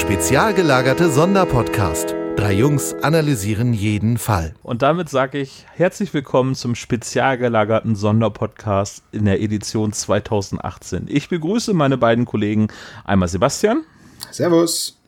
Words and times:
Spezial 0.00 0.54
gelagerte 0.54 1.10
Sonderpodcast. 1.10 2.14
Drei 2.34 2.54
Jungs 2.54 2.94
analysieren 3.02 3.74
jeden 3.74 4.16
Fall. 4.16 4.54
Und 4.62 4.80
damit 4.80 5.10
sage 5.10 5.38
ich 5.38 5.66
herzlich 5.74 6.14
willkommen 6.14 6.54
zum 6.54 6.74
spezial 6.74 7.36
gelagerten 7.36 7.94
Sonderpodcast 7.94 9.04
in 9.12 9.26
der 9.26 9.42
Edition 9.42 9.92
2018. 9.92 11.04
Ich 11.06 11.28
begrüße 11.28 11.74
meine 11.74 11.98
beiden 11.98 12.24
Kollegen, 12.24 12.68
einmal 13.04 13.28
Sebastian. 13.28 13.84
Servus. 14.30 14.98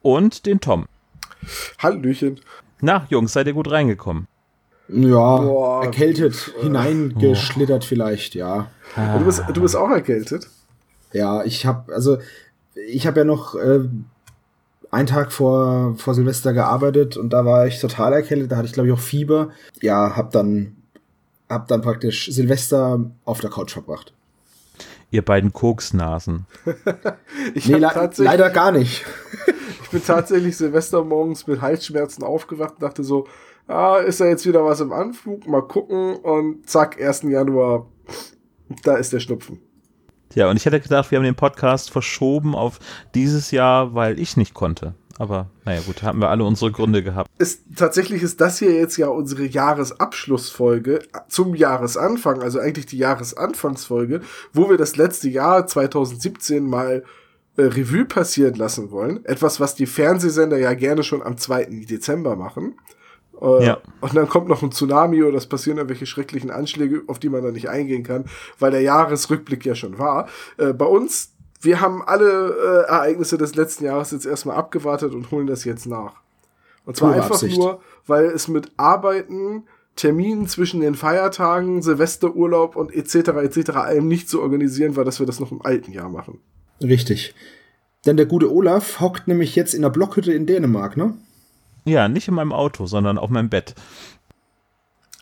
Und 0.00 0.46
den 0.46 0.60
Tom. 0.60 0.86
Hallöchen. 1.78 2.40
Na, 2.80 3.06
Jungs, 3.10 3.34
seid 3.34 3.48
ihr 3.48 3.52
gut 3.52 3.70
reingekommen? 3.70 4.28
Ja, 4.88 5.36
Boah. 5.36 5.84
erkältet, 5.84 6.54
äh, 6.58 6.62
hineingeschlittert 6.62 7.82
oh. 7.84 7.86
vielleicht, 7.86 8.34
ja. 8.34 8.70
Ah. 8.96 9.18
Du, 9.18 9.26
bist, 9.26 9.44
du 9.52 9.60
bist 9.60 9.76
auch 9.76 9.90
erkältet? 9.90 10.48
Ja, 11.12 11.44
ich 11.44 11.66
habe 11.66 11.92
also 11.94 12.16
ich 12.74 13.06
habe 13.06 13.20
ja 13.20 13.24
noch 13.24 13.54
äh, 13.54 13.80
einen 14.90 15.06
Tag 15.06 15.32
vor, 15.32 15.94
vor 15.96 16.14
Silvester 16.14 16.52
gearbeitet 16.52 17.16
und 17.16 17.32
da 17.32 17.44
war 17.44 17.66
ich 17.66 17.80
total 17.80 18.12
erkältet, 18.12 18.52
da 18.52 18.56
hatte 18.56 18.66
ich 18.66 18.72
glaube 18.72 18.88
ich 18.88 18.94
auch 18.94 19.00
Fieber. 19.00 19.50
Ja, 19.80 20.16
hab 20.16 20.32
dann 20.32 20.76
hab 21.48 21.68
dann 21.68 21.82
praktisch 21.82 22.30
Silvester 22.30 23.10
auf 23.24 23.40
der 23.40 23.50
Couch 23.50 23.72
verbracht. 23.72 24.12
Ihr 25.10 25.24
beiden 25.24 25.52
Koksnasen. 25.52 26.46
ich 27.54 27.68
nee, 27.68 27.76
le 27.76 28.10
leider 28.18 28.50
gar 28.50 28.72
nicht. 28.72 29.06
ich 29.82 29.90
bin 29.90 30.04
tatsächlich 30.04 30.56
Silvester 30.56 31.02
morgens 31.02 31.46
mit 31.46 31.62
Halsschmerzen 31.62 32.22
aufgewacht 32.22 32.74
und 32.74 32.82
dachte 32.82 33.02
so, 33.02 33.26
ah, 33.66 33.96
ist 33.96 34.20
da 34.20 34.26
jetzt 34.26 34.46
wieder 34.46 34.64
was 34.64 34.80
im 34.80 34.92
Anflug? 34.92 35.46
Mal 35.46 35.62
gucken 35.62 36.16
und 36.16 36.68
zack, 36.68 37.00
1. 37.00 37.22
Januar, 37.22 37.86
da 38.82 38.96
ist 38.96 39.14
der 39.14 39.20
Schnupfen. 39.20 39.60
Ja, 40.34 40.50
und 40.50 40.56
ich 40.56 40.66
hätte 40.66 40.80
gedacht, 40.80 41.10
wir 41.10 41.18
haben 41.18 41.24
den 41.24 41.34
Podcast 41.34 41.90
verschoben 41.90 42.54
auf 42.54 42.78
dieses 43.14 43.50
Jahr, 43.50 43.94
weil 43.94 44.18
ich 44.18 44.36
nicht 44.36 44.54
konnte. 44.54 44.94
Aber 45.18 45.50
naja, 45.64 45.80
gut, 45.84 46.02
haben 46.02 46.20
wir 46.20 46.28
alle 46.28 46.44
unsere 46.44 46.70
Gründe 46.70 47.02
gehabt. 47.02 47.28
Ist, 47.38 47.62
tatsächlich 47.74 48.22
ist 48.22 48.40
das 48.40 48.60
hier 48.60 48.72
jetzt 48.72 48.96
ja 48.98 49.08
unsere 49.08 49.44
Jahresabschlussfolge 49.44 51.00
zum 51.28 51.56
Jahresanfang, 51.56 52.40
also 52.40 52.60
eigentlich 52.60 52.86
die 52.86 52.98
Jahresanfangsfolge, 52.98 54.20
wo 54.52 54.70
wir 54.70 54.76
das 54.76 54.96
letzte 54.96 55.28
Jahr 55.28 55.66
2017 55.66 56.64
mal 56.64 57.02
äh, 57.56 57.62
Revue 57.62 58.04
passieren 58.04 58.54
lassen 58.54 58.92
wollen. 58.92 59.24
Etwas, 59.24 59.58
was 59.58 59.74
die 59.74 59.86
Fernsehsender 59.86 60.58
ja 60.58 60.74
gerne 60.74 61.02
schon 61.02 61.22
am 61.22 61.36
2. 61.36 61.64
Dezember 61.90 62.36
machen. 62.36 62.76
Äh, 63.40 63.66
ja. 63.66 63.78
Und 64.00 64.16
dann 64.16 64.28
kommt 64.28 64.48
noch 64.48 64.62
ein 64.62 64.72
Tsunami 64.72 65.22
oder 65.22 65.36
es 65.36 65.46
passieren 65.46 65.78
irgendwelche 65.78 66.06
schrecklichen 66.06 66.50
Anschläge, 66.50 67.02
auf 67.06 67.18
die 67.18 67.28
man 67.28 67.42
da 67.42 67.50
nicht 67.50 67.68
eingehen 67.68 68.02
kann, 68.02 68.24
weil 68.58 68.70
der 68.70 68.82
Jahresrückblick 68.82 69.64
ja 69.64 69.74
schon 69.74 69.98
war. 69.98 70.28
Äh, 70.56 70.72
bei 70.72 70.86
uns, 70.86 71.32
wir 71.60 71.80
haben 71.80 72.02
alle 72.02 72.84
äh, 72.86 72.88
Ereignisse 72.88 73.38
des 73.38 73.54
letzten 73.54 73.84
Jahres 73.84 74.10
jetzt 74.10 74.26
erstmal 74.26 74.56
abgewartet 74.56 75.14
und 75.14 75.30
holen 75.30 75.46
das 75.46 75.64
jetzt 75.64 75.86
nach. 75.86 76.14
Und 76.84 76.96
zwar 76.96 77.10
Pure 77.10 77.22
einfach 77.22 77.34
Absicht. 77.36 77.58
nur, 77.58 77.80
weil 78.06 78.26
es 78.26 78.48
mit 78.48 78.72
Arbeiten, 78.76 79.64
Terminen 79.94 80.46
zwischen 80.46 80.80
den 80.80 80.94
Feiertagen, 80.94 81.82
Silvesterurlaub 81.82 82.76
und 82.76 82.94
etc. 82.94 83.14
etc. 83.14 83.70
allem 83.70 84.08
nicht 84.08 84.30
zu 84.30 84.40
organisieren 84.40 84.96
war, 84.96 85.04
dass 85.04 85.18
wir 85.18 85.26
das 85.26 85.40
noch 85.40 85.50
im 85.50 85.60
alten 85.60 85.92
Jahr 85.92 86.08
machen. 86.08 86.40
Richtig. 86.80 87.34
Denn 88.06 88.16
der 88.16 88.26
gute 88.26 88.50
Olaf 88.52 89.00
hockt 89.00 89.26
nämlich 89.26 89.56
jetzt 89.56 89.74
in 89.74 89.82
der 89.82 89.90
Blockhütte 89.90 90.32
in 90.32 90.46
Dänemark, 90.46 90.96
ne? 90.96 91.14
Ja, 91.88 92.08
nicht 92.08 92.28
in 92.28 92.34
meinem 92.34 92.52
Auto, 92.52 92.86
sondern 92.86 93.18
auf 93.18 93.30
meinem 93.30 93.48
Bett. 93.48 93.74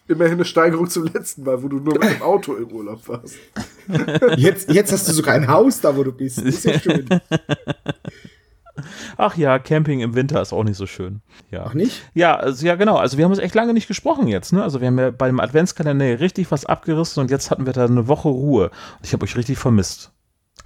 Immerhin 0.08 0.34
eine 0.34 0.44
Steigerung 0.44 0.88
zum 0.88 1.06
letzten 1.06 1.42
Mal, 1.42 1.62
wo 1.62 1.68
du 1.68 1.78
nur 1.78 1.94
mit 1.94 2.04
dem 2.04 2.22
Auto 2.22 2.54
im 2.54 2.70
Urlaub 2.70 3.08
warst. 3.08 3.36
Jetzt, 4.36 4.70
jetzt 4.70 4.92
hast 4.92 5.08
du 5.08 5.12
sogar 5.12 5.34
ein 5.34 5.48
Haus 5.48 5.80
da, 5.80 5.96
wo 5.96 6.04
du 6.04 6.12
bist. 6.12 6.38
Das 6.38 6.44
ist 6.44 6.64
ja 6.64 6.78
schön. 6.78 7.08
Ach 9.16 9.36
ja, 9.36 9.58
Camping 9.58 10.00
im 10.00 10.14
Winter 10.14 10.40
ist 10.42 10.52
auch 10.52 10.64
nicht 10.64 10.76
so 10.76 10.86
schön. 10.86 11.22
Ja. 11.50 11.64
Ach 11.66 11.74
nicht? 11.74 12.02
Ja, 12.14 12.36
also, 12.36 12.66
ja, 12.66 12.74
genau. 12.74 12.96
Also 12.96 13.16
wir 13.16 13.24
haben 13.24 13.32
uns 13.32 13.40
echt 13.40 13.54
lange 13.54 13.72
nicht 13.72 13.88
gesprochen 13.88 14.28
jetzt. 14.28 14.52
Ne? 14.52 14.62
Also 14.62 14.80
wir 14.80 14.88
haben 14.88 14.98
ja 14.98 15.10
beim 15.10 15.40
Adventskalender 15.40 16.20
richtig 16.20 16.50
was 16.50 16.66
abgerissen 16.66 17.20
und 17.20 17.30
jetzt 17.30 17.50
hatten 17.50 17.66
wir 17.66 17.72
da 17.72 17.86
eine 17.86 18.08
Woche 18.08 18.28
Ruhe. 18.28 18.70
Ich 19.02 19.12
habe 19.12 19.24
euch 19.24 19.36
richtig 19.36 19.58
vermisst. 19.58 20.12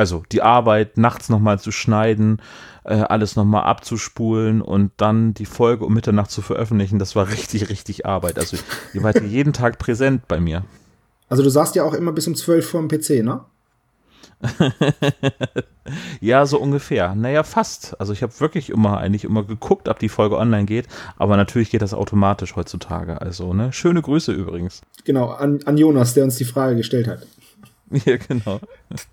Also 0.01 0.23
die 0.33 0.41
Arbeit, 0.41 0.97
nachts 0.97 1.29
nochmal 1.29 1.61
zu 1.61 1.73
schneiden, 1.73 2.41
äh, 2.85 2.95
alles 2.95 3.37
nochmal 3.37 3.65
abzuspulen 3.65 4.63
und 4.63 4.93
dann 4.97 5.35
die 5.35 5.45
Folge 5.45 5.85
um 5.85 5.93
Mitternacht 5.93 6.31
zu 6.31 6.41
veröffentlichen, 6.41 6.99
das 6.99 7.15
war 7.17 7.29
richtig, 7.29 7.69
richtig 7.69 8.07
Arbeit. 8.07 8.39
Also 8.39 8.57
ihr 8.95 9.03
wart 9.03 9.21
jeden 9.21 9.53
Tag 9.53 9.79
präsent 9.79 10.27
bei 10.27 10.41
mir. 10.41 10.65
Also 11.29 11.43
du 11.43 11.51
saßt 11.51 11.75
ja 11.75 11.85
auch 11.85 11.93
immer 11.93 12.13
bis 12.13 12.27
um 12.27 12.35
zwölf 12.35 12.71
vor 12.71 12.81
dem 12.81 12.89
PC, 12.89 13.23
ne? 13.23 13.45
ja, 16.23 16.47
so 16.47 16.59
ungefähr. 16.59 17.15
Naja, 17.15 17.43
fast. 17.43 18.01
Also 18.01 18.15
ich 18.15 18.23
habe 18.23 18.33
wirklich 18.41 18.71
immer 18.71 18.97
eigentlich 18.97 19.25
immer 19.25 19.45
geguckt, 19.45 19.87
ob 19.87 19.99
die 19.99 20.09
Folge 20.09 20.39
online 20.39 20.65
geht, 20.65 20.87
aber 21.19 21.37
natürlich 21.37 21.69
geht 21.69 21.83
das 21.83 21.93
automatisch 21.93 22.57
heutzutage. 22.57 23.21
Also, 23.21 23.53
ne? 23.53 23.71
Schöne 23.75 24.01
Grüße 24.01 24.33
übrigens. 24.33 24.81
Genau, 25.05 25.29
an, 25.29 25.61
an 25.67 25.77
Jonas, 25.77 26.15
der 26.15 26.25
uns 26.25 26.37
die 26.37 26.47
Frage 26.47 26.77
gestellt 26.77 27.07
hat. 27.07 27.27
Ja, 28.05 28.17
genau. 28.17 28.61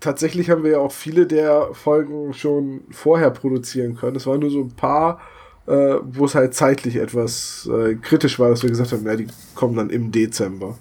Tatsächlich 0.00 0.50
haben 0.50 0.62
wir 0.62 0.72
ja 0.72 0.78
auch 0.78 0.92
viele 0.92 1.26
der 1.26 1.70
Folgen 1.72 2.32
schon 2.32 2.82
vorher 2.90 3.30
produzieren 3.30 3.96
können. 3.96 4.16
Es 4.16 4.26
waren 4.26 4.40
nur 4.40 4.50
so 4.50 4.60
ein 4.60 4.70
paar, 4.70 5.20
äh, 5.66 5.96
wo 6.02 6.26
es 6.26 6.34
halt 6.34 6.54
zeitlich 6.54 6.96
etwas 6.96 7.68
äh, 7.72 7.96
kritisch 7.96 8.38
war, 8.38 8.50
dass 8.50 8.62
wir 8.62 8.70
gesagt 8.70 8.92
haben, 8.92 9.04
ja, 9.04 9.16
die 9.16 9.26
kommen 9.54 9.76
dann 9.76 9.90
im 9.90 10.12
Dezember. 10.12 10.78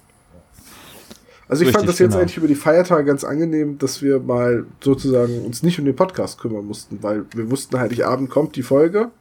Also 1.50 1.62
ich 1.62 1.70
Richtig, 1.70 1.78
fand 1.78 1.90
das 1.90 2.00
jetzt 2.00 2.12
genau. 2.12 2.22
eigentlich 2.22 2.38
über 2.38 2.48
die 2.48 2.56
Feiertage 2.56 3.06
ganz 3.06 3.24
angenehm, 3.24 3.78
dass 3.78 4.02
wir 4.02 4.20
mal 4.20 4.66
sozusagen 4.82 5.46
uns 5.46 5.64
nicht 5.64 5.80
um 5.80 5.86
den 5.86 5.96
Podcast 5.96 6.40
kümmern 6.40 6.66
mussten, 6.66 7.02
weil 7.02 7.26
wir 7.34 7.50
wussten 7.50 7.80
halt, 7.80 8.00
Abend 8.04 8.30
kommt 8.30 8.56
die 8.58 8.64
Folge 8.64 9.12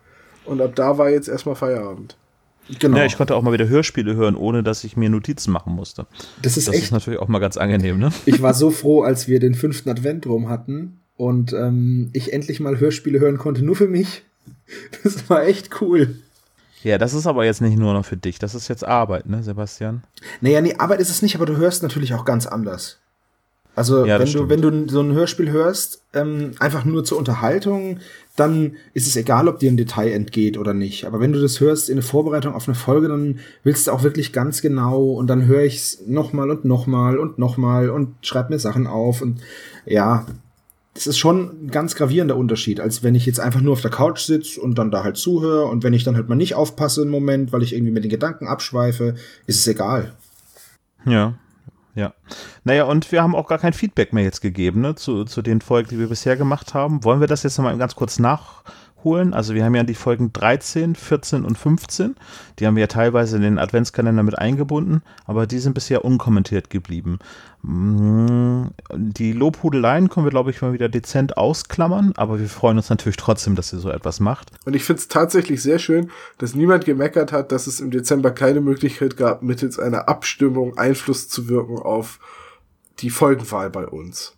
und 0.44 0.60
ab 0.60 0.72
da 0.74 0.98
war 0.98 1.08
jetzt 1.08 1.28
erstmal 1.28 1.54
Feierabend. 1.54 2.16
Genau. 2.80 2.96
Ja, 2.98 3.04
ich 3.04 3.16
konnte 3.16 3.34
auch 3.36 3.42
mal 3.42 3.52
wieder 3.52 3.68
Hörspiele 3.68 4.16
hören, 4.16 4.36
ohne 4.36 4.62
dass 4.62 4.84
ich 4.84 4.96
mir 4.96 5.08
Notizen 5.08 5.52
machen 5.52 5.74
musste. 5.74 6.06
Das 6.42 6.56
ist 6.56 6.68
das 6.68 6.74
echt. 6.74 6.84
ist 6.84 6.90
natürlich 6.90 7.20
auch 7.20 7.28
mal 7.28 7.38
ganz 7.38 7.56
angenehm, 7.56 7.98
ne? 7.98 8.10
Ich 8.24 8.42
war 8.42 8.54
so 8.54 8.70
froh, 8.70 9.02
als 9.02 9.28
wir 9.28 9.38
den 9.38 9.54
fünften 9.54 9.88
Advent 9.88 10.26
rum 10.26 10.48
hatten 10.48 11.00
und 11.16 11.52
ähm, 11.52 12.10
ich 12.12 12.32
endlich 12.32 12.60
mal 12.60 12.78
Hörspiele 12.78 13.20
hören 13.20 13.38
konnte, 13.38 13.64
nur 13.64 13.76
für 13.76 13.88
mich. 13.88 14.22
Das 15.04 15.30
war 15.30 15.44
echt 15.44 15.80
cool. 15.80 16.16
Ja, 16.82 16.98
das 16.98 17.14
ist 17.14 17.26
aber 17.26 17.44
jetzt 17.44 17.60
nicht 17.60 17.78
nur 17.78 17.92
noch 17.94 18.04
für 18.04 18.16
dich, 18.16 18.38
das 18.38 18.54
ist 18.54 18.68
jetzt 18.68 18.84
Arbeit, 18.84 19.26
ne, 19.26 19.42
Sebastian? 19.42 20.02
Naja, 20.40 20.60
nee, 20.60 20.74
Arbeit 20.76 21.00
ist 21.00 21.10
es 21.10 21.22
nicht, 21.22 21.36
aber 21.36 21.46
du 21.46 21.56
hörst 21.56 21.82
natürlich 21.82 22.14
auch 22.14 22.24
ganz 22.24 22.46
anders. 22.46 22.98
Also 23.76 24.06
ja, 24.06 24.18
wenn 24.18 24.32
du 24.32 24.48
wenn 24.48 24.62
du 24.62 24.88
so 24.88 25.00
ein 25.00 25.12
Hörspiel 25.12 25.50
hörst, 25.50 26.02
ähm, 26.14 26.52
einfach 26.60 26.86
nur 26.86 27.04
zur 27.04 27.18
Unterhaltung, 27.18 27.98
dann 28.34 28.76
ist 28.94 29.06
es 29.06 29.16
egal, 29.16 29.48
ob 29.48 29.58
dir 29.58 29.70
ein 29.70 29.76
Detail 29.76 30.12
entgeht 30.12 30.56
oder 30.56 30.72
nicht. 30.72 31.04
Aber 31.04 31.20
wenn 31.20 31.34
du 31.34 31.42
das 31.42 31.60
hörst 31.60 31.90
in 31.90 31.96
der 31.96 32.02
Vorbereitung 32.02 32.54
auf 32.54 32.66
eine 32.66 32.74
Folge, 32.74 33.08
dann 33.08 33.38
willst 33.64 33.86
du 33.86 33.92
auch 33.92 34.02
wirklich 34.02 34.32
ganz 34.32 34.62
genau 34.62 35.10
und 35.10 35.26
dann 35.26 35.44
höre 35.44 35.64
ich 35.64 35.76
es 35.76 36.06
nochmal 36.06 36.50
und 36.50 36.64
nochmal 36.64 37.18
und 37.18 37.38
nochmal 37.38 37.90
und 37.90 38.14
schreib 38.22 38.48
mir 38.48 38.58
Sachen 38.58 38.86
auf 38.86 39.20
und 39.20 39.42
ja, 39.84 40.24
das 40.94 41.06
ist 41.06 41.18
schon 41.18 41.66
ein 41.66 41.70
ganz 41.70 41.96
gravierender 41.96 42.38
Unterschied, 42.38 42.80
als 42.80 43.02
wenn 43.02 43.14
ich 43.14 43.26
jetzt 43.26 43.40
einfach 43.40 43.60
nur 43.60 43.74
auf 43.74 43.82
der 43.82 43.90
Couch 43.90 44.20
sitze 44.20 44.58
und 44.58 44.78
dann 44.78 44.90
da 44.90 45.04
halt 45.04 45.18
zuhöre 45.18 45.66
und 45.66 45.84
wenn 45.84 45.92
ich 45.92 46.02
dann 46.02 46.16
halt 46.16 46.30
mal 46.30 46.34
nicht 46.34 46.54
aufpasse 46.54 47.02
im 47.02 47.10
Moment, 47.10 47.52
weil 47.52 47.62
ich 47.62 47.74
irgendwie 47.74 47.92
mit 47.92 48.04
den 48.04 48.10
Gedanken 48.10 48.46
abschweife, 48.46 49.16
ist 49.46 49.60
es 49.60 49.66
egal. 49.68 50.14
Ja, 51.04 51.34
ja. 51.96 52.12
Naja, 52.62 52.84
und 52.84 53.10
wir 53.10 53.22
haben 53.22 53.34
auch 53.34 53.48
gar 53.48 53.58
kein 53.58 53.72
Feedback 53.72 54.12
mehr 54.12 54.22
jetzt 54.22 54.42
gegeben, 54.42 54.82
ne, 54.82 54.94
zu, 54.94 55.24
zu 55.24 55.42
den 55.42 55.60
Folgen, 55.60 55.88
die 55.88 55.98
wir 55.98 56.08
bisher 56.08 56.36
gemacht 56.36 56.74
haben. 56.74 57.02
Wollen 57.02 57.20
wir 57.20 57.26
das 57.26 57.42
jetzt 57.42 57.58
nochmal 57.58 57.76
ganz 57.78 57.96
kurz 57.96 58.18
nachholen? 59.06 59.34
Also 59.34 59.54
wir 59.54 59.64
haben 59.64 59.74
ja 59.74 59.82
die 59.82 59.94
Folgen 59.94 60.32
13, 60.32 60.94
14 60.94 61.44
und 61.44 61.56
15. 61.56 62.16
Die 62.58 62.66
haben 62.66 62.76
wir 62.76 62.82
ja 62.82 62.86
teilweise 62.86 63.36
in 63.36 63.42
den 63.42 63.58
Adventskalender 63.58 64.22
mit 64.22 64.38
eingebunden, 64.38 65.02
aber 65.24 65.46
die 65.46 65.58
sind 65.58 65.74
bisher 65.74 66.04
unkommentiert 66.04 66.70
geblieben. 66.70 67.18
Mm, 67.62 68.66
die 68.94 69.32
Lobhudeleien 69.32 70.08
können 70.08 70.26
wir, 70.26 70.30
glaube 70.30 70.50
ich, 70.50 70.62
mal 70.62 70.72
wieder 70.72 70.88
dezent 70.88 71.36
ausklammern, 71.36 72.12
aber 72.16 72.38
wir 72.38 72.48
freuen 72.48 72.76
uns 72.76 72.90
natürlich 72.90 73.16
trotzdem, 73.16 73.54
dass 73.54 73.72
ihr 73.72 73.78
so 73.78 73.90
etwas 73.90 74.20
macht. 74.20 74.50
Und 74.64 74.74
ich 74.74 74.84
finde 74.84 75.00
es 75.00 75.08
tatsächlich 75.08 75.62
sehr 75.62 75.78
schön, 75.78 76.10
dass 76.38 76.54
niemand 76.54 76.84
gemeckert 76.84 77.32
hat, 77.32 77.52
dass 77.52 77.66
es 77.66 77.80
im 77.80 77.90
Dezember 77.90 78.30
keine 78.30 78.60
Möglichkeit 78.60 79.16
gab, 79.16 79.42
mittels 79.42 79.78
einer 79.78 80.08
Abstimmung 80.08 80.76
Einfluss 80.78 81.28
zu 81.28 81.48
wirken 81.48 81.78
auf 81.78 82.18
die 83.00 83.10
Folgenwahl 83.10 83.70
bei 83.70 83.86
uns. 83.86 84.34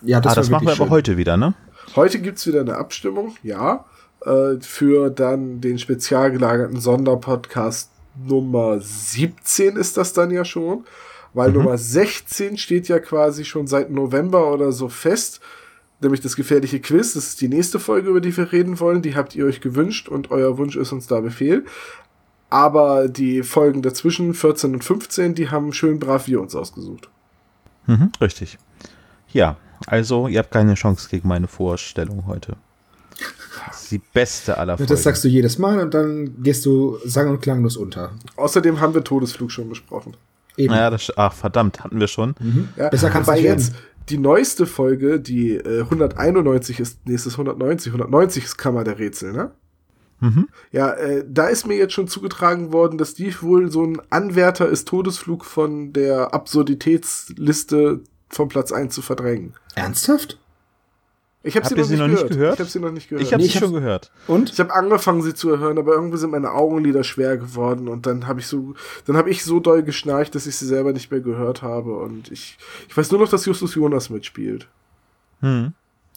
Ja, 0.00 0.20
das, 0.20 0.32
ah, 0.32 0.34
das 0.34 0.50
machen 0.50 0.66
wir 0.66 0.74
schön. 0.74 0.86
aber 0.86 0.90
heute 0.90 1.16
wieder, 1.16 1.36
ne? 1.36 1.54
Heute 1.94 2.20
gibt's 2.20 2.46
wieder 2.46 2.60
eine 2.60 2.76
Abstimmung, 2.76 3.36
ja, 3.42 3.84
äh, 4.24 4.60
für 4.60 5.10
dann 5.10 5.60
den 5.60 5.78
spezial 5.78 6.32
gelagerten 6.32 6.80
Sonderpodcast 6.80 7.90
Nummer 8.14 8.78
17 8.78 9.76
ist 9.76 9.96
das 9.96 10.12
dann 10.12 10.30
ja 10.30 10.44
schon. 10.44 10.84
Weil 11.34 11.50
mhm. 11.50 11.56
Nummer 11.56 11.78
16 11.78 12.58
steht 12.58 12.88
ja 12.88 12.98
quasi 12.98 13.44
schon 13.44 13.66
seit 13.66 13.90
November 13.90 14.52
oder 14.52 14.72
so 14.72 14.88
fest. 14.88 15.40
Nämlich 16.00 16.20
das 16.20 16.36
gefährliche 16.36 16.80
Quiz. 16.80 17.14
Das 17.14 17.28
ist 17.28 17.40
die 17.40 17.48
nächste 17.48 17.78
Folge, 17.78 18.10
über 18.10 18.20
die 18.20 18.36
wir 18.36 18.52
reden 18.52 18.80
wollen. 18.80 19.02
Die 19.02 19.14
habt 19.14 19.34
ihr 19.34 19.46
euch 19.46 19.60
gewünscht 19.60 20.08
und 20.08 20.30
euer 20.30 20.58
Wunsch 20.58 20.76
ist 20.76 20.92
uns 20.92 21.06
da 21.06 21.20
Befehl. 21.20 21.64
Aber 22.50 23.08
die 23.08 23.42
Folgen 23.42 23.80
dazwischen, 23.80 24.34
14 24.34 24.74
und 24.74 24.84
15, 24.84 25.34
die 25.34 25.48
haben 25.48 25.72
schön 25.72 25.98
brav 25.98 26.26
wir 26.26 26.40
uns 26.40 26.54
ausgesucht. 26.54 27.08
Mhm, 27.86 28.12
richtig. 28.20 28.58
Ja, 29.32 29.56
also 29.86 30.28
ihr 30.28 30.40
habt 30.40 30.50
keine 30.50 30.74
Chance 30.74 31.08
gegen 31.08 31.28
meine 31.28 31.48
Vorstellung 31.48 32.26
heute. 32.26 32.56
Das 33.66 33.82
ist 33.82 33.92
die 33.92 34.00
beste 34.12 34.58
aller 34.58 34.76
Folgen. 34.76 34.90
Das 34.90 35.02
sagst 35.02 35.24
du 35.24 35.28
jedes 35.28 35.58
Mal 35.58 35.80
und 35.80 35.94
dann 35.94 36.42
gehst 36.42 36.66
du 36.66 36.98
sang- 37.04 37.30
und 37.30 37.40
klanglos 37.40 37.76
unter. 37.76 38.12
Außerdem 38.36 38.80
haben 38.80 38.94
wir 38.94 39.04
Todesflug 39.04 39.50
schon 39.50 39.68
besprochen. 39.68 40.16
Eben. 40.56 40.74
Ja, 40.74 40.90
das, 40.90 41.12
ach, 41.16 41.32
verdammt, 41.32 41.82
hatten 41.82 41.98
wir 41.98 42.08
schon. 42.08 42.34
Mhm. 42.40 42.68
Ja, 42.76 42.88
Besser 42.88 43.10
kannst 43.10 43.28
du 43.28 43.32
nicht 43.34 43.44
jetzt 43.44 43.74
die 44.08 44.18
neueste 44.18 44.66
Folge, 44.66 45.20
die 45.20 45.54
äh, 45.54 45.82
191 45.82 46.80
ist, 46.80 47.06
nächstes 47.06 47.34
190, 47.34 47.92
190 47.92 48.44
ist 48.44 48.58
Kammer 48.58 48.84
der 48.84 48.98
Rätsel, 48.98 49.32
ne? 49.32 49.52
Mhm. 50.20 50.48
Ja, 50.70 50.92
äh, 50.92 51.24
da 51.28 51.48
ist 51.48 51.66
mir 51.66 51.76
jetzt 51.76 51.94
schon 51.94 52.06
zugetragen 52.06 52.72
worden, 52.72 52.96
dass 52.96 53.14
die 53.14 53.34
wohl 53.42 53.72
so 53.72 53.84
ein 53.84 54.00
Anwärter 54.10 54.68
ist, 54.68 54.86
Todesflug 54.86 55.44
von 55.44 55.92
der 55.92 56.32
Absurditätsliste 56.32 58.00
vom 58.28 58.48
Platz 58.48 58.70
1 58.70 58.94
zu 58.94 59.02
verdrängen. 59.02 59.54
Ernsthaft? 59.74 60.38
Ich 61.44 61.56
habe 61.56 61.66
sie, 61.66 61.74
noch, 61.74 61.84
sie 61.84 61.96
noch 61.96 62.06
nicht 62.06 62.28
gehört. 62.28 62.54
Ich 62.54 62.60
habe 62.60 62.70
sie 62.70 62.78
noch 62.78 62.92
nicht 62.92 63.08
gehört. 63.08 63.26
Ich 63.26 63.32
habe 63.32 63.42
nee, 63.42 63.48
sie 63.48 63.58
schon 63.58 63.72
gehört. 63.72 64.12
Und? 64.28 64.52
Ich 64.52 64.60
habe 64.60 64.72
angefangen, 64.72 65.22
sie 65.22 65.34
zu 65.34 65.58
hören, 65.58 65.76
aber 65.76 65.92
irgendwie 65.92 66.16
sind 66.16 66.30
meine 66.30 66.52
Augenlider 66.52 67.02
schwer 67.02 67.36
geworden 67.36 67.88
und 67.88 68.06
dann 68.06 68.28
habe 68.28 68.40
ich 68.40 68.46
so, 68.46 68.74
dann 69.06 69.16
habe 69.16 69.30
ich 69.30 69.44
so 69.44 69.58
doll 69.58 69.82
geschnarcht, 69.82 70.34
dass 70.34 70.46
ich 70.46 70.56
sie 70.56 70.66
selber 70.66 70.92
nicht 70.92 71.10
mehr 71.10 71.20
gehört 71.20 71.62
habe 71.62 71.96
und 71.96 72.30
ich, 72.30 72.58
ich 72.88 72.96
weiß 72.96 73.10
nur 73.10 73.20
noch, 73.20 73.28
dass 73.28 73.44
Justus 73.44 73.74
Jonas 73.74 74.08
mitspielt. 74.08 74.68
Hm. 75.40 75.72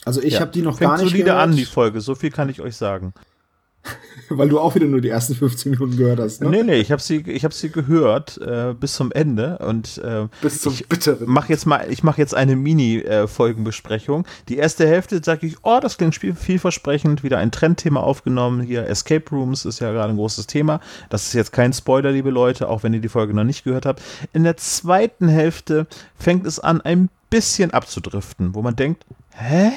Also 0.05 0.21
ich 0.21 0.35
ja. 0.35 0.41
habe 0.41 0.51
die 0.51 0.61
noch 0.61 0.77
Fängt 0.77 0.91
gar 0.91 0.97
nicht 0.97 1.09
solide 1.09 1.25
gehört. 1.25 1.41
an 1.41 1.55
die 1.55 1.65
Folge, 1.65 2.01
so 2.01 2.13
viel 2.13 2.29
kann 2.29 2.49
ich 2.49 2.61
euch 2.61 2.75
sagen. 2.75 3.13
Weil 4.29 4.49
du 4.49 4.59
auch 4.59 4.75
wieder 4.75 4.87
nur 4.87 5.01
die 5.01 5.09
ersten 5.09 5.35
15 5.35 5.71
Minuten 5.71 5.97
gehört 5.97 6.19
hast, 6.19 6.41
ne? 6.41 6.49
Nee, 6.49 6.63
nee, 6.63 6.75
ich 6.75 6.91
habe 6.91 7.01
sie, 7.01 7.19
hab 7.23 7.53
sie 7.53 7.69
gehört 7.69 8.37
äh, 8.39 8.73
bis 8.73 8.95
zum 8.95 9.11
Ende 9.11 9.59
und 9.59 9.99
äh, 9.99 10.27
bis 10.41 10.61
zum 10.61 10.73
ich 10.73 10.87
bitteren. 10.87 11.25
Mach 11.27 11.49
jetzt 11.49 11.65
mal, 11.65 11.85
ich 11.89 12.03
mache 12.03 12.19
jetzt 12.21 12.33
eine 12.33 12.55
Mini-Folgenbesprechung. 12.55 14.25
die 14.49 14.57
erste 14.57 14.87
Hälfte 14.87 15.21
sage 15.23 15.47
ich, 15.47 15.57
oh, 15.61 15.79
das 15.81 15.97
klingt 15.97 16.15
vielversprechend, 16.15 17.23
wieder 17.23 17.37
ein 17.37 17.51
Trendthema 17.51 17.99
aufgenommen. 17.99 18.61
Hier 18.61 18.87
Escape 18.87 19.29
Rooms 19.31 19.65
ist 19.65 19.79
ja 19.79 19.91
gerade 19.91 20.11
ein 20.11 20.17
großes 20.17 20.47
Thema. 20.47 20.79
Das 21.09 21.27
ist 21.27 21.33
jetzt 21.33 21.53
kein 21.53 21.73
Spoiler, 21.73 22.11
liebe 22.11 22.31
Leute, 22.31 22.69
auch 22.69 22.83
wenn 22.83 22.93
ihr 22.93 23.01
die 23.01 23.09
Folge 23.09 23.33
noch 23.33 23.43
nicht 23.43 23.63
gehört 23.63 23.85
habt. 23.85 24.01
In 24.33 24.43
der 24.43 24.57
zweiten 24.57 25.27
Hälfte 25.27 25.87
fängt 26.17 26.45
es 26.45 26.59
an, 26.59 26.81
ein 26.81 27.09
bisschen 27.29 27.71
abzudriften, 27.71 28.55
wo 28.55 28.61
man 28.61 28.75
denkt, 28.75 29.05
hä? 29.31 29.71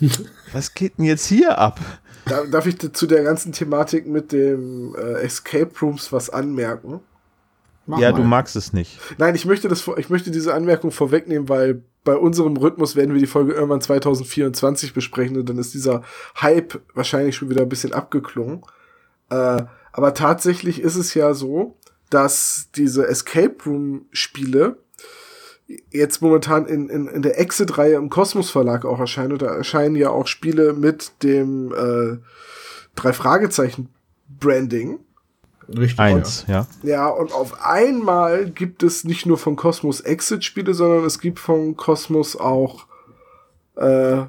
Was 0.52 0.74
geht 0.74 0.98
denn 0.98 1.04
jetzt 1.04 1.26
hier 1.26 1.58
ab? 1.58 1.80
Darf 2.28 2.66
ich 2.66 2.78
zu 2.78 3.06
der 3.06 3.22
ganzen 3.24 3.52
Thematik 3.52 4.06
mit 4.06 4.32
dem 4.32 4.94
äh, 4.96 5.22
Escape 5.22 5.70
Rooms 5.80 6.12
was 6.12 6.30
anmerken? 6.30 7.00
Mach 7.86 7.98
ja, 7.98 8.12
mal. 8.12 8.18
du 8.18 8.24
magst 8.24 8.54
es 8.54 8.72
nicht. 8.72 8.98
Nein, 9.16 9.34
ich 9.34 9.46
möchte 9.46 9.68
das, 9.68 9.88
ich 9.96 10.10
möchte 10.10 10.30
diese 10.30 10.52
Anmerkung 10.52 10.90
vorwegnehmen, 10.90 11.48
weil 11.48 11.82
bei 12.04 12.16
unserem 12.16 12.56
Rhythmus 12.56 12.96
werden 12.96 13.14
wir 13.14 13.20
die 13.20 13.26
Folge 13.26 13.54
irgendwann 13.54 13.80
2024 13.80 14.94
besprechen 14.94 15.36
und 15.38 15.48
dann 15.48 15.58
ist 15.58 15.74
dieser 15.74 16.02
Hype 16.40 16.80
wahrscheinlich 16.94 17.36
schon 17.36 17.50
wieder 17.50 17.62
ein 17.62 17.68
bisschen 17.68 17.92
abgeklungen. 17.92 18.62
Äh, 19.30 19.62
aber 19.92 20.14
tatsächlich 20.14 20.80
ist 20.80 20.96
es 20.96 21.14
ja 21.14 21.34
so, 21.34 21.76
dass 22.10 22.68
diese 22.74 23.06
Escape 23.06 23.56
Room 23.66 24.06
Spiele 24.12 24.78
jetzt 25.90 26.22
momentan 26.22 26.66
in, 26.66 26.88
in, 26.88 27.08
in 27.08 27.22
der 27.22 27.38
Exit-Reihe 27.38 27.94
im 27.94 28.10
Kosmos 28.10 28.50
Verlag 28.50 28.84
auch 28.84 28.98
erscheinen. 28.98 29.32
Und 29.32 29.42
da 29.42 29.46
erscheinen 29.46 29.96
ja 29.96 30.10
auch 30.10 30.26
Spiele 30.26 30.72
mit 30.72 31.22
dem 31.22 31.72
äh, 31.72 32.18
drei 32.94 33.12
Fragezeichen 33.12 33.88
Branding. 34.28 35.00
Richtig. 35.68 35.98
Eins, 35.98 36.44
ja. 36.48 36.66
Ja, 36.82 37.08
und 37.08 37.32
auf 37.32 37.62
einmal 37.62 38.50
gibt 38.50 38.82
es 38.82 39.04
nicht 39.04 39.26
nur 39.26 39.36
von 39.36 39.56
Kosmos 39.56 40.00
Exit-Spiele, 40.00 40.72
sondern 40.72 41.04
es 41.04 41.20
gibt 41.20 41.38
von 41.38 41.76
Kosmos 41.76 42.36
auch 42.36 42.86
äh, 43.76 44.22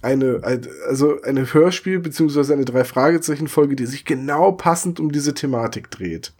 eine, 0.00 0.40
also 0.86 1.20
eine 1.22 1.52
Hörspiel 1.52 1.98
beziehungsweise 2.00 2.54
eine 2.54 2.64
drei 2.64 2.84
Fragezeichen 2.84 3.48
Folge, 3.48 3.76
die 3.76 3.86
sich 3.86 4.06
genau 4.06 4.52
passend 4.52 4.98
um 4.98 5.12
diese 5.12 5.34
Thematik 5.34 5.90
dreht. 5.90 6.32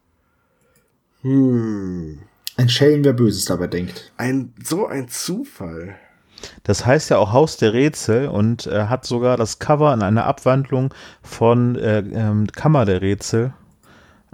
Hm. 1.21 2.21
Ein 2.59 2.69
Schelm, 2.69 3.05
wer 3.05 3.13
Böses 3.13 3.45
dabei 3.45 3.69
denkt. 3.69 4.11
Ein, 4.17 4.53
so 4.61 4.89
ein 4.89 5.09
Zufall. 5.09 5.95
Das 6.65 6.85
heißt 6.85 7.09
ja 7.09 7.19
auch 7.19 7.33
Haus 7.33 7.57
der 7.57 7.73
Rätsel 7.73 8.27
und 8.27 8.67
äh, 8.67 8.87
hat 8.87 9.05
sogar 9.07 9.37
das 9.37 9.61
Cover 9.61 9.95
in 9.95 10.03
einer 10.03 10.25
Abwandlung 10.25 10.93
von 11.23 11.77
äh, 11.77 12.01
ähm, 12.01 12.49
Kammer 12.49 12.85
der 12.85 13.01
Rätsel 13.01 13.53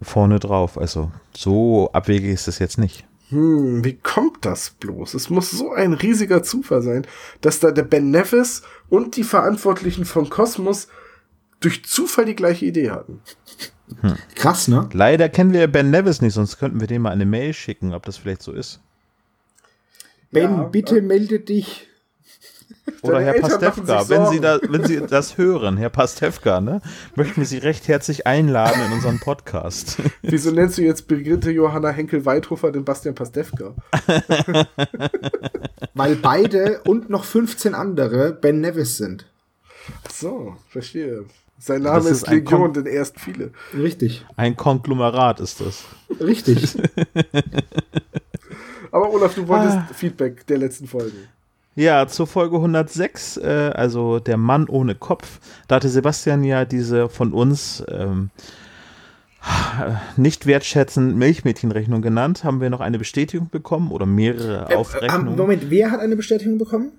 vorne 0.01 0.41
drauf. 0.41 0.79
Also 0.79 1.13
so 1.37 1.91
abwegig 1.93 2.33
ist 2.33 2.49
es 2.49 2.59
jetzt 2.59 2.79
nicht. 2.79 3.05
Hm, 3.29 3.85
wie 3.85 3.99
kommt 3.99 4.47
das 4.47 4.71
bloß? 4.71 5.13
Es 5.13 5.29
muss 5.29 5.51
so 5.51 5.73
ein 5.73 5.93
riesiger 5.93 6.43
Zufall 6.43 6.81
sein, 6.81 7.07
dass 7.43 7.61
da 7.61 7.73
der 7.73 7.83
Ben 7.83 8.11
Nevis 8.11 8.63
und 8.89 9.17
die 9.17 9.25
Verantwortlichen 9.25 10.07
von 10.07 10.31
Kosmos 10.31 10.89
durch 11.61 11.85
Zufall 11.85 12.25
die 12.25 12.37
gleiche 12.37 12.67
Idee 12.67 12.91
hatten. 12.91 13.21
Hm. 14.01 14.17
Krass, 14.35 14.69
ne? 14.69 14.89
Leider 14.93 15.29
kennen 15.29 15.53
wir 15.53 15.67
Ben 15.67 15.91
Nevis 15.91 16.21
nicht, 16.21 16.35
sonst 16.35 16.59
könnten 16.59 16.81
wir 16.81 16.87
dem 16.87 17.03
mal 17.03 17.11
eine 17.11 17.27
Mail 17.27 17.53
schicken, 17.53 17.95
ob 17.95 18.05
das 18.05 18.17
vielleicht 18.17 18.43
so 18.43 18.53
ist. 18.53 18.81
Ben, 20.31 20.51
ja, 20.51 20.63
bitte 20.65 20.99
äh, 20.99 21.03
melde 21.03 21.41
dich. 21.41 21.87
Oder 23.03 23.21
Herr 23.21 23.35
Pastewka, 23.35 24.09
wenn 24.09 24.27
Sie, 24.27 24.41
da, 24.41 24.59
wenn 24.69 24.85
Sie 24.85 25.01
das 25.01 25.39
hören, 25.39 25.77
Herr 25.77 25.91
Pastewka, 25.91 26.61
ne, 26.61 26.81
möchten 27.17 27.37
wir 27.37 27.47
Sie 27.47 27.59
recht 27.59 27.89
herzlich 27.89 28.27
einladen 28.27 28.81
in 28.87 28.93
unseren 28.93 29.21
Podcast. 29.21 29.99
Wieso 30.23 30.51
nennst 30.51 30.79
du 30.79 30.83
jetzt 30.83 31.07
Brigitte 31.07 31.51
Johanna 31.51 31.91
Henkel-Weithofer 31.91 32.73
den 32.73 32.85
Bastian 32.85 33.15
Pastewka? 33.15 33.75
Weil 35.95 36.17
beide 36.17 36.81
und 36.85 37.11
noch 37.11 37.25
15 37.25 37.75
andere 37.75 38.33
Ben 38.33 38.61
Nevis 38.61 38.97
sind. 38.97 39.27
Ach 40.05 40.11
so, 40.11 40.57
verstehe. 40.69 41.27
Sein 41.65 41.81
Name 41.81 42.11
ist, 42.11 42.25
ist 42.25 42.29
Legion, 42.29 42.75
denn 42.75 42.85
erst 42.85 43.19
viele. 43.19 43.51
Richtig. 43.73 44.27
Ein 44.37 44.55
Konglomerat 44.55 45.41
ist 45.41 45.63
das. 45.63 45.85
Richtig. 46.21 46.77
Aber 48.91 49.11
Olaf, 49.11 49.35
du 49.35 49.49
wolltest 49.49 49.79
ah. 49.79 49.89
Feedback 49.95 50.47
der 50.47 50.59
letzten 50.59 50.87
Folge. 50.87 51.17
Ja, 51.75 52.07
zur 52.07 52.27
Folge 52.27 52.57
106, 52.57 53.39
äh, 53.39 53.71
also 53.75 54.19
der 54.19 54.37
Mann 54.37 54.69
ohne 54.69 54.95
Kopf. 54.95 55.41
Da 55.67 55.77
hatte 55.77 55.89
Sebastian 55.89 56.45
ja 56.45 56.67
diese 56.67 57.09
von 57.09 57.33
uns 57.33 57.83
ähm, 57.89 58.29
nicht 60.19 60.45
wertschätzend 60.45 61.17
Milchmädchenrechnung 61.17 62.03
genannt. 62.03 62.45
Haben 62.45 62.61
wir 62.61 62.69
noch 62.69 62.81
eine 62.81 62.99
Bestätigung 62.99 63.49
bekommen 63.49 63.91
oder 63.91 64.05
mehrere 64.05 64.71
äh, 64.71 64.75
Aufrechnungen? 64.75 65.35
Moment, 65.35 65.71
wer 65.71 65.91
hat 65.91 66.01
eine 66.01 66.17
Bestätigung 66.17 66.59
bekommen? 66.59 66.93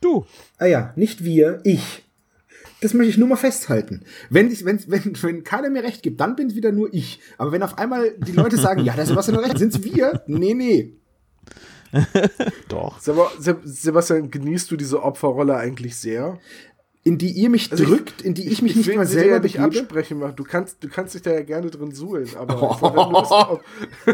Du. 0.00 0.26
Ah 0.58 0.66
ja, 0.66 0.92
nicht 0.94 1.24
wir, 1.24 1.58
ich. 1.64 2.03
Das 2.84 2.92
möchte 2.92 3.08
ich 3.08 3.16
nur 3.16 3.28
mal 3.28 3.36
festhalten. 3.36 4.02
Wenn, 4.28 4.52
ich, 4.52 4.66
wenn, 4.66 4.78
wenn, 4.88 5.14
wenn 5.22 5.42
keiner 5.42 5.70
mir 5.70 5.82
recht 5.84 6.02
gibt, 6.02 6.20
dann 6.20 6.36
bin 6.36 6.48
es 6.48 6.54
wieder 6.54 6.70
nur 6.70 6.92
ich. 6.92 7.18
Aber 7.38 7.50
wenn 7.50 7.62
auf 7.62 7.78
einmal 7.78 8.10
die 8.18 8.32
Leute 8.32 8.58
sagen, 8.58 8.84
ja, 8.84 8.92
der 8.92 9.06
Sebastian 9.06 9.38
hat 9.38 9.46
recht, 9.46 9.56
sind 9.58 9.74
es 9.74 9.82
wir? 9.82 10.22
Nee, 10.26 10.52
nee. 10.52 10.92
Doch. 12.68 13.00
Sebastian, 13.00 14.30
genießt 14.30 14.70
du 14.70 14.76
diese 14.76 15.02
Opferrolle 15.02 15.56
eigentlich 15.56 15.96
sehr? 15.96 16.38
In 17.04 17.16
die 17.16 17.30
ihr 17.30 17.48
mich 17.48 17.72
also 17.72 17.84
drückt, 17.84 18.20
in 18.20 18.34
die 18.34 18.50
ich 18.50 18.60
mich 18.60 18.72
ich 18.72 18.86
nicht 18.86 18.96
mal 18.96 19.06
selber 19.06 19.40
nicht 19.40 19.60
absprechen 19.60 20.18
mache. 20.18 20.34
Du 20.34 20.44
kannst, 20.44 20.84
du 20.84 20.88
kannst 20.88 21.14
dich 21.14 21.22
da 21.22 21.32
ja 21.32 21.40
gerne 21.40 21.70
drin 21.70 21.92
suhlen, 21.92 22.28
aber 22.36 22.60
oh. 22.82 23.60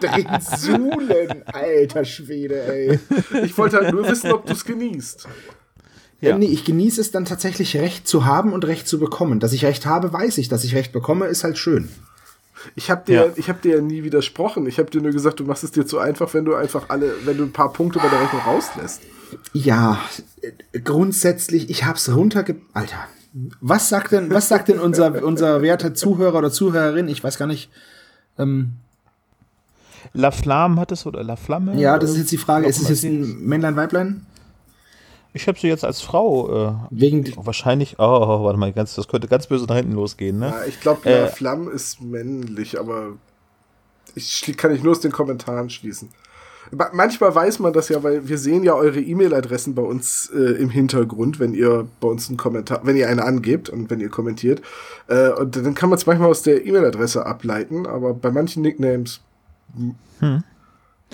drin 0.00 0.28
suhlen, 0.42 1.42
alter 1.46 2.04
Schwede, 2.04 2.64
ey. 2.64 2.98
Ich 3.44 3.56
wollte 3.56 3.78
halt 3.78 3.94
nur 3.94 4.06
wissen, 4.06 4.30
ob 4.30 4.44
du 4.44 4.52
es 4.52 4.62
genießt. 4.62 5.26
Ja. 6.22 6.38
Nee, 6.38 6.46
ich 6.46 6.64
genieße 6.64 7.00
es 7.00 7.10
dann 7.10 7.24
tatsächlich 7.24 7.76
Recht 7.76 8.06
zu 8.06 8.24
haben 8.24 8.52
und 8.52 8.64
Recht 8.64 8.86
zu 8.86 9.00
bekommen. 9.00 9.40
Dass 9.40 9.52
ich 9.52 9.64
Recht 9.64 9.86
habe, 9.86 10.12
weiß 10.12 10.38
ich. 10.38 10.48
Dass 10.48 10.62
ich 10.62 10.74
Recht 10.74 10.92
bekomme, 10.92 11.26
ist 11.26 11.42
halt 11.42 11.58
schön. 11.58 11.88
Ich 12.76 12.92
habe 12.92 13.02
dir, 13.04 13.14
ja. 13.14 13.32
ich 13.34 13.48
habe 13.48 13.58
dir 13.60 13.76
ja 13.76 13.82
nie 13.82 14.04
widersprochen. 14.04 14.64
Ich 14.66 14.78
habe 14.78 14.88
dir 14.88 15.02
nur 15.02 15.10
gesagt, 15.10 15.40
du 15.40 15.44
machst 15.44 15.64
es 15.64 15.72
dir 15.72 15.84
zu 15.84 15.98
einfach, 15.98 16.32
wenn 16.32 16.44
du 16.44 16.54
einfach 16.54 16.90
alle, 16.90 17.12
wenn 17.24 17.36
du 17.36 17.42
ein 17.42 17.52
paar 17.52 17.72
Punkte 17.72 17.98
bei 17.98 18.08
der 18.08 18.20
Rechnung 18.20 18.40
rauslässt. 18.42 19.02
Ja, 19.52 19.98
grundsätzlich, 20.84 21.70
ich 21.70 21.84
hab's 21.84 22.08
runterge... 22.08 22.54
Alter, 22.72 23.08
was 23.60 23.88
sagt 23.88 24.12
denn, 24.12 24.30
was 24.30 24.48
sagt 24.48 24.68
denn 24.68 24.78
unser, 24.78 25.24
unser 25.24 25.60
werter 25.60 25.92
Zuhörer 25.92 26.38
oder 26.38 26.52
Zuhörerin? 26.52 27.08
Ich 27.08 27.24
weiß 27.24 27.36
gar 27.36 27.48
nicht. 27.48 27.68
Ähm, 28.38 28.74
La 30.12 30.30
Flamme 30.30 30.80
hat 30.80 30.92
es 30.92 31.04
oder 31.04 31.24
La 31.24 31.34
Flamme? 31.34 31.80
Ja, 31.80 31.98
das 31.98 32.10
ist 32.10 32.18
jetzt 32.18 32.32
die 32.32 32.38
Frage. 32.38 32.68
Ist 32.68 32.80
es 32.80 32.88
jetzt 32.88 33.02
ein 33.02 33.44
Männlein, 33.44 33.74
Weiblein? 33.74 34.26
Ich 35.34 35.48
habe 35.48 35.58
sie 35.58 35.68
jetzt 35.68 35.84
als 35.84 36.00
Frau. 36.00 36.68
Äh, 36.68 36.74
Wegen 36.90 37.32
wahrscheinlich. 37.36 37.96
Oh, 37.98 38.02
oh, 38.02 38.44
warte 38.44 38.58
mal, 38.58 38.72
ganz, 38.72 38.94
das 38.94 39.08
könnte 39.08 39.28
ganz 39.28 39.46
böse 39.46 39.66
nach 39.66 39.76
hinten 39.76 39.92
losgehen, 39.92 40.38
ne? 40.38 40.48
Ja, 40.48 40.64
ich 40.66 40.80
glaube, 40.80 41.08
äh, 41.08 41.28
Flamm 41.28 41.70
ist 41.70 42.02
männlich, 42.02 42.78
aber 42.78 43.14
ich 44.14 44.54
kann 44.56 44.74
ich 44.74 44.82
nur 44.82 44.92
aus 44.92 45.00
den 45.00 45.12
Kommentaren 45.12 45.70
schließen. 45.70 46.10
Manchmal 46.92 47.34
weiß 47.34 47.58
man 47.58 47.72
das 47.72 47.88
ja, 47.88 48.02
weil 48.02 48.28
wir 48.28 48.38
sehen 48.38 48.62
ja 48.62 48.74
eure 48.74 49.00
E-Mail-Adressen 49.00 49.74
bei 49.74 49.82
uns 49.82 50.30
äh, 50.34 50.38
im 50.38 50.70
Hintergrund, 50.70 51.38
wenn 51.38 51.52
ihr 51.52 51.86
bei 52.00 52.08
uns 52.08 52.28
einen 52.28 52.38
Kommentar, 52.38 52.80
wenn 52.84 52.96
ihr 52.96 53.08
eine 53.08 53.24
angebt 53.24 53.68
und 53.68 53.90
wenn 53.90 54.00
ihr 54.00 54.08
kommentiert. 54.08 54.62
Äh, 55.08 55.30
und 55.30 55.56
dann 55.56 55.74
kann 55.74 55.90
man 55.90 55.98
es 55.98 56.06
manchmal 56.06 56.30
aus 56.30 56.42
der 56.42 56.64
E-Mail-Adresse 56.64 57.26
ableiten, 57.26 57.86
aber 57.86 58.14
bei 58.14 58.30
manchen 58.30 58.62
Nicknames 58.62 59.20
hm. 60.20 60.44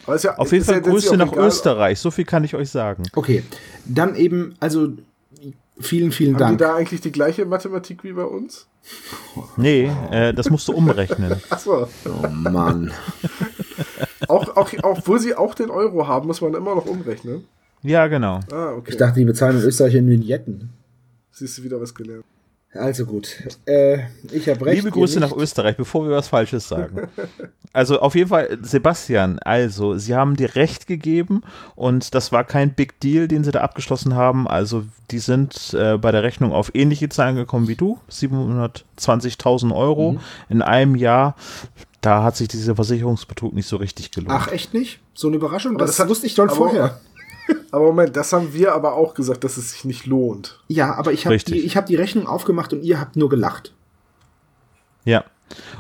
Ja, 0.07 0.37
Auf 0.37 0.53
jeden 0.53 0.65
Fall 0.65 0.81
Grüße 0.81 1.17
nach 1.17 1.33
egal. 1.33 1.47
Österreich, 1.49 1.99
so 1.99 2.11
viel 2.11 2.25
kann 2.25 2.45
ich 2.45 2.55
euch 2.55 2.71
sagen. 2.71 3.05
Okay, 3.15 3.43
dann 3.85 4.15
eben, 4.15 4.55
also 4.61 4.93
Vielen, 5.81 6.11
vielen 6.11 6.35
Haben 6.35 6.39
Dank. 6.39 6.49
Haben 6.51 6.59
die 6.59 6.65
da 6.65 6.75
eigentlich 6.75 7.01
die 7.01 7.13
gleiche 7.13 7.45
Mathematik 7.45 8.03
wie 8.03 8.13
bei 8.13 8.25
uns? 8.25 8.67
Nee, 9.57 9.91
äh, 10.11 10.35
das 10.35 10.51
musst 10.51 10.67
du 10.69 10.73
umrechnen. 10.73 11.41
Achso. 11.51 11.89
Oh 12.05 12.29
Mann. 12.29 12.91
auch, 14.27 14.57
auch, 14.57 14.71
obwohl 14.83 15.21
sie 15.21 15.35
auch 15.35 15.55
den 15.55 15.71
Euro 15.71 16.07
haben, 16.09 16.27
muss 16.27 16.41
man 16.41 16.55
immer 16.55 16.75
noch 16.75 16.87
umrechnen. 16.87 17.45
Ja, 17.83 18.09
genau. 18.09 18.41
Ah, 18.51 18.73
okay. 18.73 18.91
Ich 18.91 18.97
dachte, 18.97 19.21
die 19.21 19.25
bezahlen 19.25 19.59
in 19.59 19.63
Österreich 19.63 19.95
in 19.95 20.09
Vignetten. 20.09 20.71
Siehst 21.31 21.59
du 21.59 21.63
wieder 21.63 21.81
was 21.81 21.95
gelernt. 21.95 22.25
Also 22.75 23.07
gut. 23.07 23.43
Äh, 23.65 24.01
ich 24.31 24.49
habe 24.49 24.67
recht. 24.67 24.77
Liebe 24.77 24.91
Grüße 24.91 25.21
nach 25.21 25.33
Österreich, 25.33 25.77
bevor 25.77 26.05
wir 26.07 26.17
was 26.17 26.29
Falsches 26.29 26.69
sagen. 26.69 27.09
Also 27.73 28.01
auf 28.01 28.15
jeden 28.15 28.29
Fall, 28.29 28.59
Sebastian, 28.63 29.39
also 29.41 29.97
Sie 29.97 30.15
haben 30.15 30.37
dir 30.37 30.55
recht 30.55 30.87
gegeben 30.87 31.43
und 31.77 32.15
das 32.15 32.33
war 32.33 32.45
kein 32.45 32.75
Big 32.75 32.99
Deal, 33.01 33.29
den 33.29 33.45
Sie 33.45 33.51
da 33.51 33.61
abgeschlossen 33.61 34.15
haben. 34.15 34.49
Also 34.49 34.85
die 35.11 35.19
sind 35.19 35.75
äh, 35.75 35.99
bei 35.99 36.11
der 36.11 36.23
Rechnung 36.23 36.53
auf 36.53 36.75
ähnliche 36.75 37.09
Zahlen 37.09 37.37
gekommen 37.37 37.69
wie 37.69 37.77
du, 37.77 37.99
720.000 38.11 39.75
Euro 39.75 40.13
mhm. 40.13 40.21
in 40.49 40.63
einem 40.63 40.97
Jahr. 40.97 41.37
Da 42.01 42.23
hat 42.23 42.37
sich 42.37 42.49
dieser 42.49 42.77
Versicherungsbetrug 42.77 43.55
nicht 43.55 43.69
so 43.69 43.77
richtig 43.77 44.13
gelohnt. 44.13 44.33
Ach, 44.33 44.53
echt 44.53 44.73
nicht? 44.73 45.01
So 45.15 45.29
eine 45.29 45.37
Überraschung? 45.37 45.77
Das, 45.79 45.97
das, 45.97 46.09
wusste 46.09 46.27
ich 46.27 46.35
doch 46.35 46.51
vorher. 46.51 47.01
Aber 47.71 47.87
Moment, 47.87 48.17
das 48.17 48.33
haben 48.33 48.53
wir 48.53 48.75
aber 48.75 48.95
auch 48.95 49.15
gesagt, 49.15 49.45
dass 49.45 49.57
es 49.57 49.73
sich 49.73 49.85
nicht 49.85 50.07
lohnt. 50.07 50.61
Ja, 50.69 50.95
aber 50.95 51.13
ich 51.13 51.27
habe 51.27 51.37
die, 51.37 51.69
hab 51.69 51.87
die 51.87 51.97
Rechnung 51.97 52.27
aufgemacht 52.27 52.73
und 52.73 52.83
ihr 52.83 53.01
habt 53.01 53.17
nur 53.17 53.29
gelacht. 53.29 53.75
Ja. 55.05 55.25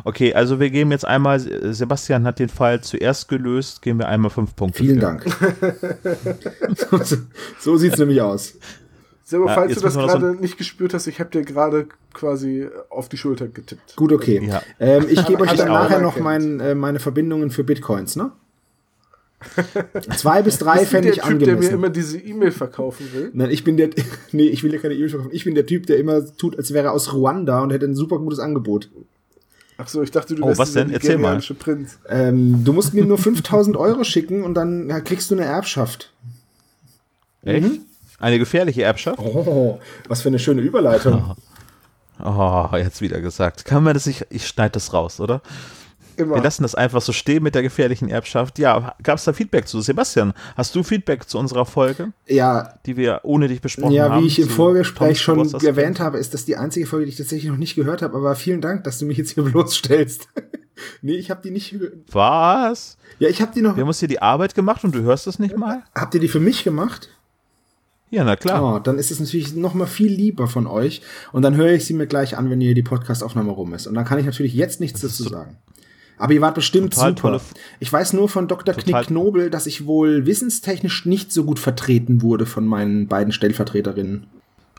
Okay, 0.04 0.32
also 0.32 0.60
wir 0.60 0.70
geben 0.70 0.90
jetzt 0.92 1.06
einmal, 1.06 1.40
Sebastian 1.40 2.24
hat 2.24 2.38
den 2.38 2.48
Fall 2.48 2.80
zuerst 2.80 3.28
gelöst, 3.28 3.82
geben 3.82 3.98
wir 3.98 4.08
einmal 4.08 4.30
fünf 4.30 4.56
Punkte. 4.56 4.78
Vielen 4.78 4.94
für. 4.94 5.00
Dank. 5.00 5.26
so 7.04 7.16
so 7.58 7.76
sieht 7.76 7.92
es 7.92 7.98
nämlich 7.98 8.20
aus. 8.20 8.54
Selber, 9.28 9.52
falls 9.52 9.72
ja, 9.72 9.74
du 9.74 9.80
das 9.82 9.94
gerade 9.94 10.34
so 10.34 10.40
nicht 10.40 10.56
gespürt 10.56 10.94
hast, 10.94 11.06
ich 11.06 11.20
habe 11.20 11.28
dir 11.28 11.42
gerade 11.42 11.86
quasi 12.14 12.66
auf 12.88 13.10
die 13.10 13.18
Schulter 13.18 13.46
getippt. 13.46 13.94
Gut, 13.94 14.10
okay. 14.10 14.42
Ja. 14.42 14.62
Ähm, 14.80 15.04
ich 15.10 15.22
gebe 15.26 15.42
euch 15.42 15.52
dann 15.52 15.68
nachher 15.68 16.00
noch 16.00 16.18
mein, 16.18 16.60
äh, 16.60 16.74
meine 16.74 16.98
Verbindungen 16.98 17.50
für 17.50 17.62
Bitcoins, 17.62 18.16
ne? 18.16 18.32
Zwei 20.16 20.42
bis 20.42 20.58
drei 20.58 20.84
fände 20.84 21.10
ich 21.10 21.16
der 21.16 21.24
typ, 21.24 21.38
der 21.40 21.56
mir 21.56 21.70
immer 21.70 21.90
diese 21.90 22.18
E-Mail 22.18 22.50
verkaufen 22.50 23.06
will? 23.12 23.30
Nein, 23.32 23.50
ich 23.50 23.62
bin 23.62 23.76
der, 23.76 23.90
nee, 24.32 24.48
ich 24.48 24.62
will 24.62 24.72
ja 24.72 24.80
keine 24.80 24.94
E-Mail 24.94 25.10
verkaufen. 25.10 25.30
Ich 25.32 25.44
bin 25.44 25.54
der 25.54 25.66
Typ, 25.66 25.86
der 25.86 25.98
immer 25.98 26.24
tut, 26.36 26.56
als 26.58 26.72
wäre 26.72 26.88
er 26.88 26.92
aus 26.92 27.12
Ruanda 27.12 27.62
und 27.62 27.70
hätte 27.70 27.86
ein 27.86 27.94
super 27.94 28.18
gutes 28.18 28.40
Angebot. 28.40 28.90
Ach 29.80 29.86
so, 29.86 30.02
ich 30.02 30.10
dachte, 30.10 30.34
du 30.34 30.44
oh, 30.44 30.58
was 30.58 30.72
denn? 30.72 30.90
Erzähl 30.90 31.18
mal. 31.18 31.40
Prinz. 31.58 31.98
Ähm, 32.08 32.64
du 32.64 32.72
musst 32.72 32.94
mir 32.94 33.04
nur 33.04 33.16
5000 33.16 33.76
Euro 33.76 34.02
schicken 34.02 34.42
und 34.42 34.54
dann 34.54 34.88
ja, 34.88 35.00
kriegst 35.00 35.30
du 35.30 35.36
eine 35.36 35.44
Erbschaft. 35.44 36.12
Echt? 37.42 37.62
Mhm. 37.62 37.80
Eine 38.18 38.40
gefährliche 38.40 38.82
Erbschaft? 38.82 39.20
Oh, 39.20 39.78
was 40.08 40.22
für 40.22 40.28
eine 40.28 40.40
schöne 40.40 40.62
Überleitung. 40.62 41.36
Oh, 42.20 42.68
jetzt 42.72 43.00
wieder 43.00 43.20
gesagt. 43.20 43.64
Kann 43.64 43.84
man 43.84 43.94
das 43.94 44.06
nicht, 44.06 44.26
ich 44.30 44.48
schneide 44.48 44.72
das 44.72 44.92
raus, 44.92 45.20
oder? 45.20 45.40
Immer. 46.18 46.34
Wir 46.34 46.42
lassen 46.42 46.62
das 46.62 46.74
einfach 46.74 47.00
so 47.00 47.12
stehen 47.12 47.44
mit 47.44 47.54
der 47.54 47.62
gefährlichen 47.62 48.08
Erbschaft. 48.08 48.58
Ja, 48.58 48.96
gab 49.04 49.18
es 49.18 49.24
da 49.24 49.32
Feedback 49.32 49.68
zu? 49.68 49.80
Sebastian, 49.80 50.34
hast 50.56 50.74
du 50.74 50.82
Feedback 50.82 51.28
zu 51.28 51.38
unserer 51.38 51.64
Folge? 51.64 52.12
Ja. 52.26 52.74
Die 52.86 52.96
wir 52.96 53.20
ohne 53.22 53.46
dich 53.46 53.60
besprochen 53.60 53.92
ja, 53.92 54.04
haben? 54.04 54.16
Ja, 54.16 54.22
wie 54.22 54.26
ich 54.26 54.40
im 54.40 54.48
Vorgespräch 54.48 55.20
schon 55.20 55.48
erwähnt 55.62 56.00
habe, 56.00 56.18
ist 56.18 56.34
das 56.34 56.44
die 56.44 56.56
einzige 56.56 56.86
Folge, 56.86 57.06
die 57.06 57.12
ich 57.12 57.18
tatsächlich 57.18 57.48
noch 57.48 57.56
nicht 57.56 57.76
gehört 57.76 58.02
habe. 58.02 58.16
Aber 58.16 58.34
vielen 58.34 58.60
Dank, 58.60 58.82
dass 58.82 58.98
du 58.98 59.06
mich 59.06 59.16
jetzt 59.16 59.30
hier 59.30 59.44
bloßstellst. 59.44 60.28
nee, 61.02 61.14
ich 61.14 61.30
habe 61.30 61.40
die 61.40 61.52
nicht 61.52 61.70
gehört. 61.70 61.94
Was? 62.10 62.96
Ja, 63.20 63.28
ich 63.28 63.40
habe 63.40 63.52
die 63.54 63.62
noch. 63.62 63.76
Wir 63.76 63.82
haben 63.82 63.88
uns 63.88 64.00
hier 64.00 64.08
die 64.08 64.20
Arbeit 64.20 64.56
gemacht 64.56 64.82
und 64.82 64.92
du 64.96 65.02
hörst 65.02 65.28
das 65.28 65.38
nicht 65.38 65.56
mal? 65.56 65.84
Habt 65.94 66.14
ihr 66.14 66.20
die 66.20 66.28
für 66.28 66.40
mich 66.40 66.64
gemacht? 66.64 67.10
Ja, 68.10 68.24
na 68.24 68.36
klar. 68.36 68.76
Oh, 68.76 68.78
dann 68.80 68.98
ist 68.98 69.10
es 69.10 69.20
natürlich 69.20 69.54
noch 69.54 69.74
mal 69.74 69.86
viel 69.86 70.12
lieber 70.12 70.48
von 70.48 70.66
euch. 70.66 71.02
Und 71.30 71.42
dann 71.42 71.54
höre 71.54 71.72
ich 71.72 71.84
sie 71.84 71.94
mir 71.94 72.06
gleich 72.06 72.36
an, 72.36 72.50
wenn 72.50 72.60
hier 72.60 72.74
die 72.74 72.82
Podcastaufnahme 72.82 73.52
rum 73.52 73.74
ist. 73.74 73.86
Und 73.86 73.94
dann 73.94 74.04
kann 74.04 74.18
ich 74.18 74.26
natürlich 74.26 74.54
jetzt 74.54 74.80
nichts 74.80 75.00
dazu 75.00 75.24
sagen. 75.24 75.58
Aber 76.18 76.32
ihr 76.32 76.40
wart 76.40 76.54
bestimmt 76.54 76.94
Total 76.94 77.16
super. 77.16 77.40
Ich 77.80 77.92
weiß 77.92 78.12
nur 78.12 78.28
von 78.28 78.48
Dr. 78.48 78.74
Knick 78.74 79.06
Knobel, 79.06 79.50
dass 79.50 79.66
ich 79.66 79.86
wohl 79.86 80.26
wissenstechnisch 80.26 81.06
nicht 81.06 81.32
so 81.32 81.44
gut 81.44 81.58
vertreten 81.58 82.22
wurde 82.22 82.44
von 82.44 82.66
meinen 82.66 83.06
beiden 83.06 83.32
Stellvertreterinnen. 83.32 84.26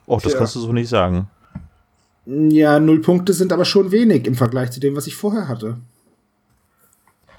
Och, 0.08 0.22
das 0.22 0.34
ja. 0.34 0.40
kannst 0.40 0.56
du 0.56 0.60
so 0.60 0.74
nicht 0.74 0.90
sagen. 0.90 1.28
Ja, 2.26 2.80
null 2.80 3.02
Punkte 3.02 3.34
sind 3.34 3.54
aber 3.54 3.66
schon 3.66 3.92
wenig 3.92 4.28
im 4.28 4.36
Vergleich 4.36 4.72
zu 4.72 4.80
dem, 4.80 4.96
was 4.96 5.08
ich 5.08 5.16
vorher 5.16 5.48
hatte. 5.48 5.78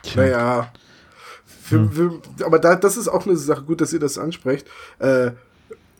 Tja. 0.02 0.22
Naja. 0.22 0.72
Für, 1.62 1.88
für, 1.88 2.20
aber 2.44 2.58
da, 2.58 2.74
das 2.74 2.96
ist 2.96 3.06
auch 3.06 3.26
eine 3.26 3.36
Sache, 3.36 3.62
gut, 3.62 3.80
dass 3.80 3.92
ihr 3.92 4.00
das 4.00 4.18
ansprecht. 4.18 4.66
Äh, 4.98 5.32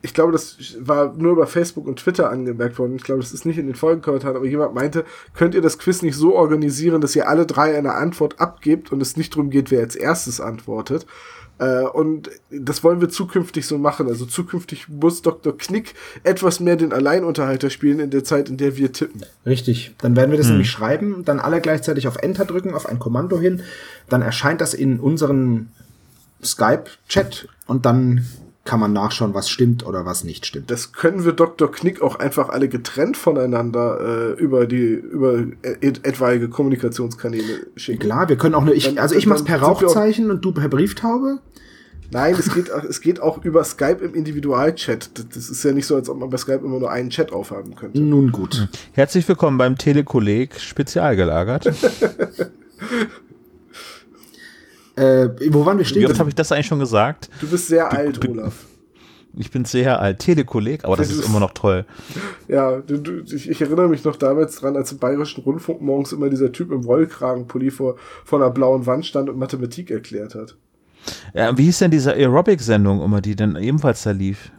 ich 0.01 0.13
glaube, 0.13 0.31
das 0.31 0.57
war 0.79 1.13
nur 1.13 1.33
über 1.33 1.47
Facebook 1.47 1.87
und 1.87 1.99
Twitter 1.99 2.29
angemerkt 2.29 2.79
worden. 2.79 2.95
Ich 2.95 3.03
glaube, 3.03 3.21
das 3.21 3.33
ist 3.33 3.45
nicht 3.45 3.57
in 3.57 3.67
den 3.67 3.75
Folgenkommentaren, 3.75 4.35
aber 4.35 4.45
jemand 4.45 4.73
meinte, 4.73 5.05
könnt 5.35 5.53
ihr 5.53 5.61
das 5.61 5.77
Quiz 5.77 6.01
nicht 6.01 6.15
so 6.15 6.35
organisieren, 6.35 7.01
dass 7.01 7.15
ihr 7.15 7.29
alle 7.29 7.45
drei 7.45 7.77
eine 7.77 7.93
Antwort 7.93 8.39
abgebt 8.39 8.91
und 8.91 9.01
es 9.01 9.17
nicht 9.17 9.33
darum 9.33 9.49
geht, 9.49 9.69
wer 9.69 9.81
als 9.81 9.95
erstes 9.95 10.41
antwortet. 10.41 11.05
Äh, 11.59 11.83
und 11.83 12.31
das 12.49 12.83
wollen 12.83 13.01
wir 13.01 13.09
zukünftig 13.09 13.67
so 13.67 13.77
machen. 13.77 14.07
Also 14.07 14.25
zukünftig 14.25 14.89
muss 14.89 15.21
Dr. 15.21 15.55
Knick 15.55 15.93
etwas 16.23 16.59
mehr 16.59 16.75
den 16.75 16.91
Alleinunterhalter 16.91 17.69
spielen 17.69 17.99
in 17.99 18.09
der 18.09 18.23
Zeit, 18.23 18.49
in 18.49 18.57
der 18.57 18.77
wir 18.77 18.91
tippen. 18.91 19.21
Richtig. 19.45 19.93
Dann 19.99 20.15
werden 20.15 20.31
wir 20.31 20.37
das 20.37 20.47
hm. 20.47 20.53
nämlich 20.53 20.71
schreiben, 20.71 21.23
dann 21.23 21.39
alle 21.39 21.61
gleichzeitig 21.61 22.07
auf 22.07 22.17
Enter 22.17 22.45
drücken, 22.45 22.73
auf 22.73 22.87
ein 22.87 22.97
Kommando 22.97 23.39
hin. 23.39 23.61
Dann 24.09 24.23
erscheint 24.23 24.61
das 24.61 24.73
in 24.73 24.99
unserem 24.99 25.67
Skype-Chat 26.43 27.47
und 27.67 27.85
dann 27.85 28.25
kann 28.63 28.79
man 28.79 28.93
nachschauen, 28.93 29.33
was 29.33 29.49
stimmt 29.49 29.85
oder 29.85 30.05
was 30.05 30.23
nicht 30.23 30.45
stimmt. 30.45 30.69
Das 30.69 30.93
können 30.93 31.25
wir 31.25 31.33
Dr. 31.33 31.71
Knick 31.71 32.01
auch 32.01 32.15
einfach 32.15 32.49
alle 32.49 32.69
getrennt 32.69 33.17
voneinander 33.17 34.35
äh, 34.37 34.39
über 34.39 34.67
die 34.67 34.93
über 34.93 35.43
et 35.63 36.05
etwaige 36.05 36.47
Kommunikationskanäle 36.47 37.67
schicken. 37.75 37.99
Klar, 37.99 38.29
wir 38.29 38.35
können 38.37 38.53
auch 38.53 38.63
nur 38.63 38.75
ich 38.75 38.99
also 38.99 39.15
ich 39.15 39.25
mach's 39.25 39.43
per 39.43 39.61
Rauchzeichen 39.61 40.29
und 40.29 40.45
du 40.45 40.51
per 40.51 40.69
Brieftaube. 40.69 41.39
Nein, 42.13 42.35
es 42.37 42.53
geht, 42.53 42.67
es 42.67 42.99
geht 42.99 43.21
auch 43.21 43.43
über 43.45 43.63
Skype 43.63 44.03
im 44.03 44.13
Individualchat. 44.13 45.11
Das 45.33 45.49
ist 45.49 45.63
ja 45.63 45.71
nicht 45.71 45.87
so, 45.87 45.95
als 45.95 46.09
ob 46.09 46.19
man 46.19 46.29
bei 46.29 46.35
Skype 46.35 46.59
immer 46.63 46.77
nur 46.77 46.91
einen 46.91 47.09
Chat 47.09 47.31
aufhaben 47.31 47.73
könnte. 47.75 48.01
Nun 48.01 48.33
gut. 48.33 48.67
Herzlich 48.91 49.25
willkommen 49.29 49.57
beim 49.57 49.77
Telekolleg 49.77 50.59
Spezial 50.59 51.15
gelagert. 51.15 51.71
Äh, 54.95 55.29
wo 55.49 55.65
waren 55.65 55.77
wir 55.77 55.85
stehen? 55.85 56.05
Oft 56.09 56.19
habe 56.19 56.29
ich 56.29 56.35
das 56.35 56.51
eigentlich 56.51 56.67
schon 56.67 56.79
gesagt? 56.79 57.29
Du 57.39 57.47
bist 57.47 57.67
sehr 57.67 57.89
du, 57.89 57.97
alt, 57.97 58.29
Olaf. 58.29 58.65
Ich 59.37 59.49
bin 59.49 59.63
sehr 59.63 60.01
alt. 60.01 60.19
Telekolleg, 60.19 60.83
aber 60.83 60.97
das, 60.97 61.07
das 61.07 61.17
ist, 61.17 61.23
ist 61.23 61.29
immer 61.29 61.39
noch 61.39 61.53
toll. 61.53 61.85
Ja, 62.47 62.79
du, 62.79 62.97
du, 62.97 63.21
ich, 63.33 63.49
ich, 63.49 63.61
erinnere 63.61 63.87
mich 63.87 64.03
noch 64.03 64.17
damals 64.17 64.57
dran, 64.57 64.75
als 64.75 64.91
im 64.91 64.97
Bayerischen 64.97 65.43
Rundfunk 65.43 65.81
morgens 65.81 66.11
immer 66.11 66.29
dieser 66.29 66.51
Typ 66.51 66.71
im 66.71 66.83
Wollkragenpulli 66.83 67.71
vor, 67.71 67.95
vor 68.25 68.41
einer 68.41 68.51
blauen 68.51 68.85
Wand 68.85 69.05
stand 69.05 69.29
und 69.29 69.37
Mathematik 69.37 69.89
erklärt 69.89 70.35
hat. 70.35 70.57
Ja, 71.33 71.57
wie 71.57 71.63
hieß 71.63 71.79
denn 71.79 71.91
diese 71.91 72.13
Aerobic-Sendung 72.13 73.01
immer, 73.01 73.21
die 73.21 73.35
dann 73.35 73.55
ebenfalls 73.55 74.03
da 74.03 74.11
lief? 74.11 74.51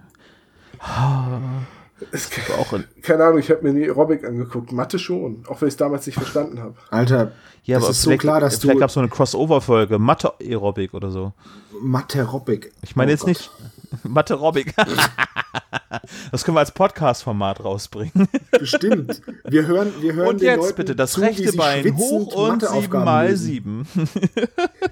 Es, 2.10 2.30
auch 2.58 2.74
keine 3.02 3.24
Ahnung, 3.24 3.38
ich 3.38 3.50
habe 3.50 3.62
mir 3.62 3.72
nie 3.72 3.84
Aerobic 3.84 4.24
angeguckt. 4.24 4.72
Mathe 4.72 4.98
schon, 4.98 5.44
auch 5.48 5.60
wenn 5.60 5.68
ich 5.68 5.74
es 5.74 5.78
damals 5.78 6.06
nicht 6.06 6.16
verstanden 6.16 6.60
habe. 6.60 6.74
Alter, 6.90 7.32
ja, 7.64 7.76
aber 7.76 7.90
ist 7.90 8.02
so 8.02 8.16
klar, 8.16 8.40
dass 8.40 8.54
vielleicht 8.54 8.64
du. 8.64 8.68
Vielleicht 8.68 8.80
gab 8.80 8.88
es 8.88 8.94
so 8.94 9.00
eine 9.00 9.08
Crossover-Folge, 9.08 9.98
Mathe-Aerobic 9.98 10.94
oder 10.94 11.10
so. 11.10 11.32
Mathe-Aerobic. 11.80 12.72
Ich 12.82 12.96
meine 12.96 13.10
oh 13.10 13.12
jetzt 13.12 13.20
Gott. 13.20 13.28
nicht 13.28 13.50
Mathe-Aerobic. 14.04 14.74
das 16.32 16.44
können 16.44 16.56
wir 16.56 16.60
als 16.60 16.72
Podcast-Format 16.72 17.64
rausbringen. 17.64 18.28
Bestimmt. 18.50 19.22
Wir 19.44 19.66
hören, 19.66 19.92
wir 20.00 20.14
hören 20.14 20.28
Und 20.28 20.42
jetzt 20.42 20.56
Leuten 20.56 20.76
bitte 20.76 20.96
das 20.96 21.12
zu, 21.12 21.20
rechte 21.20 21.52
Bein 21.52 21.96
hoch 21.96 22.34
und 22.34 22.62
sieben 22.62 23.04
mal 23.04 23.36
sieben. 23.36 23.86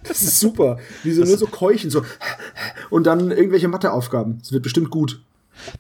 das 0.05 0.23
ist 0.23 0.39
super. 0.39 0.79
Wie 1.03 1.13
so 1.13 1.25
nur 1.25 1.39
so 1.39 1.47
keuchen, 1.49 1.91
so. 1.91 2.05
Und 2.89 3.05
dann 3.05 3.33
irgendwelche 3.33 3.67
Matheaufgaben. 3.67 4.39
Das 4.39 4.53
wird 4.53 4.63
bestimmt 4.63 4.91
gut. 4.91 5.21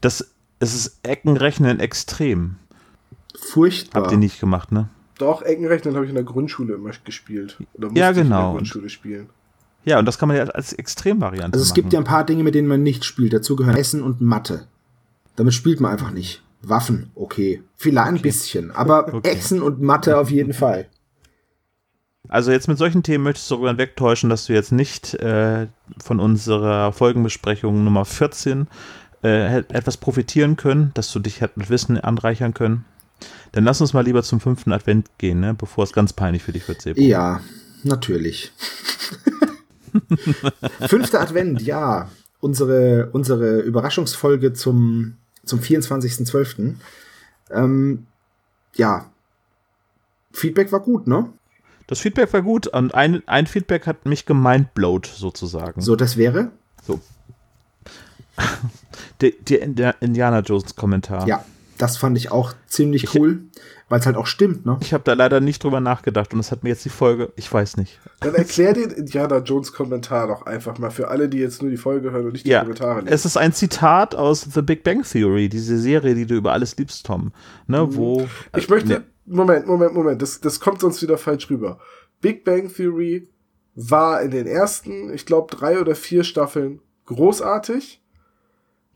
Das 0.01 0.27
es 0.61 0.75
ist 0.75 1.01
Eckenrechnen 1.03 1.81
extrem. 1.81 2.57
Furchtbar. 3.37 4.03
Habt 4.03 4.13
ihr 4.13 4.19
nicht 4.19 4.39
gemacht, 4.39 4.71
ne? 4.71 4.89
Doch, 5.19 5.43
Eckenrechnen 5.43 5.95
habe 5.95 6.05
ich 6.05 6.11
in 6.11 6.15
der 6.15 6.25
Grundschule 6.25 6.75
immer 6.75 6.91
gespielt. 7.05 7.59
Oder 7.75 7.89
musste 7.89 8.01
ja, 8.01 8.13
genau. 8.13 8.21
Ich 8.21 8.25
in 8.25 8.31
der. 8.31 8.53
Grundschule 8.53 8.89
spielen. 8.89 9.31
Ja, 9.85 9.99
und 9.99 10.05
das 10.07 10.19
kann 10.19 10.29
man 10.29 10.37
ja 10.37 10.45
als 10.45 10.73
Extremvariante 10.73 11.55
Also 11.55 11.63
es 11.63 11.71
machen. 11.71 11.75
gibt 11.75 11.93
ja 11.93 11.99
ein 11.99 12.05
paar 12.05 12.25
Dinge, 12.25 12.45
mit 12.45 12.55
denen 12.55 12.69
man 12.69 12.83
nicht 12.83 13.05
spielt. 13.05 13.33
Dazu 13.33 13.57
gehören 13.57 13.77
Essen 13.77 14.03
und 14.03 14.21
Mathe. 14.21 14.67
Damit 15.37 15.55
spielt 15.55 15.81
man 15.81 15.93
einfach 15.93 16.11
nicht. 16.11 16.43
Waffen, 16.63 17.11
okay. 17.15 17.63
Vielleicht 17.77 18.09
okay. 18.09 18.19
ein 18.19 18.23
bisschen, 18.23 18.71
aber 18.71 19.13
okay. 19.15 19.31
Essen 19.31 19.63
und 19.63 19.81
Mathe 19.81 20.19
auf 20.19 20.31
jeden 20.31 20.53
Fall. 20.53 20.87
Also 22.29 22.53
jetzt 22.53 22.69
mit 22.69 22.79
solchen 22.79 23.03
Themen 23.03 23.25
möchtest 23.25 23.51
du 23.51 23.55
darüber 23.55 23.79
wegtäuschen, 23.79 24.29
dass 24.29 24.47
du 24.47 24.53
jetzt 24.53 24.71
nicht 24.71 25.15
äh, 25.15 25.67
von 25.99 26.21
unserer 26.21 26.93
Folgenbesprechung 26.93 27.83
Nummer 27.83 28.05
14 28.05 28.69
äh, 29.23 29.59
etwas 29.59 29.97
profitieren 29.97 30.57
können, 30.57 30.93
dass 30.95 31.13
du 31.13 31.19
dich 31.19 31.41
halt 31.41 31.57
mit 31.57 31.71
Wissen 31.71 31.99
anreichern 31.99 32.55
können. 32.55 32.85
Dann 33.53 33.65
lass 33.65 33.81
uns 33.81 33.93
mal 33.93 34.05
lieber 34.05 34.23
zum 34.23 34.41
fünften 34.41 34.73
Advent 34.73 35.07
gehen, 35.19 35.41
ne? 35.41 35.55
bevor 35.55 35.85
es 35.85 35.93
ganz 35.93 36.13
peinlich 36.13 36.43
für 36.43 36.53
dich 36.53 36.67
wird, 36.69 36.81
Sebo. 36.81 37.01
Ja, 37.01 37.41
natürlich. 37.83 38.53
Fünfter 40.87 41.21
Advent, 41.21 41.61
ja. 41.63 42.09
Unsere, 42.41 43.11
unsere 43.13 43.61
Überraschungsfolge 43.61 44.55
zum 44.55 45.17
zum 45.45 45.61
24.12. 45.61 46.77
Ähm, 47.51 48.07
ja, 48.77 49.11
Feedback 50.33 50.73
war 50.73 50.81
gut, 50.81 51.07
ne? 51.07 51.33
Das 51.87 51.99
Feedback 51.99 52.33
war 52.33 52.43
gut 52.43 52.69
und 52.69 52.95
ein, 52.95 53.27
ein 53.27 53.47
Feedback 53.47 53.87
hat 53.87 54.07
mich 54.07 54.25
gemindblowt 54.25 55.07
sozusagen. 55.07 55.81
So, 55.81 55.97
das 55.97 56.17
wäre? 56.17 56.53
So. 56.87 57.01
Der, 59.21 59.33
der 59.67 59.95
Indiana 60.01 60.41
Jones 60.41 60.77
Kommentar. 60.77 61.27
Ja, 61.27 61.45
das 61.79 61.97
fand 61.97 62.17
ich 62.19 62.31
auch 62.31 62.53
ziemlich 62.67 63.05
ich, 63.05 63.15
cool, 63.15 63.41
weil 63.89 64.01
es 64.01 64.07
halt 64.07 64.17
auch 64.17 64.27
stimmt, 64.27 64.67
ne? 64.67 64.79
Ich 64.83 64.93
habe 64.93 65.03
da 65.05 65.15
leider 65.15 65.41
nicht 65.41 65.65
drüber 65.65 65.81
nachgedacht 65.81 66.33
und 66.33 66.39
das 66.39 66.53
hat 66.53 66.63
mir 66.63 66.71
jetzt 66.71 66.85
die 66.85 66.91
Folge, 66.91 67.33
ich 67.37 67.51
weiß 67.51 67.79
nicht. 67.79 67.99
Dann 68.21 68.35
erklär 68.35 68.75
den 68.75 68.91
Indiana 68.91 69.39
Jones 69.39 69.73
Kommentar 69.73 70.29
doch 70.29 70.43
einfach 70.43 70.79
mal 70.79 70.91
für 70.91 71.09
alle, 71.09 71.29
die 71.29 71.39
jetzt 71.39 71.63
nur 71.63 71.71
die 71.71 71.79
Folge 71.79 72.11
hören 72.11 72.27
und 72.27 72.33
nicht 72.33 72.45
die 72.45 72.51
ja, 72.51 72.61
Kommentare 72.61 73.01
lesen. 73.01 73.13
Es 73.13 73.25
ist 73.25 73.37
ein 73.39 73.53
Zitat 73.53 74.15
aus 74.15 74.47
The 74.53 74.63
Big 74.63 74.85
Bang 74.85 75.03
Theory, 75.03 75.49
diese 75.49 75.79
Serie, 75.79 76.15
die 76.15 76.27
du 76.27 76.35
über 76.35 76.53
alles 76.53 76.77
liebst, 76.77 77.07
Tom. 77.07 77.33
Ne, 77.67 77.87
mhm. 77.87 77.97
wo. 77.97 78.29
Ich 78.57 78.69
möchte. 78.69 78.89
Ne. 78.89 79.05
Moment, 79.25 79.67
Moment, 79.67 79.95
Moment. 79.95 80.21
Das, 80.21 80.41
das 80.41 80.61
kommt 80.61 80.81
sonst 80.81 81.01
wieder 81.03 81.17
falsch 81.17 81.49
rüber. 81.49 81.79
Big 82.21 82.45
Bang 82.45 82.73
Theory 82.73 83.29
war 83.75 84.21
in 84.21 84.31
den 84.33 84.47
ersten, 84.47 85.13
ich 85.15 85.25
glaube, 85.25 85.55
drei 85.55 85.81
oder 85.81 85.95
vier 85.95 86.25
Staffeln 86.25 86.81
großartig. 87.07 88.00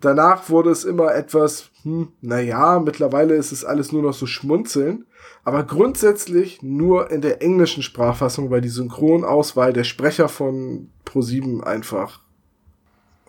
Danach 0.05 0.51
wurde 0.51 0.71
es 0.71 0.85
immer 0.85 1.15
etwas, 1.15 1.71
hm, 1.83 2.09
naja, 2.21 2.79
mittlerweile 2.79 3.35
ist 3.35 3.53
es 3.53 3.65
alles 3.65 3.91
nur 3.91 4.03
noch 4.03 4.15
so 4.15 4.27
schmunzeln. 4.27 5.07
Aber 5.45 5.63
grundsätzlich 5.65 6.63
nur 6.63 7.11
in 7.11 7.21
der 7.21 7.43
englischen 7.43 7.83
Sprachfassung, 7.83 8.51
weil 8.51 8.61
die 8.61 8.69
Synchronauswahl 8.69 9.73
der 9.73 9.85
Sprecher 9.85 10.29
von 10.29 10.91
Pro7 11.07 11.63
einfach 11.63 12.21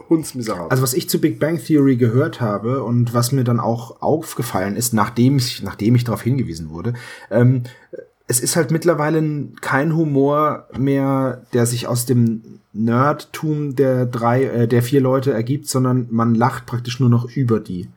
hundsmiserabel. 0.10 0.70
Also 0.70 0.84
was 0.84 0.94
ich 0.94 1.10
zu 1.10 1.20
Big 1.20 1.40
Bang 1.40 1.58
Theory 1.64 1.96
gehört 1.96 2.42
habe 2.42 2.84
und 2.84 3.14
was 3.14 3.32
mir 3.32 3.44
dann 3.44 3.60
auch 3.60 4.02
aufgefallen 4.02 4.76
ist, 4.76 4.94
nachdem 4.94 5.38
ich, 5.38 5.64
nachdem 5.64 5.96
ich 5.96 6.04
darauf 6.04 6.22
hingewiesen 6.22 6.70
wurde, 6.70 6.94
ähm, 7.32 7.64
es 8.28 8.40
ist 8.40 8.56
halt 8.56 8.72
mittlerweile 8.72 9.24
kein 9.62 9.96
Humor 9.96 10.68
mehr, 10.78 11.44
der 11.54 11.66
sich 11.66 11.88
aus 11.88 12.06
dem 12.06 12.60
Nerdtum 12.76 13.76
der 13.76 14.06
drei, 14.06 14.44
äh, 14.44 14.68
der 14.68 14.84
vier 14.84 15.02
Leute 15.02 15.32
ergibt, 15.32 15.68
sondern 15.68 16.08
man 16.12 16.36
lacht 16.36 16.66
praktisch 16.66 17.00
nur 17.00 17.10
noch 17.10 17.30
über 17.36 17.60
die. 17.60 17.88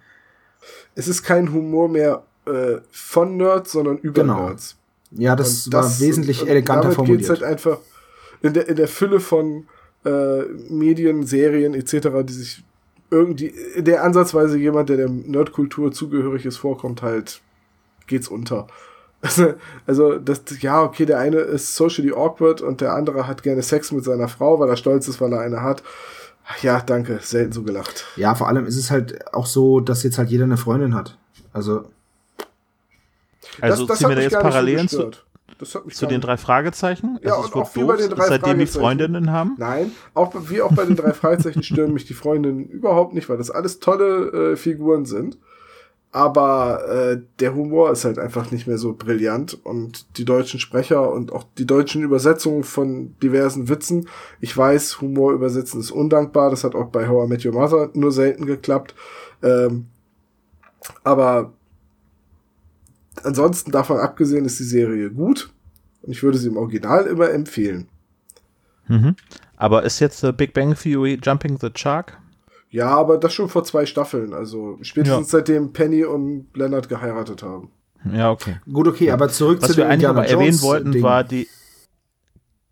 Es 0.94 1.08
ist 1.08 1.22
kein 1.22 1.52
Humor 1.52 1.88
mehr 1.88 2.22
äh, 2.46 2.76
von 2.90 3.36
Nerds, 3.36 3.72
sondern 3.72 3.98
über 3.98 4.22
genau. 4.22 4.46
Nerds. 4.46 4.76
Ja, 5.10 5.34
das, 5.36 5.68
das 5.70 6.00
war 6.00 6.06
wesentlich 6.06 6.46
eleganter 6.48 6.82
damit 6.82 6.96
formuliert. 6.96 7.20
Geht's 7.20 7.30
halt 7.30 7.42
einfach 7.42 7.78
in 8.40 8.54
der, 8.54 8.68
in 8.68 8.76
der 8.76 8.88
Fülle 8.88 9.20
von 9.20 9.66
äh, 10.04 10.42
Medien, 10.68 11.26
Serien 11.26 11.74
etc., 11.74 12.08
die 12.24 12.32
sich 12.32 12.64
irgendwie, 13.10 13.52
der 13.78 14.04
ansatzweise 14.04 14.58
jemand, 14.58 14.90
der 14.90 14.98
der 14.98 15.08
Nerdkultur 15.08 15.92
zugehörig 15.92 16.44
ist, 16.46 16.58
vorkommt, 16.58 17.02
halt 17.02 17.40
geht's 18.06 18.28
unter. 18.28 18.68
Also, 19.20 19.54
also, 19.84 20.18
das, 20.18 20.42
ja, 20.60 20.80
okay, 20.82 21.04
der 21.04 21.18
eine 21.18 21.38
ist 21.38 21.74
socially 21.74 22.12
awkward 22.12 22.60
und 22.60 22.80
der 22.80 22.94
andere 22.94 23.26
hat 23.26 23.42
gerne 23.42 23.62
Sex 23.62 23.90
mit 23.90 24.04
seiner 24.04 24.28
Frau, 24.28 24.60
weil 24.60 24.68
er 24.68 24.76
stolz 24.76 25.08
ist, 25.08 25.20
weil 25.20 25.32
er 25.32 25.40
eine 25.40 25.62
hat. 25.62 25.82
Ja, 26.62 26.80
danke, 26.80 27.18
selten 27.20 27.52
so 27.52 27.62
gelacht. 27.62 28.06
Ja, 28.16 28.34
vor 28.36 28.46
allem 28.46 28.64
ist 28.64 28.76
es 28.76 28.90
halt 28.90 29.34
auch 29.34 29.46
so, 29.46 29.80
dass 29.80 30.04
jetzt 30.04 30.18
halt 30.18 30.30
jeder 30.30 30.44
eine 30.44 30.56
Freundin 30.56 30.94
hat. 30.94 31.18
Also. 31.52 31.84
Also 33.60 33.86
das, 33.86 33.88
das 33.88 33.98
ziehen 33.98 34.08
wir 34.08 34.16
da 34.16 34.22
jetzt 34.22 34.38
Parallelen 34.38 34.86
so 34.86 35.10
zu, 35.64 35.80
zu 35.80 36.06
den 36.06 36.20
drei 36.20 36.36
Fragezeichen? 36.36 37.18
Ja, 37.22 37.36
also 37.36 37.54
und 37.54 37.62
auch 37.62 37.74
wie 37.74 37.84
bei 37.84 37.96
den 37.96 38.10
drei 38.10 38.28
seitdem 38.28 38.58
die 38.58 38.66
Freundinnen 38.66 39.32
haben? 39.32 39.54
Nein, 39.58 39.92
auch 40.14 40.32
wie 40.48 40.62
auch 40.62 40.72
bei 40.72 40.84
den 40.84 40.96
drei 40.96 41.12
Fragezeichen 41.12 41.62
stören 41.62 41.92
mich 41.92 42.04
die 42.04 42.14
Freundinnen 42.14 42.66
überhaupt 42.66 43.14
nicht, 43.14 43.28
weil 43.28 43.38
das 43.38 43.50
alles 43.50 43.80
tolle 43.80 44.52
äh, 44.52 44.56
Figuren 44.56 45.04
sind 45.04 45.38
aber 46.10 46.88
äh, 46.88 47.20
der 47.38 47.54
Humor 47.54 47.92
ist 47.92 48.04
halt 48.04 48.18
einfach 48.18 48.50
nicht 48.50 48.66
mehr 48.66 48.78
so 48.78 48.94
brillant 48.94 49.58
und 49.64 50.18
die 50.18 50.24
deutschen 50.24 50.58
Sprecher 50.58 51.12
und 51.12 51.32
auch 51.32 51.44
die 51.58 51.66
deutschen 51.66 52.02
Übersetzungen 52.02 52.64
von 52.64 53.14
diversen 53.22 53.68
Witzen. 53.68 54.08
Ich 54.40 54.56
weiß, 54.56 55.02
Humor 55.02 55.32
übersetzen 55.32 55.80
ist 55.80 55.90
undankbar, 55.90 56.50
das 56.50 56.64
hat 56.64 56.74
auch 56.74 56.88
bei 56.88 57.08
How 57.08 57.26
I 57.26 57.28
Met 57.28 57.44
Your 57.44 57.52
Mother 57.52 57.90
nur 57.92 58.10
selten 58.10 58.46
geklappt. 58.46 58.94
Ähm, 59.42 59.86
aber 61.04 61.52
ansonsten 63.22 63.70
davon 63.70 63.98
abgesehen 63.98 64.46
ist 64.46 64.58
die 64.58 64.64
Serie 64.64 65.10
gut 65.10 65.50
und 66.02 66.12
ich 66.12 66.22
würde 66.22 66.38
sie 66.38 66.48
im 66.48 66.56
Original 66.56 67.06
immer 67.06 67.30
empfehlen. 67.30 67.88
Mhm. 68.86 69.14
Aber 69.56 69.82
ist 69.82 70.00
jetzt 70.00 70.20
The 70.20 70.32
Big 70.32 70.54
Bang 70.54 70.74
Theory 70.74 71.18
Jumping 71.22 71.58
the 71.60 71.70
Shark? 71.74 72.16
Ja, 72.70 72.88
aber 72.88 73.18
das 73.18 73.32
schon 73.32 73.48
vor 73.48 73.64
zwei 73.64 73.86
Staffeln. 73.86 74.34
Also 74.34 74.78
spätestens 74.82 75.32
ja. 75.32 75.38
seitdem 75.38 75.72
Penny 75.72 76.04
und 76.04 76.48
Leonard 76.54 76.88
geheiratet 76.88 77.42
haben. 77.42 77.70
Ja, 78.12 78.30
okay. 78.30 78.60
Gut, 78.70 78.86
okay, 78.86 79.10
aber 79.10 79.28
zurück 79.28 79.58
Was 79.62 79.72
zu 79.72 79.76
wir 79.78 79.88
eigentlich 79.88 80.08
aber 80.08 80.26
erwähnen 80.26 80.60
wollten, 80.62 80.92
Ding. 80.92 81.02
war 81.02 81.24
die. 81.24 81.48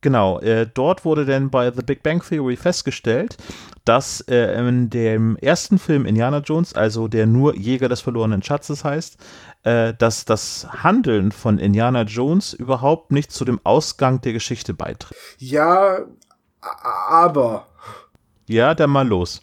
Genau, 0.03 0.39
äh, 0.39 0.69
dort 0.73 1.05
wurde 1.05 1.25
denn 1.25 1.51
bei 1.51 1.73
The 1.73 1.83
Big 1.83 2.03
Bang 2.03 2.23
Theory 2.23 2.57
festgestellt, 2.57 3.37
dass 3.85 4.21
äh, 4.29 4.57
in 4.57 4.89
dem 4.89 5.37
ersten 5.37 5.79
Film 5.79 6.07
Indiana 6.07 6.39
Jones, 6.39 6.75
also 6.75 7.09
der 7.09 7.27
nur 7.27 7.57
Jäger 7.57 7.89
des 7.89 8.03
verlorenen 8.03 8.43
Schatzes 8.43 8.85
heißt, 8.85 9.17
äh, 9.65 9.95
dass 9.95 10.25
das 10.25 10.69
Handeln 10.85 11.33
von 11.33 11.59
Indiana 11.59 12.03
Jones 12.03 12.53
überhaupt 12.53 13.11
nicht 13.11 13.33
zu 13.33 13.45
dem 13.45 13.59
Ausgang 13.65 14.21
der 14.21 14.35
Geschichte 14.35 14.75
beiträgt. 14.75 15.21
Ja, 15.39 16.01
aber. 16.61 17.67
Ja, 18.47 18.75
dann 18.75 18.91
mal 18.91 19.09
los 19.09 19.43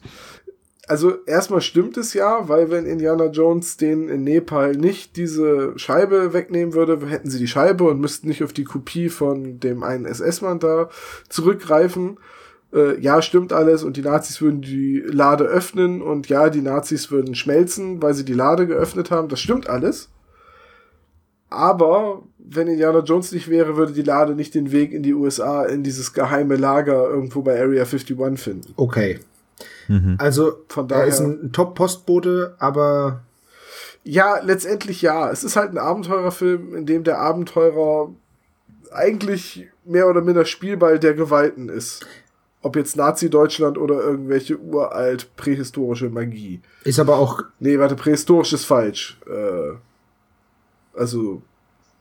also 0.88 1.24
erstmal 1.26 1.62
stimmt 1.62 1.98
es 1.98 2.14
ja, 2.14 2.50
weil 2.50 2.70
wenn 2.70 2.86
Indiana 2.86 3.28
Jones 3.28 3.78
den 3.78 4.10
in 4.10 4.24
Nepal 4.24 4.74
nicht 4.74 5.16
diese 5.16 5.78
Scheibe 5.78 6.34
wegnehmen 6.34 6.74
würde, 6.74 7.08
hätten 7.08 7.30
sie 7.30 7.40
die 7.40 7.48
Scheibe 7.48 7.86
und 7.86 8.02
müssten 8.02 8.28
nicht 8.28 8.44
auf 8.44 8.52
die 8.54 8.66
Kopie 8.66 9.10
von 9.10 9.60
dem 9.60 9.84
einen 9.84 10.06
SS-Mann 10.06 10.60
da 10.60 10.90
zurückgreifen. 11.30 12.18
Äh, 12.74 13.00
ja, 13.00 13.22
stimmt 13.22 13.54
alles 13.54 13.84
und 13.84 13.96
die 13.96 14.02
Nazis 14.02 14.42
würden 14.42 14.62
die 14.62 15.00
Lade 15.06 15.46
öffnen 15.46 16.02
und 16.02 16.28
ja, 16.28 16.50
die 16.50 16.62
Nazis 16.62 17.12
würden 17.12 17.36
schmelzen, 17.36 18.02
weil 18.02 18.14
sie 18.14 18.26
die 18.26 18.34
Lade 18.34 18.68
geöffnet 18.68 19.10
haben. 19.10 19.30
Das 19.30 19.40
stimmt 19.40 19.70
alles. 19.70 20.10
Aber 21.50 22.24
wenn 22.40 22.68
Indiana 22.68 23.00
Jones 23.00 23.32
nicht 23.32 23.48
wäre, 23.48 23.78
würde 23.78 23.94
die 23.94 24.02
Lade 24.02 24.34
nicht 24.36 24.56
den 24.56 24.72
Weg 24.72 24.92
in 24.92 25.04
die 25.04 25.14
USA, 25.14 25.64
in 25.64 25.84
dieses 25.84 26.12
geheime 26.12 26.56
Lager 26.56 27.08
irgendwo 27.08 27.42
bei 27.42 27.58
Area 27.58 27.84
51 27.84 28.18
finden. 28.38 28.74
Okay. 28.76 29.20
Mhm. 29.88 30.16
Also 30.20 30.58
von 30.68 30.88
daher 30.88 31.04
er 31.04 31.10
ist 31.10 31.20
ein 31.20 31.52
Top-Postbote, 31.52 32.56
aber 32.60 33.24
ja, 34.04 34.40
letztendlich 34.40 35.02
ja. 35.02 35.32
Es 35.32 35.44
ist 35.44 35.56
halt 35.56 35.72
ein 35.72 35.78
Abenteurerfilm, 35.78 36.76
in 36.76 36.86
dem 36.86 37.04
der 37.04 37.20
Abenteurer 37.20 38.12
eigentlich 38.92 39.70
mehr 39.86 40.08
oder 40.08 40.22
minder 40.22 40.46
Spielball 40.46 41.00
der 41.00 41.14
Gewalten 41.14 41.70
ist. 41.70 42.06
Ob 42.62 42.76
jetzt 42.78 42.96
Nazi-Deutschland 42.96 43.78
oder 43.78 44.02
irgendwelche 44.02 44.58
uralt 44.58 45.36
prähistorische 45.36 46.10
Magie. 46.10 46.62
Ist 46.86 47.00
aber 47.00 47.18
auch. 47.18 47.42
Nee, 47.60 47.78
warte, 47.78 47.96
prähistorisch 47.96 48.54
ist 48.54 48.64
falsch. 48.64 49.20
Äh, 49.28 49.76
also 50.98 51.42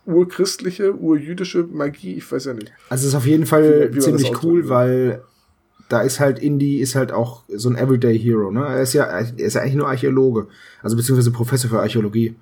urchristliche, 0.07 0.95
urjüdische 0.95 1.65
Magie, 1.65 2.15
ich 2.15 2.31
weiß 2.31 2.47
ja 2.47 2.55
nicht. 2.55 2.73
Also 2.89 3.03
es 3.03 3.09
ist 3.09 3.15
auf 3.15 3.27
jeden 3.27 3.47
Fall 3.47 3.91
wie, 3.91 3.97
wie 3.97 4.01
ziemlich 4.01 4.43
cool, 4.43 4.69
weil 4.69 5.23
da 5.93 6.01
ist 6.01 6.21
halt 6.21 6.39
Indy 6.39 6.79
ist 6.79 6.95
halt 6.95 7.13
auch 7.13 7.43
so 7.49 7.69
ein 7.69 7.77
Everyday 7.77 8.19
Hero, 8.19 8.51
ne? 8.51 8.65
Er 8.65 8.81
ist 8.81 8.95
ja, 8.95 9.05
er 9.05 9.39
ist 9.39 9.55
ja 9.55 9.61
eigentlich 9.61 9.75
nur 9.75 9.89
Archäologe, 9.89 10.49
also 10.83 10.97
beziehungsweise 10.97 11.31
Professor 11.31 11.69
für 11.69 11.81
Archäologie. 11.81 12.35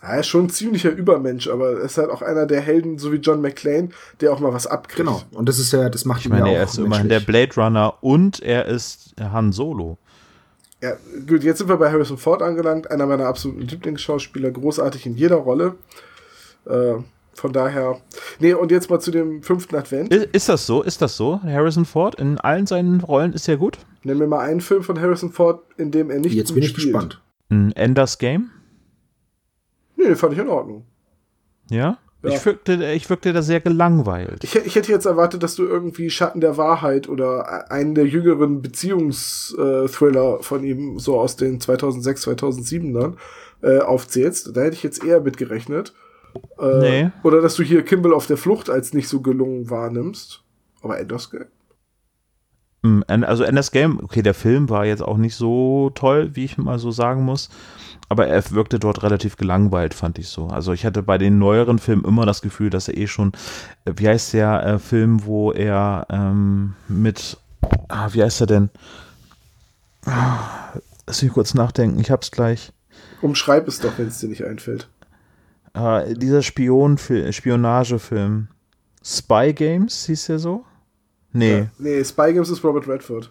Er 0.00 0.20
ist 0.20 0.28
schon 0.28 0.44
ein 0.44 0.50
ziemlicher 0.50 0.90
Übermensch, 0.90 1.48
aber 1.48 1.72
er 1.72 1.80
ist 1.80 1.98
halt 1.98 2.10
auch 2.10 2.22
einer 2.22 2.46
der 2.46 2.60
Helden, 2.60 2.98
so 2.98 3.12
wie 3.12 3.16
John 3.16 3.40
McClane, 3.40 3.88
der 4.20 4.32
auch 4.32 4.38
mal 4.38 4.52
was 4.52 4.68
abkriegt. 4.68 5.08
Genau, 5.08 5.20
und 5.32 5.48
das 5.48 5.58
ist 5.58 5.72
ja, 5.72 5.88
das 5.88 6.04
macht 6.04 6.20
ich 6.20 6.28
meine, 6.28 6.54
er 6.54 6.62
ist 6.62 6.78
immerhin 6.78 7.08
der 7.08 7.18
Blade 7.18 7.54
Runner 7.56 7.94
und 8.02 8.40
er 8.40 8.66
ist 8.66 9.14
Han 9.20 9.50
Solo. 9.50 9.98
Ja, 10.80 10.92
gut, 11.26 11.42
jetzt 11.42 11.58
sind 11.58 11.68
wir 11.68 11.76
bei 11.76 11.90
Harrison 11.90 12.18
Ford 12.18 12.40
angelangt, 12.40 12.88
einer 12.88 13.06
meiner 13.06 13.26
absoluten 13.26 13.62
Lieblingsschauspieler, 13.62 14.52
großartig 14.52 15.06
in 15.06 15.16
jeder 15.16 15.36
Rolle. 15.36 15.74
Äh, 16.66 16.98
von 17.36 17.52
daher. 17.52 18.00
Nee, 18.40 18.54
und 18.54 18.70
jetzt 18.70 18.90
mal 18.90 19.00
zu 19.00 19.10
dem 19.10 19.42
fünften 19.42 19.76
Advent. 19.76 20.12
Ist, 20.12 20.26
ist, 20.32 20.48
das 20.48 20.66
so? 20.66 20.82
Ist 20.82 21.02
das 21.02 21.16
so? 21.16 21.40
Harrison 21.42 21.84
Ford 21.84 22.14
in 22.16 22.38
allen 22.38 22.66
seinen 22.66 23.00
Rollen 23.00 23.32
ist 23.32 23.48
er 23.48 23.56
gut? 23.56 23.78
Nenn 24.02 24.18
mir 24.18 24.26
mal 24.26 24.40
einen 24.40 24.60
Film 24.60 24.82
von 24.82 25.00
Harrison 25.00 25.32
Ford, 25.32 25.62
in 25.76 25.90
dem 25.90 26.10
er 26.10 26.18
nicht 26.18 26.34
Jetzt 26.34 26.54
bin 26.54 26.62
ich 26.62 26.70
spielt. 26.70 26.86
gespannt. 26.86 27.22
Ein 27.50 27.72
Enders 27.72 28.18
Game? 28.18 28.50
Nee, 29.96 30.14
fand 30.14 30.32
ich 30.34 30.38
in 30.38 30.48
Ordnung. 30.48 30.84
Ja? 31.70 31.98
ja. 32.22 32.30
Ich, 32.30 32.44
wirkte, 32.44 32.92
ich 32.92 33.08
wirkte 33.10 33.32
da 33.32 33.42
sehr 33.42 33.60
gelangweilt. 33.60 34.44
Ich, 34.44 34.54
ich, 34.54 34.74
hätte 34.74 34.92
jetzt 34.92 35.06
erwartet, 35.06 35.42
dass 35.42 35.56
du 35.56 35.64
irgendwie 35.64 36.10
Schatten 36.10 36.40
der 36.40 36.56
Wahrheit 36.56 37.08
oder 37.08 37.70
einen 37.70 37.94
der 37.94 38.06
jüngeren 38.06 38.62
Beziehungsthriller 38.62 40.42
von 40.42 40.64
ihm, 40.64 40.98
so 40.98 41.18
aus 41.18 41.36
den 41.36 41.60
2006, 41.60 42.26
2007ern, 42.26 43.14
äh, 43.62 43.78
aufzählst. 43.78 44.56
Da 44.56 44.62
hätte 44.62 44.74
ich 44.74 44.82
jetzt 44.82 45.04
eher 45.04 45.20
mitgerechnet. 45.20 45.94
Äh, 46.58 46.78
nee. 46.78 47.10
Oder 47.22 47.40
dass 47.40 47.54
du 47.56 47.62
hier 47.62 47.84
Kimball 47.84 48.14
auf 48.14 48.26
der 48.26 48.36
Flucht 48.36 48.70
als 48.70 48.92
nicht 48.92 49.08
so 49.08 49.20
gelungen 49.20 49.70
wahrnimmst. 49.70 50.42
Aber 50.82 50.98
Ender's 50.98 51.30
Game? 51.30 51.46
Hm, 52.82 53.04
also 53.08 53.44
Enders 53.44 53.72
Game, 53.72 54.00
okay, 54.02 54.22
der 54.22 54.34
Film 54.34 54.68
war 54.68 54.84
jetzt 54.84 55.02
auch 55.02 55.16
nicht 55.16 55.34
so 55.34 55.90
toll, 55.94 56.30
wie 56.34 56.44
ich 56.44 56.58
mal 56.58 56.78
so 56.78 56.90
sagen 56.90 57.22
muss. 57.22 57.48
Aber 58.08 58.28
er 58.28 58.50
wirkte 58.52 58.78
dort 58.78 59.02
relativ 59.02 59.36
gelangweilt, 59.36 59.92
fand 59.92 60.18
ich 60.18 60.28
so. 60.28 60.46
Also 60.46 60.72
ich 60.72 60.86
hatte 60.86 61.02
bei 61.02 61.18
den 61.18 61.38
neueren 61.38 61.80
Filmen 61.80 62.04
immer 62.04 62.24
das 62.24 62.40
Gefühl, 62.40 62.70
dass 62.70 62.86
er 62.86 62.96
eh 62.96 63.08
schon, 63.08 63.32
äh, 63.84 63.92
wie 63.96 64.08
heißt 64.08 64.32
der 64.32 64.64
äh, 64.64 64.78
Film, 64.78 65.24
wo 65.24 65.50
er 65.50 66.06
ähm, 66.10 66.74
mit, 66.88 67.36
ah, 67.88 68.08
wie 68.12 68.22
heißt 68.22 68.42
er 68.42 68.46
denn? 68.46 68.70
Ah, 70.04 70.74
lass 71.06 71.22
mich 71.22 71.32
kurz 71.32 71.54
nachdenken, 71.54 71.98
ich 71.98 72.12
hab's 72.12 72.30
gleich. 72.30 72.72
Umschreib 73.22 73.66
es 73.66 73.80
doch, 73.80 73.98
wenn 73.98 74.06
es 74.06 74.20
dir 74.20 74.28
nicht 74.28 74.44
einfällt. 74.44 74.88
Äh, 75.76 76.14
dieser 76.14 76.42
Spion 76.42 76.98
Spionagefilm. 76.98 78.48
Spy 79.04 79.52
Games 79.54 80.06
hieß 80.06 80.26
der 80.26 80.38
so? 80.38 80.64
Nee. 81.32 81.58
Ja, 81.58 81.66
nee, 81.78 82.04
Spy 82.04 82.32
Games 82.32 82.48
ist 82.48 82.64
Robert 82.64 82.88
Redford. 82.88 83.30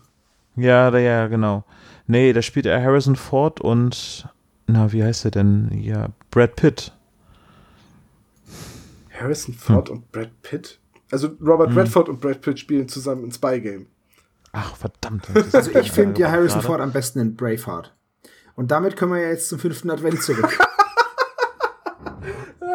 Ja, 0.55 0.95
ja, 0.97 1.27
genau. 1.27 1.65
Nee, 2.07 2.31
da 2.33 2.41
spielt 2.41 2.65
er 2.65 2.81
Harrison 2.81 3.15
Ford 3.15 3.59
und 3.59 4.27
na, 4.67 4.91
wie 4.91 5.03
heißt 5.03 5.25
er 5.25 5.31
denn? 5.31 5.69
Ja, 5.73 6.09
Brad 6.31 6.55
Pitt. 6.55 6.91
Harrison 9.11 9.53
Ford 9.53 9.89
hm. 9.89 9.97
und 9.97 10.11
Brad 10.11 10.41
Pitt? 10.41 10.79
Also 11.11 11.29
Robert 11.41 11.69
hm. 11.69 11.77
Redford 11.77 12.09
und 12.09 12.21
Brad 12.21 12.41
Pitt 12.41 12.59
spielen 12.59 12.87
zusammen 12.87 13.25
in 13.25 13.31
Spy 13.31 13.59
Game. 13.59 13.87
Ach, 14.51 14.75
verdammt. 14.75 15.27
Also 15.51 15.71
ich 15.71 15.91
finde 15.91 16.21
ja 16.21 16.31
Harrison 16.31 16.61
Ford 16.61 16.79
am 16.79 16.93
besten 16.93 17.19
in 17.19 17.35
Braveheart. 17.35 17.93
Und 18.55 18.71
damit 18.71 18.95
können 18.95 19.11
wir 19.11 19.19
ja 19.19 19.29
jetzt 19.29 19.49
zum 19.49 19.59
fünften 19.59 19.89
Advent 19.89 20.21
zurück. 20.21 20.57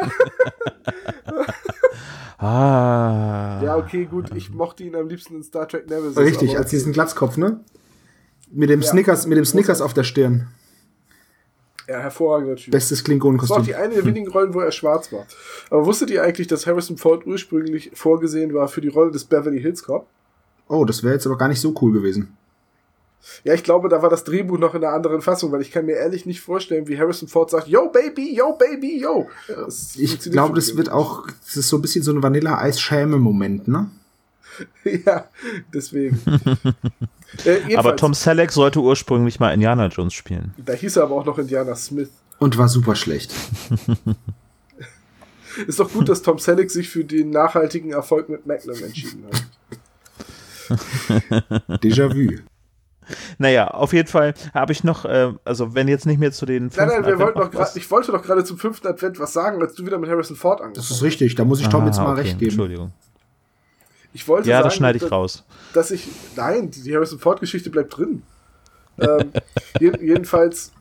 ah. 2.38 3.60
Ja, 3.62 3.76
okay, 3.76 4.06
gut. 4.06 4.30
Ich 4.34 4.50
mochte 4.50 4.84
ihn 4.84 4.94
am 4.94 5.08
liebsten 5.08 5.36
in 5.36 5.42
Star 5.42 5.68
Trek 5.68 5.88
Nemesis. 5.88 6.18
Richtig, 6.18 6.56
als 6.56 6.70
diesen 6.70 6.92
Glatzkopf, 6.92 7.36
ne? 7.36 7.60
Mit 8.50 8.70
dem 8.70 8.80
ja, 8.80 8.88
Snickers, 8.88 9.26
mit 9.26 9.38
dem 9.38 9.44
Snickers 9.44 9.80
auf 9.80 9.94
der 9.94 10.04
Stirn. 10.04 10.48
Ja, 11.86 11.98
hervorragender 11.98 12.56
Typ. 12.56 12.72
Bestes 12.72 13.02
Klingonenkostüm. 13.02 13.56
Das 13.56 13.68
war 13.68 13.74
auch 13.74 13.76
die 13.78 13.84
eine 13.84 13.94
der 13.94 14.04
wenigen 14.04 14.30
Rollen, 14.30 14.54
wo 14.54 14.60
er 14.60 14.70
schwarz 14.70 15.12
war. 15.12 15.26
Aber 15.70 15.86
wusstet 15.86 16.10
ihr 16.10 16.22
eigentlich, 16.22 16.46
dass 16.46 16.66
Harrison 16.66 16.96
Ford 16.96 17.26
ursprünglich 17.26 17.90
vorgesehen 17.94 18.54
war 18.54 18.68
für 18.68 18.80
die 18.80 18.88
Rolle 18.88 19.10
des 19.10 19.24
Beverly 19.24 19.60
Hills 19.60 19.82
Cop? 19.82 20.06
Oh, 20.68 20.84
das 20.84 21.02
wäre 21.02 21.14
jetzt 21.14 21.26
aber 21.26 21.36
gar 21.36 21.48
nicht 21.48 21.60
so 21.60 21.74
cool 21.80 21.92
gewesen. 21.92 22.36
Ja, 23.44 23.54
ich 23.54 23.62
glaube, 23.62 23.88
da 23.88 24.02
war 24.02 24.10
das 24.10 24.24
Drehbuch 24.24 24.58
noch 24.58 24.74
in 24.74 24.84
einer 24.84 24.94
anderen 24.94 25.20
Fassung, 25.20 25.52
weil 25.52 25.60
ich 25.60 25.70
kann 25.70 25.86
mir 25.86 25.96
ehrlich 25.96 26.26
nicht 26.26 26.40
vorstellen, 26.40 26.88
wie 26.88 26.98
Harrison 26.98 27.28
Ford 27.28 27.50
sagt, 27.50 27.68
yo 27.68 27.88
Baby, 27.88 28.34
yo 28.34 28.52
Baby, 28.52 29.00
yo. 29.00 29.28
Das 29.46 29.96
ich 29.96 30.18
glaube, 30.20 30.54
das 30.54 30.76
wird 30.76 30.90
auch, 30.90 31.26
das 31.44 31.56
ist 31.56 31.68
so 31.68 31.76
ein 31.76 31.82
bisschen 31.82 32.02
so 32.02 32.12
ein 32.12 32.22
Vanilla-Eis-Schäme-Moment, 32.22 33.68
ne? 33.68 33.90
ja, 35.06 35.26
deswegen. 35.72 36.20
äh, 37.44 37.76
aber 37.76 37.96
Tom 37.96 38.14
Selleck 38.14 38.52
sollte 38.52 38.80
ursprünglich 38.80 39.40
mal 39.40 39.52
Indiana 39.52 39.86
Jones 39.86 40.14
spielen. 40.14 40.54
Da 40.64 40.72
hieß 40.72 40.96
er 40.96 41.02
aber 41.04 41.16
auch 41.16 41.24
noch 41.24 41.38
Indiana 41.38 41.74
Smith. 41.74 42.10
Und 42.38 42.58
war 42.58 42.68
super 42.68 42.94
schlecht. 42.94 43.34
Ist 45.66 45.80
doch 45.80 45.92
gut, 45.92 46.08
dass 46.08 46.22
Tom 46.22 46.38
Selleck 46.38 46.70
sich 46.70 46.88
für 46.88 47.04
den 47.04 47.30
nachhaltigen 47.30 47.90
Erfolg 47.90 48.28
mit 48.28 48.46
Magnum 48.46 48.76
entschieden 48.82 49.24
hat. 49.26 49.46
Déjà-vu. 51.82 52.38
Naja, 53.38 53.68
auf 53.68 53.92
jeden 53.92 54.08
Fall 54.08 54.34
habe 54.54 54.72
ich 54.72 54.84
noch, 54.84 55.04
äh, 55.04 55.32
also 55.44 55.74
wenn 55.74 55.88
jetzt 55.88 56.06
nicht 56.06 56.18
mehr 56.18 56.32
zu 56.32 56.46
den 56.46 56.70
Nein, 56.76 56.88
nein, 56.88 57.06
wir 57.06 57.18
wollten 57.18 57.38
doch 57.38 57.50
grad, 57.50 57.74
ich 57.76 57.90
wollte 57.90 58.12
doch 58.12 58.22
gerade 58.22 58.44
zum 58.44 58.58
fünften 58.58 58.86
Advent 58.86 59.18
was 59.18 59.32
sagen, 59.32 59.60
als 59.62 59.74
du 59.74 59.84
wieder 59.84 59.98
mit 59.98 60.10
Harrison 60.10 60.36
Ford 60.36 60.60
angefangen 60.60 60.74
Das 60.74 60.90
ist 60.90 61.02
richtig, 61.02 61.34
da 61.34 61.44
muss 61.44 61.60
ich 61.60 61.68
Tom 61.68 61.82
ah, 61.82 61.86
jetzt 61.86 61.98
mal 61.98 62.12
okay, 62.12 62.20
recht 62.22 62.38
geben. 62.38 62.50
Entschuldigung. 62.50 62.92
Ich 64.12 64.26
wollte 64.26 64.48
ja, 64.48 64.56
sagen, 64.56 64.64
das 64.64 64.74
schneide 64.74 64.96
ich 64.96 65.02
dass, 65.02 65.12
raus. 65.12 65.44
Dass 65.72 65.90
ich, 65.90 66.08
nein, 66.36 66.70
die 66.70 66.94
Harrison 66.94 67.18
Ford-Geschichte 67.18 67.70
bleibt 67.70 67.96
drin. 67.96 68.22
ähm, 68.98 69.32
jedenfalls 69.80 70.72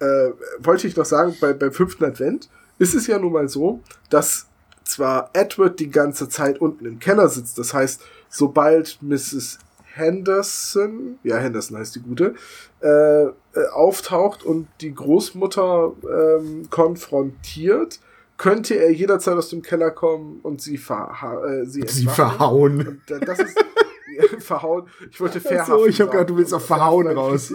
äh, 0.00 0.30
wollte 0.58 0.86
ich 0.86 0.96
noch 0.96 1.04
sagen, 1.04 1.36
bei, 1.40 1.52
beim 1.52 1.72
fünften 1.72 2.04
Advent 2.04 2.48
ist 2.78 2.94
es 2.94 3.06
ja 3.06 3.18
nun 3.18 3.32
mal 3.32 3.48
so, 3.48 3.80
dass 4.08 4.46
zwar 4.84 5.30
Edward 5.34 5.78
die 5.78 5.90
ganze 5.90 6.28
Zeit 6.28 6.60
unten 6.60 6.86
im 6.86 6.98
Keller 6.98 7.28
sitzt, 7.28 7.58
das 7.58 7.74
heißt, 7.74 8.02
sobald 8.28 8.98
Mrs. 9.02 9.58
Henderson, 9.92 11.18
ja, 11.22 11.36
Henderson 11.36 11.78
heißt 11.78 11.96
die 11.96 12.00
gute, 12.00 12.34
äh, 12.80 13.24
äh, 13.24 13.32
auftaucht 13.72 14.44
und 14.44 14.68
die 14.80 14.94
Großmutter 14.94 15.92
ähm, 16.02 16.68
konfrontiert, 16.70 18.00
könnte 18.36 18.74
er 18.74 18.90
jederzeit 18.90 19.36
aus 19.36 19.50
dem 19.50 19.62
Keller 19.62 19.90
kommen 19.90 20.40
und 20.42 20.62
sie, 20.62 20.78
verha 20.78 21.44
äh, 21.44 21.66
sie, 21.66 21.82
sie 21.86 22.06
verhauen. 22.06 23.02
Und, 23.08 23.28
das 23.28 23.38
ist 23.38 23.58
verhauen. 24.38 24.88
Ich 25.10 25.20
wollte 25.20 25.40
verhaften. 25.40 25.74
So, 25.74 25.86
ich 25.86 26.00
habe 26.00 26.10
gerade, 26.10 26.26
du 26.26 26.36
willst 26.36 26.54
auf 26.54 26.64
verhauen 26.64 27.06
raus. 27.06 27.52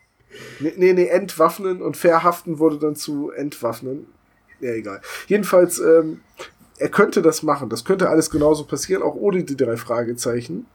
nee, 0.60 0.72
nee, 0.76 0.92
nee, 0.92 1.06
entwaffnen 1.06 1.82
und 1.82 1.96
verhaften 1.96 2.58
wurde 2.58 2.78
dann 2.78 2.94
zu 2.94 3.30
entwaffnen. 3.30 4.06
Ja, 4.60 4.72
egal. 4.72 5.00
Jedenfalls, 5.26 5.80
ähm, 5.80 6.20
er 6.78 6.90
könnte 6.90 7.22
das 7.22 7.42
machen. 7.42 7.68
Das 7.68 7.84
könnte 7.84 8.08
alles 8.08 8.30
genauso 8.30 8.64
passieren, 8.64 9.02
auch 9.02 9.14
ohne 9.14 9.42
die 9.42 9.56
drei 9.56 9.76
Fragezeichen. 9.76 10.66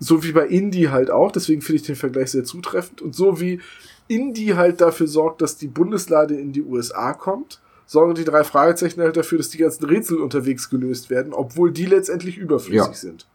So 0.00 0.24
wie 0.24 0.32
bei 0.32 0.46
Indie 0.46 0.88
halt 0.88 1.10
auch, 1.10 1.30
deswegen 1.30 1.60
finde 1.60 1.76
ich 1.80 1.86
den 1.86 1.96
Vergleich 1.96 2.30
sehr 2.30 2.44
zutreffend. 2.44 3.02
Und 3.02 3.14
so 3.14 3.40
wie 3.40 3.60
Indie 4.08 4.54
halt 4.54 4.80
dafür 4.80 5.06
sorgt, 5.06 5.42
dass 5.42 5.56
die 5.56 5.68
Bundeslade 5.68 6.34
in 6.34 6.52
die 6.52 6.62
USA 6.62 7.12
kommt, 7.12 7.60
sorgen 7.86 8.14
die 8.14 8.24
drei 8.24 8.42
Fragezeichen 8.42 9.00
halt 9.00 9.16
dafür, 9.16 9.38
dass 9.38 9.50
die 9.50 9.58
ganzen 9.58 9.84
Rätsel 9.84 10.18
unterwegs 10.18 10.70
gelöst 10.70 11.10
werden, 11.10 11.32
obwohl 11.32 11.70
die 11.70 11.86
letztendlich 11.86 12.38
überflüssig 12.38 12.86
ja. 12.86 12.94
sind. 12.94 13.26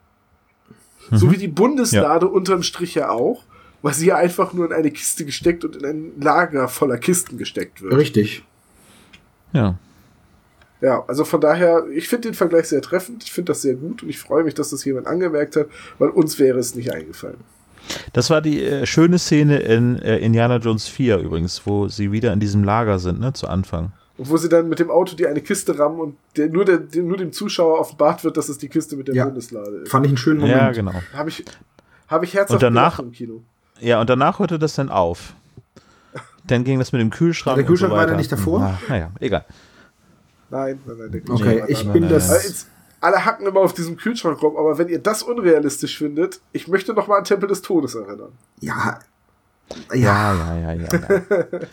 Mhm. 1.11 1.17
So 1.17 1.31
wie 1.31 1.37
die 1.37 1.47
Bundeslade 1.47 2.25
ja. 2.25 2.31
unterm 2.31 2.63
Strich 2.63 2.95
ja 2.95 3.09
auch, 3.09 3.43
weil 3.81 3.93
sie 3.93 4.07
ja 4.07 4.15
einfach 4.15 4.53
nur 4.53 4.65
in 4.65 4.73
eine 4.73 4.91
Kiste 4.91 5.23
gesteckt 5.23 5.63
und 5.63 5.75
in 5.75 5.85
ein 5.85 6.21
Lager 6.21 6.67
voller 6.67 6.97
Kisten 6.97 7.37
gesteckt 7.37 7.81
wird. 7.81 7.93
Richtig. 7.95 8.43
Ja. 9.53 9.77
Ja, 10.81 11.03
also 11.07 11.23
von 11.25 11.41
daher, 11.41 11.85
ich 11.93 12.07
finde 12.07 12.29
den 12.29 12.35
Vergleich 12.35 12.67
sehr 12.67 12.81
treffend, 12.81 13.23
ich 13.23 13.31
finde 13.31 13.51
das 13.51 13.61
sehr 13.61 13.75
gut 13.75 14.03
und 14.03 14.09
ich 14.09 14.19
freue 14.19 14.43
mich, 14.43 14.53
dass 14.53 14.69
das 14.69 14.83
jemand 14.85 15.07
angemerkt 15.07 15.55
hat, 15.55 15.67
weil 15.99 16.09
uns 16.09 16.37
wäre 16.37 16.59
es 16.59 16.75
nicht 16.75 16.93
eingefallen. 16.93 17.37
Das 18.13 18.29
war 18.29 18.41
die 18.41 18.63
äh, 18.63 18.85
schöne 18.85 19.19
Szene 19.19 19.59
in 19.59 19.99
äh, 19.99 20.17
Indiana 20.17 20.57
Jones 20.57 20.87
4 20.87 21.19
übrigens, 21.19 21.61
wo 21.65 21.87
sie 21.87 22.11
wieder 22.11 22.33
in 22.33 22.39
diesem 22.39 22.63
Lager 22.63 22.99
sind, 22.99 23.19
ne, 23.19 23.33
zu 23.33 23.47
Anfang. 23.47 23.91
Und 24.17 24.29
wo 24.29 24.37
sie 24.37 24.49
dann 24.49 24.69
mit 24.69 24.79
dem 24.79 24.89
Auto 24.89 25.15
die 25.15 25.27
eine 25.27 25.41
Kiste 25.41 25.77
rammen 25.77 25.99
und 25.99 26.15
der, 26.37 26.49
nur, 26.49 26.65
der, 26.65 26.81
nur 26.95 27.17
dem 27.17 27.31
Zuschauer 27.31 27.79
offenbart 27.79 28.23
wird, 28.23 28.37
dass 28.37 28.49
es 28.49 28.57
die 28.57 28.69
Kiste 28.69 28.95
mit 28.95 29.07
der 29.07 29.15
ja, 29.15 29.25
Bundeslade 29.25 29.77
ist. 29.77 29.91
Fand 29.91 30.05
ich 30.05 30.11
einen 30.11 30.17
schönen 30.17 30.39
Moment. 30.39 30.57
Ja, 30.57 30.71
genau. 30.71 30.93
Habe 31.13 31.29
ich, 31.29 31.43
hab 32.07 32.23
ich 32.23 32.33
herzhaft 32.33 32.53
und 32.53 32.63
danach, 32.63 32.99
im 32.99 33.11
Kino. 33.11 33.41
Ja, 33.81 33.99
und 33.99 34.09
danach 34.09 34.39
hörte 34.39 34.57
das 34.57 34.75
dann 34.75 34.89
auf. 34.89 35.33
Dann 36.47 36.63
ging 36.63 36.79
das 36.79 36.91
mit 36.91 37.01
dem 37.01 37.09
Kühlschrank. 37.09 37.57
Der 37.57 37.65
Kühlschrank 37.65 37.91
so 37.91 37.97
war 37.97 38.07
da 38.07 38.15
nicht 38.15 38.31
davor? 38.31 38.61
Ah, 38.61 38.79
naja, 38.87 39.11
egal. 39.19 39.45
Nein, 40.49 40.79
nein, 40.85 40.97
nein. 40.97 41.11
Der 41.11 41.21
Kühlschrank 41.21 41.63
okay, 41.63 41.71
ich 41.71 41.91
bin 41.91 42.09
das. 42.09 42.43
Jetzt, 42.43 42.67
alle 43.01 43.25
hacken 43.25 43.45
immer 43.45 43.59
auf 43.59 43.73
diesem 43.73 43.97
Kühlschrank 43.97 44.41
rum, 44.41 44.57
aber 44.57 44.77
wenn 44.77 44.87
ihr 44.87 44.99
das 44.99 45.21
unrealistisch 45.23 45.97
findet, 45.97 46.39
ich 46.53 46.67
möchte 46.67 46.93
noch 46.93 47.07
mal 47.07 47.19
an 47.19 47.23
Tempel 47.23 47.47
des 47.47 47.61
Todes 47.61 47.95
erinnern. 47.95 48.31
Ja, 48.61 48.99
ja, 49.93 50.33
ja, 50.33 50.55
ja, 50.55 50.73
ja. 50.73 50.87
ja. 50.91 51.21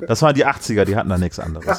Das 0.06 0.22
waren 0.22 0.34
die 0.34 0.46
80er, 0.46 0.84
die 0.84 0.96
hatten 0.96 1.08
da 1.08 1.18
nichts 1.18 1.38
anderes. 1.38 1.78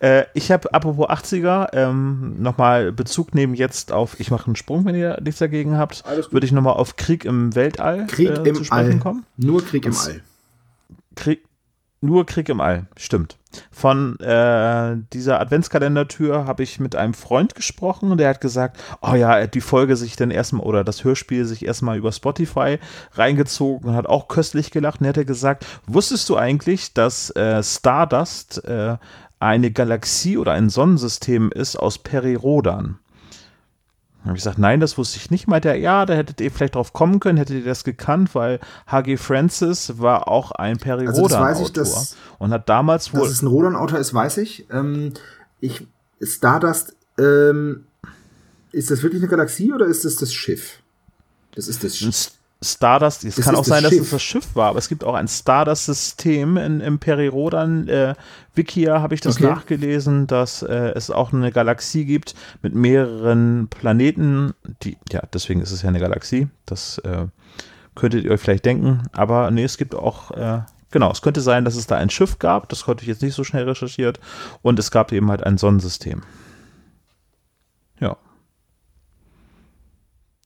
äh, 0.00 0.24
ich 0.34 0.50
habe, 0.50 0.72
apropos 0.72 1.06
80er, 1.08 1.68
ähm, 1.72 2.40
nochmal 2.40 2.92
Bezug 2.92 3.34
nehmen 3.34 3.54
jetzt 3.54 3.92
auf, 3.92 4.18
ich 4.18 4.30
mache 4.30 4.46
einen 4.46 4.56
Sprung, 4.56 4.86
wenn 4.86 4.94
ihr 4.94 5.20
nichts 5.20 5.40
dagegen 5.40 5.76
habt, 5.76 6.04
würde 6.30 6.46
ich 6.46 6.52
nochmal 6.52 6.74
auf 6.74 6.96
Krieg 6.96 7.24
im 7.24 7.54
Weltall 7.54 8.06
Krieg 8.06 8.30
äh, 8.30 8.48
im 8.48 8.64
All. 8.70 8.98
kommen. 8.98 9.26
Nur 9.36 9.64
Krieg 9.64 9.84
im 9.84 9.94
All. 9.96 10.22
Krieg, 11.16 11.44
nur 12.00 12.24
Krieg 12.24 12.48
im 12.48 12.60
All, 12.60 12.86
stimmt. 12.96 13.36
Von 13.70 14.18
äh, 14.20 14.96
dieser 15.12 15.40
Adventskalendertür 15.40 16.46
habe 16.46 16.62
ich 16.62 16.80
mit 16.80 16.94
einem 16.94 17.14
Freund 17.14 17.54
gesprochen 17.54 18.12
und 18.12 18.18
der 18.18 18.28
hat 18.28 18.40
gesagt, 18.40 18.80
oh 19.02 19.14
ja, 19.14 19.36
er 19.36 19.44
hat 19.44 19.54
die 19.54 19.60
Folge 19.60 19.96
sich 19.96 20.16
dann 20.16 20.30
erstmal 20.30 20.66
oder 20.66 20.84
das 20.84 21.04
Hörspiel 21.04 21.44
sich 21.44 21.64
erstmal 21.64 21.98
über 21.98 22.12
Spotify 22.12 22.78
reingezogen 23.14 23.90
und 23.90 23.96
hat 23.96 24.06
auch 24.06 24.28
köstlich 24.28 24.70
gelacht 24.70 25.00
und 25.00 25.06
er 25.06 25.14
hat 25.14 25.26
gesagt, 25.26 25.66
wusstest 25.86 26.28
du 26.28 26.36
eigentlich, 26.36 26.94
dass 26.94 27.30
äh, 27.30 27.62
Stardust 27.62 28.64
äh, 28.64 28.96
eine 29.40 29.70
Galaxie 29.70 30.36
oder 30.36 30.52
ein 30.52 30.70
Sonnensystem 30.70 31.50
ist 31.50 31.76
aus 31.76 31.98
Perirodan? 31.98 32.98
Habe 34.24 34.36
ich 34.36 34.44
gesagt, 34.44 34.58
nein, 34.58 34.80
das 34.80 34.98
wusste 34.98 35.16
ich 35.16 35.30
nicht. 35.30 35.48
Meinte 35.48 35.68
er, 35.68 35.76
ja, 35.76 36.04
da 36.04 36.14
hättet 36.14 36.40
ihr 36.40 36.50
vielleicht 36.50 36.74
drauf 36.74 36.92
kommen 36.92 37.20
können, 37.20 37.38
hättet 37.38 37.56
ihr 37.56 37.64
das 37.64 37.84
gekannt, 37.84 38.34
weil 38.34 38.60
H.G. 38.86 39.16
Francis 39.16 39.98
war 39.98 40.28
auch 40.28 40.52
ein 40.52 40.76
Perirodan-Autor 40.76 41.84
also 41.84 42.16
und 42.38 42.50
hat 42.52 42.68
damals 42.68 43.14
wohl. 43.14 43.20
Dass 43.20 43.30
es 43.30 43.42
ein 43.42 43.46
Rodan-Autor 43.46 43.98
ist, 43.98 44.12
weiß 44.12 44.38
ich. 44.38 44.66
Ähm, 44.70 45.14
ich 45.60 45.86
Stardust, 46.22 46.96
ähm, 47.18 47.86
ist 48.72 48.90
das 48.90 49.02
wirklich 49.02 49.22
eine 49.22 49.30
Galaxie 49.30 49.72
oder 49.72 49.86
ist 49.86 50.04
das 50.04 50.16
das 50.16 50.32
Schiff? 50.32 50.80
Das 51.54 51.66
ist 51.66 51.82
das 51.82 51.96
Schiff. 51.96 52.32
Stardust, 52.62 53.24
es 53.24 53.36
kann 53.36 53.56
auch 53.56 53.64
sein, 53.64 53.82
Schiff. 53.82 53.90
dass 53.90 54.00
es 54.00 54.10
das 54.10 54.22
Schiff 54.22 54.54
war, 54.54 54.68
aber 54.68 54.78
es 54.78 54.90
gibt 54.90 55.02
auch 55.02 55.14
ein 55.14 55.28
Stardust-System 55.28 56.58
in, 56.58 56.80
im 56.80 56.98
Perirodan. 56.98 57.88
Äh, 57.88 58.14
Wikia 58.54 59.00
habe 59.00 59.14
ich 59.14 59.22
das 59.22 59.36
okay. 59.36 59.46
nachgelesen, 59.46 60.26
dass 60.26 60.62
äh, 60.62 60.92
es 60.94 61.10
auch 61.10 61.32
eine 61.32 61.52
Galaxie 61.52 62.04
gibt 62.04 62.34
mit 62.60 62.74
mehreren 62.74 63.68
Planeten. 63.68 64.52
Die, 64.82 64.98
ja, 65.10 65.22
deswegen 65.32 65.62
ist 65.62 65.70
es 65.70 65.80
ja 65.80 65.88
eine 65.88 66.00
Galaxie. 66.00 66.48
Das 66.66 66.98
äh, 66.98 67.28
könntet 67.94 68.24
ihr 68.24 68.30
euch 68.30 68.40
vielleicht 68.40 68.66
denken. 68.66 69.04
Aber 69.12 69.50
nee, 69.50 69.64
es 69.64 69.78
gibt 69.78 69.94
auch, 69.94 70.30
äh, 70.32 70.60
genau, 70.90 71.10
es 71.10 71.22
könnte 71.22 71.40
sein, 71.40 71.64
dass 71.64 71.76
es 71.76 71.86
da 71.86 71.96
ein 71.96 72.10
Schiff 72.10 72.38
gab. 72.38 72.68
Das 72.68 72.84
konnte 72.84 73.04
ich 73.04 73.08
jetzt 73.08 73.22
nicht 73.22 73.34
so 73.34 73.42
schnell 73.42 73.64
recherchiert. 73.64 74.20
Und 74.60 74.78
es 74.78 74.90
gab 74.90 75.12
eben 75.12 75.30
halt 75.30 75.42
ein 75.44 75.56
Sonnensystem. 75.56 76.22
Ja. 78.00 78.18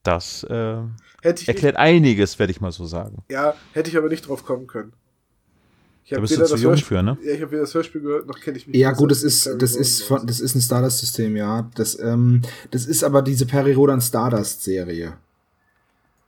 Das 0.05 0.45
äh, 0.45 0.77
erklärt 1.23 1.63
nicht, 1.63 1.77
einiges, 1.77 2.39
werde 2.39 2.53
ich 2.53 2.61
mal 2.61 2.71
so 2.71 2.85
sagen. 2.85 3.25
Ja, 3.31 3.55
hätte 3.73 3.91
ich 3.91 3.97
aber 3.97 4.09
nicht 4.09 4.29
drauf 4.29 4.45
kommen 4.45 4.67
können. 4.67 4.93
Ich 6.05 6.11
da 6.11 6.21
bist 6.21 6.37
du 6.37 6.45
zu 6.45 6.57
jung 6.57 6.77
für, 6.77 7.03
ne? 7.03 7.17
Ja, 7.25 7.33
ich 7.33 7.41
habe 7.41 7.53
weder 7.53 7.63
das 7.63 7.73
Hörspiel 7.73 8.03
gehört, 8.03 8.27
noch 8.27 8.39
kenne 8.39 8.59
ich 8.59 8.67
mich. 8.67 8.77
Ja, 8.77 8.93
gut, 8.93 9.11
das 9.11 9.23
ist, 9.23 9.49
das 9.59 9.75
ist, 9.75 10.03
von, 10.03 10.27
das 10.27 10.39
ist 10.39 10.55
ein 10.55 10.61
Stardust-System, 10.61 11.35
ja. 11.35 11.71
Das, 11.75 11.99
ähm, 11.99 12.43
das 12.71 12.85
ist 12.85 13.03
aber 13.03 13.23
diese 13.23 13.47
Peri 13.47 13.73
Rodan 13.73 14.03
Stardust-Serie. 14.03 15.15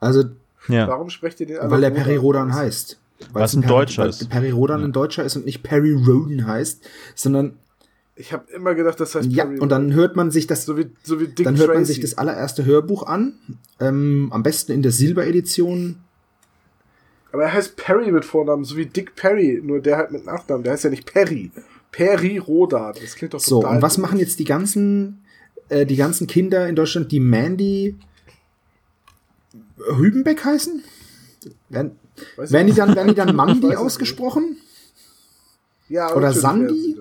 Also, 0.01 0.25
ja. 0.69 0.89
warum 0.89 1.11
sprecht 1.11 1.41
ihr 1.41 1.47
den 1.47 1.59
Weil 1.61 1.83
der 1.83 1.91
Peri 1.91 2.17
Rodan 2.17 2.55
heißt. 2.55 2.99
Weil 3.33 3.43
Was 3.43 3.55
ein 3.55 3.63
Deutscher 3.63 4.07
ist. 4.07 4.31
Peri 4.31 4.51
Rodan 4.51 4.81
ja. 4.81 4.87
ein 4.87 4.93
Deutscher 4.93 5.25
ist 5.25 5.37
und 5.37 5.45
nicht 5.45 5.63
Perry 5.63 5.93
Roden 5.93 6.47
heißt, 6.47 6.89
sondern 7.15 7.59
ich 8.17 8.33
habe 8.33 8.51
immer 8.51 8.75
gedacht, 8.75 8.99
das 8.99 9.15
heißt 9.15 9.31
Ja, 9.31 9.45
Perry 9.45 9.61
und 9.61 9.69
dann 9.69 9.93
hört 9.93 10.17
man 10.17 10.31
sich 10.31 10.47
das 10.47 10.65
so 10.65 10.79
wie, 10.79 10.91
so 11.03 11.21
wie 11.21 11.29
Dick 11.29 11.45
Dann 11.45 11.57
hört 11.57 11.67
Tracy. 11.67 11.79
man 11.79 11.85
sich 11.85 12.01
das 12.01 12.17
allererste 12.17 12.65
Hörbuch 12.65 13.03
an, 13.07 13.35
ähm, 13.79 14.29
am 14.33 14.43
besten 14.43 14.73
in 14.73 14.83
der 14.83 14.91
Silberedition. 14.91 15.97
Aber 17.31 17.45
er 17.45 17.53
heißt 17.53 17.77
Perry 17.77 18.11
mit 18.11 18.25
Vornamen, 18.25 18.65
so 18.65 18.79
wie 18.79 18.87
Dick 18.87 19.15
Perry, 19.15 19.61
nur 19.63 19.81
der 19.81 19.99
halt 19.99 20.11
mit 20.13 20.25
Nachnamen. 20.25 20.65
Der 20.65 20.73
heißt 20.73 20.85
ja 20.85 20.91
nicht 20.91 21.05
Perry. 21.13 21.51
Perry 21.93 22.39
Roda. 22.39 22.93
Das 22.93 23.15
klingt 23.15 23.35
doch 23.35 23.41
so. 23.41 23.61
So, 23.61 23.69
und 23.69 23.83
was 23.83 23.99
machen 23.99 24.19
jetzt 24.19 24.39
die 24.39 24.45
ganzen, 24.45 25.23
äh, 25.69 25.85
die 25.85 25.97
ganzen 25.97 26.27
Kinder 26.27 26.67
in 26.67 26.75
Deutschland, 26.75 27.13
die 27.13 27.21
Mandy 27.21 27.97
Hübenbeck 29.99 30.43
heißen? 30.43 30.83
Werden, 31.69 31.99
werden 32.37 32.67
die 32.67 32.73
dann, 32.73 32.95
werden 32.95 33.09
die 33.09 33.15
dann 33.15 33.37
Mandy 33.37 33.77
ausgesprochen? 33.77 34.57
Ja, 35.89 36.15
oder 36.15 36.33
Sandy? 36.33 36.97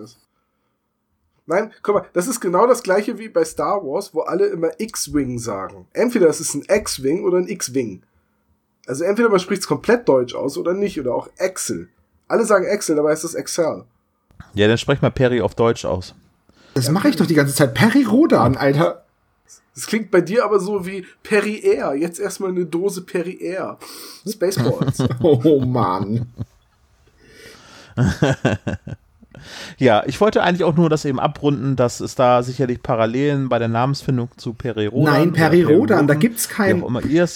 Nein, 1.47 1.71
guck 1.83 1.95
mal, 1.95 2.05
das 2.13 2.27
ist 2.27 2.39
genau 2.39 2.65
das 2.65 2.81
gleiche 2.81 3.19
wie 3.19 3.29
bei 3.29 3.45
Star 3.45 3.83
Wars, 3.83 4.13
wo 4.13 4.21
alle 4.21 4.47
immer 4.47 4.71
X-Wing 4.79 5.37
sagen. 5.37 5.87
Entweder 5.93 6.27
es 6.27 6.39
ist 6.39 6.55
ein 6.55 6.63
X-Wing 6.67 7.23
oder 7.23 7.37
ein 7.37 7.47
X-Wing. 7.47 8.01
Also 8.87 9.03
entweder 9.03 9.29
man 9.29 9.39
spricht 9.39 9.61
es 9.61 9.67
komplett 9.67 10.07
deutsch 10.07 10.35
aus 10.35 10.57
oder 10.57 10.73
nicht, 10.73 10.99
oder 10.99 11.13
auch 11.13 11.29
Excel. 11.37 11.89
Alle 12.27 12.45
sagen 12.45 12.65
Excel, 12.65 12.95
dabei 12.95 13.13
ist 13.13 13.23
das 13.23 13.35
Excel. 13.35 13.83
Ja, 14.53 14.67
dann 14.67 14.77
sprech 14.77 15.01
mal 15.01 15.11
Perry 15.11 15.41
auf 15.41 15.55
Deutsch 15.55 15.85
aus. 15.85 16.15
Das 16.73 16.89
mache 16.89 17.09
ich 17.09 17.15
doch 17.15 17.25
die 17.25 17.35
ganze 17.35 17.53
Zeit. 17.53 17.73
Perry 17.73 18.03
Rodan, 18.03 18.57
Alter. 18.57 19.05
Das 19.73 19.87
klingt 19.87 20.11
bei 20.11 20.21
dir 20.21 20.45
aber 20.45 20.59
so 20.59 20.85
wie 20.85 21.05
Perry 21.23 21.59
Air. 21.63 21.95
Jetzt 21.95 22.19
erstmal 22.19 22.49
eine 22.49 22.65
Dose 22.65 23.01
Perry 23.01 23.37
Air. 23.41 23.77
Spaceballs. 24.27 25.03
oh 25.21 25.59
Mann. 25.59 26.27
Ja, 29.77 30.03
ich 30.05 30.19
wollte 30.21 30.43
eigentlich 30.43 30.63
auch 30.63 30.75
nur 30.75 30.89
das 30.89 31.05
eben 31.05 31.19
abrunden, 31.19 31.75
dass 31.75 31.99
es 31.99 32.15
da 32.15 32.43
sicherlich 32.43 32.81
Parallelen 32.81 33.49
bei 33.49 33.59
der 33.59 33.67
Namensfindung 33.67 34.29
zu 34.37 34.53
Perirodan. 34.53 35.13
Nein, 35.13 35.33
Perirodan, 35.33 36.07
da 36.07 36.13
gibt's 36.13 36.49
kein. 36.49 36.77
Wie 36.77 36.83
auch 36.83 36.87
immer 36.87 37.03
ihr 37.03 37.27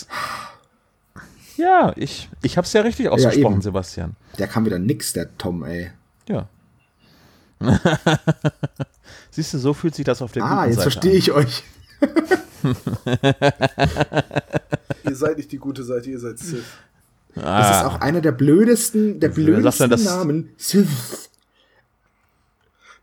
Ja, 1.57 1.93
ich, 1.95 2.29
ich 2.41 2.57
hab's 2.57 2.73
ja 2.73 2.81
richtig 2.81 3.09
ausgesprochen, 3.09 3.55
ja, 3.55 3.61
Sebastian. 3.61 4.15
Der 4.37 4.47
kann 4.47 4.65
wieder 4.65 4.79
nix, 4.79 5.13
der 5.13 5.37
Tom, 5.37 5.63
ey. 5.63 5.91
Ja. 6.27 6.47
Siehst 9.31 9.53
du, 9.53 9.57
so 9.57 9.73
fühlt 9.73 9.95
sich 9.95 10.05
das 10.05 10.21
auf 10.21 10.31
der 10.31 10.43
Ah, 10.43 10.65
jetzt 10.65 10.81
verstehe 10.81 11.13
ich 11.13 11.31
euch. 11.31 11.63
ihr 15.03 15.15
seid 15.15 15.37
nicht 15.37 15.51
die 15.51 15.57
gute 15.57 15.83
Seite, 15.83 16.09
ihr 16.09 16.19
seid 16.19 16.39
Sith. 16.39 16.63
Ah. 17.35 17.59
Das 17.59 17.77
ist 17.77 17.83
auch 17.85 18.01
einer 18.01 18.21
der 18.21 18.31
blödesten, 18.31 19.19
der 19.19 19.29
blödesten 19.29 19.89
Namen. 20.03 20.49
Sith. 20.57 21.28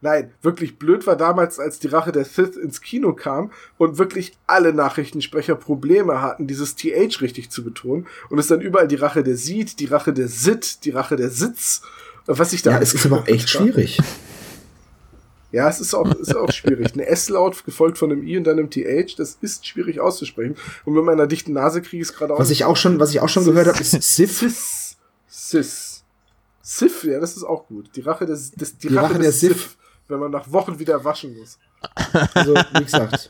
Nein, 0.01 0.31
wirklich 0.43 0.79
blöd 0.79 1.07
war 1.07 1.17
damals, 1.17 1.59
als 1.59 1.79
die 1.79 1.89
Rache 1.89 2.13
der 2.13 2.25
Sith 2.25 2.57
ins 2.57 2.81
Kino 2.81 3.13
kam 3.15 3.51
und 3.79 3.99
wirklich 3.99 4.37
alle 4.47 4.73
Nachrichtensprecher 4.73 5.55
Probleme 5.55 6.21
hatten, 6.21 6.47
dieses 6.47 6.77
TH 6.77 7.21
richtig 7.21 7.51
zu 7.51 7.65
betonen 7.65 8.07
und 8.29 8.39
es 8.39 8.47
dann 8.47 8.61
überall 8.61 8.89
die 8.89 8.97
Rache 8.97 9.23
der 9.23 9.37
Seed, 9.37 9.81
die 9.81 9.87
Rache 9.87 10.13
der 10.13 10.29
Sit, 10.29 10.85
die 10.85 10.91
Rache 10.91 11.17
der 11.17 11.31
Sitz, 11.31 11.83
was 12.27 12.53
ich 12.53 12.63
da. 12.63 12.73
Ja, 12.73 12.81
es 12.81 12.95
ist 12.95 13.07
aber 13.07 13.29
echt 13.29 13.49
schwierig. 13.49 13.99
Ja, 15.53 15.69
es 15.69 15.81
ist 15.81 15.95
auch, 15.95 16.13
ist 16.17 16.37
auch 16.37 16.53
schwierig. 16.53 16.95
Ein 16.95 17.01
S-Laut 17.01 17.65
gefolgt 17.65 17.99
von 17.99 18.13
einem 18.13 18.27
I 18.27 18.37
und 18.37 18.45
dann 18.45 18.59
einem 18.59 18.69
TH, 18.69 19.17
das 19.17 19.39
ist 19.41 19.67
schwierig 19.67 20.01
auszusprechen. 20.01 20.57
Und 20.85 20.95
mit 20.95 21.05
meiner 21.05 21.27
dichten 21.27 21.53
Nase 21.53 21.81
kriege 21.81 22.03
ich 22.03 22.09
es 22.11 22.15
gerade 22.15 22.35
auch. 22.35 22.39
Was 22.39 22.51
ich 22.51 22.65
auch 22.65 22.77
schon, 22.77 22.99
was 22.99 23.11
ich 23.11 23.21
auch 23.21 23.29
schon 23.29 23.45
Sis, 23.45 23.53
gehört 23.53 23.69
habe, 23.69 23.81
ist 23.81 24.03
Sif. 24.03 24.39
Sis. 24.39 24.97
Sis. 25.29 26.05
Sif, 26.61 27.05
ja, 27.05 27.21
das 27.21 27.37
ist 27.37 27.45
auch 27.45 27.69
gut. 27.69 27.91
Die 27.95 28.01
Rache 28.01 28.27
des, 28.27 28.51
des 28.51 28.77
die, 28.77 28.89
die 28.89 28.97
Rache, 28.97 29.11
Rache 29.11 29.19
der 29.21 29.33
Sif. 29.33 29.53
Sif 29.53 29.77
wenn 30.09 30.19
man 30.19 30.31
nach 30.31 30.51
Wochen 30.53 30.79
wieder 30.79 31.05
waschen 31.05 31.37
muss. 31.37 31.59
Also, 32.35 32.55
wie 32.55 32.85
gesagt. 32.85 33.29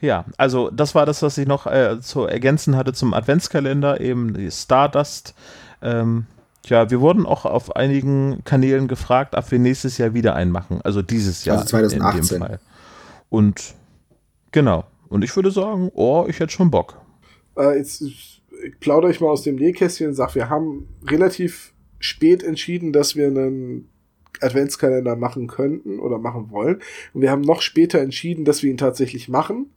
Ja, 0.00 0.26
also 0.36 0.70
das 0.70 0.94
war 0.94 1.06
das, 1.06 1.22
was 1.22 1.38
ich 1.38 1.46
noch 1.46 1.66
äh, 1.66 2.00
zu 2.00 2.24
ergänzen 2.24 2.76
hatte 2.76 2.92
zum 2.92 3.14
Adventskalender, 3.14 4.00
eben 4.00 4.34
die 4.34 4.50
Stardust. 4.50 5.34
Ähm, 5.80 6.26
ja, 6.66 6.90
wir 6.90 7.00
wurden 7.00 7.26
auch 7.26 7.44
auf 7.44 7.76
einigen 7.76 8.42
Kanälen 8.44 8.88
gefragt, 8.88 9.34
ob 9.34 9.50
wir 9.50 9.58
nächstes 9.58 9.98
Jahr 9.98 10.14
wieder 10.14 10.34
einen 10.34 10.50
machen. 10.50 10.80
Also 10.82 11.00
dieses 11.00 11.44
Jahr. 11.44 11.58
Also 11.58 11.68
2018. 11.68 12.58
Und 13.30 13.74
genau. 14.52 14.84
Und 15.08 15.22
ich 15.22 15.34
würde 15.34 15.50
sagen, 15.50 15.90
oh, 15.94 16.26
ich 16.28 16.40
hätte 16.40 16.52
schon 16.52 16.70
Bock. 16.70 17.00
Äh, 17.56 17.78
jetzt 17.78 18.02
plaudere 18.80 19.10
ich 19.10 19.20
mal 19.20 19.28
aus 19.28 19.42
dem 19.42 19.56
Nähkästchen 19.56 20.08
und 20.08 20.14
sage, 20.14 20.34
wir 20.34 20.48
haben 20.48 20.88
relativ 21.06 21.72
spät 21.98 22.42
entschieden, 22.42 22.92
dass 22.92 23.16
wir 23.16 23.28
einen 23.28 23.88
Adventskalender 24.40 25.16
machen 25.16 25.46
könnten 25.46 25.98
oder 25.98 26.18
machen 26.18 26.50
wollen. 26.50 26.80
Und 27.14 27.22
wir 27.22 27.30
haben 27.30 27.42
noch 27.42 27.62
später 27.62 28.00
entschieden, 28.00 28.44
dass 28.44 28.62
wir 28.62 28.70
ihn 28.70 28.76
tatsächlich 28.76 29.28
machen. 29.28 29.70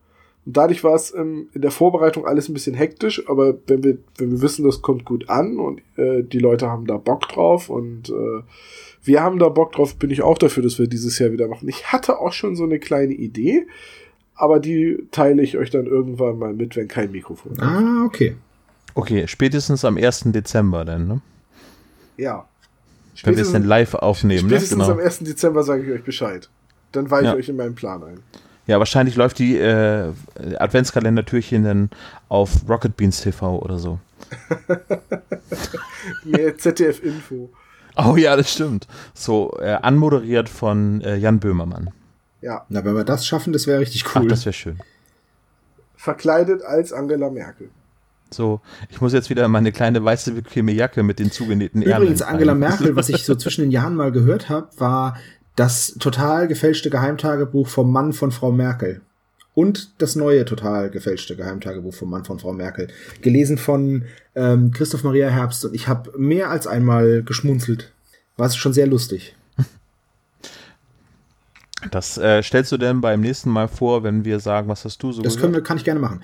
Und 0.45 0.57
dadurch 0.57 0.83
war 0.83 0.95
es 0.95 1.13
ähm, 1.13 1.49
in 1.53 1.61
der 1.61 1.71
Vorbereitung 1.71 2.25
alles 2.25 2.49
ein 2.49 2.53
bisschen 2.53 2.75
hektisch, 2.75 3.27
aber 3.29 3.55
wenn 3.67 3.83
wir, 3.83 3.97
wenn 4.17 4.31
wir 4.31 4.41
wissen, 4.41 4.65
das 4.65 4.81
kommt 4.81 5.05
gut 5.05 5.29
an 5.29 5.59
und 5.59 5.81
äh, 5.97 6.23
die 6.23 6.39
Leute 6.39 6.69
haben 6.69 6.87
da 6.87 6.97
Bock 6.97 7.27
drauf 7.27 7.69
und 7.69 8.09
äh, 8.09 8.41
wir 9.03 9.21
haben 9.21 9.39
da 9.39 9.49
Bock 9.49 9.73
drauf, 9.73 9.95
bin 9.95 10.09
ich 10.09 10.21
auch 10.21 10.37
dafür, 10.37 10.63
dass 10.63 10.79
wir 10.79 10.87
dieses 10.87 11.19
Jahr 11.19 11.31
wieder 11.31 11.47
machen. 11.47 11.67
Ich 11.67 11.91
hatte 11.91 12.19
auch 12.19 12.33
schon 12.33 12.55
so 12.55 12.63
eine 12.63 12.79
kleine 12.79 13.13
Idee, 13.13 13.67
aber 14.33 14.59
die 14.59 15.07
teile 15.11 15.41
ich 15.41 15.57
euch 15.57 15.69
dann 15.69 15.85
irgendwann 15.85 16.39
mal 16.39 16.53
mit, 16.53 16.75
wenn 16.75 16.87
kein 16.87 17.11
Mikrofon 17.11 17.51
ist. 17.53 17.61
Ah, 17.61 18.05
okay. 18.05 18.35
Okay, 18.95 19.27
spätestens 19.27 19.85
am 19.85 19.97
1. 19.97 20.31
Dezember 20.31 20.83
dann, 20.83 21.07
ne? 21.07 21.21
Ja. 22.17 22.48
Wenn 23.23 23.35
wir 23.35 23.43
es 23.43 23.51
denn 23.51 23.63
live 23.63 23.95
aufnehmen. 23.95 24.47
Ne? 24.47 24.55
Spätestens 24.55 24.77
ne? 24.77 24.83
genau. 24.85 24.99
am 24.99 25.05
1. 25.05 25.19
Dezember 25.19 25.63
sage 25.63 25.83
ich 25.83 25.91
euch 25.91 26.03
Bescheid. 26.03 26.49
Dann 26.91 27.09
weiche 27.11 27.25
ja. 27.25 27.33
ich 27.33 27.39
euch 27.39 27.49
in 27.49 27.55
meinen 27.55 27.75
Plan 27.75 28.03
ein. 28.03 28.19
Ja, 28.67 28.77
wahrscheinlich 28.77 29.15
läuft 29.15 29.39
die 29.39 29.57
äh, 29.57 30.11
Adventskalender-Türchen 30.59 31.63
dann 31.63 31.89
auf 32.27 32.69
Rocket 32.69 32.95
Beans 32.95 33.21
TV 33.21 33.59
oder 33.59 33.79
so. 33.79 33.99
Mehr 36.23 36.55
ZDF-Info. 36.55 37.49
Oh 37.97 38.15
ja, 38.15 38.35
das 38.35 38.53
stimmt. 38.53 38.87
So 39.13 39.57
äh, 39.59 39.71
anmoderiert 39.71 40.49
von 40.49 41.01
äh, 41.01 41.15
Jan 41.15 41.39
Böhmermann. 41.39 41.89
Ja. 42.41 42.65
Na, 42.69 42.85
wenn 42.85 42.95
wir 42.95 43.03
das 43.03 43.25
schaffen, 43.25 43.53
das 43.53 43.67
wäre 43.67 43.79
richtig 43.79 44.05
cool. 44.15 44.21
Ach, 44.25 44.29
das 44.29 44.45
wäre 44.45 44.53
schön. 44.53 44.79
Verkleidet 45.95 46.61
als 46.61 46.93
Angela 46.93 47.29
Merkel. 47.29 47.69
So, 48.31 48.61
ich 48.89 49.01
muss 49.01 49.13
jetzt 49.13 49.29
wieder 49.29 49.47
meine 49.47 49.71
kleine 49.71 50.03
weiße 50.03 50.33
bequeme 50.33 50.71
Jacke 50.71 51.03
mit 51.03 51.19
den 51.19 51.31
zugenähten 51.31 51.81
Ärmeln. 51.81 52.01
Übrigens, 52.03 52.21
Angela 52.21 52.53
Merkel, 52.53 52.95
was 52.95 53.09
ich 53.09 53.23
so 53.23 53.35
zwischen 53.35 53.61
den 53.61 53.71
Jahren 53.71 53.95
mal 53.95 54.11
gehört 54.11 54.49
habe, 54.49 54.69
war 54.77 55.17
das 55.55 55.95
total 55.99 56.47
gefälschte 56.47 56.89
Geheimtagebuch 56.89 57.67
vom 57.67 57.91
Mann 57.91 58.13
von 58.13 58.31
Frau 58.31 58.51
Merkel. 58.51 59.01
Und 59.55 60.01
das 60.01 60.15
neue 60.15 60.45
total 60.45 60.89
gefälschte 60.89 61.35
Geheimtagebuch 61.35 61.93
vom 61.93 62.09
Mann 62.09 62.23
von 62.23 62.39
Frau 62.39 62.53
Merkel. 62.53 62.87
Gelesen 63.21 63.57
von 63.57 64.05
ähm, 64.35 64.71
Christoph 64.71 65.03
Maria 65.03 65.29
Herbst. 65.29 65.65
Und 65.65 65.73
ich 65.73 65.87
habe 65.87 66.17
mehr 66.17 66.49
als 66.49 66.65
einmal 66.65 67.23
geschmunzelt. 67.23 67.91
War 68.37 68.47
es 68.47 68.55
schon 68.55 68.71
sehr 68.71 68.87
lustig. 68.87 69.35
Das 71.91 72.17
äh, 72.17 72.43
stellst 72.43 72.71
du 72.71 72.77
denn 72.77 73.01
beim 73.01 73.21
nächsten 73.21 73.49
Mal 73.49 73.67
vor, 73.67 74.03
wenn 74.03 74.23
wir 74.25 74.39
sagen, 74.39 74.67
was 74.67 74.85
hast 74.85 75.01
du 75.01 75.11
so 75.11 75.21
Das 75.21 75.37
können 75.37 75.53
wir, 75.53 75.61
kann 75.61 75.77
ich 75.77 75.83
gerne 75.83 75.99
machen. 75.99 76.21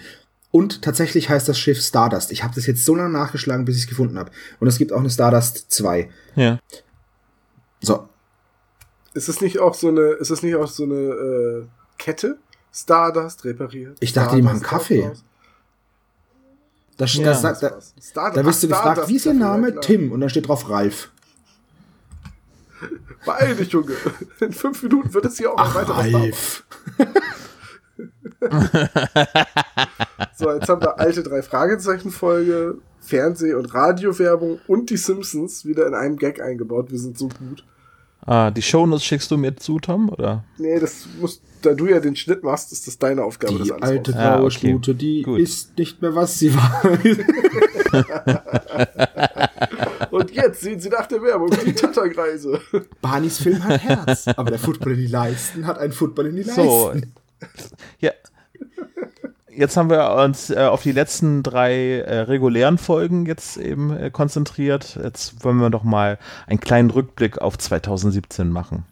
Und 0.55 0.81
tatsächlich 0.83 1.29
heißt 1.29 1.49
das 1.49 1.59
Schiff 1.59 1.81
Stardust. 1.81 2.31
Ich 2.31 2.41
habe 2.41 2.55
das 2.55 2.65
jetzt 2.65 2.85
so 2.85 2.95
lange 2.95 3.09
nachgeschlagen, 3.09 3.65
bis 3.65 3.75
ich 3.75 3.81
es 3.81 3.89
gefunden 3.89 4.17
habe. 4.17 4.31
Und 4.61 4.69
es 4.69 4.77
gibt 4.77 4.93
auch 4.93 5.01
eine 5.01 5.09
Stardust 5.09 5.69
2. 5.69 6.09
Ja. 6.37 6.59
So. 7.81 8.07
Ist 9.13 9.27
es 9.27 9.41
nicht 9.41 9.59
auch 9.59 9.73
so 9.73 9.89
eine, 9.89 10.11
ist 10.11 10.29
es 10.29 10.43
nicht 10.43 10.55
auch 10.55 10.69
so 10.69 10.83
eine 10.83 10.95
äh, 10.95 11.65
Kette? 11.97 12.37
Stardust 12.71 13.43
repariert. 13.43 13.97
Ich 13.99 14.13
dachte, 14.13 14.29
Stardust 14.29 14.37
die 14.37 14.41
machen 14.43 14.61
Kaffee. 14.61 15.11
Da, 16.95 17.05
ja. 17.05 17.41
da, 17.41 17.51
da, 17.51 18.29
da 18.31 18.45
wirst 18.45 18.63
du 18.63 18.69
gefragt, 18.69 19.09
wie 19.09 19.17
ist 19.17 19.25
Ihr 19.25 19.33
Name? 19.33 19.73
Ja, 19.73 19.81
Tim. 19.81 20.13
Und 20.13 20.21
dann 20.21 20.29
steht 20.29 20.47
drauf 20.47 20.69
Ralf. 20.69 21.11
Beeil 23.25 23.57
dich, 23.57 23.73
Junge. 23.73 23.97
In 24.39 24.53
fünf 24.53 24.81
Minuten 24.83 25.13
wird 25.13 25.25
es 25.25 25.35
hier 25.35 25.51
auch 25.51 25.57
noch 25.57 25.75
weiter 25.75 25.95
Ralf. 25.95 26.63
so, 30.35 30.51
jetzt 30.51 30.69
haben 30.69 30.81
wir 30.81 30.99
alte 30.99 31.23
drei 31.23 31.41
Fragezeichen-Folge, 31.41 32.77
Fernseh- 32.99 33.53
und 33.53 33.73
Radiowerbung 33.73 34.59
und 34.67 34.89
die 34.89 34.97
Simpsons 34.97 35.65
wieder 35.65 35.87
in 35.87 35.93
einem 35.93 36.17
Gag 36.17 36.41
eingebaut. 36.41 36.91
Wir 36.91 36.99
sind 36.99 37.17
so 37.17 37.27
gut. 37.27 37.63
Ah, 38.25 38.49
die 38.49 38.61
Shownotes 38.61 39.05
schickst 39.05 39.29
du 39.29 39.37
mir 39.37 39.55
zu, 39.55 39.79
Tom, 39.79 40.09
oder? 40.09 40.43
Nee, 40.57 40.79
das 40.79 41.05
musst, 41.21 41.43
da 41.61 41.73
du 41.73 41.85
ja 41.85 41.99
den 41.99 42.15
Schnitt 42.15 42.43
machst, 42.43 42.71
ist 42.71 42.87
das 42.87 42.97
deine 42.97 43.23
Aufgabe. 43.23 43.61
Die 43.63 43.71
alte 43.71 44.13
graue 44.13 44.23
ah, 44.23 44.41
okay. 44.41 44.69
Stute, 44.69 44.95
die 44.95 45.21
Gut. 45.21 45.39
ist 45.39 45.77
nicht 45.77 46.01
mehr, 46.01 46.15
was 46.15 46.39
sie 46.39 46.55
war. 46.55 46.81
Und 50.11 50.31
jetzt 50.31 50.61
sehen 50.61 50.79
sie 50.79 50.89
nach 50.89 51.05
der 51.05 51.21
Werbung 51.21 51.51
die 51.65 51.73
Tatterkreise. 51.73 52.59
Barneys 53.01 53.37
Film 53.37 53.63
hat 53.63 53.83
Herz, 53.83 54.27
aber 54.35 54.49
der 54.49 54.59
Football 54.59 54.93
in 54.93 54.99
die 54.99 55.07
Leisten 55.07 55.67
hat 55.67 55.77
einen 55.77 55.93
Football 55.93 56.27
in 56.27 56.37
die 56.37 56.43
Leisten. 56.43 56.63
So, 56.63 56.93
ja, 57.99 58.11
jetzt 59.57 59.77
haben 59.77 59.89
wir 59.89 60.11
uns 60.15 60.49
äh, 60.49 60.59
auf 60.59 60.83
die 60.83 60.91
letzten 60.91 61.43
drei 61.43 61.99
äh, 61.99 62.19
regulären 62.21 62.77
Folgen 62.77 63.25
jetzt 63.25 63.57
eben 63.57 63.95
äh, 63.95 64.09
konzentriert. 64.09 64.99
Jetzt 65.01 65.43
wollen 65.43 65.57
wir 65.57 65.69
doch 65.69 65.83
mal 65.83 66.17
einen 66.47 66.59
kleinen 66.59 66.89
Rückblick 66.89 67.39
auf 67.39 67.57
2017 67.57 68.49
machen. 68.49 68.85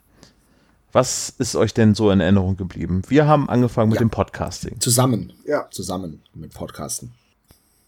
Was 0.91 1.30
ist 1.30 1.56
euch 1.56 1.73
denn 1.73 1.95
so 1.95 2.12
in 2.12 2.19
Erinnerung 2.19 2.56
geblieben? 2.56 3.02
Wir 3.08 3.28
haben 3.28 3.49
angefangen 3.49 3.89
mit 3.89 3.99
ja. 3.99 4.06
dem 4.06 4.12
Podcasting. 4.12 4.80
Zusammen. 4.80 5.34
Ja. 5.45 5.67
Zusammen 5.71 6.21
mit 6.36 6.54
Podcasten. 6.54 7.12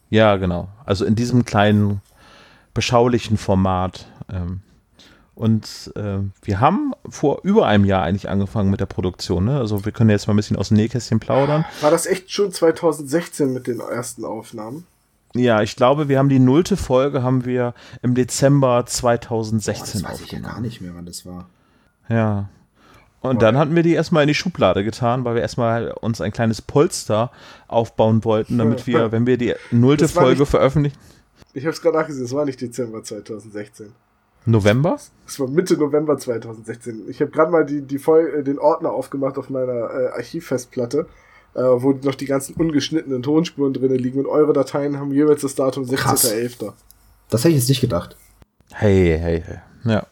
Ja, 0.10 0.38
genau. 0.38 0.70
Also 0.86 1.06
in 1.06 1.16
diesem 1.16 1.46
kleinen, 1.46 2.02
beschaulichen 2.74 3.38
Format. 3.38 4.08
Ähm, 4.28 4.62
und 5.36 5.92
äh, 5.96 6.20
wir 6.44 6.60
haben 6.62 6.94
vor 7.10 7.42
über 7.44 7.68
einem 7.68 7.84
Jahr 7.84 8.04
eigentlich 8.04 8.30
angefangen 8.30 8.72
mit 8.72 8.80
der 8.80 8.86
Produktion. 8.86 9.46
Ne? 9.46 9.60
Also 9.60 9.84
wir 9.84 9.92
können 9.92 10.10
jetzt 10.10 10.28
mal 10.28 10.34
ein 10.34 10.38
bisschen 10.38 10.56
aus 10.56 10.70
dem 10.70 10.78
Nähkästchen 10.78 11.20
plaudern. 11.20 11.66
War 11.82 11.92
das 11.92 12.06
echt 12.06 12.32
schon 12.32 12.54
2016 12.54 13.52
mit 13.52 13.68
den 13.68 13.82
ersten 13.82 14.24
Aufnahmen? 14.24 14.88
Ja, 15.34 15.62
ich 15.62 15.76
glaube, 15.76 16.08
wir 16.08 16.18
haben 16.18 16.30
die 16.30 16.40
nullte 16.40 16.78
Folge 16.78 17.22
haben 17.22 17.44
wir 17.44 17.74
im 18.02 18.16
Dezember 18.16 18.86
2016 18.86 20.02
Boah, 20.02 20.08
das 20.08 20.20
weiß 20.20 20.26
ich 20.26 20.32
ja 20.32 20.40
gar 20.40 20.62
nicht 20.62 20.80
mehr, 20.80 20.92
wann 20.96 21.06
das 21.06 21.26
war. 21.26 21.50
Ja. 22.08 22.48
Und 23.20 23.42
dann 23.42 23.58
hatten 23.58 23.76
wir 23.76 23.84
die 23.84 23.94
erstmal 23.94 24.24
in 24.24 24.28
die 24.28 24.36
Schublade 24.36 24.86
getan, 24.86 25.26
weil 25.26 25.36
wir 25.36 25.42
erstmal 25.42 25.92
uns 25.92 26.22
ein 26.22 26.32
kleines 26.32 26.62
Polster 26.62 27.32
aufbauen 27.68 28.24
wollten, 28.24 28.58
damit 28.58 28.88
wir, 28.88 29.12
wenn 29.12 29.26
wir 29.26 29.38
die 29.38 29.56
nullte 29.72 30.08
Folge 30.08 30.42
nicht, 30.42 30.50
veröffentlichen. 30.50 30.98
Ich 31.54 31.66
habe 31.66 31.74
es 31.74 31.82
gerade 31.82 31.98
nachgesehen, 31.98 32.24
es 32.24 32.34
war 32.34 32.46
nicht 32.46 32.62
Dezember 32.62 33.04
2016. 33.04 33.92
November? 34.46 34.98
Es 35.28 35.40
war 35.40 35.48
Mitte 35.48 35.78
November 35.78 36.18
2016. 36.18 37.06
Ich 37.10 37.22
habe 37.22 37.32
gerade 37.32 37.52
mal 37.52 37.66
die, 37.66 37.82
die 37.82 37.98
Voll 37.98 38.40
äh, 38.40 38.44
den 38.44 38.60
Ordner 38.60 38.92
aufgemacht 38.92 39.38
auf 39.38 39.50
meiner 39.50 39.74
äh, 39.74 40.08
Archivfestplatte, 40.16 41.08
äh, 41.56 41.62
wo 41.62 41.92
noch 41.92 42.16
die 42.16 42.26
ganzen 42.26 42.56
ungeschnittenen 42.56 43.24
Tonspuren 43.24 43.74
drin 43.74 43.96
liegen 43.96 44.20
und 44.20 44.28
eure 44.28 44.54
Dateien 44.54 45.00
haben 45.00 45.12
jeweils 45.12 45.42
das 45.42 45.56
Datum 45.56 45.84
16.11. 45.84 46.74
Das 47.30 47.44
hätte 47.44 47.50
ich 47.50 47.60
jetzt 47.60 47.70
nicht 47.70 47.82
gedacht. 47.82 48.16
Hey, 48.72 49.18
hey, 49.20 49.42
hey. 49.46 49.58
Ja. 49.86 50.08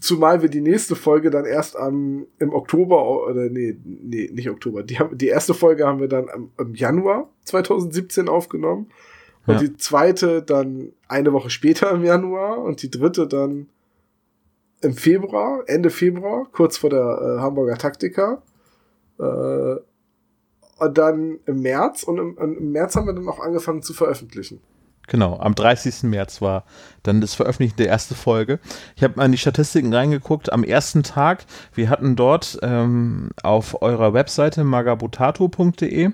Zumal 0.00 0.42
wir 0.42 0.48
die 0.48 0.60
nächste 0.60 0.96
Folge 0.96 1.30
dann 1.30 1.44
erst 1.44 1.76
am, 1.76 2.26
im 2.38 2.52
Oktober, 2.52 3.28
oder 3.28 3.48
nee, 3.48 3.76
nee, 3.84 4.28
nicht 4.32 4.50
Oktober. 4.50 4.82
Die, 4.82 4.98
die 5.12 5.28
erste 5.28 5.54
Folge 5.54 5.86
haben 5.86 6.00
wir 6.00 6.08
dann 6.08 6.28
am, 6.28 6.50
im 6.58 6.74
Januar 6.74 7.30
2017 7.44 8.28
aufgenommen. 8.28 8.90
Und 9.46 9.54
ja. 9.54 9.60
die 9.60 9.76
zweite 9.76 10.42
dann 10.42 10.92
eine 11.08 11.32
Woche 11.32 11.50
später 11.50 11.90
im 11.90 12.04
Januar 12.04 12.58
und 12.58 12.82
die 12.82 12.90
dritte 12.90 13.26
dann 13.26 13.68
im 14.80 14.94
Februar, 14.94 15.62
Ende 15.66 15.90
Februar, 15.90 16.46
kurz 16.52 16.76
vor 16.76 16.90
der 16.90 17.00
äh, 17.00 17.40
Hamburger 17.40 17.76
Taktika. 17.76 18.42
Äh, 19.18 19.76
und 20.76 20.98
dann 20.98 21.38
im 21.46 21.60
März 21.60 22.02
und 22.02 22.18
im, 22.18 22.36
im, 22.38 22.72
März 22.72 22.96
haben 22.96 23.06
wir 23.06 23.14
dann 23.14 23.28
auch 23.28 23.40
angefangen 23.40 23.82
zu 23.82 23.94
veröffentlichen. 23.94 24.60
Genau, 25.06 25.38
am 25.38 25.54
30. 25.54 26.04
März 26.04 26.40
war 26.40 26.64
dann 27.02 27.20
das 27.20 27.34
Veröffentlichen 27.34 27.76
der 27.76 27.88
erste 27.88 28.14
Folge. 28.14 28.58
Ich 28.96 29.04
habe 29.04 29.14
mal 29.16 29.26
in 29.26 29.32
die 29.32 29.38
Statistiken 29.38 29.92
reingeguckt. 29.92 30.52
Am 30.52 30.64
ersten 30.64 31.02
Tag, 31.02 31.44
wir 31.74 31.90
hatten 31.90 32.16
dort 32.16 32.58
ähm, 32.62 33.30
auf 33.42 33.82
eurer 33.82 34.14
Webseite 34.14 34.64
magabotato.de 34.64 36.12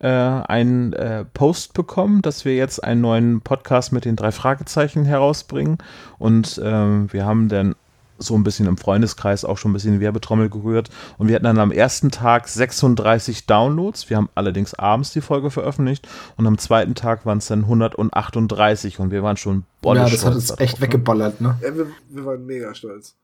äh, 0.00 0.08
einen 0.08 0.92
äh, 0.94 1.24
Post 1.24 1.74
bekommen, 1.74 2.22
dass 2.22 2.44
wir 2.44 2.56
jetzt 2.56 2.82
einen 2.82 3.00
neuen 3.00 3.40
Podcast 3.42 3.92
mit 3.92 4.04
den 4.04 4.16
drei 4.16 4.32
Fragezeichen 4.32 5.04
herausbringen. 5.04 5.78
Und 6.18 6.60
ähm, 6.64 7.12
wir 7.12 7.24
haben 7.24 7.48
dann 7.48 7.74
so 8.18 8.34
ein 8.34 8.44
bisschen 8.44 8.66
im 8.66 8.76
Freundeskreis 8.76 9.44
auch 9.44 9.56
schon 9.56 9.70
ein 9.70 9.74
bisschen 9.74 9.94
die 9.94 10.00
Werbetrommel 10.00 10.50
gerührt. 10.50 10.90
Und 11.18 11.28
wir 11.28 11.34
hatten 11.34 11.44
dann 11.44 11.58
am 11.58 11.72
ersten 11.72 12.10
Tag 12.10 12.48
36 12.48 13.46
Downloads. 13.46 14.10
Wir 14.10 14.16
haben 14.18 14.28
allerdings 14.34 14.74
abends 14.74 15.12
die 15.12 15.20
Folge 15.20 15.50
veröffentlicht. 15.50 16.06
Und 16.36 16.46
am 16.46 16.58
zweiten 16.58 16.94
Tag 16.94 17.24
waren 17.24 17.38
es 17.38 17.46
dann 17.46 17.60
138. 17.60 18.98
Und 19.00 19.10
wir 19.10 19.22
waren 19.22 19.36
schon 19.36 19.64
bolle 19.80 20.00
Ja, 20.00 20.08
das 20.08 20.24
hat 20.24 20.34
uns 20.34 20.50
echt 20.58 20.76
ne? 20.76 20.82
weggeballert, 20.82 21.40
ne? 21.40 21.56
Ja, 21.62 21.74
wir, 21.74 21.86
wir 22.10 22.24
waren 22.26 22.44
mega 22.44 22.74
stolz. 22.74 23.16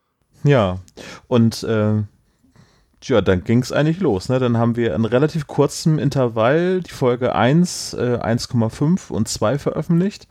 Ja, 0.44 0.78
und 1.28 1.62
äh, 1.62 2.02
ja, 3.02 3.20
dann 3.20 3.44
ging 3.44 3.62
es 3.62 3.72
eigentlich 3.72 4.00
los. 4.00 4.28
Ne? 4.28 4.38
Dann 4.38 4.56
haben 4.56 4.76
wir 4.76 4.94
in 4.94 5.04
relativ 5.04 5.46
kurzem 5.46 5.98
Intervall 5.98 6.80
die 6.80 6.90
Folge 6.90 7.34
1, 7.34 7.94
äh, 7.94 8.18
1,5 8.20 9.10
und 9.10 9.28
2 9.28 9.58
veröffentlicht. 9.58 10.26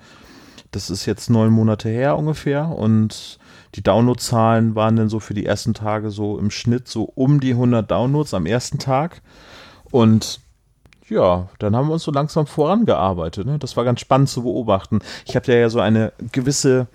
Das 0.72 0.90
ist 0.90 1.06
jetzt 1.06 1.30
neun 1.30 1.52
Monate 1.52 1.90
her 1.90 2.18
ungefähr. 2.18 2.68
Und 2.70 3.40
die 3.76 3.84
Downloadzahlen 3.84 4.76
waren 4.76 4.96
dann 4.96 5.10
so 5.10 5.20
für 5.20 5.34
die 5.34 5.46
ersten 5.46 5.74
Tage 5.74 6.10
so 6.10 6.38
im 6.38 6.52
Schnitt 6.52 6.88
so 6.88 7.04
um 7.04 7.40
die 7.40 7.52
100 7.52 7.90
Downloads 7.90 8.34
am 8.34 8.46
ersten 8.46 8.80
Tag. 8.80 9.22
Und 9.92 10.40
ja, 11.08 11.50
dann 11.60 11.76
haben 11.76 11.88
wir 11.88 11.94
uns 11.94 12.04
so 12.04 12.12
langsam 12.12 12.48
vorangearbeitet. 12.48 13.46
Ne? 13.46 13.60
Das 13.60 13.78
war 13.78 13.84
ganz 13.84 14.00
spannend 14.00 14.30
zu 14.30 14.44
beobachten. 14.44 15.00
Ich 15.26 15.36
habe 15.36 15.54
ja 15.54 15.70
so 15.70 15.80
eine 15.80 16.14
gewisse 16.32 16.88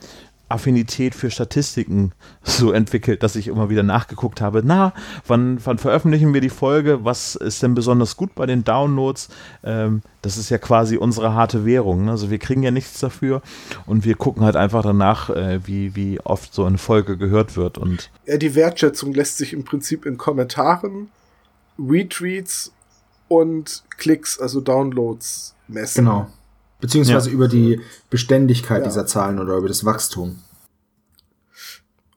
Affinität 0.50 1.14
für 1.14 1.30
Statistiken 1.30 2.12
so 2.42 2.72
entwickelt, 2.72 3.22
dass 3.22 3.36
ich 3.36 3.48
immer 3.48 3.70
wieder 3.70 3.82
nachgeguckt 3.82 4.40
habe, 4.40 4.62
na, 4.64 4.92
wann, 5.26 5.58
wann 5.64 5.78
veröffentlichen 5.78 6.34
wir 6.34 6.40
die 6.40 6.50
Folge, 6.50 7.04
was 7.04 7.36
ist 7.36 7.62
denn 7.62 7.74
besonders 7.74 8.16
gut 8.16 8.34
bei 8.34 8.46
den 8.46 8.64
Downloads? 8.64 9.28
Ähm, 9.62 10.02
das 10.22 10.36
ist 10.36 10.50
ja 10.50 10.58
quasi 10.58 10.96
unsere 10.96 11.34
harte 11.34 11.64
Währung. 11.64 12.04
Ne? 12.04 12.10
Also 12.10 12.30
wir 12.30 12.38
kriegen 12.38 12.62
ja 12.62 12.70
nichts 12.70 13.00
dafür 13.00 13.42
und 13.86 14.04
wir 14.04 14.16
gucken 14.16 14.44
halt 14.44 14.56
einfach 14.56 14.82
danach, 14.82 15.30
äh, 15.30 15.60
wie, 15.66 15.94
wie 15.96 16.20
oft 16.20 16.52
so 16.52 16.64
eine 16.64 16.78
Folge 16.78 17.16
gehört 17.16 17.56
wird. 17.56 17.78
Und 17.78 18.10
ja, 18.26 18.36
die 18.36 18.54
Wertschätzung 18.54 19.14
lässt 19.14 19.38
sich 19.38 19.52
im 19.52 19.64
Prinzip 19.64 20.04
in 20.04 20.18
Kommentaren, 20.18 21.08
Retweets 21.78 22.72
und 23.28 23.84
Klicks, 23.96 24.38
also 24.38 24.60
Downloads 24.60 25.54
messen. 25.68 26.04
Genau. 26.04 26.26
Beziehungsweise 26.80 27.28
ja. 27.28 27.34
über 27.34 27.48
die 27.48 27.80
Beständigkeit 28.08 28.80
ja. 28.80 28.84
dieser 28.84 29.06
Zahlen 29.06 29.38
oder 29.38 29.56
über 29.56 29.68
das 29.68 29.84
Wachstum. 29.84 30.38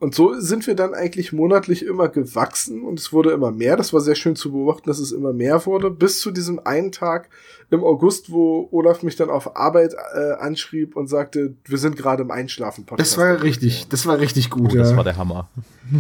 Und 0.04 0.14
so 0.14 0.38
sind 0.38 0.68
wir 0.68 0.76
dann 0.76 0.94
eigentlich 0.94 1.32
monatlich 1.32 1.86
immer 1.86 2.10
gewachsen 2.10 2.84
und 2.84 3.00
es 3.00 3.14
wurde 3.14 3.32
immer 3.32 3.52
mehr. 3.52 3.78
Das 3.78 3.94
war 3.94 4.02
sehr 4.02 4.16
schön 4.16 4.36
zu 4.36 4.52
beobachten, 4.52 4.90
dass 4.90 5.00
es 5.00 5.14
immer 5.14 5.32
mehr 5.32 5.66
wurde, 5.66 5.90
bis 5.90 6.20
zu 6.20 6.32
diesem 6.32 6.60
einen 6.66 6.92
Tag 6.92 7.30
im 7.70 7.86
August, 7.86 8.30
wo 8.30 8.68
Olaf 8.72 9.02
mich 9.02 9.16
dann 9.16 9.30
auf 9.30 9.56
Arbeit 9.56 9.94
äh, 10.14 10.34
anschrieb 10.34 10.98
und 10.98 11.08
sagte, 11.08 11.56
wir 11.64 11.78
sind 11.78 11.96
gerade 11.96 12.24
im 12.24 12.32
Einschlafen. 12.32 12.86
-Podcast. 12.86 12.98
Das 12.98 13.18
war 13.18 13.44
richtig, 13.44 13.88
das 13.88 14.06
war 14.06 14.20
richtig 14.20 14.50
gut. 14.50 14.74
Oh, 14.74 14.76
das 14.76 14.94
war 14.94 15.06
der 15.06 15.16
Hammer. 15.16 15.48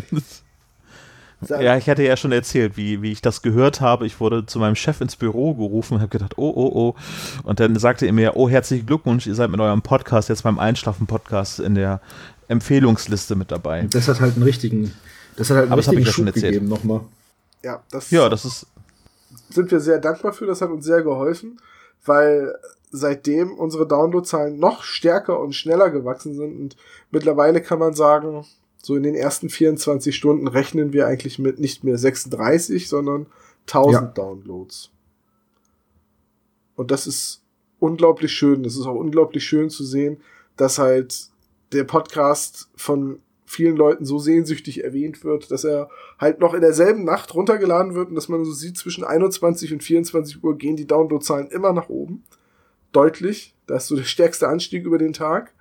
Ja, 1.49 1.77
ich 1.77 1.89
hatte 1.89 2.03
ja 2.03 2.17
schon 2.17 2.31
erzählt, 2.31 2.77
wie, 2.77 3.01
wie 3.01 3.11
ich 3.11 3.21
das 3.21 3.41
gehört 3.41 3.81
habe. 3.81 4.05
Ich 4.05 4.19
wurde 4.19 4.45
zu 4.45 4.59
meinem 4.59 4.75
Chef 4.75 5.01
ins 5.01 5.15
Büro 5.15 5.53
gerufen 5.53 5.95
und 5.95 6.01
habe 6.01 6.09
gedacht, 6.09 6.37
oh, 6.37 6.51
oh, 6.55 6.71
oh. 6.73 6.95
Und 7.43 7.59
dann 7.59 7.77
sagte 7.77 8.05
er 8.05 8.13
mir, 8.13 8.35
oh, 8.35 8.49
herzlichen 8.49 8.85
Glückwunsch, 8.85 9.27
ihr 9.27 9.35
seid 9.35 9.49
mit 9.49 9.59
eurem 9.59 9.81
Podcast 9.81 10.29
jetzt 10.29 10.43
beim 10.43 10.59
Einschlafen-Podcast 10.59 11.59
in 11.59 11.75
der 11.75 12.01
Empfehlungsliste 12.47 13.35
mit 13.35 13.51
dabei. 13.51 13.87
Das 13.89 14.07
hat 14.07 14.19
halt 14.19 14.35
einen 14.35 14.43
richtigen, 14.43 14.93
das 15.37 15.49
hat 15.49 15.57
halt 15.57 15.63
einen 15.63 15.71
Aber 15.73 15.79
richtigen 15.79 16.03
das 16.03 16.09
ich 16.09 16.15
Schub 16.15 16.25
ja 16.25 16.33
schon 16.33 16.41
gegeben 16.41 16.67
nochmal. 16.67 17.01
Ja, 17.63 17.81
das, 17.91 18.11
ja, 18.11 18.29
das 18.29 18.45
ist. 18.45 18.67
Sind 19.49 19.71
wir 19.71 19.79
sehr 19.79 19.99
dankbar 19.99 20.33
für, 20.33 20.45
das 20.45 20.61
hat 20.61 20.69
uns 20.69 20.85
sehr 20.85 21.01
geholfen, 21.01 21.59
weil 22.05 22.55
seitdem 22.91 23.53
unsere 23.53 23.87
Downloadzahlen 23.87 24.59
noch 24.59 24.83
stärker 24.83 25.39
und 25.39 25.53
schneller 25.53 25.89
gewachsen 25.89 26.35
sind 26.35 26.59
und 26.59 26.75
mittlerweile 27.11 27.61
kann 27.61 27.79
man 27.79 27.93
sagen, 27.93 28.45
so 28.85 28.97
in 28.97 29.03
den 29.03 29.15
ersten 29.15 29.49
24 29.49 30.13
Stunden 30.13 30.47
rechnen 30.47 30.91
wir 30.91 31.07
eigentlich 31.07 31.39
mit 31.39 31.57
nicht 31.57 31.85
mehr 31.85 31.97
36, 31.97 32.89
sondern 32.89 33.27
1000 33.61 33.93
ja. 33.93 34.07
Downloads. 34.09 34.91
Und 36.75 36.91
das 36.91 37.07
ist 37.07 37.41
unglaublich 37.79 38.33
schön. 38.33 38.61
Das 38.61 38.75
ist 38.75 38.85
auch 38.85 38.95
unglaublich 38.95 39.45
schön 39.45 39.69
zu 39.69 39.85
sehen, 39.85 40.17
dass 40.57 40.79
halt 40.79 41.29
der 41.71 41.85
Podcast 41.85 42.69
von 42.75 43.19
vielen 43.45 43.77
Leuten 43.77 44.03
so 44.03 44.19
sehnsüchtig 44.19 44.83
erwähnt 44.83 45.23
wird, 45.23 45.49
dass 45.49 45.63
er 45.63 45.89
halt 46.19 46.41
noch 46.41 46.53
in 46.53 46.61
derselben 46.61 47.05
Nacht 47.05 47.33
runtergeladen 47.33 47.95
wird 47.95 48.09
und 48.09 48.15
dass 48.15 48.27
man 48.27 48.43
so 48.43 48.51
sieht, 48.51 48.77
zwischen 48.77 49.05
21 49.05 49.71
und 49.71 49.81
24 49.81 50.43
Uhr 50.43 50.57
gehen 50.57 50.75
die 50.75 50.87
Downloadzahlen 50.87 51.47
immer 51.47 51.71
nach 51.71 51.87
oben. 51.87 52.23
deutlich. 52.91 53.55
Da 53.65 53.77
ist 53.77 53.87
so 53.87 53.95
der 53.95 54.03
stärkste 54.03 54.49
Anstieg 54.49 54.85
über 54.85 54.97
den 54.97 55.13
Tag. 55.13 55.53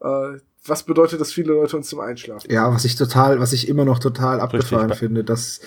Äh, 0.00 0.38
was 0.66 0.82
bedeutet 0.84 1.20
das 1.20 1.32
viele 1.32 1.52
Leute 1.52 1.76
uns 1.76 1.88
zum 1.88 2.00
Einschlafen? 2.00 2.50
Ja, 2.50 2.72
was 2.72 2.84
ich 2.84 2.96
total, 2.96 3.40
was 3.40 3.52
ich 3.52 3.68
immer 3.68 3.84
noch 3.84 3.98
total 3.98 4.40
abgefahren 4.40 4.90
Richtig. 4.90 4.98
finde, 4.98 5.24
dass 5.24 5.60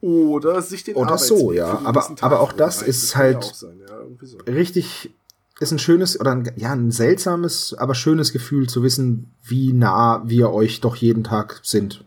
oder 0.00 0.62
sich 0.62 0.84
den 0.84 0.96
Oder 0.96 1.18
so, 1.18 1.52
ja. 1.52 1.82
Aber, 1.84 2.10
aber 2.20 2.40
auch 2.40 2.52
das 2.52 2.80
ist 2.80 3.16
halt 3.16 3.44
sein, 3.44 3.80
ja, 3.86 4.26
so. 4.26 4.38
richtig, 4.46 5.10
ist 5.58 5.72
ein 5.72 5.78
schönes 5.78 6.18
oder 6.18 6.32
ein, 6.32 6.50
ja, 6.56 6.72
ein 6.72 6.90
seltsames, 6.90 7.74
aber 7.74 7.94
schönes 7.94 8.32
Gefühl 8.32 8.66
zu 8.66 8.82
wissen, 8.82 9.30
wie 9.42 9.74
nah 9.74 10.22
wir 10.24 10.52
euch 10.52 10.80
doch 10.80 10.96
jeden 10.96 11.22
Tag 11.22 11.60
sind. 11.62 12.04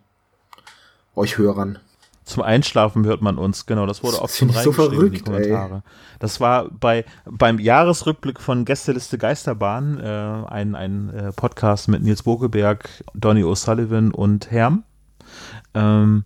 Euch 1.16 1.38
Hörern. 1.38 1.80
Zum 2.24 2.44
Einschlafen 2.44 3.06
hört 3.06 3.22
man 3.22 3.38
uns, 3.38 3.66
genau, 3.66 3.86
das 3.86 4.04
wurde 4.04 4.22
oft 4.22 4.36
schon 4.36 4.50
reingeschrieben 4.50 4.74
so 4.76 4.90
verrückt, 4.90 5.08
in 5.08 5.14
die 5.14 5.20
Kommentare. 5.22 5.76
Ey. 5.76 5.92
Das 6.20 6.40
war 6.40 6.70
bei, 6.70 7.06
beim 7.26 7.60
Jahresrückblick 7.60 8.40
von 8.40 8.66
Gästeliste 8.66 9.18
Geisterbahn, 9.18 10.00
äh, 10.00 10.04
ein, 10.48 10.76
ein 10.76 11.10
äh, 11.10 11.32
Podcast 11.34 11.90
mit 11.90 12.02
Nils 12.02 12.24
Bogeberg, 12.24 12.90
Donny 13.14 13.44
O'Sullivan 13.44 14.12
und 14.12 14.52
Herm. 14.52 14.84
Ähm, 15.74 16.24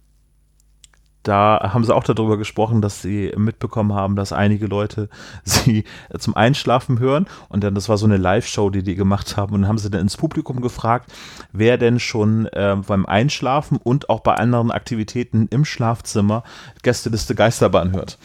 da 1.28 1.72
haben 1.74 1.84
sie 1.84 1.94
auch 1.94 2.04
darüber 2.04 2.38
gesprochen, 2.38 2.82
dass 2.82 3.02
sie 3.02 3.34
mitbekommen 3.36 3.94
haben, 3.94 4.16
dass 4.16 4.32
einige 4.32 4.68
Leute 4.68 5.10
sie 5.44 5.84
zum 6.18 6.36
Einschlafen 6.36 7.00
hören. 7.00 7.28
Und 7.50 7.64
dann, 7.64 7.76
das 7.76 7.90
war 7.90 7.98
so 7.98 8.06
eine 8.06 8.18
Live-Show, 8.18 8.70
die 8.70 8.84
die 8.84 8.96
gemacht 8.96 9.36
haben. 9.36 9.54
Und 9.54 9.62
dann 9.64 9.70
haben 9.70 9.78
sie 9.78 9.90
dann 9.90 10.02
ins 10.02 10.18
Publikum 10.18 10.62
gefragt, 10.62 11.12
wer 11.52 11.78
denn 11.78 12.00
schon 12.00 12.46
äh, 12.48 12.78
beim 12.88 13.06
Einschlafen 13.06 13.78
und 13.78 14.10
auch 14.10 14.22
bei 14.22 14.36
anderen 14.36 14.72
Aktivitäten 14.72 15.48
im 15.50 15.66
Schlafzimmer 15.66 16.44
Gästeliste 16.82 17.36
Geisterbahn 17.36 17.92
hört. 17.94 18.18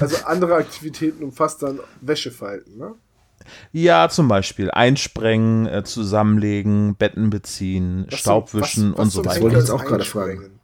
Also 0.00 0.24
andere 0.24 0.54
Aktivitäten 0.54 1.22
umfasst 1.22 1.62
dann 1.62 1.80
Wäsche 2.00 2.30
falten, 2.30 2.78
ne? 2.78 2.94
Ja, 3.70 4.08
zum 4.08 4.26
Beispiel 4.26 4.72
einsprengen, 4.72 5.66
äh, 5.66 5.84
zusammenlegen, 5.84 6.96
Betten 6.96 7.30
beziehen, 7.30 8.06
was 8.10 8.18
Staubwischen 8.18 8.92
was, 8.92 8.98
was 8.98 9.04
und 9.04 9.10
so 9.10 9.20
weiter. 9.20 9.28
Das 9.34 9.42
wollte 9.42 9.56
ich 9.56 9.62
jetzt 9.62 9.70
auch 9.70 9.84
gerade 9.84 10.04
fragen 10.04 10.55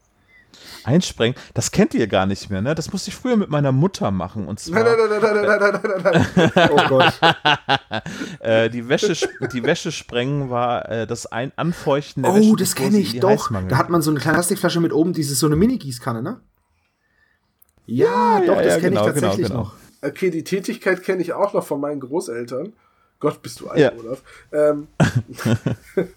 einsprengen, 0.84 1.36
das 1.54 1.70
kennt 1.70 1.94
ihr 1.94 2.06
gar 2.06 2.26
nicht 2.26 2.50
mehr, 2.50 2.62
ne? 2.62 2.74
Das 2.74 2.92
musste 2.92 3.10
ich 3.10 3.16
früher 3.16 3.36
mit 3.36 3.50
meiner 3.50 3.72
Mutter 3.72 4.10
machen. 4.10 4.46
Und 4.46 4.60
zwar, 4.60 4.84
nein, 4.84 4.94
nein, 4.98 5.20
nein, 5.20 5.34
nein, 5.34 5.58
nein, 5.60 5.80
nein, 5.82 6.02
nein, 6.02 6.50
nein. 6.54 6.70
Oh 6.72 6.88
Gott. 6.88 7.20
äh, 8.40 8.70
die, 8.70 8.88
Wäsche, 8.88 9.14
die 9.52 9.62
Wäsche 9.62 9.92
sprengen 9.92 10.50
war 10.50 10.88
äh, 10.88 11.06
das 11.06 11.26
ein 11.26 11.52
Anfeuchten 11.56 12.22
der 12.22 12.32
oh, 12.32 12.36
Wäsche. 12.36 12.50
Oh, 12.50 12.56
das 12.56 12.74
kenne 12.74 12.98
ich 12.98 13.20
doch. 13.20 13.50
Da 13.68 13.76
hat 13.76 13.90
man 13.90 14.02
so 14.02 14.10
eine 14.10 14.20
kleine 14.20 14.36
Plastikflasche 14.36 14.80
mit 14.80 14.92
oben, 14.92 15.12
dieses 15.12 15.38
so 15.38 15.46
eine 15.46 15.56
Mini-Gießkanne, 15.56 16.22
ne? 16.22 16.40
Ja, 17.86 18.38
ja 18.38 18.46
doch, 18.46 18.56
ja, 18.56 18.62
das 18.62 18.74
kenne 18.76 18.90
genau, 18.90 19.00
ich 19.00 19.06
tatsächlich 19.14 19.46
genau, 19.48 19.62
genau. 19.62 19.72
noch. 20.02 20.08
Okay, 20.08 20.30
die 20.30 20.44
Tätigkeit 20.44 21.02
kenne 21.02 21.22
ich 21.22 21.32
auch 21.32 21.52
noch 21.52 21.64
von 21.64 21.80
meinen 21.80 22.00
Großeltern. 22.00 22.72
Gott, 23.20 23.40
bist 23.40 23.60
du 23.60 23.68
alt, 23.68 23.78
ja. 23.78 23.92
Olaf. 23.92 24.22
Ähm, 24.52 24.88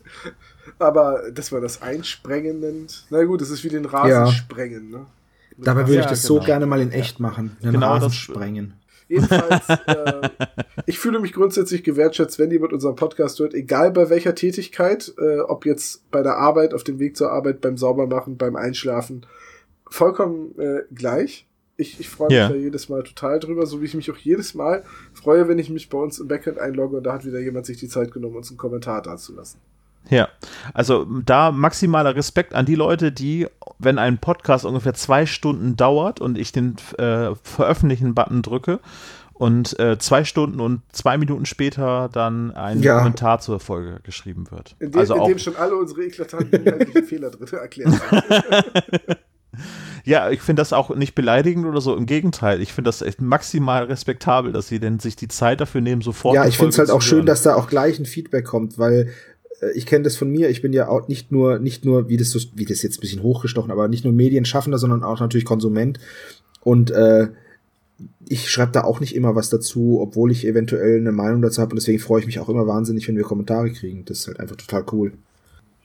aber 0.79 1.31
das 1.33 1.51
war 1.51 1.61
das 1.61 1.81
Einsprengen 1.81 2.59
nennt. 2.59 3.05
Na 3.09 3.23
gut, 3.23 3.41
das 3.41 3.49
ist 3.49 3.63
wie 3.63 3.69
den 3.69 3.85
Rasen 3.85 4.09
ja. 4.09 4.27
sprengen. 4.27 4.89
Ne? 4.89 5.05
Dabei 5.57 5.87
würde 5.87 6.01
ich 6.01 6.05
das 6.05 6.27
genau. 6.27 6.39
so 6.39 6.45
gerne 6.45 6.65
mal 6.65 6.81
in 6.81 6.91
echt 6.91 7.19
machen. 7.19 7.57
Den 7.63 7.73
genau 7.73 7.93
Rasen 7.93 8.09
das 8.09 8.15
sprengen. 8.15 8.73
Jedenfalls, 9.07 9.69
äh, 9.87 10.29
ich 10.85 10.99
fühle 10.99 11.19
mich 11.19 11.33
grundsätzlich 11.33 11.83
gewertschätzt, 11.83 12.39
wenn 12.39 12.51
jemand 12.51 12.73
unseren 12.73 12.95
Podcast 12.95 13.39
hört, 13.39 13.53
egal 13.53 13.91
bei 13.91 14.09
welcher 14.09 14.35
Tätigkeit, 14.35 15.13
äh, 15.17 15.39
ob 15.39 15.65
jetzt 15.65 16.09
bei 16.11 16.23
der 16.23 16.37
Arbeit, 16.37 16.73
auf 16.73 16.83
dem 16.83 16.99
Weg 16.99 17.15
zur 17.15 17.31
Arbeit, 17.31 17.61
beim 17.61 17.77
Saubermachen, 17.77 18.37
beim 18.37 18.55
Einschlafen, 18.55 19.25
vollkommen 19.87 20.57
äh, 20.59 20.81
gleich. 20.93 21.47
Ich, 21.77 21.99
ich 21.99 22.09
freue 22.09 22.29
mich 22.29 22.37
yeah. 22.37 22.49
da 22.49 22.55
jedes 22.55 22.87
Mal 22.87 23.03
total 23.03 23.39
drüber, 23.39 23.65
so 23.65 23.81
wie 23.81 23.85
ich 23.85 23.93
mich 23.93 24.09
auch 24.09 24.17
jedes 24.17 24.55
Mal 24.55 24.83
freue, 25.13 25.47
wenn 25.49 25.59
ich 25.59 25.69
mich 25.69 25.89
bei 25.89 25.97
uns 25.97 26.19
im 26.19 26.27
Backend 26.27 26.57
einlogge 26.57 26.97
und 26.97 27.03
da 27.03 27.13
hat 27.13 27.25
wieder 27.25 27.39
jemand 27.39 27.65
sich 27.65 27.77
die 27.77 27.89
Zeit 27.89 28.11
genommen, 28.11 28.37
uns 28.37 28.49
einen 28.49 28.57
Kommentar 28.57 29.01
dazulassen. 29.01 29.59
Ja, 30.09 30.29
also 30.73 31.05
da 31.25 31.51
maximaler 31.51 32.15
Respekt 32.15 32.53
an 32.53 32.65
die 32.65 32.75
Leute, 32.75 33.11
die, 33.11 33.47
wenn 33.79 33.97
ein 33.97 34.19
Podcast 34.19 34.65
ungefähr 34.65 34.93
zwei 34.93 35.25
Stunden 35.25 35.75
dauert 35.75 36.21
und 36.21 36.37
ich 36.37 36.51
den 36.51 36.75
äh, 36.97 37.31
Veröffentlichen-Button 37.41 38.41
drücke 38.41 38.79
und 39.33 39.77
äh, 39.79 39.97
zwei 39.97 40.23
Stunden 40.23 40.61
und 40.61 40.81
zwei 40.91 41.17
Minuten 41.17 41.45
später 41.45 42.09
dann 42.11 42.51
ein 42.51 42.81
ja. 42.81 42.99
Kommentar 42.99 43.39
zur 43.39 43.59
Folge 43.59 43.99
geschrieben 44.03 44.49
wird. 44.49 44.75
In 44.79 44.91
dem, 44.91 44.99
also 44.99 45.15
in 45.15 45.25
dem 45.25 45.39
schon 45.39 45.55
alle 45.57 45.75
unsere 45.75 46.03
eklatanten 46.03 47.03
Fehler 47.05 47.31
drin 47.31 47.47
erklärt 47.51 47.93
Ja, 50.05 50.29
ich 50.29 50.41
finde 50.41 50.61
das 50.61 50.71
auch 50.71 50.95
nicht 50.95 51.15
beleidigend 51.15 51.65
oder 51.65 51.81
so. 51.81 51.95
Im 51.95 52.05
Gegenteil, 52.05 52.61
ich 52.61 52.73
finde 52.73 52.89
das 52.89 53.01
echt 53.01 53.21
maximal 53.21 53.85
respektabel, 53.85 54.51
dass 54.51 54.67
sie 54.67 54.79
denn 54.79 54.99
sich 54.99 55.15
die 55.15 55.27
Zeit 55.27 55.61
dafür 55.61 55.81
nehmen, 55.81 56.01
sofort. 56.01 56.35
Ja, 56.35 56.45
ich 56.45 56.57
finde 56.57 56.69
es 56.69 56.77
halt 56.77 56.91
auch 56.91 57.01
schön, 57.01 57.25
dass 57.25 57.41
da 57.41 57.55
auch 57.55 57.67
gleich 57.67 57.97
ein 57.97 58.05
Feedback 58.05 58.45
kommt, 58.45 58.77
weil 58.77 59.09
ich 59.73 59.85
kenne 59.85 60.03
das 60.03 60.15
von 60.15 60.29
mir, 60.29 60.49
ich 60.49 60.61
bin 60.61 60.73
ja 60.73 60.87
auch 60.87 61.07
nicht 61.07 61.31
nur, 61.31 61.59
nicht 61.59 61.85
nur, 61.85 62.09
wie 62.09 62.17
das 62.17 62.29
so, 62.29 62.39
wie 62.53 62.65
das 62.65 62.81
jetzt 62.81 62.97
ein 62.97 63.01
bisschen 63.01 63.23
hochgestochen, 63.23 63.71
aber 63.71 63.87
nicht 63.87 64.03
nur 64.03 64.13
Medienschaffender, 64.13 64.77
sondern 64.77 65.03
auch 65.03 65.19
natürlich 65.19 65.45
Konsument. 65.45 65.99
Und 66.61 66.91
äh, 66.91 67.29
ich 68.27 68.49
schreibe 68.49 68.71
da 68.71 68.83
auch 68.83 68.99
nicht 68.99 69.15
immer 69.15 69.35
was 69.35 69.49
dazu, 69.49 69.99
obwohl 70.01 70.31
ich 70.31 70.45
eventuell 70.45 70.99
eine 70.99 71.11
Meinung 71.11 71.41
dazu 71.41 71.61
habe. 71.61 71.71
Und 71.71 71.77
deswegen 71.77 71.99
freue 71.99 72.19
ich 72.19 72.25
mich 72.25 72.39
auch 72.39 72.49
immer 72.49 72.67
wahnsinnig, 72.67 73.07
wenn 73.07 73.15
wir 73.15 73.23
Kommentare 73.23 73.71
kriegen. 73.71 74.03
Das 74.05 74.19
ist 74.19 74.27
halt 74.27 74.39
einfach 74.39 74.57
total 74.57 74.85
cool. 74.91 75.13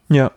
Ja. 0.09 0.33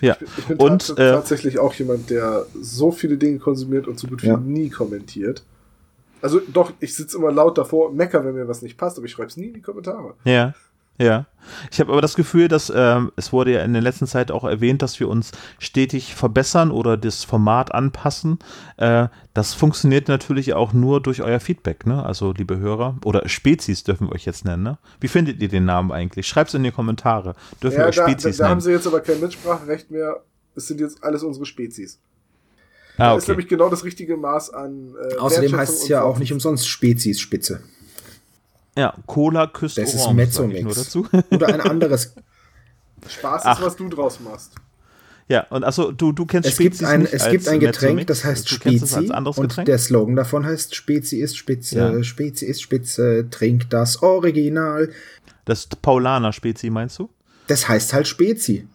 Ja. 0.00 0.16
Ich, 0.20 0.38
ich 0.38 0.46
bin 0.46 0.56
und, 0.58 0.90
äh, 0.90 1.12
tatsächlich 1.12 1.58
auch 1.58 1.74
jemand, 1.74 2.08
der 2.10 2.46
so 2.60 2.92
viele 2.92 3.16
Dinge 3.16 3.38
konsumiert 3.38 3.88
und 3.88 3.98
so 3.98 4.06
gut 4.06 4.22
wie 4.22 4.28
ja. 4.28 4.36
nie 4.36 4.70
kommentiert. 4.70 5.42
Also 6.22 6.40
doch, 6.52 6.72
ich 6.78 6.94
sitze 6.94 7.18
immer 7.18 7.32
laut 7.32 7.58
davor 7.58 7.92
mecker, 7.92 8.24
wenn 8.24 8.34
mir 8.34 8.46
was 8.46 8.62
nicht 8.62 8.78
passt, 8.78 8.96
aber 8.96 9.06
ich 9.06 9.12
schreibe 9.12 9.28
es 9.28 9.36
nie 9.36 9.48
in 9.48 9.54
die 9.54 9.60
Kommentare. 9.60 10.14
Ja. 10.24 10.54
Ja, 10.98 11.26
ich 11.70 11.80
habe 11.80 11.92
aber 11.92 12.00
das 12.00 12.14
Gefühl, 12.14 12.48
dass 12.48 12.72
ähm, 12.74 13.12
es 13.16 13.32
wurde 13.32 13.52
ja 13.52 13.62
in 13.62 13.72
der 13.72 13.82
letzten 13.82 14.06
Zeit 14.06 14.30
auch 14.30 14.44
erwähnt, 14.44 14.82
dass 14.82 15.00
wir 15.00 15.08
uns 15.08 15.32
stetig 15.58 16.14
verbessern 16.14 16.70
oder 16.70 16.96
das 16.96 17.24
Format 17.24 17.74
anpassen. 17.74 18.38
Äh, 18.76 19.08
das 19.34 19.54
funktioniert 19.54 20.08
natürlich 20.08 20.54
auch 20.54 20.72
nur 20.72 21.00
durch 21.00 21.22
euer 21.22 21.40
Feedback, 21.40 21.86
ne? 21.86 22.04
Also 22.04 22.32
liebe 22.32 22.58
Hörer 22.58 22.96
oder 23.04 23.28
Spezies 23.28 23.84
dürfen 23.84 24.08
wir 24.08 24.14
euch 24.14 24.24
jetzt 24.24 24.44
nennen, 24.44 24.62
ne? 24.62 24.78
Wie 25.00 25.08
findet 25.08 25.40
ihr 25.40 25.48
den 25.48 25.64
Namen 25.64 25.90
eigentlich? 25.90 26.26
Schreibt 26.26 26.48
es 26.50 26.54
in 26.54 26.62
die 26.62 26.70
Kommentare. 26.70 27.34
Dürfen 27.62 27.78
ja, 27.78 27.84
wir 27.84 27.88
euch 27.88 27.96
da, 27.96 28.08
Spezies 28.08 28.36
da, 28.36 28.44
da 28.44 28.44
nennen? 28.44 28.50
haben 28.52 28.60
sie 28.60 28.70
jetzt 28.70 28.86
aber 28.86 29.00
kein 29.00 29.20
Mitspracherecht 29.20 29.90
mehr. 29.90 30.22
Es 30.54 30.66
sind 30.66 30.80
jetzt 30.80 31.02
alles 31.02 31.22
unsere 31.22 31.46
Spezies. 31.46 31.98
Ah, 32.98 33.08
okay. 33.08 33.14
Das 33.14 33.24
ist 33.24 33.28
nämlich 33.28 33.48
genau 33.48 33.70
das 33.70 33.84
richtige 33.84 34.16
Maß 34.16 34.50
an. 34.50 34.94
Äh, 35.12 35.16
Außerdem 35.16 35.56
heißt 35.56 35.82
es 35.82 35.88
ja 35.88 36.02
auch 36.02 36.18
nicht 36.18 36.32
umsonst 36.32 36.68
Spezies-Spitze. 36.68 37.62
Ja, 38.76 38.94
Cola 39.06 39.46
küsst 39.46 39.78
Das 39.78 39.94
ist 39.94 40.10
Mezzomix. 40.12 40.62
Nur 40.62 40.74
dazu. 40.74 41.06
Oder 41.30 41.48
ein 41.48 41.60
anderes. 41.60 42.14
Spaß 43.06 43.44
ist, 43.44 43.62
was 43.62 43.76
du 43.76 43.88
draus 43.88 44.20
machst. 44.20 44.52
Ja, 45.28 45.46
und 45.50 45.64
also 45.64 45.92
du, 45.92 46.12
du 46.12 46.26
kennst 46.26 46.48
es 46.48 46.54
Spezies 46.54 46.80
gibt 46.80 46.90
ein, 46.90 47.06
Es 47.06 47.28
gibt 47.30 47.48
ein 47.48 47.60
Getränk, 47.60 47.96
Mezzomix. 47.96 48.06
das 48.06 48.24
heißt 48.24 48.48
Spezi. 48.48 49.10
und 49.10 49.34
Getränk? 49.36 49.66
der 49.66 49.78
Slogan 49.78 50.16
davon 50.16 50.44
heißt 50.44 50.74
Spezi 50.74 51.18
ist 51.18 51.36
Spitze, 51.36 51.78
ja. 51.78 52.02
Spezi 52.02 52.44
ist 52.46 52.60
Spitze, 52.60 53.28
trink 53.30 53.70
das 53.70 54.02
Original. 54.02 54.90
Das 55.44 55.66
Paulaner 55.66 56.32
Spezi, 56.32 56.70
meinst 56.70 56.98
du? 56.98 57.08
Das 57.46 57.68
heißt 57.68 57.92
halt 57.92 58.08
Spezi. 58.08 58.66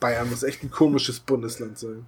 Bayern 0.00 0.28
muss 0.30 0.42
echt 0.42 0.62
ein 0.62 0.70
komisches 0.70 1.20
Bundesland 1.20 1.78
sein. 1.78 2.04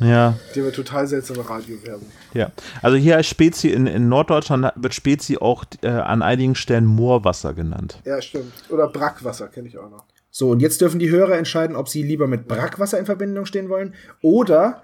Ja. 0.00 0.36
Die 0.54 0.60
haben 0.60 0.72
total 0.72 1.06
seltsame 1.06 1.48
Radiowerbung. 1.48 2.10
Ja. 2.32 2.50
Also 2.82 2.96
hier 2.96 3.16
als 3.16 3.26
Spezi 3.26 3.68
in, 3.68 3.86
in 3.86 4.08
Norddeutschland 4.08 4.72
wird 4.76 4.94
Spezi 4.94 5.38
auch 5.38 5.64
äh, 5.82 5.88
an 5.88 6.22
einigen 6.22 6.54
Stellen 6.54 6.84
Moorwasser 6.84 7.54
genannt. 7.54 8.00
Ja, 8.04 8.20
stimmt. 8.20 8.52
Oder 8.70 8.88
Brackwasser 8.88 9.48
kenne 9.48 9.68
ich 9.68 9.78
auch 9.78 9.90
noch. 9.90 10.04
So, 10.30 10.50
und 10.50 10.60
jetzt 10.60 10.80
dürfen 10.80 10.98
die 10.98 11.10
Hörer 11.10 11.38
entscheiden, 11.38 11.76
ob 11.76 11.88
sie 11.88 12.02
lieber 12.02 12.26
mit 12.26 12.48
Brackwasser 12.48 12.98
in 12.98 13.06
Verbindung 13.06 13.46
stehen 13.46 13.68
wollen 13.68 13.94
oder, 14.20 14.82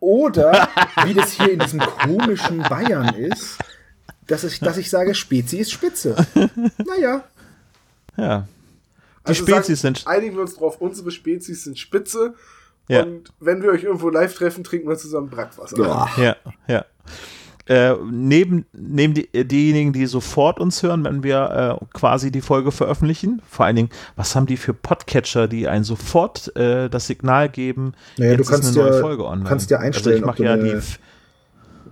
oder, 0.00 0.68
wie 1.04 1.14
das 1.14 1.32
hier 1.32 1.52
in 1.52 1.60
diesem 1.60 1.78
komischen 1.78 2.58
Bayern 2.62 3.14
ist, 3.14 3.58
dass 4.26 4.42
ich, 4.42 4.58
dass 4.58 4.76
ich 4.76 4.90
sage, 4.90 5.14
Spezi 5.14 5.58
ist 5.58 5.70
Spitze. 5.70 6.16
Naja. 6.84 7.22
Ja. 8.16 8.48
Die 9.24 9.28
also 9.28 9.44
Spezies 9.44 9.82
sagen, 9.82 9.94
sind. 9.94 10.06
Einigen 10.08 10.34
wir 10.34 10.42
uns 10.42 10.56
drauf, 10.56 10.80
unsere 10.80 11.12
Spezies 11.12 11.62
sind 11.62 11.78
Spitze 11.78 12.34
ja. 12.92 13.02
Und 13.04 13.32
wenn 13.40 13.62
wir 13.62 13.70
euch 13.70 13.84
irgendwo 13.84 14.08
live 14.08 14.34
treffen, 14.34 14.64
trinken 14.64 14.88
wir 14.88 14.96
zusammen 14.96 15.30
Brackwasser. 15.30 15.78
Ja, 15.78 16.08
ja. 16.16 16.36
ja. 16.68 16.84
Äh, 17.66 17.94
neben 18.10 18.66
neben 18.72 19.14
die, 19.14 19.28
diejenigen, 19.32 19.92
die 19.92 20.06
sofort 20.06 20.58
uns 20.58 20.82
hören, 20.82 21.04
wenn 21.04 21.22
wir 21.22 21.78
äh, 21.80 21.84
quasi 21.92 22.32
die 22.32 22.40
Folge 22.40 22.72
veröffentlichen. 22.72 23.40
Vor 23.48 23.66
allen 23.66 23.76
Dingen, 23.76 23.90
was 24.16 24.34
haben 24.34 24.46
die 24.46 24.56
für 24.56 24.74
Podcatcher, 24.74 25.46
die 25.46 25.68
einen 25.68 25.84
sofort 25.84 26.54
äh, 26.56 26.90
das 26.90 27.06
Signal 27.06 27.48
geben, 27.48 27.94
naja, 28.18 28.32
jetzt 28.32 28.40
du 28.40 28.50
kannst 28.50 28.70
ist 28.70 28.76
eine 28.76 28.90
neue 28.90 29.00
Folge 29.00 29.24
online. 29.24 29.48
kannst 29.48 29.70
dir 29.70 29.78
einstellen, 29.78 30.24
also 30.24 30.24
ich 30.24 30.30
ob 30.30 30.36
du 30.36 30.42
ja 30.42 30.52
eine, 30.54 30.82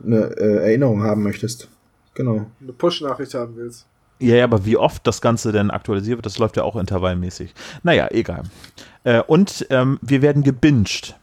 eine 0.05 0.37
äh, 0.37 0.57
Erinnerung 0.65 1.05
haben 1.05 1.23
möchtest. 1.23 1.69
Genau. 2.15 2.47
Eine 2.61 2.73
Push-Nachricht 2.73 3.35
haben 3.35 3.55
willst. 3.57 3.87
Ja, 4.21 4.37
ja, 4.37 4.45
aber 4.45 4.67
wie 4.67 4.77
oft 4.77 5.07
das 5.07 5.21
Ganze 5.21 5.51
denn 5.51 5.71
aktualisiert 5.71 6.19
wird, 6.19 6.27
das 6.27 6.39
läuft 6.39 6.57
ja 6.57 6.63
auch 6.63 6.77
intervallmäßig. 6.77 7.55
Naja, 7.83 8.09
egal. 8.11 8.43
Äh, 9.03 9.23
und 9.23 9.67
ähm, 9.71 9.99
wir 10.03 10.21
werden 10.21 10.43
gebinged. 10.43 11.17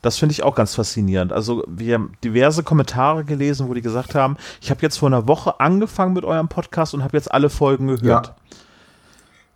Das 0.00 0.16
finde 0.16 0.32
ich 0.32 0.42
auch 0.42 0.54
ganz 0.54 0.76
faszinierend. 0.76 1.32
Also 1.32 1.64
wir 1.66 1.94
haben 1.94 2.12
diverse 2.24 2.62
Kommentare 2.62 3.24
gelesen, 3.24 3.68
wo 3.68 3.74
die 3.74 3.82
gesagt 3.82 4.14
haben, 4.14 4.36
ich 4.62 4.70
habe 4.70 4.80
jetzt 4.82 4.98
vor 4.98 5.08
einer 5.08 5.28
Woche 5.28 5.60
angefangen 5.60 6.14
mit 6.14 6.24
eurem 6.24 6.48
Podcast 6.48 6.94
und 6.94 7.04
habe 7.04 7.16
jetzt 7.16 7.30
alle 7.32 7.50
Folgen 7.50 7.88
gehört. 7.88 8.28
Ja. 8.28 8.34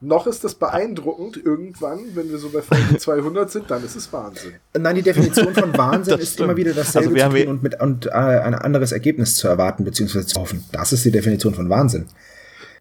Noch 0.00 0.26
ist 0.26 0.44
das 0.44 0.54
beeindruckend 0.56 1.40
irgendwann, 1.42 2.00
wenn 2.14 2.28
wir 2.28 2.36
so 2.36 2.50
bei 2.50 2.60
Folge 2.60 2.98
200 2.98 3.50
sind, 3.50 3.70
dann 3.70 3.82
ist 3.82 3.96
es 3.96 4.12
Wahnsinn. 4.12 4.52
Nein, 4.76 4.96
die 4.96 5.02
Definition 5.02 5.54
von 5.54 5.74
Wahnsinn 5.78 6.18
ist 6.18 6.38
immer 6.40 6.56
wieder 6.56 6.74
dasselbe 6.74 7.22
also 7.22 7.36
zu 7.36 7.44
tun 7.44 7.48
und, 7.48 7.62
mit, 7.62 7.80
und 7.80 8.06
äh, 8.06 8.10
ein 8.10 8.54
anderes 8.54 8.92
Ergebnis 8.92 9.36
zu 9.36 9.48
erwarten 9.48 9.84
bzw. 9.84 10.26
zu 10.26 10.40
hoffen. 10.40 10.64
Das 10.72 10.92
ist 10.92 11.06
die 11.06 11.10
Definition 11.10 11.54
von 11.54 11.70
Wahnsinn. 11.70 12.06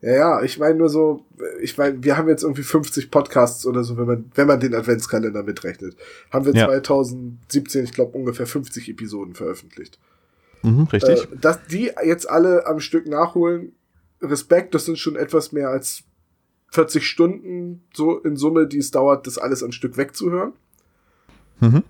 Ja, 0.04 0.12
ja, 0.12 0.44
ich 0.44 0.60
meine 0.60 0.76
nur 0.76 0.90
so, 0.90 1.26
ich 1.62 1.78
meine, 1.78 2.04
wir 2.04 2.18
haben 2.18 2.28
jetzt 2.28 2.44
irgendwie 2.44 2.64
50 2.64 3.10
Podcasts 3.10 3.66
oder 3.66 3.86
so, 3.86 3.96
wenn 3.96 4.06
man, 4.06 4.32
wenn 4.36 4.48
man 4.48 4.60
den 4.60 4.76
Adventskalender 4.76 5.44
mitrechnet. 5.44 5.96
Haben 6.30 6.46
wir 6.46 6.54
ja. 6.54 6.66
2017, 6.66 7.86
ich 7.86 7.94
glaube, 7.94 8.18
ungefähr 8.18 8.46
50 8.46 8.90
Episoden 8.90 9.34
veröffentlicht. 9.34 9.98
Mhm, 10.62 10.90
richtig. 10.92 11.24
Äh, 11.24 11.38
dass 11.40 11.66
die 11.68 11.90
jetzt 12.04 12.30
alle 12.30 12.68
am 12.68 12.82
Stück 12.82 13.08
nachholen, 13.08 13.72
Respekt, 14.22 14.76
das 14.76 14.84
sind 14.84 15.00
schon 15.00 15.16
etwas 15.16 15.54
mehr 15.54 15.70
als 15.70 16.04
40 16.72 17.08
Stunden 17.08 17.86
so 17.94 18.18
in 18.20 18.36
Summe, 18.36 18.68
die 18.68 18.80
es 18.80 18.92
dauert, 18.92 19.26
das 19.26 19.38
alles 19.38 19.64
am 19.64 19.72
Stück 19.72 19.96
wegzuhören. 19.96 20.52
Mhm. 21.62 21.84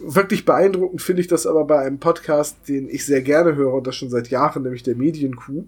Wirklich 0.00 0.44
beeindruckend 0.44 1.00
finde 1.00 1.22
ich 1.22 1.28
das 1.28 1.46
aber 1.46 1.64
bei 1.64 1.78
einem 1.78 2.00
Podcast, 2.00 2.56
den 2.66 2.88
ich 2.88 3.06
sehr 3.06 3.22
gerne 3.22 3.54
höre 3.54 3.72
und 3.72 3.86
das 3.86 3.94
schon 3.94 4.10
seit 4.10 4.30
Jahren, 4.30 4.64
nämlich 4.64 4.82
der 4.82 4.96
Medienkuh 4.96 5.64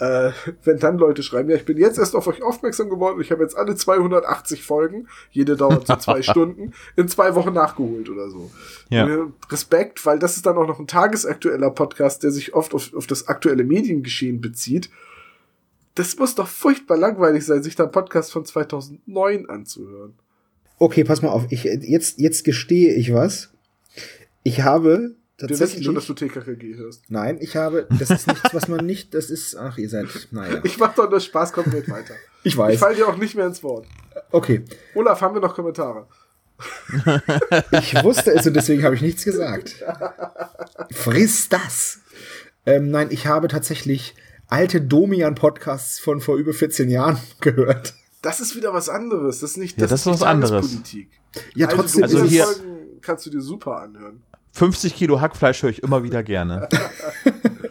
äh, 0.00 0.32
wenn 0.64 0.78
dann 0.78 0.96
Leute 0.96 1.22
schreiben, 1.22 1.50
ja, 1.50 1.56
ich 1.56 1.66
bin 1.66 1.76
jetzt 1.76 1.98
erst 1.98 2.16
auf 2.16 2.26
euch 2.26 2.42
aufmerksam 2.42 2.88
geworden 2.88 3.16
und 3.16 3.20
ich 3.20 3.30
habe 3.30 3.42
jetzt 3.42 3.56
alle 3.56 3.76
280 3.76 4.62
Folgen, 4.62 5.08
jede 5.30 5.56
dauert 5.56 5.86
so 5.86 5.96
zwei 5.96 6.22
Stunden, 6.22 6.72
in 6.96 7.06
zwei 7.06 7.34
Wochen 7.34 7.52
nachgeholt 7.52 8.08
oder 8.08 8.30
so. 8.30 8.50
Ja. 8.88 9.06
Respekt, 9.50 10.04
weil 10.06 10.18
das 10.18 10.36
ist 10.36 10.46
dann 10.46 10.56
auch 10.56 10.66
noch 10.66 10.80
ein 10.80 10.86
tagesaktueller 10.86 11.70
Podcast, 11.70 12.22
der 12.22 12.30
sich 12.30 12.54
oft 12.54 12.74
auf, 12.74 12.94
auf 12.94 13.06
das 13.06 13.28
aktuelle 13.28 13.62
Mediengeschehen 13.62 14.40
bezieht. 14.40 14.90
Das 15.94 16.16
muss 16.16 16.34
doch 16.34 16.48
furchtbar 16.48 16.96
langweilig 16.96 17.44
sein, 17.44 17.62
sich 17.62 17.76
da 17.76 17.82
einen 17.84 17.92
Podcast 17.92 18.32
von 18.32 18.44
2009 18.44 19.50
anzuhören. 19.50 20.14
Okay, 20.78 21.04
pass 21.04 21.20
mal 21.20 21.28
auf. 21.28 21.44
Ich, 21.50 21.64
jetzt, 21.64 22.18
jetzt 22.18 22.44
gestehe 22.44 22.94
ich 22.94 23.12
was. 23.12 23.52
Ich 24.42 24.62
habe 24.62 25.14
wir 25.48 25.58
wissen 25.58 25.82
schon, 25.82 25.94
dass 25.94 26.06
du 26.06 26.14
TKKG 26.14 26.76
hörst. 26.76 27.04
Nein, 27.08 27.38
ich 27.40 27.56
habe, 27.56 27.86
das 27.98 28.10
ist 28.10 28.26
nichts, 28.26 28.52
was 28.52 28.68
man 28.68 28.84
nicht, 28.84 29.14
das 29.14 29.30
ist, 29.30 29.56
ach, 29.56 29.78
ihr 29.78 29.88
seid, 29.88 30.06
naja. 30.30 30.60
Ich 30.64 30.78
mach 30.78 30.94
doch 30.94 31.10
nur 31.10 31.20
Spaß, 31.20 31.52
kommt 31.52 31.72
mit 31.72 31.88
weiter. 31.90 32.14
Ich 32.42 32.56
weiß. 32.56 32.72
Ich 32.72 32.80
falle 32.80 32.96
dir 32.96 33.06
auch 33.06 33.18
nicht 33.18 33.34
mehr 33.34 33.46
ins 33.46 33.62
Wort. 33.62 33.86
Okay. 34.30 34.64
Olaf, 34.94 35.20
haben 35.20 35.34
wir 35.34 35.42
noch 35.42 35.54
Kommentare? 35.54 36.06
ich 37.72 38.02
wusste 38.02 38.32
es 38.32 38.46
und 38.46 38.54
deswegen 38.54 38.82
habe 38.82 38.94
ich 38.94 39.02
nichts 39.02 39.24
gesagt. 39.24 39.84
Friss 40.90 41.50
das! 41.50 41.98
Ähm, 42.64 42.90
nein, 42.90 43.08
ich 43.10 43.26
habe 43.26 43.48
tatsächlich 43.48 44.14
alte 44.48 44.80
Domian-Podcasts 44.80 45.98
von 45.98 46.20
vor 46.20 46.36
über 46.36 46.52
14 46.52 46.90
Jahren 46.90 47.18
gehört. 47.40 47.94
Das 48.22 48.40
ist 48.40 48.56
wieder 48.56 48.74
was 48.74 48.88
anderes. 48.88 49.40
Das 49.40 49.52
ist 49.52 49.56
nicht 49.56 49.76
ja, 49.78 49.82
das, 49.82 49.90
das 49.90 50.00
ist 50.00 50.20
was 50.20 50.22
anderes. 50.22 50.68
Politik. 50.68 51.10
Ja, 51.54 51.68
trotzdem. 51.68 52.02
Also, 52.02 52.24
hier 52.24 52.46
kannst 53.00 53.24
du 53.24 53.30
dir 53.30 53.40
super 53.40 53.80
anhören. 53.80 54.22
50 54.52 54.94
Kilo 54.94 55.20
Hackfleisch 55.20 55.62
höre 55.62 55.70
ich 55.70 55.82
immer 55.82 56.02
wieder 56.02 56.22
gerne. 56.22 56.68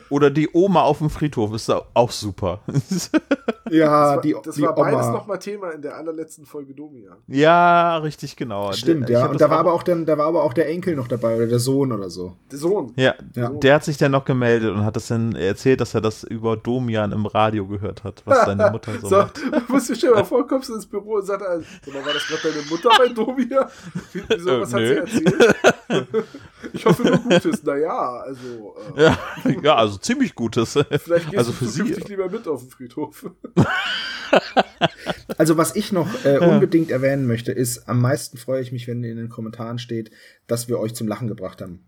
Oder 0.09 0.31
die 0.31 0.49
Oma 0.53 0.81
auf 0.81 0.97
dem 0.97 1.09
Friedhof 1.09 1.53
ist 1.53 1.69
auch 1.69 2.11
super. 2.11 2.61
ja, 3.69 4.15
das 4.15 4.25
war, 4.25 4.41
Das 4.41 4.55
die 4.55 4.61
war 4.63 4.73
beides 4.73 5.07
nochmal 5.07 5.37
Thema 5.37 5.69
in 5.69 5.83
der 5.83 5.95
allerletzten 5.95 6.45
Folge 6.45 6.73
Domia. 6.73 7.15
Ja, 7.27 7.97
richtig, 7.97 8.35
genau. 8.35 8.71
Stimmt, 8.73 9.07
ja. 9.09 9.27
Und 9.27 9.39
da 9.39 9.51
war 9.51 9.59
aber 9.59 9.73
auch 9.73 9.83
dann, 9.83 10.07
da 10.07 10.17
war 10.17 10.25
aber 10.25 10.43
auch 10.43 10.53
der 10.53 10.67
Enkel 10.67 10.95
noch 10.95 11.07
dabei 11.07 11.35
oder 11.35 11.45
der 11.45 11.59
Sohn 11.59 11.91
oder 11.91 12.09
so. 12.09 12.35
Der 12.51 12.57
Sohn. 12.57 12.91
Ja, 12.95 13.13
ja. 13.35 13.49
der 13.49 13.75
hat 13.75 13.83
sich 13.83 13.97
dann 13.97 14.11
noch 14.11 14.25
gemeldet 14.25 14.71
und 14.71 14.83
hat 14.83 14.95
das 14.95 15.07
dann 15.07 15.35
erzählt, 15.35 15.79
dass 15.79 15.93
er 15.93 16.01
das 16.01 16.23
über 16.23 16.57
Domian 16.57 17.11
im 17.11 17.27
Radio 17.27 17.67
gehört 17.67 18.03
hat, 18.03 18.23
was 18.25 18.45
seine 18.45 18.69
Mutter 18.71 18.93
so, 18.99 19.09
so 19.09 19.15
macht. 19.17 19.37
Du 19.37 19.73
musst 19.73 19.89
dir 19.89 19.95
stellen, 19.95 20.13
mal 20.13 20.23
vor, 20.23 20.47
kommst 20.47 20.69
du 20.69 20.75
ins 20.75 20.87
Büro 20.87 21.17
und 21.17 21.25
sagst, 21.25 21.45
also, 21.45 21.65
war 21.93 22.13
das 22.13 22.25
gerade 22.25 22.51
deine 22.51 22.65
Mutter 22.67 22.89
bei 22.97 23.13
Domian? 23.13 23.67
Wieso, 24.13 24.49
äh, 24.49 24.61
was 24.61 24.73
hat 24.73 24.79
sie 24.79 24.95
erzählt? 24.95 26.25
Ich 26.73 26.85
hoffe 26.85 27.03
nur 27.03 27.17
Gutes. 27.17 27.63
Naja, 27.63 28.21
also. 28.21 28.75
Äh, 28.95 29.03
ja, 29.03 29.19
ja, 29.63 29.75
also 29.75 29.97
ziemlich 29.97 30.35
Gutes. 30.35 30.73
Vielleicht 30.73 31.31
gehst 31.31 31.37
also 31.37 31.51
du 31.51 31.57
für 31.57 31.67
Sie 31.67 31.83
lieber 31.83 32.29
mit 32.29 32.47
auf 32.47 32.61
den 32.61 32.69
Friedhof. 32.69 33.29
also 35.37 35.57
was 35.57 35.75
ich 35.75 35.91
noch 35.91 36.07
äh, 36.25 36.37
unbedingt 36.37 36.91
erwähnen 36.91 37.27
möchte, 37.27 37.51
ist, 37.51 37.87
am 37.89 38.01
meisten 38.01 38.37
freue 38.37 38.61
ich 38.61 38.71
mich, 38.71 38.87
wenn 38.87 39.03
in 39.03 39.17
den 39.17 39.29
Kommentaren 39.29 39.79
steht, 39.79 40.11
dass 40.47 40.67
wir 40.67 40.79
euch 40.79 40.95
zum 40.95 41.07
Lachen 41.07 41.27
gebracht 41.27 41.61
haben. 41.61 41.87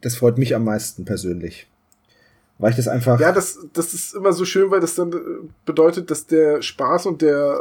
Das 0.00 0.16
freut 0.16 0.38
mich 0.38 0.54
am 0.54 0.64
meisten 0.64 1.04
persönlich. 1.04 1.66
Weil 2.60 2.70
ich 2.70 2.76
das 2.76 2.88
einfach. 2.88 3.18
Ja, 3.18 3.32
das, 3.32 3.58
das 3.72 3.94
ist 3.94 4.14
immer 4.14 4.34
so 4.34 4.44
schön, 4.44 4.70
weil 4.70 4.80
das 4.80 4.94
dann 4.94 5.12
äh, 5.12 5.16
bedeutet, 5.64 6.10
dass 6.10 6.26
der 6.26 6.60
Spaß 6.60 7.06
und 7.06 7.22
der 7.22 7.58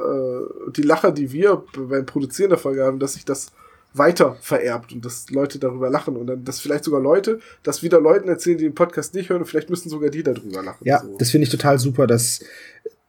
äh, 0.68 0.72
die 0.72 0.82
Lacher, 0.82 1.14
die 1.14 1.32
wir 1.32 1.64
beim 1.74 2.06
Produzieren 2.06 2.50
der 2.50 2.60
Folge 2.60 2.84
haben, 2.84 3.00
dass 3.00 3.14
sich 3.14 3.24
das 3.24 3.54
weiter 3.94 4.38
vererbt 4.42 4.94
und 4.94 5.04
dass 5.04 5.30
Leute 5.30 5.60
darüber 5.60 5.90
lachen 5.90 6.16
und 6.16 6.28
dann, 6.28 6.46
dass 6.46 6.60
vielleicht 6.60 6.84
sogar 6.84 7.02
Leute, 7.02 7.40
das 7.64 7.82
wieder 7.82 8.00
Leuten 8.00 8.30
erzählen, 8.30 8.58
die 8.58 8.66
den 8.66 8.76
Podcast 8.76 9.14
nicht 9.14 9.30
hören 9.30 9.42
und 9.42 9.48
vielleicht 9.48 9.70
müssen 9.70 9.90
sogar 9.90 10.10
die 10.10 10.24
darüber 10.24 10.62
lachen. 10.62 10.84
Ja, 10.86 11.02
so. 11.02 11.18
das 11.18 11.32
finde 11.32 11.46
ich 11.46 11.52
total 11.52 11.80
super, 11.80 12.08
dass, 12.08 12.42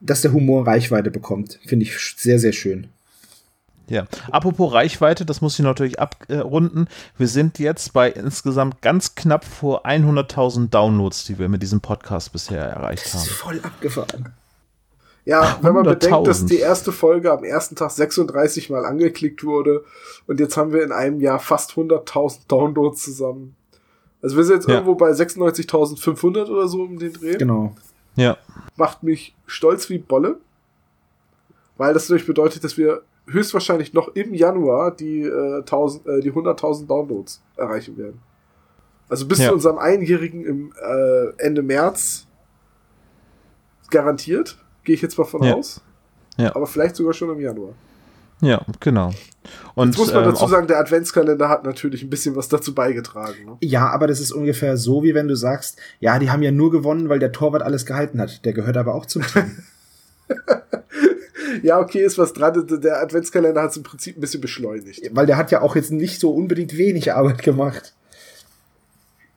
dass 0.01 0.22
der 0.22 0.33
Humor 0.33 0.66
Reichweite 0.66 1.11
bekommt. 1.11 1.61
Finde 1.66 1.85
ich 1.85 1.99
sehr, 2.16 2.39
sehr 2.39 2.53
schön. 2.53 2.89
Ja, 3.89 4.07
apropos 4.31 4.72
Reichweite, 4.72 5.26
das 5.26 5.41
muss 5.41 5.59
ich 5.59 5.64
natürlich 5.64 5.99
abrunden. 5.99 6.87
Wir 7.18 7.26
sind 7.26 7.59
jetzt 7.59 7.93
bei 7.93 8.09
insgesamt 8.09 8.83
ganz 8.83 9.16
knapp 9.16 9.45
vor 9.45 9.85
100.000 9.85 10.70
Downloads, 10.70 11.24
die 11.24 11.41
wir 11.41 11.49
mit 11.49 11.61
diesem 11.61 11.81
Podcast 11.81 12.33
bisher 12.33 12.62
erreicht 12.62 13.07
haben. 13.07 13.12
Das 13.14 13.26
ist 13.26 13.33
voll 13.33 13.61
abgefahren. 13.61 14.33
Ja, 15.31 15.61
wenn 15.62 15.74
man 15.74 15.85
bedenkt, 15.85 16.26
dass 16.26 16.45
die 16.45 16.59
erste 16.59 16.91
Folge 16.91 17.31
am 17.31 17.45
ersten 17.45 17.76
Tag 17.76 17.93
36 17.93 18.68
Mal 18.68 18.85
angeklickt 18.85 19.45
wurde 19.45 19.85
und 20.26 20.41
jetzt 20.41 20.57
haben 20.57 20.72
wir 20.72 20.83
in 20.83 20.91
einem 20.91 21.20
Jahr 21.20 21.39
fast 21.39 21.74
100.000 21.74 22.49
Downloads 22.49 23.05
zusammen. 23.05 23.55
Also 24.22 24.37
wir 24.37 24.43
sind 24.43 24.57
jetzt 24.57 24.68
ja. 24.68 24.74
irgendwo 24.74 24.97
bei 24.97 25.12
96.500 25.12 26.49
oder 26.49 26.66
so 26.66 26.83
um 26.83 26.99
den 26.99 27.12
Dreh. 27.12 27.37
Genau. 27.37 27.76
Ja. 28.16 28.39
Macht 28.76 29.05
mich 29.05 29.37
stolz 29.47 29.89
wie 29.89 29.99
Bolle, 29.99 30.39
weil 31.76 31.95
das 31.95 32.09
natürlich 32.09 32.26
bedeutet, 32.26 32.64
dass 32.64 32.76
wir 32.76 33.03
höchstwahrscheinlich 33.28 33.93
noch 33.93 34.09
im 34.16 34.35
Januar 34.35 34.91
die, 34.91 35.22
äh, 35.22 35.59
1000, 35.59 36.07
äh, 36.09 36.20
die 36.22 36.33
100.000 36.33 36.89
Downloads 36.89 37.41
erreichen 37.57 37.97
werden. 37.97 38.20
Also 39.09 39.28
bis 39.28 39.39
ja. 39.39 39.51
zu 39.51 39.55
unserem 39.55 39.78
Einjährigen 39.78 40.45
im 40.45 40.72
äh, 40.83 41.26
Ende 41.37 41.62
März 41.62 42.26
garantiert. 43.91 44.59
Gehe 44.91 44.97
ich 44.97 45.03
jetzt 45.03 45.16
mal 45.16 45.24
von 45.24 45.45
ja. 45.45 45.55
aus. 45.55 45.80
Ja. 46.36 46.57
Aber 46.57 46.66
vielleicht 46.66 46.97
sogar 46.97 47.12
schon 47.12 47.30
im 47.30 47.38
Januar. 47.38 47.74
Ja, 48.41 48.61
genau. 48.80 49.12
Und 49.76 49.91
jetzt 49.91 49.99
muss 49.99 50.12
man 50.12 50.24
dazu 50.24 50.47
ähm, 50.47 50.51
sagen, 50.51 50.66
der 50.66 50.80
Adventskalender 50.80 51.49
hat 51.49 51.62
natürlich 51.62 52.03
ein 52.03 52.11
bisschen 52.11 52.34
was 52.34 52.49
dazu 52.49 52.74
beigetragen. 52.74 53.45
Ne? 53.47 53.57
Ja, 53.61 53.88
aber 53.88 54.09
das 54.09 54.18
ist 54.18 54.32
ungefähr 54.32 54.76
so, 54.76 55.05
wie 55.05 55.14
wenn 55.14 55.28
du 55.28 55.36
sagst, 55.36 55.78
ja, 56.01 56.18
die 56.18 56.28
haben 56.32 56.43
ja 56.43 56.51
nur 56.51 56.72
gewonnen, 56.72 57.09
weil 57.09 57.20
der 57.20 57.30
Torwart 57.30 57.62
alles 57.62 57.86
gehalten 57.86 58.20
hat. 58.20 58.45
Der 58.45 58.53
gehört 58.53 58.76
aber 58.76 58.97
auch 58.97 59.07
zum 59.07 59.22
Team. 59.22 59.59
ja, 61.62 61.78
okay, 61.78 62.05
ist 62.05 62.18
was 62.18 62.32
dran. 62.32 62.66
Der 62.82 63.01
Adventskalender 63.01 63.62
hat 63.62 63.70
es 63.70 63.76
im 63.76 63.84
Prinzip 63.84 64.18
ein 64.18 64.20
bisschen 64.20 64.41
beschleunigt. 64.41 65.09
Weil 65.12 65.26
der 65.26 65.36
hat 65.36 65.53
ja 65.53 65.62
auch 65.62 65.76
jetzt 65.76 65.93
nicht 65.93 66.18
so 66.18 66.32
unbedingt 66.32 66.76
wenig 66.76 67.12
Arbeit 67.12 67.45
gemacht. 67.45 67.95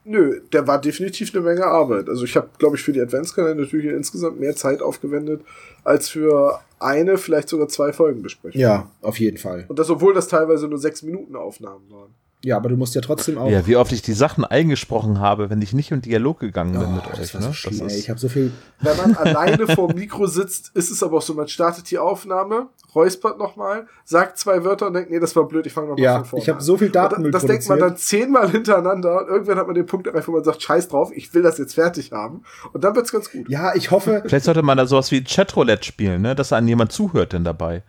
Nö, 0.05 0.41
der 0.51 0.67
war 0.67 0.81
definitiv 0.81 1.33
eine 1.33 1.43
Menge 1.43 1.65
Arbeit. 1.65 2.09
Also 2.09 2.25
ich 2.25 2.35
habe, 2.35 2.49
glaube 2.57 2.75
ich, 2.75 2.83
für 2.83 2.91
die 2.91 3.01
Adventskalender 3.01 3.63
natürlich 3.63 3.91
insgesamt 3.91 4.39
mehr 4.39 4.55
Zeit 4.55 4.81
aufgewendet, 4.81 5.41
als 5.83 6.09
für 6.09 6.59
eine, 6.79 7.17
vielleicht 7.17 7.49
sogar 7.49 7.69
zwei 7.69 7.93
Folgen 7.93 8.21
besprechen. 8.21 8.59
Ja, 8.59 8.91
auf 9.01 9.19
jeden 9.19 9.37
Fall. 9.37 9.65
Und 9.67 9.79
das, 9.79 9.89
obwohl 9.89 10.13
das 10.13 10.27
teilweise 10.27 10.67
nur 10.67 10.79
sechs 10.79 11.03
Minuten 11.03 11.35
Aufnahmen 11.35 11.89
waren. 11.89 12.13
Ja, 12.45 12.57
aber 12.57 12.67
du 12.67 12.75
musst 12.75 12.93
ja 12.93 12.99
trotzdem 12.99 13.37
auch. 13.37 13.49
Ja, 13.49 13.65
wie 13.67 13.77
oft 13.77 13.93
ich 13.93 14.01
die 14.01 14.11
Sachen 14.11 14.43
eingesprochen 14.43 15.21
habe, 15.21 15.49
wenn 15.49 15.61
ich 15.61 15.71
nicht 15.71 15.91
im 15.91 16.01
Dialog 16.01 16.41
gegangen 16.41 16.73
bin 16.73 16.89
oh, 16.89 16.91
mit 16.91 17.07
euch. 17.07 17.33
Ne? 17.33 17.41
So 17.41 17.53
schlimm, 17.53 17.87
ey, 17.87 17.97
ich 17.97 18.09
habe 18.09 18.19
so 18.19 18.27
viel. 18.27 18.51
Wenn 18.81 18.97
man 18.97 19.15
alleine 19.15 19.65
vor 19.65 19.87
dem 19.87 19.97
Mikro 19.97 20.27
sitzt, 20.27 20.71
ist 20.73 20.91
es 20.91 21.01
aber 21.01 21.17
auch 21.17 21.21
so, 21.21 21.33
man 21.35 21.47
startet 21.47 21.89
die 21.89 21.97
Aufnahme, 21.97 22.67
räuspert 22.93 23.39
nochmal, 23.39 23.87
sagt 24.03 24.37
zwei 24.37 24.65
Wörter 24.65 24.87
und 24.87 24.93
denkt, 24.93 25.09
nee, 25.09 25.21
das 25.21 25.37
war 25.37 25.47
blöd, 25.47 25.65
ich 25.65 25.71
fange 25.71 25.87
nochmal 25.87 26.03
ja, 26.03 26.15
von 26.19 26.25
vorne 26.25 26.43
ich 26.43 26.49
habe 26.49 26.61
so 26.61 26.77
viel 26.77 26.89
Daten. 26.89 27.31
Das 27.31 27.45
denkt 27.45 27.67
man 27.69 27.79
dann 27.79 27.95
zehnmal 27.95 28.51
hintereinander 28.51 29.21
und 29.21 29.29
irgendwann 29.29 29.57
hat 29.57 29.67
man 29.67 29.75
den 29.75 29.85
Punkt 29.85 30.07
erreicht, 30.07 30.27
wo 30.27 30.33
man 30.33 30.43
sagt, 30.43 30.61
scheiß 30.61 30.89
drauf, 30.89 31.11
ich 31.15 31.33
will 31.33 31.43
das 31.43 31.57
jetzt 31.57 31.75
fertig 31.75 32.11
haben. 32.11 32.43
Und 32.73 32.83
dann 32.83 32.93
wird's 32.93 33.13
ganz 33.13 33.31
gut. 33.31 33.47
Ja, 33.47 33.73
ich 33.73 33.89
hoffe. 33.91 34.21
Vielleicht 34.25 34.45
sollte 34.45 34.63
man 34.63 34.77
da 34.77 34.85
sowas 34.85 35.11
wie 35.11 35.23
Chatroulette 35.23 35.85
spielen, 35.85 36.21
ne? 36.21 36.35
dass 36.35 36.51
einem 36.51 36.67
jemand 36.67 36.91
zuhört 36.91 37.31
denn 37.31 37.45
dabei. 37.45 37.83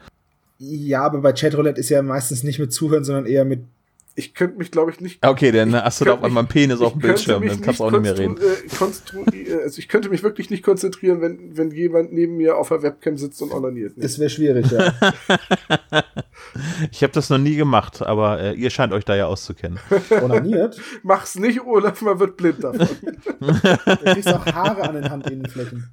Ja, 0.58 1.02
aber 1.02 1.20
bei 1.20 1.32
Chatroulette 1.32 1.80
ist 1.80 1.88
ja 1.88 2.00
meistens 2.02 2.44
nicht 2.44 2.60
mit 2.60 2.72
Zuhören, 2.72 3.02
sondern 3.02 3.26
eher 3.26 3.44
mit 3.44 3.64
ich 4.16 4.34
könnte 4.34 4.58
mich, 4.58 4.70
glaube 4.70 4.90
ich, 4.92 5.00
nicht. 5.00 5.24
Okay, 5.26 5.50
dann 5.50 5.74
hast 5.74 6.00
du 6.00 6.04
da 6.04 6.14
auf 6.14 6.22
einmal 6.22 6.42
einen 6.42 6.48
Penis 6.48 6.80
auf 6.80 6.92
dem 6.92 7.00
Bildschirm, 7.00 7.46
dann 7.46 7.60
kannst 7.60 7.80
du 7.80 7.84
auch 7.84 7.90
nicht 7.90 8.02
mehr 8.02 8.16
reden. 8.16 8.36
Äh, 8.38 9.54
also 9.62 9.78
ich 9.78 9.88
könnte 9.88 10.08
mich 10.08 10.22
wirklich 10.22 10.50
nicht 10.50 10.62
konzentrieren, 10.62 11.20
wenn, 11.20 11.56
wenn 11.56 11.70
jemand 11.70 12.12
neben 12.12 12.36
mir 12.36 12.56
auf 12.56 12.68
der 12.68 12.82
Webcam 12.82 13.16
sitzt 13.16 13.42
und 13.42 13.52
onaniert. 13.52 13.94
Das 13.96 14.18
wäre 14.18 14.30
schwierig, 14.30 14.70
ja. 14.70 14.94
Ich 16.92 17.02
habe 17.02 17.12
das 17.12 17.30
noch 17.30 17.38
nie 17.38 17.56
gemacht, 17.56 18.02
aber 18.02 18.40
äh, 18.40 18.54
ihr 18.54 18.70
scheint 18.70 18.92
euch 18.92 19.04
da 19.04 19.16
ja 19.16 19.26
auszukennen. 19.26 19.78
Onaniert? 20.22 20.80
Mach's 21.02 21.36
nicht, 21.36 21.60
Olaf, 21.60 22.00
man 22.02 22.20
wird 22.20 22.36
blind 22.36 22.62
davon. 22.62 22.88
du 23.40 23.96
kriegst 23.96 24.32
auch 24.32 24.46
Haare 24.46 24.82
an 24.82 24.94
den 24.94 25.10
Handinnenflächen. 25.10 25.90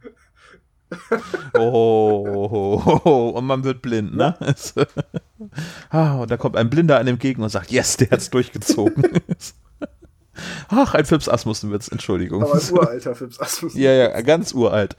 Oh, 1.53 2.25
oh, 2.25 3.01
oh, 3.05 3.29
und 3.29 3.45
man 3.45 3.63
wird 3.63 3.81
blind, 3.81 4.15
ne? 4.15 4.35
ah, 5.89 6.17
und 6.17 6.31
da 6.31 6.37
kommt 6.37 6.57
ein 6.57 6.69
Blinder 6.69 6.99
an 6.99 7.07
entgegen 7.07 7.43
und 7.43 7.49
sagt, 7.49 7.71
yes, 7.71 7.97
der 7.97 8.11
hat's 8.11 8.29
durchgezogen. 8.29 9.03
Ach, 10.69 10.93
ein 10.93 11.03
Fips 11.05 11.27
Asmussen-Witz, 11.27 11.89
Entschuldigung. 11.89 12.43
Aber 12.43 12.55
ein 12.55 12.71
uralter 12.71 13.13
Fips 13.15 13.37
Asmussen. 13.39 13.77
ja, 13.81 13.91
ja, 13.91 14.21
ganz 14.21 14.53
uralt. 14.53 14.95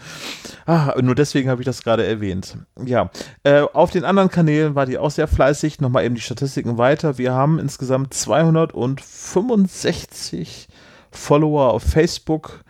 Ah, 0.66 0.94
nur 1.00 1.14
deswegen 1.14 1.48
habe 1.48 1.62
ich 1.62 1.66
das 1.66 1.82
gerade 1.82 2.06
erwähnt. 2.06 2.58
Ja, 2.84 3.10
äh, 3.42 3.60
auf 3.60 3.90
den 3.90 4.04
anderen 4.04 4.28
Kanälen 4.28 4.74
war 4.74 4.84
die 4.86 4.98
auch 4.98 5.10
sehr 5.10 5.28
fleißig. 5.28 5.80
Nochmal 5.80 6.04
eben 6.04 6.14
die 6.14 6.20
Statistiken 6.20 6.76
weiter. 6.78 7.18
Wir 7.18 7.32
haben 7.32 7.58
insgesamt 7.58 8.14
265 8.14 10.68
Follower 11.10 11.72
auf 11.72 11.82
Facebook. 11.82 12.60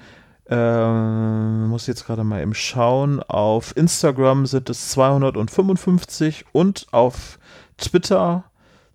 Ähm, 0.53 1.68
muss 1.68 1.86
jetzt 1.86 2.07
gerade 2.07 2.24
mal 2.24 2.42
eben 2.42 2.55
schauen. 2.55 3.22
Auf 3.22 3.76
Instagram 3.76 4.46
sind 4.46 4.68
es 4.70 4.90
255 4.90 6.44
und 6.53 6.86
auf 6.92 7.38
Twitter 7.78 8.44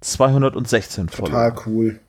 216 0.02 1.10
Follower. 1.10 1.30
Total 1.30 1.56
cool 1.66 2.00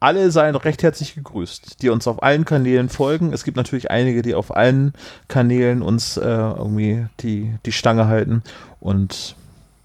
alle 0.00 0.30
seien 0.30 0.56
recht 0.56 0.82
herzlich 0.82 1.14
gegrüßt, 1.14 1.82
die 1.82 1.90
uns 1.90 2.08
auf 2.08 2.22
allen 2.22 2.46
Kanälen 2.46 2.88
folgen. 2.88 3.32
Es 3.32 3.44
gibt 3.44 3.58
natürlich 3.58 3.90
einige, 3.90 4.22
die 4.22 4.34
auf 4.34 4.56
allen 4.56 4.94
Kanälen 5.28 5.82
uns 5.82 6.16
äh, 6.16 6.24
irgendwie 6.24 7.06
die, 7.20 7.54
die 7.66 7.72
Stange 7.72 8.06
halten 8.08 8.42
und 8.80 9.36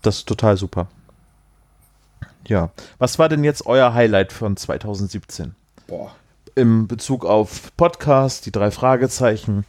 das 0.02 0.20
ist 0.20 0.28
total 0.28 0.56
super. 0.56 0.88
Ja, 2.48 2.70
was 2.98 3.20
war 3.20 3.28
denn 3.28 3.44
jetzt 3.44 3.66
euer 3.66 3.94
Highlight 3.94 4.32
von 4.32 4.56
2017? 4.56 5.56
Boah. 5.88 6.16
Im 6.56 6.88
Bezug 6.88 7.26
auf 7.26 7.76
Podcast, 7.76 8.46
die 8.46 8.52
drei 8.52 8.72
Fragezeichen. 8.72 9.66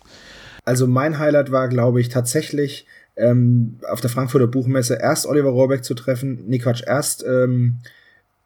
Also 0.65 0.87
mein 0.87 1.19
Highlight 1.19 1.51
war, 1.51 1.69
glaube 1.69 2.01
ich, 2.01 2.09
tatsächlich 2.09 2.87
ähm, 3.17 3.81
auf 3.91 4.01
der 4.01 4.11
Frankfurter 4.11 4.47
Buchmesse 4.47 4.95
erst 4.95 5.27
Oliver 5.27 5.51
Rohrbeck 5.51 5.85
zu 5.85 5.95
treffen, 5.95 6.45
nee 6.47 6.59
Quatsch, 6.59 6.83
erst 6.87 7.25
ähm, 7.25 7.79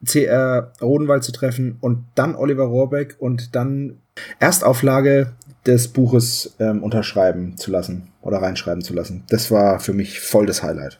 CR 0.06 0.72
Rodenwald 0.80 1.24
zu 1.24 1.32
treffen 1.32 1.76
und 1.80 2.04
dann 2.14 2.34
Oliver 2.34 2.64
Rohrbeck 2.64 3.16
und 3.18 3.54
dann 3.54 3.98
Erstauflage 4.38 5.32
des 5.66 5.88
Buches 5.88 6.54
ähm, 6.58 6.82
unterschreiben 6.82 7.56
zu 7.58 7.70
lassen 7.70 8.08
oder 8.22 8.38
reinschreiben 8.38 8.82
zu 8.82 8.94
lassen. 8.94 9.24
Das 9.28 9.50
war 9.50 9.80
für 9.80 9.92
mich 9.92 10.20
voll 10.20 10.46
das 10.46 10.62
Highlight. 10.62 10.98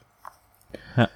Ja. 0.97 1.09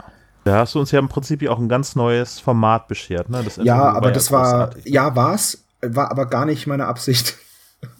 Da 0.44 0.58
hast 0.58 0.74
du 0.74 0.80
uns 0.80 0.90
ja 0.90 0.98
im 0.98 1.08
Prinzip 1.08 1.46
auch 1.48 1.58
ein 1.58 1.70
ganz 1.70 1.96
neues 1.96 2.38
Format 2.38 2.86
beschert, 2.86 3.30
ne? 3.30 3.42
Das 3.42 3.56
ja, 3.56 3.82
aber 3.92 4.12
das 4.12 4.28
ja 4.28 4.36
war, 4.36 4.70
ja, 4.84 5.16
war's, 5.16 5.63
war 5.90 6.10
aber 6.10 6.26
gar 6.26 6.46
nicht 6.46 6.66
meine 6.66 6.86
Absicht. 6.86 7.36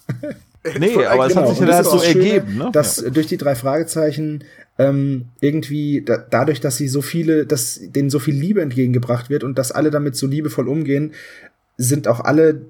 nee, 0.79 1.05
aber 1.05 1.27
es 1.27 1.37
hat 1.37 1.49
sich 1.49 1.59
ja 1.59 1.67
das 1.67 1.91
so 1.91 2.01
ergeben, 2.01 2.57
ne? 2.57 2.71
Dass 2.73 3.01
ja. 3.01 3.11
durch 3.11 3.27
die 3.27 3.37
drei 3.37 3.55
Fragezeichen 3.55 4.45
ähm, 4.79 5.27
irgendwie 5.41 6.03
da, 6.03 6.19
dadurch, 6.19 6.61
dass 6.61 6.77
sie 6.77 6.89
so 6.89 7.03
viele, 7.03 7.47
dass 7.47 7.81
denen 7.83 8.11
so 8.11 8.19
viel 8.19 8.35
Liebe 8.35 8.61
entgegengebracht 8.63 9.31
wird 9.31 9.45
und 9.45 9.59
dass 9.59 9.73
alle 9.73 9.91
damit 9.91 10.17
so 10.17 10.27
liebevoll 10.27 10.69
umgehen, 10.69 11.13
sind 11.77 12.09
auch 12.09 12.21
alle 12.21 12.63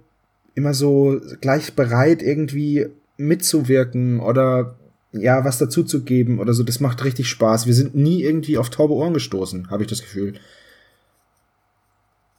immer 0.55 0.75
so 0.75 1.21
gleich 1.41 1.75
bereit, 1.75 2.23
irgendwie 2.23 2.87
mitzuwirken 3.17 4.21
oder 4.21 4.77
ja, 5.13 5.45
was 5.45 5.59
dazu 5.59 5.85
zu 5.85 6.03
geben 6.03 6.41
oder 6.41 6.53
so. 6.53 6.63
Das 6.63 6.81
macht 6.81 7.05
richtig 7.05 7.29
Spaß. 7.29 7.67
Wir 7.67 7.75
sind 7.75 7.95
nie 7.95 8.23
irgendwie 8.23 8.59
auf 8.59 8.71
taube 8.71 8.95
Ohren 8.95 9.15
gestoßen, 9.15 9.71
habe 9.71 9.85
ich 9.85 9.89
das 9.89 10.03
Gefühl. 10.03 10.35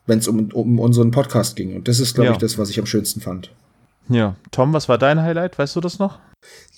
Wenn 0.06 0.20
es 0.20 0.28
um, 0.28 0.50
um 0.54 0.80
unseren 0.80 1.12
Podcast 1.12 1.56
ging. 1.56 1.76
Und 1.76 1.88
das 1.88 2.00
ist, 2.00 2.14
glaube 2.14 2.28
ja. 2.28 2.32
ich, 2.34 2.38
das, 2.38 2.58
was 2.58 2.70
ich 2.70 2.80
am 2.80 2.86
schönsten 2.86 3.22
fand. 3.22 3.52
Ja. 4.08 4.36
Tom, 4.52 4.74
was 4.74 4.88
war 4.88 4.98
dein 4.98 5.22
Highlight? 5.22 5.58
Weißt 5.58 5.76
du 5.76 5.82
das 5.82 6.00
noch? 6.00 6.20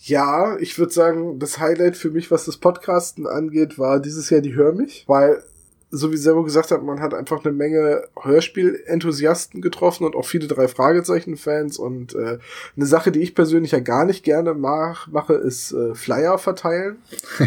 Ja, 0.04 0.58
ich 0.60 0.80
würde 0.80 0.94
sagen, 0.94 1.40
das 1.40 1.60
Highlight 1.60 1.98
für 1.98 2.10
mich, 2.10 2.32
was 2.32 2.46
das 2.46 2.58
Podcasten 2.58 3.28
angeht, 3.28 3.78
war 3.78 4.00
dieses 4.00 4.30
Jahr 4.30 4.40
die 4.40 4.56
Hör 4.56 4.72
mich, 4.72 5.04
weil 5.08 5.44
so 5.90 6.12
wie 6.12 6.18
selber 6.18 6.44
gesagt 6.44 6.72
hat, 6.72 6.84
man 6.84 7.00
hat 7.00 7.14
einfach 7.14 7.44
eine 7.44 7.54
Menge 7.54 8.04
Hörspiel-Enthusiasten 8.22 9.62
getroffen 9.62 10.06
und 10.06 10.16
auch 10.16 10.26
viele 10.26 10.48
drei 10.48 10.68
Fragezeichen-Fans 10.68 11.78
und 11.78 12.14
äh, 12.14 12.40
eine 12.76 12.86
Sache, 12.86 13.12
die 13.12 13.22
ich 13.22 13.36
persönlich 13.36 13.72
ja 13.72 13.80
gar 13.80 14.06
nicht 14.06 14.24
gerne 14.24 14.54
mach, 14.54 15.08
mache, 15.08 15.34
ist 15.34 15.72
äh, 15.72 15.96
Flyer 15.96 16.38
verteilen. 16.40 16.98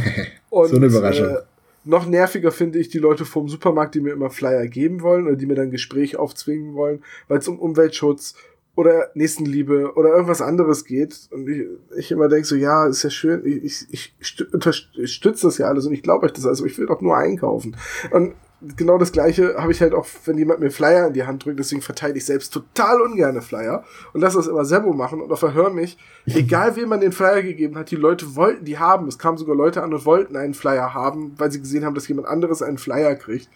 und, 0.51 0.69
so 0.69 0.77
eine 0.77 0.87
Überraschung. 0.87 1.29
Äh, 1.29 1.39
noch 1.85 2.07
nerviger 2.07 2.53
finde 2.53 2.79
ich 2.79 2.89
die 2.89 2.99
Leute 2.99 3.25
vom 3.25 3.49
Supermarkt, 3.49 3.95
die 3.95 4.01
mir 4.01 4.13
immer 4.13 4.31
Flyer 4.31 4.67
geben 4.67 5.03
wollen 5.03 5.27
oder 5.27 5.37
die 5.37 5.47
mir 5.47 5.55
dann 5.55 5.71
Gespräch 5.71 6.17
aufzwingen 6.17 6.75
wollen, 6.75 7.03
weil 7.29 7.39
es 7.39 7.49
um 7.49 7.59
Umweltschutz, 7.59 8.35
oder 8.77 9.11
Nächstenliebe 9.15 9.93
oder 9.95 10.11
irgendwas 10.11 10.41
anderes 10.41 10.85
geht 10.85 11.29
und 11.33 11.49
ich, 11.49 11.67
ich 11.97 12.13
immer 12.13 12.29
denke 12.29 12.47
so, 12.47 12.57
ja, 12.57 12.87
ist 12.87 13.03
ja 13.03 13.11
schön, 13.11 13.45
ich, 13.45 13.87
ich, 13.91 14.15
ich 14.19 14.53
unterstütze 14.53 15.47
das 15.47 15.59
ja 15.59 15.67
alles 15.67 15.87
und 15.87 15.93
ich 15.93 16.03
glaube 16.03 16.27
euch 16.27 16.33
das 16.33 16.47
also, 16.47 16.65
ich 16.65 16.79
will 16.79 16.87
doch 16.87 17.01
nur 17.01 17.17
einkaufen. 17.17 17.77
Und 18.11 18.35
genau 18.77 18.99
das 18.99 19.13
gleiche 19.13 19.55
habe 19.57 19.73
ich 19.73 19.81
halt 19.81 19.95
auch, 19.95 20.07
wenn 20.25 20.37
jemand 20.37 20.61
mir 20.61 20.71
Flyer 20.71 21.07
in 21.07 21.13
die 21.13 21.25
Hand 21.25 21.45
drückt, 21.45 21.59
deswegen 21.59 21.83
verteile 21.83 22.17
ich 22.17 22.27
selbst 22.27 22.53
total 22.53 23.01
ungerne 23.01 23.43
Flyer 23.43 23.85
und 24.13 24.21
lasse 24.21 24.37
das 24.37 24.47
immer 24.47 24.65
Sebo 24.65 24.93
machen 24.93 25.21
und 25.21 25.33
auf 25.33 25.43
Hör 25.43 25.71
mich, 25.71 25.97
egal 26.27 26.77
wem 26.77 26.91
man 26.91 27.01
den 27.01 27.13
Flyer 27.13 27.43
gegeben 27.43 27.77
hat, 27.77 27.91
die 27.91 27.97
Leute 27.97 28.37
wollten 28.37 28.65
die 28.65 28.79
haben. 28.79 29.09
Es 29.09 29.19
kamen 29.19 29.39
sogar 29.39 29.57
Leute 29.57 29.83
an 29.83 29.95
und 29.95 30.05
wollten 30.05 30.37
einen 30.37 30.55
Flyer 30.55 30.93
haben, 30.93 31.35
weil 31.39 31.51
sie 31.51 31.61
gesehen 31.61 31.85
haben, 31.85 31.95
dass 31.95 32.09
jemand 32.09 32.29
anderes 32.29 32.63
einen 32.63 32.79
Flyer 32.79 33.15
kriegt. 33.15 33.49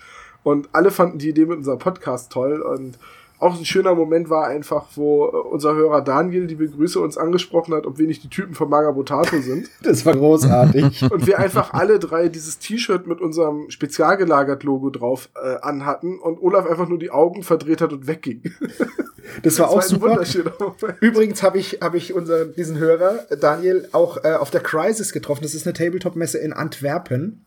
Und 0.42 0.68
alle 0.72 0.90
fanden 0.90 1.18
die 1.18 1.30
Idee 1.30 1.46
mit 1.46 1.58
unserem 1.58 1.78
Podcast 1.78 2.32
toll 2.32 2.60
und 2.60 2.98
auch 3.44 3.58
ein 3.58 3.64
schöner 3.64 3.94
Moment 3.94 4.30
war 4.30 4.46
einfach, 4.46 4.86
wo 4.94 5.26
äh, 5.26 5.30
unser 5.30 5.74
Hörer 5.74 6.00
Daniel, 6.00 6.46
die 6.46 6.54
Begrüße, 6.54 6.98
uns 6.98 7.18
angesprochen 7.18 7.74
hat, 7.74 7.86
ob 7.86 7.98
wir 7.98 8.06
nicht 8.06 8.24
die 8.24 8.28
Typen 8.28 8.54
von 8.54 8.70
Magabotato 8.70 9.40
sind. 9.40 9.68
Das 9.82 10.06
war 10.06 10.14
großartig. 10.14 11.02
Und 11.10 11.26
wir 11.26 11.38
einfach 11.38 11.74
alle 11.74 11.98
drei 11.98 12.28
dieses 12.28 12.58
T-Shirt 12.58 13.06
mit 13.06 13.20
unserem 13.20 13.70
spezialgelagert-Logo 13.70 14.88
drauf 14.90 15.28
äh, 15.34 15.56
anhatten 15.60 16.18
und 16.18 16.40
Olaf 16.40 16.66
einfach 16.66 16.88
nur 16.88 16.98
die 16.98 17.10
Augen 17.10 17.42
verdreht 17.42 17.80
hat 17.80 17.92
und 17.92 18.06
wegging. 18.06 18.42
Das 19.42 19.58
war 19.58 19.74
das 19.74 19.94
auch 19.94 20.02
war 20.02 20.24
super. 20.24 20.76
Übrigens 21.00 21.42
habe 21.42 21.58
ich, 21.58 21.78
hab 21.80 21.94
ich 21.94 22.12
unseren, 22.12 22.54
diesen 22.54 22.78
Hörer, 22.78 23.26
Daniel, 23.40 23.88
auch 23.92 24.22
äh, 24.22 24.34
auf 24.34 24.50
der 24.50 24.60
Crisis 24.60 25.12
getroffen. 25.12 25.42
Das 25.42 25.54
ist 25.54 25.66
eine 25.66 25.72
Tabletop-Messe 25.72 26.38
in 26.38 26.52
Antwerpen 26.52 27.44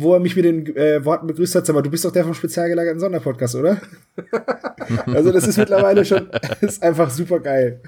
wo 0.00 0.14
er 0.14 0.20
mich 0.20 0.36
mit 0.36 0.44
den 0.44 0.76
äh, 0.76 1.04
Worten 1.04 1.26
begrüßt 1.26 1.56
hat, 1.56 1.66
sag 1.66 1.74
mal, 1.74 1.82
du 1.82 1.90
bist 1.90 2.04
doch 2.04 2.12
der 2.12 2.22
vom 2.22 2.32
spezial 2.32 2.68
gelagerten 2.68 3.00
Sonderpodcast, 3.00 3.56
oder? 3.56 3.80
also 5.06 5.32
das 5.32 5.48
ist 5.48 5.58
mittlerweile 5.58 6.04
schon, 6.04 6.30
ist 6.60 6.80
einfach 6.84 7.10
super 7.10 7.40
geil. 7.40 7.80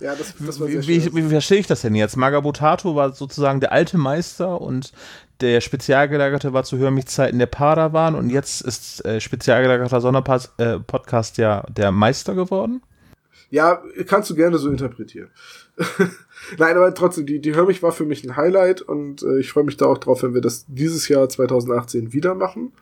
Ja, 0.00 0.16
das, 0.16 0.34
das 0.38 0.58
war 0.58 0.66
sehr 0.66 0.82
wie, 0.82 1.04
wie, 1.04 1.14
wie, 1.14 1.28
verstehe 1.28 1.60
ich 1.60 1.68
das 1.68 1.82
denn 1.82 1.94
jetzt? 1.94 2.16
Magabotato 2.16 2.96
war 2.96 3.12
sozusagen 3.12 3.60
der 3.60 3.70
alte 3.70 3.96
Meister 3.96 4.60
und 4.60 4.92
der 5.40 5.60
Spezialgelagerte 5.60 6.52
war 6.52 6.64
zu 6.64 6.78
Hörmichzeiten 6.78 7.38
der 7.38 7.46
Padawan 7.46 8.16
und 8.16 8.30
jetzt 8.30 8.60
ist 8.62 9.04
äh, 9.04 9.20
spezialgelagerter 9.20 10.00
Sonderpodcast 10.00 11.38
äh, 11.38 11.42
ja 11.42 11.64
der 11.68 11.92
Meister 11.92 12.34
geworden? 12.34 12.82
Ja, 13.50 13.80
kannst 14.08 14.30
du 14.30 14.34
gerne 14.34 14.58
so 14.58 14.68
interpretieren. 14.68 15.30
Nein, 16.58 16.76
aber 16.76 16.94
trotzdem, 16.94 17.26
die, 17.26 17.40
die 17.40 17.54
Hör 17.54 17.66
mich 17.66 17.82
war 17.82 17.92
für 17.92 18.04
mich 18.04 18.24
ein 18.24 18.36
Highlight 18.36 18.82
und 18.82 19.22
äh, 19.22 19.38
ich 19.38 19.52
freue 19.52 19.64
mich 19.64 19.76
da 19.76 19.86
auch 19.86 19.98
drauf, 19.98 20.22
wenn 20.22 20.34
wir 20.34 20.40
das 20.40 20.64
dieses 20.68 21.08
Jahr 21.08 21.28
2018 21.28 22.12
wieder 22.12 22.34
machen. 22.34 22.72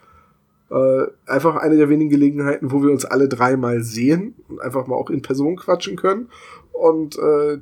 Äh, 0.71 1.07
einfach 1.27 1.57
eine 1.57 1.77
der 1.77 1.89
wenigen 1.89 2.11
Gelegenheiten, 2.11 2.73
wo 2.73 2.83
wir 2.83 2.91
uns 2.91 3.05
alle 3.05 3.29
dreimal 3.29 3.83
sehen 3.83 4.35
und 4.49 4.61
einfach 4.61 4.87
mal 4.87 4.97
auch 4.97 5.11
in 5.11 5.23
Person 5.23 5.57
quatschen 5.57 5.97
können. 5.97 6.29
Und 6.73 7.19
äh, 7.19 7.59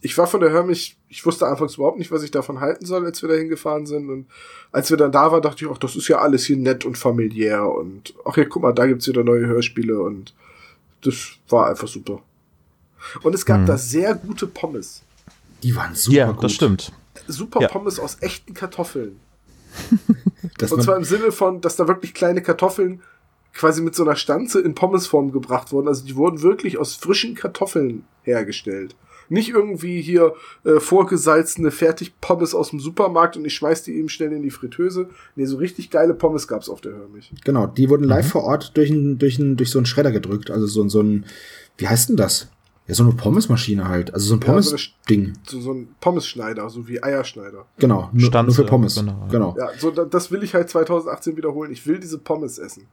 ich 0.00 0.16
war 0.16 0.26
von 0.26 0.40
der 0.40 0.50
Hör 0.50 0.64
mich, 0.64 0.96
ich 1.08 1.24
wusste 1.26 1.46
anfangs 1.46 1.76
überhaupt 1.76 1.98
nicht, 1.98 2.10
was 2.10 2.22
ich 2.22 2.30
davon 2.30 2.60
halten 2.60 2.86
soll, 2.86 3.04
als 3.04 3.22
wir 3.22 3.28
da 3.28 3.34
hingefahren 3.34 3.86
sind. 3.86 4.08
Und 4.08 4.26
als 4.72 4.90
wir 4.90 4.96
dann 4.96 5.12
da 5.12 5.30
waren, 5.32 5.42
dachte 5.42 5.64
ich, 5.64 5.70
ach, 5.70 5.78
das 5.78 5.96
ist 5.96 6.08
ja 6.08 6.18
alles 6.18 6.44
hier 6.44 6.56
nett 6.56 6.84
und 6.84 6.96
familiär 6.96 7.68
und 7.70 8.14
ach 8.24 8.36
ja, 8.36 8.44
guck 8.44 8.62
mal, 8.62 8.72
da 8.72 8.86
gibt's 8.86 9.08
wieder 9.08 9.24
neue 9.24 9.46
Hörspiele 9.46 10.00
und 10.00 10.34
das 11.02 11.32
war 11.48 11.68
einfach 11.68 11.88
super. 11.88 12.22
Und 13.22 13.34
es 13.34 13.46
gab 13.46 13.58
hm. 13.58 13.66
da 13.66 13.78
sehr 13.78 14.14
gute 14.14 14.46
Pommes. 14.46 15.02
Die 15.62 15.74
waren 15.74 15.94
super 15.94 16.16
ja, 16.16 16.32
gut. 16.32 16.44
das 16.44 16.52
stimmt. 16.52 16.92
Super 17.26 17.60
ja. 17.60 17.68
Pommes 17.68 17.98
aus 17.98 18.18
echten 18.20 18.54
Kartoffeln. 18.54 19.20
und 20.70 20.82
zwar 20.82 20.96
im 20.96 21.04
Sinne 21.04 21.32
von, 21.32 21.60
dass 21.60 21.76
da 21.76 21.88
wirklich 21.88 22.14
kleine 22.14 22.42
Kartoffeln 22.42 23.02
quasi 23.52 23.82
mit 23.82 23.94
so 23.94 24.04
einer 24.04 24.16
Stanze 24.16 24.60
in 24.60 24.74
Pommesform 24.74 25.32
gebracht 25.32 25.72
wurden. 25.72 25.88
Also 25.88 26.04
die 26.04 26.16
wurden 26.16 26.42
wirklich 26.42 26.78
aus 26.78 26.94
frischen 26.94 27.34
Kartoffeln 27.34 28.04
hergestellt. 28.22 28.94
Nicht 29.30 29.50
irgendwie 29.50 30.00
hier 30.00 30.34
äh, 30.64 30.80
vorgesalzene 30.80 31.70
Fertigpommes 31.70 32.54
aus 32.54 32.70
dem 32.70 32.80
Supermarkt 32.80 33.36
und 33.36 33.44
ich 33.44 33.54
schmeiß 33.54 33.82
die 33.82 33.94
eben 33.96 34.08
schnell 34.08 34.32
in 34.32 34.42
die 34.42 34.50
Fritteuse. 34.50 35.10
Nee, 35.36 35.44
so 35.44 35.58
richtig 35.58 35.90
geile 35.90 36.14
Pommes 36.14 36.48
gab's 36.48 36.70
auf 36.70 36.80
der 36.80 36.92
Hörmich. 36.92 37.30
Genau, 37.44 37.66
die 37.66 37.90
wurden 37.90 38.04
live 38.04 38.24
mhm. 38.24 38.30
vor 38.30 38.44
Ort 38.44 38.76
durch, 38.76 38.88
ein, 38.88 39.18
durch, 39.18 39.38
ein, 39.38 39.56
durch 39.56 39.70
so 39.70 39.78
einen 39.78 39.86
Schredder 39.86 40.12
gedrückt. 40.12 40.50
Also 40.50 40.66
so, 40.66 40.88
so 40.88 41.02
ein, 41.02 41.26
wie 41.76 41.88
heißt 41.88 42.08
denn 42.08 42.16
das? 42.16 42.48
Ja, 42.88 42.94
so 42.94 43.02
eine 43.02 43.12
Pommesmaschine 43.12 43.86
halt. 43.86 44.14
Also 44.14 44.28
so 44.28 44.34
ein 44.34 44.40
Pommes-Ding. 44.40 45.34
so, 45.46 45.60
so, 45.60 45.72
ein 45.72 45.88
Pommesschneider, 46.00 46.70
so 46.70 46.88
wie 46.88 47.02
Eierschneider. 47.02 47.66
Genau, 47.78 48.08
nur, 48.14 48.42
nur 48.42 48.54
für 48.54 48.64
Pommes. 48.64 48.94
Genau. 48.94 49.28
genau. 49.30 49.56
Ja, 49.58 49.68
so, 49.78 49.90
das 49.90 50.30
will 50.30 50.42
ich 50.42 50.54
halt 50.54 50.70
2018 50.70 51.36
wiederholen. 51.36 51.70
Ich 51.70 51.86
will 51.86 51.98
diese 51.98 52.16
Pommes 52.16 52.56
essen. 52.56 52.86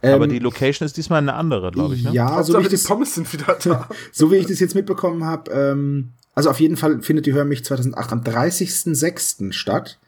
Ähm, 0.00 0.14
Aber 0.14 0.28
die 0.28 0.38
Location 0.38 0.86
ist 0.86 0.96
diesmal 0.96 1.18
eine 1.18 1.34
andere, 1.34 1.72
glaube 1.72 1.96
ich. 1.96 2.04
Ne? 2.04 2.12
Ja, 2.12 2.36
Hauptsache, 2.36 2.52
so 2.52 2.58
wie 2.58 2.62
ich 2.62 2.68
das, 2.68 2.82
die 2.82 2.86
Pommes 2.86 3.14
sind 3.16 3.32
wieder 3.32 3.58
da. 3.64 3.88
so 4.12 4.30
wie 4.30 4.36
ich 4.36 4.46
das 4.46 4.60
jetzt 4.60 4.76
mitbekommen 4.76 5.24
habe, 5.24 5.50
ähm, 5.50 6.10
also 6.36 6.48
auf 6.48 6.60
jeden 6.60 6.76
Fall 6.76 7.02
findet 7.02 7.26
die 7.26 7.34
Hör 7.34 7.44
mich 7.44 7.64
2008 7.64 8.12
am 8.12 8.20
30.06. 8.20 9.52
statt. 9.52 9.98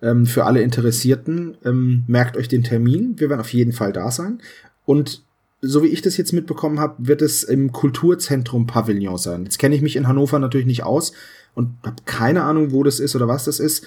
Ähm, 0.00 0.24
für 0.24 0.46
alle 0.46 0.62
Interessierten, 0.62 1.58
ähm, 1.64 2.04
merkt 2.06 2.38
euch 2.38 2.48
den 2.48 2.64
Termin. 2.64 3.20
Wir 3.20 3.28
werden 3.28 3.40
auf 3.40 3.52
jeden 3.52 3.72
Fall 3.72 3.92
da 3.92 4.10
sein. 4.10 4.40
Und 4.86 5.22
so 5.64 5.84
wie 5.84 5.88
ich 5.88 6.02
das 6.02 6.16
jetzt 6.16 6.32
mitbekommen 6.32 6.80
habe, 6.80 6.96
wird 6.98 7.22
es 7.22 7.44
im 7.44 7.70
Kulturzentrum 7.70 8.66
Pavillon 8.66 9.16
sein. 9.16 9.44
Jetzt 9.44 9.58
kenne 9.58 9.76
ich 9.76 9.82
mich 9.82 9.94
in 9.94 10.08
Hannover 10.08 10.40
natürlich 10.40 10.66
nicht 10.66 10.82
aus 10.82 11.12
und 11.54 11.74
habe 11.84 12.02
keine 12.04 12.42
Ahnung, 12.42 12.72
wo 12.72 12.82
das 12.82 12.98
ist 12.98 13.14
oder 13.14 13.28
was 13.28 13.44
das 13.44 13.60
ist. 13.60 13.86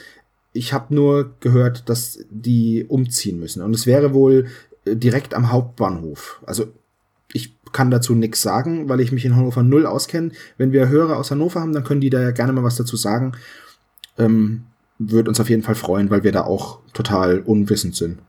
Ich 0.53 0.71
habe 0.71 0.95
nur 0.95 1.35
gehört, 1.41 1.89
dass 1.89 2.19
die 2.29 2.85
umziehen 2.87 3.39
müssen. 3.39 3.61
Und 3.61 3.75
es 3.75 3.85
wäre 3.85 4.13
wohl 4.13 4.47
äh, 4.85 4.95
direkt 4.95 5.33
am 5.33 5.51
Hauptbahnhof. 5.51 6.41
Also 6.45 6.67
ich 7.33 7.53
kann 7.73 7.91
dazu 7.91 8.15
nichts 8.15 8.41
sagen, 8.41 8.87
weil 8.87 9.01
ich 9.01 9.11
mich 9.11 9.25
in 9.25 9.35
Hannover 9.35 9.61
null 9.61 9.85
auskenne. 9.85 10.31
Wenn 10.57 10.71
wir 10.71 10.87
Hörer 10.87 11.17
aus 11.17 11.29
Hannover 11.29 11.59
haben, 11.59 11.73
dann 11.73 11.83
können 11.83 11.99
die 11.99 12.09
da 12.09 12.21
ja 12.21 12.31
gerne 12.31 12.53
mal 12.53 12.63
was 12.63 12.77
dazu 12.77 12.95
sagen. 12.95 13.33
Ähm, 14.17 14.63
Würde 14.97 15.29
uns 15.29 15.41
auf 15.41 15.49
jeden 15.49 15.63
Fall 15.63 15.75
freuen, 15.75 16.09
weil 16.09 16.23
wir 16.23 16.31
da 16.31 16.45
auch 16.45 16.79
total 16.93 17.39
unwissend 17.39 17.97
sind. 17.97 18.19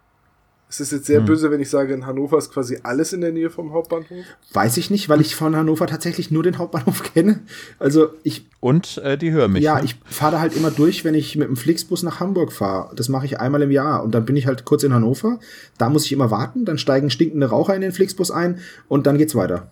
Es 0.69 0.81
ist 0.81 0.91
jetzt 0.91 1.07
sehr 1.07 1.21
hm. 1.21 1.27
böse, 1.27 1.51
wenn 1.53 1.61
ich 1.61 1.71
sage, 1.71 1.95
in 1.95 2.07
Hannover 2.07 2.39
ist 2.39 2.53
quasi 2.53 2.81
alles 2.83 3.13
in 3.13 3.21
der 3.21 3.31
Nähe 3.31 3.51
vom 3.51 3.73
Hauptbahnhof. 3.73 4.25
Weiß 4.53 4.77
ich 4.79 4.91
nicht, 4.91 5.09
weil 5.09 5.21
ich 5.21 5.37
von 5.37 5.55
Hannover 5.55 5.87
tatsächlich 5.87 6.33
nur 6.33 6.43
den 6.43 6.59
Hauptbahnhof 6.59 7.15
kenne. 7.15 7.41
Also 7.79 8.11
ich. 8.25 8.47
Und 8.59 8.99
äh, 8.99 9.17
die 9.17 9.31
hören 9.31 9.53
mich. 9.53 9.63
Ja, 9.63 9.77
ne? 9.77 9.85
ich 9.85 9.97
fahre 10.05 10.33
da 10.33 10.41
halt 10.41 10.57
immer 10.57 10.73
durch, 10.73 11.05
wenn 11.05 11.15
ich 11.15 11.37
mit 11.37 11.47
dem 11.47 11.57
Flixbus 11.57 12.03
nach 12.03 12.19
Hamburg 12.19 12.53
fahre. 12.53 12.95
Das 12.97 13.09
mache 13.09 13.27
ich 13.27 13.39
einmal 13.39 13.63
im 13.63 13.71
Jahr. 13.71 14.03
Und 14.03 14.13
dann 14.13 14.25
bin 14.25 14.35
ich 14.35 14.49
halt 14.49 14.65
kurz 14.65 14.83
in 14.83 14.93
Hannover. 14.93 15.39
Da 15.79 15.89
muss 15.89 16.05
ich 16.05 16.13
immer 16.13 16.33
warten. 16.33 16.65
Dann 16.65 16.79
steigen 16.79 17.11
stinkende 17.11 17.47
Raucher 17.47 17.77
in 17.77 17.81
den 17.81 17.93
Flixbus 17.93 18.33
ein 18.33 18.59
und 18.89 19.07
dann 19.07 19.19
geht's 19.19 19.37
weiter. 19.37 19.71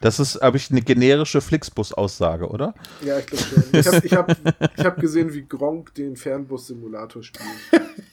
Das 0.00 0.18
ist, 0.18 0.40
habe 0.40 0.56
ich, 0.56 0.70
eine 0.70 0.80
generische 0.80 1.42
Flixbus-Aussage, 1.42 2.48
oder? 2.48 2.74
Ja, 3.04 3.18
ich 3.18 3.26
glaube 3.26 3.44
schon. 3.44 3.62
Ich 3.72 3.86
habe 3.86 4.06
ich 4.06 4.12
hab, 4.14 4.30
ich 4.78 4.84
hab 4.86 4.98
gesehen, 4.98 5.34
wie 5.34 5.42
Gronk 5.42 5.94
den 5.94 6.16
Fernbus-Simulator 6.16 7.22
spielt. 7.22 7.46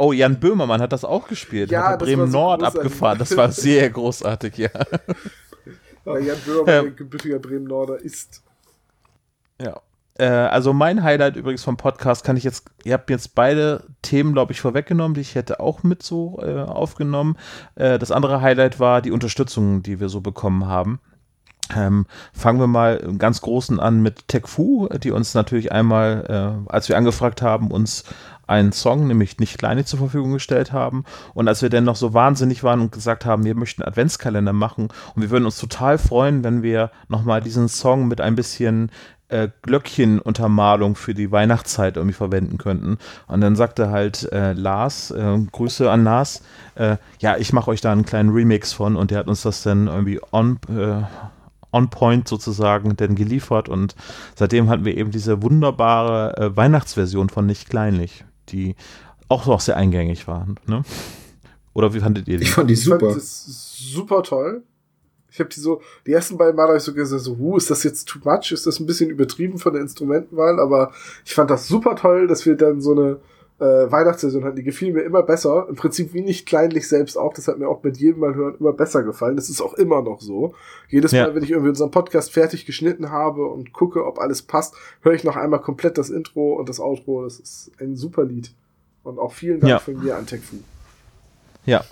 Oh, 0.00 0.12
Jan 0.12 0.40
Böhmermann 0.40 0.80
hat 0.80 0.92
das 0.92 1.04
auch 1.04 1.28
gespielt. 1.28 1.70
Ja, 1.70 1.88
hat 1.90 1.98
Bremen 1.98 2.30
Nord 2.30 2.62
so 2.62 2.66
abgefahren. 2.66 3.18
Das 3.18 3.36
war 3.36 3.52
sehr 3.52 3.90
großartig, 3.90 4.56
ja. 4.56 4.70
Weil 6.04 6.24
Jan 6.24 6.38
Böhmermann 6.46 6.86
ein 6.86 6.96
gebürtiger 6.96 7.38
Bremen 7.38 7.64
Norder 7.64 8.00
ist. 8.00 8.42
Ja. 9.60 9.82
Äh, 10.14 10.24
also 10.24 10.72
mein 10.72 11.02
Highlight 11.02 11.36
übrigens 11.36 11.62
vom 11.62 11.76
Podcast 11.76 12.24
kann 12.24 12.38
ich 12.38 12.44
jetzt, 12.44 12.70
ihr 12.84 12.94
habt 12.94 13.10
jetzt 13.10 13.34
beide 13.34 13.84
Themen, 14.00 14.32
glaube 14.32 14.52
ich, 14.52 14.62
vorweggenommen, 14.62 15.14
die 15.14 15.20
ich 15.20 15.34
hätte 15.34 15.60
auch 15.60 15.82
mit 15.82 16.02
so 16.02 16.40
äh, 16.42 16.60
aufgenommen. 16.60 17.36
Äh, 17.74 17.98
das 17.98 18.10
andere 18.10 18.40
Highlight 18.40 18.80
war 18.80 19.02
die 19.02 19.10
Unterstützung, 19.10 19.82
die 19.82 20.00
wir 20.00 20.08
so 20.08 20.22
bekommen 20.22 20.66
haben. 20.66 21.00
Ähm, 21.76 22.06
fangen 22.32 22.58
wir 22.58 22.66
mal 22.66 22.96
im 22.96 23.18
ganz 23.18 23.42
Großen 23.42 23.78
an 23.78 24.00
mit 24.00 24.28
TechFu, 24.28 24.88
die 24.98 25.10
uns 25.10 25.34
natürlich 25.34 25.72
einmal, 25.72 26.64
äh, 26.66 26.70
als 26.70 26.88
wir 26.88 26.96
angefragt 26.96 27.42
haben, 27.42 27.70
uns 27.70 28.04
einen 28.50 28.72
Song, 28.72 29.06
nämlich 29.06 29.38
nicht 29.38 29.58
kleine, 29.58 29.84
zur 29.84 30.00
Verfügung 30.00 30.32
gestellt 30.32 30.72
haben. 30.72 31.04
Und 31.34 31.48
als 31.48 31.62
wir 31.62 31.70
dann 31.70 31.84
noch 31.84 31.96
so 31.96 32.12
wahnsinnig 32.12 32.62
waren 32.64 32.80
und 32.80 32.92
gesagt 32.92 33.24
haben, 33.24 33.44
wir 33.44 33.54
möchten 33.54 33.82
Adventskalender 33.82 34.52
machen 34.52 34.88
und 35.14 35.22
wir 35.22 35.30
würden 35.30 35.44
uns 35.44 35.58
total 35.58 35.98
freuen, 35.98 36.42
wenn 36.42 36.62
wir 36.62 36.90
nochmal 37.08 37.40
diesen 37.40 37.68
Song 37.68 38.08
mit 38.08 38.20
ein 38.20 38.34
bisschen 38.34 38.90
äh, 39.28 39.48
Glöckchenuntermalung 39.62 40.96
für 40.96 41.14
die 41.14 41.30
Weihnachtszeit 41.30 41.96
irgendwie 41.96 42.16
verwenden 42.16 42.58
könnten. 42.58 42.98
Und 43.28 43.40
dann 43.40 43.54
sagte 43.54 43.90
halt 43.90 44.30
äh, 44.32 44.52
Lars, 44.52 45.12
äh, 45.12 45.38
Grüße 45.52 45.88
an 45.88 46.02
Lars, 46.02 46.42
äh, 46.74 46.96
ja, 47.20 47.36
ich 47.36 47.52
mache 47.52 47.70
euch 47.70 47.80
da 47.80 47.92
einen 47.92 48.04
kleinen 48.04 48.30
Remix 48.30 48.72
von 48.72 48.96
und 48.96 49.12
der 49.12 49.18
hat 49.18 49.28
uns 49.28 49.42
das 49.42 49.62
dann 49.62 49.86
irgendwie 49.86 50.20
on, 50.32 50.58
äh, 50.68 51.02
on 51.72 51.88
point 51.88 52.26
sozusagen 52.26 52.96
denn 52.96 53.14
geliefert 53.14 53.68
und 53.68 53.94
seitdem 54.34 54.68
hatten 54.68 54.84
wir 54.84 54.96
eben 54.96 55.12
diese 55.12 55.40
wunderbare 55.40 56.36
äh, 56.36 56.56
Weihnachtsversion 56.56 57.28
von 57.28 57.46
Nicht 57.46 57.70
Kleinlich 57.70 58.24
die 58.52 58.74
auch 59.28 59.46
noch 59.46 59.60
sehr 59.60 59.76
eingängig 59.76 60.26
waren. 60.26 60.56
Ne? 60.66 60.82
Oder 61.72 61.94
wie 61.94 62.00
fandet 62.00 62.28
ihr 62.28 62.38
die? 62.38 62.44
Ich 62.44 62.50
fand 62.50 62.68
die 62.68 62.76
super. 62.76 62.96
Ich 62.96 63.02
fand 63.02 63.16
das 63.16 63.76
super 63.78 64.22
toll. 64.22 64.62
Ich 65.32 65.38
habe 65.38 65.48
die 65.48 65.60
so, 65.60 65.80
die 66.06 66.12
ersten 66.12 66.36
beiden 66.36 66.56
Mal 66.56 66.66
habe 66.66 66.76
ich 66.76 66.82
so 66.82 66.92
gesagt, 66.92 67.22
so, 67.22 67.34
uh, 67.34 67.56
ist 67.56 67.70
das 67.70 67.84
jetzt 67.84 68.08
too 68.08 68.18
much? 68.24 68.50
Ist 68.50 68.66
das 68.66 68.80
ein 68.80 68.86
bisschen 68.86 69.10
übertrieben 69.10 69.58
von 69.58 69.72
der 69.72 69.82
Instrumentenwahl? 69.82 70.58
Aber 70.58 70.92
ich 71.24 71.34
fand 71.34 71.50
das 71.50 71.68
super 71.68 71.94
toll, 71.94 72.26
dass 72.26 72.44
wir 72.46 72.56
dann 72.56 72.80
so 72.80 72.92
eine 72.92 73.20
äh, 73.60 73.90
Weihnachtssaison 73.92 74.44
hatten. 74.44 74.56
Die 74.56 74.62
gefiel 74.62 74.92
mir 74.92 75.02
immer 75.02 75.22
besser. 75.22 75.66
Im 75.68 75.76
Prinzip 75.76 76.14
wie 76.14 76.22
nicht 76.22 76.46
kleinlich 76.46 76.88
selbst 76.88 77.16
auch. 77.16 77.34
Das 77.34 77.46
hat 77.46 77.58
mir 77.58 77.68
auch 77.68 77.82
mit 77.82 77.98
jedem 77.98 78.20
Mal 78.20 78.34
hören 78.34 78.56
immer 78.58 78.72
besser 78.72 79.02
gefallen. 79.02 79.36
Das 79.36 79.50
ist 79.50 79.60
auch 79.60 79.74
immer 79.74 80.02
noch 80.02 80.20
so. 80.20 80.54
Jedes 80.88 81.12
ja. 81.12 81.26
Mal, 81.26 81.34
wenn 81.34 81.42
ich 81.42 81.50
irgendwie 81.50 81.68
unseren 81.68 81.90
Podcast 81.90 82.32
fertig 82.32 82.66
geschnitten 82.66 83.10
habe 83.10 83.46
und 83.46 83.72
gucke, 83.72 84.04
ob 84.06 84.18
alles 84.18 84.42
passt, 84.42 84.74
höre 85.02 85.12
ich 85.12 85.24
noch 85.24 85.36
einmal 85.36 85.60
komplett 85.60 85.98
das 85.98 86.10
Intro 86.10 86.54
und 86.54 86.68
das 86.68 86.80
Outro. 86.80 87.24
Das 87.24 87.38
ist 87.38 87.70
ein 87.78 87.96
super 87.96 88.24
Lied. 88.24 88.52
Und 89.02 89.18
auch 89.18 89.32
vielen 89.32 89.60
Dank 89.60 89.70
ja. 89.70 89.78
von 89.78 90.02
mir 90.02 90.16
an 90.16 90.26
TechFu. 90.26 90.56
Ja, 91.66 91.84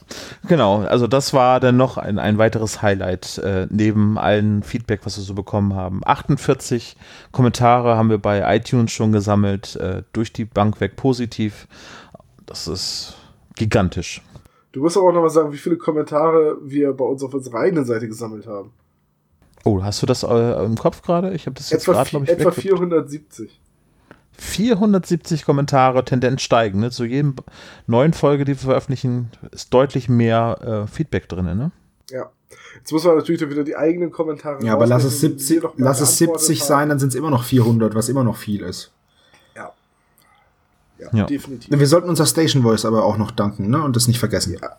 genau. 0.48 0.78
Also 0.80 1.06
das 1.06 1.34
war 1.34 1.60
dann 1.60 1.76
noch 1.76 1.98
ein, 1.98 2.18
ein 2.18 2.38
weiteres 2.38 2.80
Highlight 2.82 3.38
äh, 3.38 3.66
neben 3.70 4.18
allen 4.18 4.62
Feedback, 4.62 5.00
was 5.04 5.18
wir 5.18 5.24
so 5.24 5.34
bekommen 5.34 5.74
haben. 5.74 6.00
48 6.04 6.96
Kommentare 7.32 7.96
haben 7.96 8.10
wir 8.10 8.18
bei 8.18 8.56
iTunes 8.56 8.90
schon 8.90 9.12
gesammelt, 9.12 9.76
äh, 9.76 10.02
durch 10.12 10.32
die 10.32 10.46
Bank 10.46 10.80
weg 10.80 10.96
positiv. 10.96 11.68
Das 12.46 12.66
ist 12.66 13.16
gigantisch. 13.56 14.22
Du 14.72 14.80
musst 14.80 14.96
aber 14.96 15.08
auch 15.08 15.12
noch 15.12 15.22
mal 15.22 15.30
sagen, 15.30 15.52
wie 15.52 15.58
viele 15.58 15.76
Kommentare 15.76 16.56
wir 16.62 16.92
bei 16.92 17.04
uns 17.04 17.22
auf 17.22 17.34
unserer 17.34 17.60
eigenen 17.60 17.84
Seite 17.84 18.08
gesammelt 18.08 18.46
haben. 18.46 18.72
Oh, 19.64 19.82
hast 19.82 20.00
du 20.02 20.06
das 20.06 20.22
äh, 20.22 20.64
im 20.64 20.76
Kopf 20.76 21.02
gerade? 21.02 21.34
Ich 21.34 21.46
habe 21.46 21.54
das 21.54 21.70
jetzt 21.70 21.84
gerade, 21.84 22.08
glaube 22.08 22.24
ich, 22.24 22.30
Etwa 22.30 22.50
470. 22.50 23.60
470 24.38 25.44
Kommentare, 25.44 26.04
Tendenz 26.04 26.42
steigen. 26.42 26.80
Ne? 26.80 26.90
Zu 26.90 27.04
jedem 27.04 27.34
neuen 27.86 28.12
Folge, 28.12 28.44
die 28.44 28.52
wir 28.52 28.58
veröffentlichen, 28.58 29.30
ist 29.50 29.74
deutlich 29.74 30.08
mehr 30.08 30.86
äh, 30.86 30.90
Feedback 30.90 31.28
drin. 31.28 31.44
Ne? 31.44 31.72
Ja. 32.10 32.30
Jetzt 32.76 32.92
muss 32.92 33.04
man 33.04 33.16
natürlich 33.16 33.40
wieder 33.40 33.64
die 33.64 33.76
eigenen 33.76 34.10
Kommentare. 34.10 34.64
Ja, 34.64 34.72
aber 34.72 34.86
lass 34.86 35.04
es 35.04 35.20
70, 35.20 35.62
lass 35.76 36.00
es 36.00 36.16
70 36.18 36.62
sein, 36.62 36.88
dann 36.88 36.98
sind 36.98 37.10
es 37.10 37.14
immer 37.14 37.30
noch 37.30 37.44
400, 37.44 37.94
was 37.94 38.08
immer 38.08 38.24
noch 38.24 38.36
viel 38.36 38.62
ist. 38.62 38.92
Ja. 39.54 39.72
Ja, 40.98 41.08
ja. 41.12 41.24
definitiv. 41.26 41.78
Wir 41.78 41.86
sollten 41.86 42.08
unser 42.08 42.26
Station 42.26 42.62
Voice 42.62 42.84
aber 42.84 43.04
auch 43.04 43.18
noch 43.18 43.30
danken 43.30 43.68
ne? 43.68 43.82
und 43.82 43.96
das 43.96 44.08
nicht 44.08 44.18
vergessen. 44.18 44.56
Ja. 44.60 44.76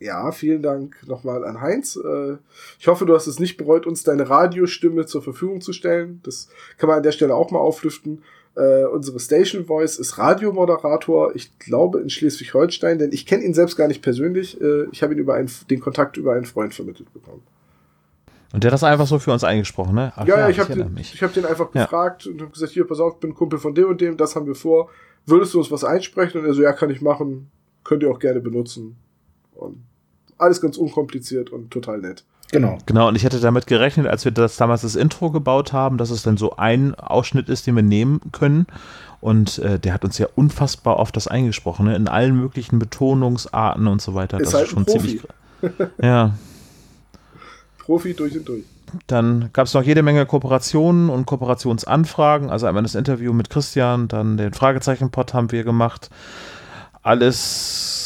Ja, 0.00 0.32
vielen 0.32 0.60
Dank 0.60 0.96
nochmal 1.06 1.44
an 1.44 1.60
Heinz. 1.60 1.96
Äh, 1.96 2.36
ich 2.78 2.88
hoffe, 2.88 3.06
du 3.06 3.14
hast 3.14 3.26
es 3.26 3.38
nicht 3.38 3.56
bereut, 3.56 3.86
uns 3.86 4.02
deine 4.02 4.28
Radiostimme 4.28 5.06
zur 5.06 5.22
Verfügung 5.22 5.60
zu 5.60 5.72
stellen. 5.72 6.20
Das 6.24 6.48
kann 6.78 6.88
man 6.88 6.98
an 6.98 7.02
der 7.02 7.12
Stelle 7.12 7.34
auch 7.34 7.50
mal 7.50 7.60
auflüften. 7.60 8.22
Äh, 8.56 8.84
unsere 8.84 9.18
Station 9.18 9.64
Voice 9.64 9.98
ist 9.98 10.16
Radiomoderator, 10.16 11.34
ich 11.34 11.58
glaube 11.58 12.00
in 12.00 12.08
Schleswig-Holstein, 12.08 12.98
denn 12.98 13.12
ich 13.12 13.26
kenne 13.26 13.42
ihn 13.42 13.54
selbst 13.54 13.76
gar 13.76 13.88
nicht 13.88 14.00
persönlich. 14.00 14.60
Äh, 14.60 14.84
ich 14.92 15.02
habe 15.02 15.14
ihn 15.14 15.18
über 15.18 15.34
einen, 15.34 15.50
den 15.70 15.80
Kontakt 15.80 16.16
über 16.16 16.34
einen 16.34 16.44
Freund 16.44 16.72
vermittelt 16.72 17.12
bekommen. 17.12 17.42
Und 18.52 18.62
der 18.62 18.68
hat 18.68 18.74
das 18.74 18.84
einfach 18.84 19.08
so 19.08 19.18
für 19.18 19.32
uns 19.32 19.42
eingesprochen, 19.42 19.96
ne? 19.96 20.12
Ach, 20.14 20.24
ja, 20.26 20.38
ja, 20.38 20.48
ich 20.48 20.60
habe 20.60 20.72
den, 20.72 20.96
hab 20.96 21.34
den 21.34 21.44
einfach 21.44 21.74
ja. 21.74 21.82
gefragt 21.82 22.28
und 22.28 22.40
habe 22.40 22.52
gesagt, 22.52 22.70
hier, 22.70 22.86
pass 22.86 23.00
auf, 23.00 23.14
ich 23.14 23.20
bin 23.20 23.34
Kumpel 23.34 23.58
von 23.58 23.74
dem 23.74 23.88
und 23.88 24.00
dem, 24.00 24.16
das 24.16 24.36
haben 24.36 24.46
wir 24.46 24.54
vor. 24.54 24.90
Würdest 25.26 25.54
du 25.54 25.58
uns 25.58 25.72
was 25.72 25.82
einsprechen? 25.82 26.40
Und 26.40 26.46
er 26.46 26.54
so, 26.54 26.62
ja, 26.62 26.72
kann 26.72 26.90
ich 26.90 27.00
machen, 27.02 27.50
könnt 27.82 28.04
ihr 28.04 28.10
auch 28.12 28.20
gerne 28.20 28.40
benutzen. 28.40 28.94
Und 29.54 29.82
alles 30.38 30.60
ganz 30.60 30.76
unkompliziert 30.76 31.50
und 31.50 31.70
total 31.70 31.98
nett. 31.98 32.24
Genau. 32.50 32.78
Genau, 32.86 33.08
und 33.08 33.16
ich 33.16 33.24
hätte 33.24 33.40
damit 33.40 33.66
gerechnet, 33.66 34.06
als 34.06 34.24
wir 34.24 34.32
das 34.32 34.56
damals 34.56 34.82
das 34.82 34.94
Intro 34.94 35.30
gebaut 35.30 35.72
haben, 35.72 35.98
dass 35.98 36.10
es 36.10 36.22
dann 36.22 36.36
so 36.36 36.56
ein 36.56 36.94
Ausschnitt 36.94 37.48
ist, 37.48 37.66
den 37.66 37.74
wir 37.74 37.82
nehmen 37.82 38.20
können. 38.32 38.66
Und 39.20 39.58
äh, 39.58 39.78
der 39.78 39.94
hat 39.94 40.04
uns 40.04 40.18
ja 40.18 40.28
unfassbar 40.34 40.98
oft 40.98 41.16
das 41.16 41.26
eingesprochen, 41.26 41.86
ne? 41.86 41.96
in 41.96 42.08
allen 42.08 42.36
möglichen 42.36 42.78
Betonungsarten 42.78 43.86
und 43.86 44.02
so 44.02 44.14
weiter. 44.14 44.38
Ist 44.38 44.48
das 44.48 44.54
halt 44.54 44.64
ist 44.66 44.70
schon 44.72 44.86
ziemlich. 44.86 45.22
ja. 46.02 46.34
Profi 47.78 48.14
durch 48.14 48.36
und 48.36 48.46
durch. 48.46 48.64
Dann 49.06 49.50
gab 49.52 49.66
es 49.66 49.74
noch 49.74 49.82
jede 49.82 50.02
Menge 50.02 50.24
Kooperationen 50.26 51.08
und 51.10 51.26
Kooperationsanfragen. 51.26 52.50
Also 52.50 52.66
einmal 52.66 52.82
das 52.82 52.94
Interview 52.94 53.32
mit 53.32 53.50
Christian, 53.50 54.08
dann 54.08 54.36
den 54.36 54.52
Fragezeichen-Pod 54.52 55.34
haben 55.34 55.50
wir 55.50 55.64
gemacht. 55.64 56.10
Alles 57.02 58.04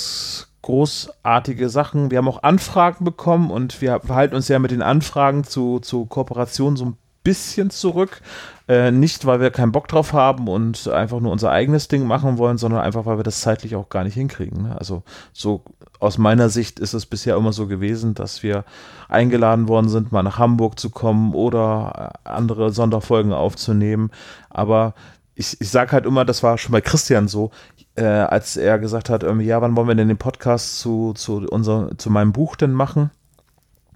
großartige 0.68 1.70
Sachen. 1.70 2.10
Wir 2.10 2.18
haben 2.18 2.28
auch 2.28 2.42
Anfragen 2.42 3.02
bekommen 3.02 3.50
und 3.50 3.80
wir 3.80 4.00
verhalten 4.00 4.34
uns 4.34 4.48
ja 4.48 4.58
mit 4.58 4.70
den 4.70 4.82
Anfragen 4.82 5.44
zu, 5.44 5.78
zu 5.78 6.04
Kooperationen 6.04 6.76
so 6.76 6.84
ein 6.84 6.98
bisschen 7.24 7.70
zurück. 7.70 8.20
Äh, 8.68 8.90
nicht, 8.90 9.24
weil 9.24 9.40
wir 9.40 9.50
keinen 9.50 9.72
Bock 9.72 9.88
drauf 9.88 10.12
haben 10.12 10.46
und 10.46 10.86
einfach 10.88 11.20
nur 11.20 11.32
unser 11.32 11.50
eigenes 11.50 11.88
Ding 11.88 12.06
machen 12.06 12.36
wollen, 12.36 12.58
sondern 12.58 12.82
einfach, 12.82 13.06
weil 13.06 13.18
wir 13.18 13.22
das 13.22 13.40
zeitlich 13.40 13.76
auch 13.76 13.88
gar 13.88 14.04
nicht 14.04 14.12
hinkriegen. 14.12 14.64
Ne? 14.64 14.76
Also 14.78 15.04
so 15.32 15.62
aus 16.00 16.18
meiner 16.18 16.50
Sicht 16.50 16.80
ist 16.80 16.92
es 16.92 17.06
bisher 17.06 17.36
immer 17.36 17.54
so 17.54 17.66
gewesen, 17.66 18.12
dass 18.12 18.42
wir 18.42 18.66
eingeladen 19.08 19.68
worden 19.68 19.88
sind, 19.88 20.12
mal 20.12 20.22
nach 20.22 20.38
Hamburg 20.38 20.78
zu 20.78 20.90
kommen 20.90 21.32
oder 21.32 22.12
äh, 22.26 22.28
andere 22.28 22.72
Sonderfolgen 22.72 23.32
aufzunehmen. 23.32 24.10
Aber 24.50 24.92
ich, 25.34 25.58
ich 25.62 25.70
sage 25.70 25.92
halt 25.92 26.04
immer, 26.04 26.26
das 26.26 26.42
war 26.42 26.58
schon 26.58 26.72
bei 26.72 26.82
Christian 26.82 27.26
so, 27.26 27.52
äh, 27.98 28.04
als 28.04 28.56
er 28.56 28.78
gesagt 28.78 29.10
hat, 29.10 29.24
ähm, 29.24 29.40
ja, 29.40 29.60
wann 29.60 29.76
wollen 29.76 29.88
wir 29.88 29.94
denn 29.94 30.08
den 30.08 30.18
Podcast 30.18 30.78
zu, 30.78 31.12
zu, 31.14 31.46
unser, 31.50 31.90
zu 31.98 32.10
meinem 32.10 32.32
Buch 32.32 32.56
denn 32.56 32.72
machen? 32.72 33.10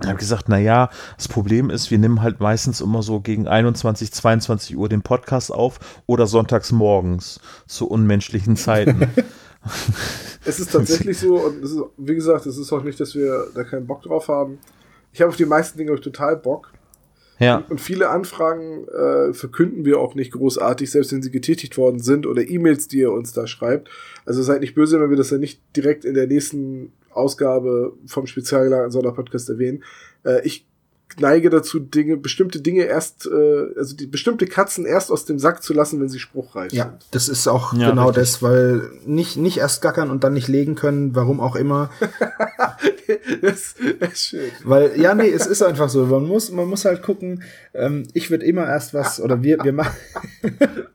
Ich 0.00 0.08
habe 0.08 0.18
gesagt, 0.18 0.48
na 0.48 0.58
ja, 0.58 0.90
das 1.16 1.28
Problem 1.28 1.70
ist, 1.70 1.92
wir 1.92 1.98
nehmen 1.98 2.22
halt 2.22 2.40
meistens 2.40 2.80
immer 2.80 3.04
so 3.04 3.20
gegen 3.20 3.46
21, 3.46 4.12
22 4.12 4.76
Uhr 4.76 4.88
den 4.88 5.02
Podcast 5.02 5.52
auf 5.52 5.78
oder 6.06 6.26
sonntags 6.26 6.72
morgens 6.72 7.38
zu 7.68 7.86
unmenschlichen 7.86 8.56
Zeiten. 8.56 9.06
es 10.44 10.58
ist 10.58 10.72
tatsächlich 10.72 11.18
so 11.18 11.36
und 11.36 11.62
ist, 11.62 11.76
wie 11.96 12.16
gesagt, 12.16 12.46
es 12.46 12.58
ist 12.58 12.72
auch 12.72 12.82
nicht, 12.82 12.98
dass 12.98 13.14
wir 13.14 13.46
da 13.54 13.62
keinen 13.62 13.86
Bock 13.86 14.02
drauf 14.02 14.26
haben. 14.26 14.58
Ich 15.12 15.20
habe 15.20 15.28
auf 15.28 15.36
die 15.36 15.46
meisten 15.46 15.78
Dinge 15.78 16.00
total 16.00 16.36
Bock. 16.36 16.72
Ja. 17.42 17.64
Und 17.68 17.80
viele 17.80 18.08
Anfragen 18.08 18.86
äh, 18.86 19.34
verkünden 19.34 19.84
wir 19.84 19.98
auch 19.98 20.14
nicht 20.14 20.30
großartig, 20.30 20.88
selbst 20.90 21.12
wenn 21.12 21.22
sie 21.22 21.32
getätigt 21.32 21.76
worden 21.76 21.98
sind 21.98 22.24
oder 22.24 22.48
E-Mails, 22.48 22.86
die 22.86 22.98
ihr 22.98 23.10
uns 23.10 23.32
da 23.32 23.48
schreibt. 23.48 23.90
Also 24.24 24.42
seid 24.42 24.60
nicht 24.60 24.76
böse, 24.76 25.00
wenn 25.00 25.10
wir 25.10 25.16
das 25.16 25.30
ja 25.30 25.38
nicht 25.38 25.60
direkt 25.74 26.04
in 26.04 26.14
der 26.14 26.28
nächsten 26.28 26.92
Ausgabe 27.10 27.94
vom 28.06 28.26
spezialgelagerten 28.28 28.92
Sonderpodcast 28.92 29.50
erwähnen. 29.50 29.82
Äh, 30.24 30.46
ich 30.46 30.66
neige 31.20 31.50
dazu, 31.50 31.78
Dinge, 31.78 32.16
bestimmte 32.16 32.60
Dinge 32.60 32.84
erst, 32.84 33.26
äh, 33.26 33.74
also 33.76 33.96
die 33.96 34.06
bestimmte 34.06 34.46
Katzen 34.46 34.86
erst 34.86 35.10
aus 35.10 35.24
dem 35.24 35.38
Sack 35.38 35.62
zu 35.62 35.72
lassen, 35.72 36.00
wenn 36.00 36.08
sie 36.08 36.18
spruchreif 36.18 36.72
ja, 36.72 36.84
sind. 36.84 36.92
Ja, 36.92 37.08
das 37.10 37.28
ist 37.28 37.48
auch 37.48 37.72
ja, 37.74 37.90
genau 37.90 38.08
richtig. 38.08 38.22
das, 38.22 38.42
weil 38.42 38.90
nicht, 39.04 39.36
nicht 39.36 39.58
erst 39.58 39.82
gackern 39.82 40.10
und 40.10 40.24
dann 40.24 40.32
nicht 40.32 40.48
legen 40.48 40.74
können, 40.74 41.14
warum 41.14 41.40
auch 41.40 41.56
immer. 41.56 41.90
das, 43.42 43.74
das 44.00 44.12
ist 44.12 44.28
schön. 44.28 44.50
Weil, 44.64 45.00
ja, 45.00 45.14
nee, 45.14 45.30
es 45.30 45.46
ist 45.46 45.62
einfach 45.62 45.88
so. 45.88 46.06
Man 46.06 46.26
muss, 46.26 46.50
man 46.50 46.68
muss 46.68 46.84
halt 46.84 47.02
gucken, 47.02 47.42
ähm, 47.74 48.04
ich 48.12 48.30
würde 48.30 48.44
immer 48.44 48.66
erst 48.66 48.94
was, 48.94 49.20
oder 49.20 49.42
wir, 49.42 49.58
wir 49.62 49.72
machen. 49.72 49.96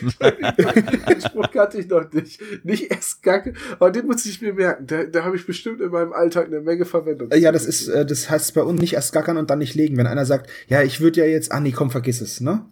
den 1.08 1.20
Spruch 1.20 1.50
kannte 1.50 1.78
ich 1.78 1.88
noch 1.88 2.10
nicht. 2.12 2.40
Nicht 2.64 2.90
erst 2.90 3.22
Gacke, 3.22 3.54
aber 3.78 3.90
den 3.90 4.06
muss 4.06 4.24
ich 4.26 4.40
mir 4.40 4.54
merken. 4.54 4.86
Da, 4.86 5.04
da 5.04 5.24
habe 5.24 5.36
ich 5.36 5.46
bestimmt 5.46 5.80
in 5.80 5.90
meinem 5.90 6.12
Alltag 6.12 6.46
eine 6.46 6.60
Menge 6.60 6.84
Verwendung. 6.84 7.30
Ja, 7.34 7.52
das 7.52 7.66
ist, 7.66 7.88
äh, 7.88 8.04
das 8.06 8.30
heißt 8.30 8.54
bei 8.54 8.62
uns 8.62 8.80
nicht 8.80 8.94
erst 8.94 9.12
gackern 9.12 9.36
und 9.36 9.50
dann 9.50 9.58
nicht 9.58 9.74
legen. 9.74 9.96
Wenn 9.96 10.06
einer 10.06 10.26
sagt, 10.26 10.50
ja, 10.68 10.82
ich 10.82 11.00
würde 11.00 11.20
ja 11.20 11.26
jetzt, 11.26 11.52
ah 11.52 11.60
nee, 11.60 11.72
komm, 11.72 11.90
vergiss 11.90 12.20
es, 12.20 12.40
ne? 12.40 12.64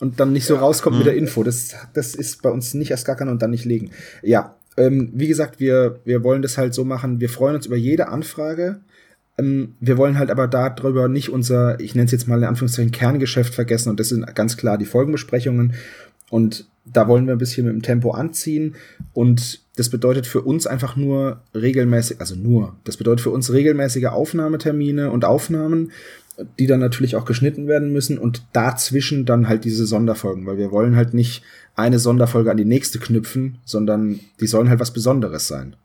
Und 0.00 0.18
dann 0.18 0.32
nicht 0.32 0.46
so 0.46 0.54
ja. 0.54 0.60
rauskommt 0.60 0.96
mhm. 0.96 0.98
mit 1.00 1.06
der 1.06 1.16
Info. 1.16 1.42
Das, 1.44 1.74
das 1.94 2.14
ist 2.14 2.42
bei 2.42 2.50
uns 2.50 2.74
nicht 2.74 2.90
erst 2.90 3.06
gackern 3.06 3.28
und 3.28 3.42
dann 3.42 3.50
nicht 3.50 3.64
legen. 3.64 3.90
Ja, 4.22 4.56
ähm, 4.76 5.10
wie 5.14 5.28
gesagt, 5.28 5.60
wir, 5.60 6.00
wir 6.04 6.24
wollen 6.24 6.42
das 6.42 6.58
halt 6.58 6.74
so 6.74 6.84
machen. 6.84 7.20
Wir 7.20 7.28
freuen 7.28 7.56
uns 7.56 7.66
über 7.66 7.76
jede 7.76 8.08
Anfrage. 8.08 8.80
Ähm, 9.38 9.74
wir 9.80 9.96
wollen 9.98 10.18
halt 10.18 10.30
aber 10.30 10.48
darüber 10.48 11.08
nicht 11.08 11.30
unser, 11.30 11.78
ich 11.80 11.94
nenne 11.94 12.06
es 12.06 12.12
jetzt 12.12 12.28
mal 12.28 12.38
in 12.38 12.44
Anführungszeichen, 12.44 12.92
Kerngeschäft 12.92 13.54
vergessen. 13.54 13.90
Und 13.90 14.00
das 14.00 14.08
sind 14.08 14.34
ganz 14.34 14.56
klar 14.56 14.78
die 14.78 14.84
Folgenbesprechungen. 14.84 15.74
Und 16.30 16.66
da 16.84 17.08
wollen 17.08 17.26
wir 17.26 17.34
ein 17.34 17.38
bisschen 17.38 17.66
mit 17.66 17.74
dem 17.74 17.82
Tempo 17.82 18.10
anziehen. 18.10 18.74
Und 19.12 19.60
das 19.76 19.90
bedeutet 19.90 20.26
für 20.26 20.42
uns 20.42 20.66
einfach 20.66 20.96
nur 20.96 21.40
regelmäßig, 21.54 22.20
also 22.20 22.34
nur, 22.36 22.76
das 22.84 22.96
bedeutet 22.96 23.22
für 23.22 23.30
uns 23.30 23.52
regelmäßige 23.52 24.06
Aufnahmetermine 24.06 25.10
und 25.10 25.24
Aufnahmen, 25.24 25.92
die 26.58 26.66
dann 26.66 26.80
natürlich 26.80 27.16
auch 27.16 27.24
geschnitten 27.24 27.68
werden 27.68 27.92
müssen 27.92 28.18
und 28.18 28.44
dazwischen 28.52 29.24
dann 29.24 29.48
halt 29.48 29.64
diese 29.64 29.86
Sonderfolgen, 29.86 30.46
weil 30.46 30.58
wir 30.58 30.72
wollen 30.72 30.96
halt 30.96 31.14
nicht 31.14 31.42
eine 31.76 31.98
Sonderfolge 31.98 32.50
an 32.50 32.56
die 32.56 32.64
nächste 32.64 32.98
knüpfen, 32.98 33.58
sondern 33.64 34.20
die 34.40 34.46
sollen 34.46 34.68
halt 34.68 34.80
was 34.80 34.92
Besonderes 34.92 35.46
sein. 35.46 35.76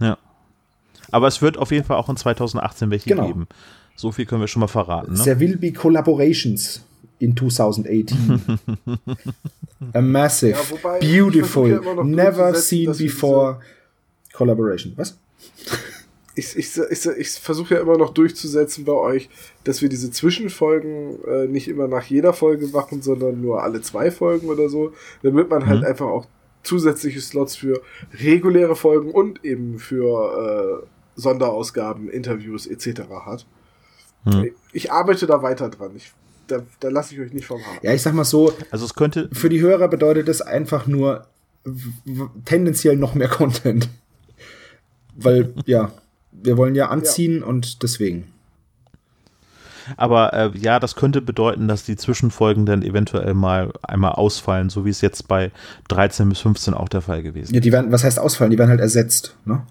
Ja. 0.00 0.18
Aber 1.10 1.28
es 1.28 1.42
wird 1.42 1.58
auf 1.58 1.70
jeden 1.70 1.84
Fall 1.84 1.96
auch 1.96 2.08
in 2.08 2.16
2018 2.16 2.90
welche 2.90 3.10
genau. 3.10 3.28
geben. 3.28 3.46
So 3.94 4.10
viel 4.10 4.26
können 4.26 4.40
wir 4.40 4.48
schon 4.48 4.60
mal 4.60 4.66
verraten. 4.66 5.14
Ne? 5.14 5.22
There 5.22 5.38
will 5.38 5.56
be 5.56 5.72
collaborations 5.72 6.82
in 7.18 7.36
2018. 7.36 8.40
A 9.92 10.00
massive, 10.00 10.52
ja, 10.52 10.70
wobei, 10.70 10.98
beautiful, 11.00 12.04
never 12.04 12.54
seen 12.54 12.96
before 12.96 13.60
collaboration. 14.32 14.92
Was? 14.96 15.18
Ich, 16.36 16.56
ich, 16.56 16.76
ich, 16.90 17.06
ich 17.06 17.30
versuche 17.30 17.74
ja 17.74 17.80
immer 17.80 17.96
noch 17.96 18.12
durchzusetzen 18.12 18.84
bei 18.84 18.92
euch, 18.92 19.28
dass 19.62 19.82
wir 19.82 19.88
diese 19.88 20.10
Zwischenfolgen 20.10 21.24
äh, 21.24 21.46
nicht 21.46 21.68
immer 21.68 21.86
nach 21.86 22.02
jeder 22.06 22.32
Folge 22.32 22.66
machen, 22.66 23.02
sondern 23.02 23.40
nur 23.40 23.62
alle 23.62 23.82
zwei 23.82 24.10
Folgen 24.10 24.48
oder 24.48 24.68
so, 24.68 24.92
damit 25.22 25.48
man 25.48 25.64
halt 25.64 25.82
mhm. 25.82 25.86
einfach 25.86 26.06
auch 26.06 26.26
zusätzliche 26.64 27.20
Slots 27.20 27.54
für 27.54 27.82
reguläre 28.20 28.74
Folgen 28.74 29.12
und 29.12 29.44
eben 29.44 29.78
für 29.78 30.82
äh, 30.82 30.86
Sonderausgaben, 31.14 32.08
Interviews 32.08 32.66
etc. 32.66 33.02
hat. 33.24 33.46
Mhm. 34.24 34.50
Ich 34.72 34.90
arbeite 34.90 35.28
da 35.28 35.42
weiter 35.42 35.68
dran. 35.68 35.92
Ich 35.94 36.12
da, 36.46 36.62
da 36.80 36.88
lasse 36.88 37.14
ich 37.14 37.20
euch 37.20 37.32
nicht 37.32 37.46
vom 37.46 37.60
Haar. 37.64 37.78
Ja, 37.82 37.92
ich 37.92 38.02
sag 38.02 38.14
mal 38.14 38.24
so, 38.24 38.52
also 38.70 38.84
es 38.84 38.94
könnte 38.94 39.28
für 39.32 39.48
die 39.48 39.60
Hörer 39.60 39.88
bedeutet 39.88 40.28
es 40.28 40.42
einfach 40.42 40.86
nur 40.86 41.26
tendenziell 42.44 42.96
noch 42.96 43.14
mehr 43.14 43.28
Content. 43.40 43.88
Weil, 45.16 45.54
ja, 45.66 45.92
wir 46.32 46.56
wollen 46.56 46.74
ja 46.74 46.88
anziehen 46.88 47.40
ja. 47.40 47.46
und 47.46 47.82
deswegen. 47.82 48.26
Aber 49.96 50.32
äh, 50.32 50.50
ja, 50.58 50.80
das 50.80 50.96
könnte 50.96 51.20
bedeuten, 51.20 51.68
dass 51.68 51.84
die 51.84 51.96
Zwischenfolgen 51.96 52.64
dann 52.64 52.82
eventuell 52.82 53.34
mal 53.34 53.72
einmal 53.82 54.12
ausfallen, 54.12 54.70
so 54.70 54.84
wie 54.84 54.90
es 54.90 55.02
jetzt 55.02 55.28
bei 55.28 55.52
13 55.88 56.28
bis 56.28 56.40
15 56.40 56.74
auch 56.74 56.88
der 56.88 57.02
Fall 57.02 57.22
gewesen 57.22 57.50
ist. 57.50 57.54
Ja, 57.54 57.60
die 57.60 57.70
werden, 57.70 57.92
was 57.92 58.02
heißt 58.02 58.18
ausfallen? 58.18 58.50
Die 58.50 58.58
werden 58.58 58.70
halt 58.70 58.80
ersetzt, 58.80 59.36
ne? 59.44 59.62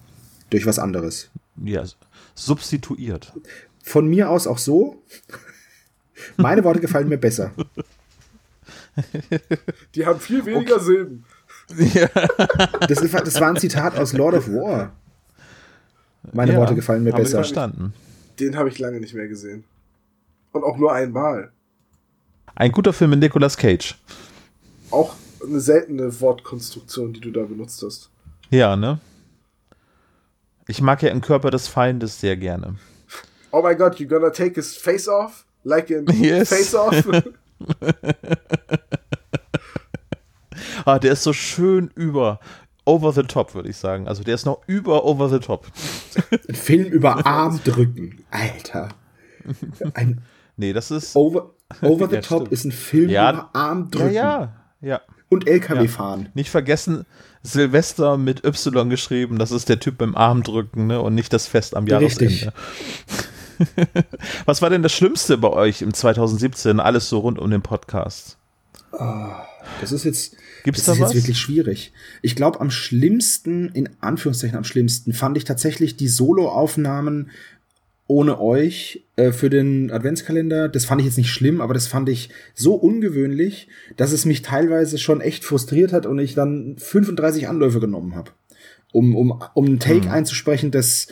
Durch 0.51 0.65
was 0.67 0.77
anderes. 0.77 1.31
Ja, 1.63 1.83
substituiert. 2.35 3.33
Von 3.81 4.07
mir 4.07 4.29
aus 4.29 4.45
auch 4.45 4.59
so. 4.59 5.01
Meine 6.37 6.63
Worte 6.63 6.79
gefallen 6.79 7.09
mir 7.09 7.17
besser. 7.17 7.51
Die 9.95 10.05
haben 10.05 10.19
viel 10.19 10.45
weniger 10.45 10.75
okay. 10.75 10.83
Silben. 10.83 11.25
Ja. 11.69 12.07
Das, 12.87 13.01
ist, 13.01 13.13
das, 13.13 13.39
war 13.39 13.49
ein 13.49 13.57
Zitat 13.57 13.97
aus 13.97 14.13
Lord 14.13 14.35
of 14.35 14.47
War. 14.49 14.91
Meine 16.31 16.53
ja, 16.53 16.59
Worte 16.59 16.75
gefallen 16.75 17.03
mir 17.03 17.13
besser. 17.13 17.37
verstanden. 17.37 17.93
Den 18.39 18.55
habe 18.55 18.69
ich 18.69 18.79
lange 18.79 18.99
nicht 18.99 19.13
mehr 19.13 19.27
gesehen. 19.27 19.63
Und 20.51 20.63
auch 20.63 20.77
nur 20.77 20.93
einmal. 20.93 21.51
Ein 22.55 22.71
guter 22.71 22.93
Film 22.93 23.11
mit 23.11 23.19
Nicolas 23.19 23.57
Cage. 23.57 23.97
Auch 24.91 25.15
eine 25.43 25.59
seltene 25.59 26.19
Wortkonstruktion, 26.21 27.13
die 27.13 27.19
du 27.19 27.31
da 27.31 27.43
benutzt 27.43 27.81
hast. 27.83 28.09
Ja, 28.49 28.75
ne? 28.75 28.99
Ich 30.67 30.81
mag 30.81 31.01
ja 31.01 31.09
im 31.09 31.21
Körper 31.21 31.49
des 31.49 31.67
Feindes 31.67 32.19
sehr 32.19 32.37
gerne. 32.37 32.75
Oh 33.51 33.61
my 33.61 33.75
god, 33.75 33.99
you 33.99 34.07
gonna 34.07 34.29
take 34.29 34.55
his 34.55 34.75
face 34.75 35.07
off? 35.07 35.45
Like 35.63 35.89
in 35.89 36.05
yes. 36.21 36.49
Face 36.49 36.75
Off. 36.75 37.05
ah, 40.85 40.99
der 40.99 41.13
ist 41.13 41.23
so 41.23 41.33
schön 41.33 41.89
über 41.95 42.39
over 42.85 43.13
the 43.13 43.23
top, 43.23 43.55
würde 43.55 43.69
ich 43.69 43.77
sagen. 43.77 44.07
Also 44.07 44.23
der 44.23 44.35
ist 44.35 44.45
noch 44.45 44.61
über 44.67 45.05
over 45.05 45.29
the 45.29 45.39
top. 45.39 45.67
Ein 46.49 46.55
Film 46.55 46.85
über 46.85 47.25
Armdrücken. 47.25 48.23
Alter. 48.29 48.89
Ein 49.93 50.21
nee, 50.57 50.73
das 50.73 50.91
ist. 50.91 51.15
Over, 51.15 51.51
over 51.81 52.07
the 52.07 52.15
ja, 52.15 52.21
top 52.21 52.41
stimmt. 52.41 52.53
ist 52.53 52.65
ein 52.65 52.71
Film 52.71 53.09
ja, 53.09 53.31
über 53.31 53.49
Armdrücken. 53.53 54.13
Ja, 54.13 54.39
ja. 54.81 54.87
ja. 54.87 55.01
Und 55.29 55.47
LKW 55.47 55.87
fahren. 55.87 56.29
Nicht 56.35 56.51
vergessen, 56.51 57.05
Silvester 57.41 58.17
mit 58.17 58.45
Y 58.45 58.89
geschrieben, 58.89 59.39
das 59.39 59.51
ist 59.51 59.67
der 59.67 59.79
Typ 59.79 59.97
beim 59.97 60.15
Armdrücken, 60.15 60.87
ne? 60.87 61.01
Und 61.01 61.15
nicht 61.15 61.33
das 61.33 61.47
Fest 61.47 61.75
am 61.75 61.87
Jahresende. 61.87 62.25
Richtig. 62.25 62.51
Was 64.45 64.61
war 64.61 64.69
denn 64.69 64.83
das 64.83 64.93
Schlimmste 64.93 65.37
bei 65.37 65.49
euch 65.49 65.81
im 65.81 65.93
2017? 65.93 66.79
Alles 66.79 67.09
so 67.09 67.19
rund 67.19 67.39
um 67.39 67.49
den 67.51 67.61
Podcast. 67.61 68.37
Oh, 68.91 69.31
das 69.81 69.91
ist 69.91 70.03
jetzt, 70.03 70.35
Gibt's 70.63 70.81
das 70.81 70.85
da 70.85 70.93
ist 70.93 70.99
was? 70.99 71.13
jetzt 71.13 71.23
wirklich 71.23 71.37
schwierig. 71.37 71.93
Ich 72.21 72.35
glaube, 72.35 72.61
am 72.61 72.69
schlimmsten, 72.69 73.69
in 73.69 73.89
Anführungszeichen 74.01 74.57
am 74.57 74.63
schlimmsten, 74.63 75.13
fand 75.13 75.37
ich 75.37 75.45
tatsächlich 75.45 75.97
die 75.97 76.07
Solo-Aufnahmen 76.07 77.31
ohne 78.07 78.39
euch 78.39 79.03
äh, 79.15 79.31
für 79.31 79.49
den 79.49 79.89
Adventskalender. 79.91 80.69
Das 80.69 80.85
fand 80.85 81.01
ich 81.01 81.07
jetzt 81.07 81.17
nicht 81.17 81.31
schlimm, 81.31 81.61
aber 81.61 81.73
das 81.73 81.87
fand 81.87 82.09
ich 82.09 82.29
so 82.53 82.75
ungewöhnlich, 82.75 83.67
dass 83.97 84.11
es 84.11 84.25
mich 84.25 84.41
teilweise 84.41 84.97
schon 84.97 85.21
echt 85.21 85.45
frustriert 85.45 85.93
hat 85.93 86.05
und 86.05 86.19
ich 86.19 86.35
dann 86.35 86.75
35 86.77 87.47
Anläufe 87.47 87.79
genommen 87.79 88.15
habe, 88.15 88.31
um, 88.91 89.15
um, 89.15 89.41
um 89.53 89.65
einen 89.65 89.79
Take 89.79 90.05
hm. 90.05 90.11
einzusprechen, 90.11 90.71
das 90.71 91.07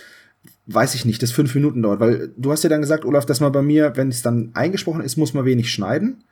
weiß 0.74 0.96
ich 0.96 1.06
nicht, 1.06 1.22
das 1.24 1.32
fünf 1.32 1.54
Minuten 1.56 1.82
dauert. 1.82 2.00
Weil 2.00 2.32
du 2.38 2.52
hast 2.52 2.64
ja 2.64 2.70
dann 2.70 2.82
gesagt, 2.82 3.06
Olaf, 3.06 3.26
dass 3.26 3.40
man 3.40 3.52
bei 3.52 3.62
mir, 3.62 3.96
wenn 3.96 4.10
es 4.10 4.22
dann 4.22 4.52
eingesprochen 4.54 5.02
ist, 5.02 5.18
muss 5.18 5.34
man 5.34 5.46
wenig 5.46 5.72
schneiden. 5.72 6.24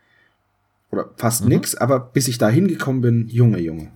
Oder 0.92 1.10
fast 1.18 1.44
mhm. 1.44 1.50
nix, 1.50 1.76
aber 1.76 2.00
bis 2.00 2.28
ich 2.28 2.38
da 2.38 2.50
hingekommen 2.50 3.02
bin, 3.02 3.28
Junge, 3.28 3.60
Junge. 3.60 3.92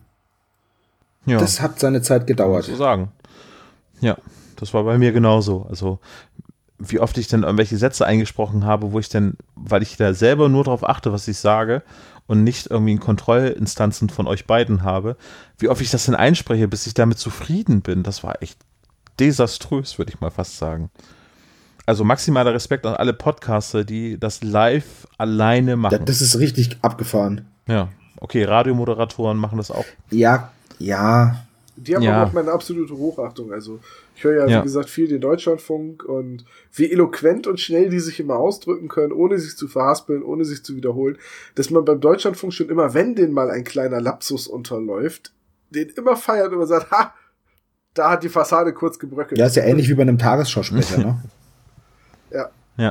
Ja. 1.26 1.39
Das 1.39 1.62
hat 1.62 1.80
seine 1.80 2.02
Zeit 2.02 2.28
gedauert. 2.28 2.66
So 2.66 2.76
sagen. 2.76 3.12
Ja, 4.02 4.18
das 4.58 4.74
war 4.74 4.84
bei 4.84 4.98
mir 4.98 5.12
genauso. 5.12 5.66
Also 5.70 6.00
wie 6.78 7.00
oft 7.00 7.18
ich 7.18 7.28
denn 7.28 7.44
irgendwelche 7.44 7.78
Sätze 7.78 8.06
eingesprochen 8.06 8.66
habe, 8.66 8.91
wo 8.91 9.00
ich 9.00 9.10
denn, 9.10 9.36
weil 9.56 9.82
ich 9.82 9.98
da 9.98 10.14
selber 10.14 10.50
nur 10.50 10.66
darauf 10.66 10.88
achte, 10.88 11.14
was 11.14 11.28
ich 11.28 11.38
sage 11.38 11.84
und 12.28 12.44
nicht 12.44 12.70
irgendwie 12.70 12.98
Kontrollinstanzen 12.98 14.10
von 14.10 14.28
euch 14.28 14.46
beiden 14.46 14.84
habe, 14.84 15.16
wie 15.58 15.70
oft 15.70 15.82
ich 15.82 15.91
das 15.91 16.06
denn 16.06 16.16
einspreche, 16.16 16.68
bis 16.68 16.88
ich 16.88 16.94
damit 16.94 17.20
zufrieden 17.20 17.82
bin, 17.82 18.04
das 18.04 18.24
war 18.24 18.41
echt 18.41 18.60
desaströs, 19.20 19.97
würde 19.97 20.11
ich 20.14 20.22
mal 20.22 20.30
fast 20.30 20.57
sagen. 20.57 20.89
Also 21.86 22.03
maximaler 22.03 22.53
Respekt 22.53 22.86
an 22.86 22.95
alle 22.95 23.14
Podcaster, 23.14 23.84
die 23.84 24.18
das 24.18 24.41
live 24.41 25.07
alleine 25.18 25.76
machen. 25.76 26.05
Das 26.05 26.22
ist 26.22 26.39
richtig 26.39 26.78
abgefahren. 26.82 27.45
Ja, 27.68 27.89
okay, 28.20 28.45
Radiomoderatoren 28.45 29.38
machen 29.38 29.57
das 29.57 29.70
auch. 29.70 29.86
Ja, 30.09 30.51
ja. 30.80 31.45
Die 31.76 31.95
haben 31.95 32.03
ja. 32.03 32.24
auch 32.24 32.32
meine 32.34 32.51
absolute 32.51 32.95
Hochachtung. 32.95 33.51
Also 33.51 33.80
ich 34.16 34.24
höre 34.24 34.36
ja, 34.36 34.47
ja, 34.47 34.59
wie 34.59 34.64
gesagt, 34.64 34.89
viel 34.89 35.07
den 35.07 35.22
Deutschlandfunk 35.22 36.03
und 36.05 36.45
wie 36.74 36.91
eloquent 36.91 37.47
und 37.47 37.59
schnell 37.59 37.89
die 37.89 37.99
sich 37.99 38.20
immer 38.20 38.36
ausdrücken 38.36 38.88
können, 38.88 39.11
ohne 39.11 39.39
sich 39.39 39.57
zu 39.57 39.68
verhaspeln, 39.68 40.24
ohne 40.24 40.45
sich 40.45 40.64
zu 40.64 40.76
wiederholen. 40.76 41.18
Dass 41.55 41.72
man 41.72 41.84
beim 41.84 41.99
Deutschlandfunk 41.99 42.53
schon 42.53 42.70
immer, 42.70 42.93
wenn 42.93 43.16
den 43.16 43.32
mal 43.32 43.49
ein 43.49 43.64
kleiner 43.64 43.99
Lapsus 43.99 44.47
unterläuft, 44.47 45.34
den 45.72 45.89
immer 45.89 46.16
feiert 46.16 46.49
und 46.49 46.53
immer 46.53 46.68
sagt, 46.68 46.91
ha, 46.91 47.14
da 47.94 48.12
hat 48.12 48.24
die 48.24 48.30
Fassade 48.30 48.74
kurz 48.74 48.98
gebröckelt. 48.98 49.39
Ja, 49.39 49.46
ist 49.46 49.56
ja 49.56 49.64
ähnlich 49.64 49.89
wie 49.89 49.94
bei 49.94 50.02
einem 50.02 50.18
Tagesschausprecher, 50.18 50.98
ne? 50.98 51.24
Ja. 52.32 52.50
Ja. 52.78 52.89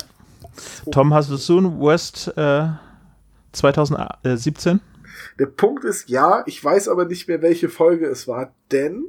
Tom, 0.92 1.12
hast 1.12 1.30
du 1.30 1.59
ein 1.59 1.80
West 1.80 2.32
äh, 2.36 2.68
2017? 3.50 4.80
Der 5.40 5.46
Punkt 5.46 5.82
ist, 5.84 6.09
ja, 6.09 6.44
ich 6.46 6.62
weiß 6.62 6.86
aber 6.88 7.07
nicht 7.07 7.26
mehr, 7.26 7.42
welche 7.42 7.68
Folge 7.68 8.07
es 8.07 8.28
war, 8.28 8.55
denn 8.70 9.07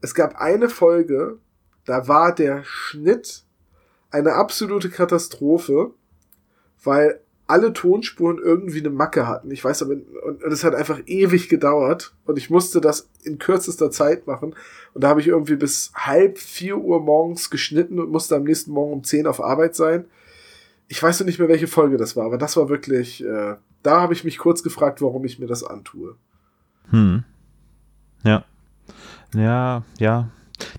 es 0.00 0.14
gab 0.14 0.36
eine 0.40 0.68
Folge, 0.68 1.38
da 1.84 2.08
war 2.08 2.34
der 2.34 2.64
Schnitt 2.64 3.44
eine 4.10 4.32
absolute 4.34 4.90
Katastrophe, 4.90 5.92
weil 6.82 7.20
alle 7.46 7.72
Tonspuren 7.72 8.38
irgendwie 8.38 8.80
eine 8.80 8.90
Macke 8.90 9.26
hatten. 9.26 9.50
Ich 9.50 9.64
weiß 9.64 9.82
aber, 9.82 9.94
und, 10.24 10.42
es 10.44 10.64
hat 10.64 10.74
einfach 10.74 11.00
ewig 11.06 11.48
gedauert 11.48 12.14
und 12.24 12.38
ich 12.38 12.50
musste 12.50 12.80
das 12.80 13.08
in 13.22 13.38
kürzester 13.38 13.90
Zeit 13.90 14.26
machen. 14.26 14.54
Und 14.94 15.04
da 15.04 15.08
habe 15.08 15.20
ich 15.20 15.28
irgendwie 15.28 15.56
bis 15.56 15.92
halb 15.94 16.38
vier 16.38 16.78
Uhr 16.78 17.00
morgens 17.00 17.50
geschnitten 17.50 18.00
und 18.00 18.10
musste 18.10 18.36
am 18.36 18.44
nächsten 18.44 18.72
Morgen 18.72 18.92
um 18.92 19.04
zehn 19.04 19.26
auf 19.26 19.40
Arbeit 19.40 19.76
sein. 19.76 20.06
Ich 20.88 21.02
weiß 21.02 21.20
noch 21.20 21.26
nicht 21.26 21.38
mehr, 21.38 21.48
welche 21.48 21.68
Folge 21.68 21.96
das 21.96 22.16
war, 22.16 22.26
aber 22.26 22.38
das 22.38 22.56
war 22.56 22.68
wirklich, 22.68 23.24
äh, 23.24 23.56
da 23.82 24.00
habe 24.00 24.12
ich 24.12 24.24
mich 24.24 24.38
kurz 24.38 24.62
gefragt, 24.62 25.00
warum 25.02 25.24
ich 25.24 25.38
mir 25.38 25.46
das 25.46 25.62
antue. 25.62 26.16
Hm. 26.90 27.24
Ja. 28.24 28.44
Ja, 29.34 29.82
ja. 29.98 30.30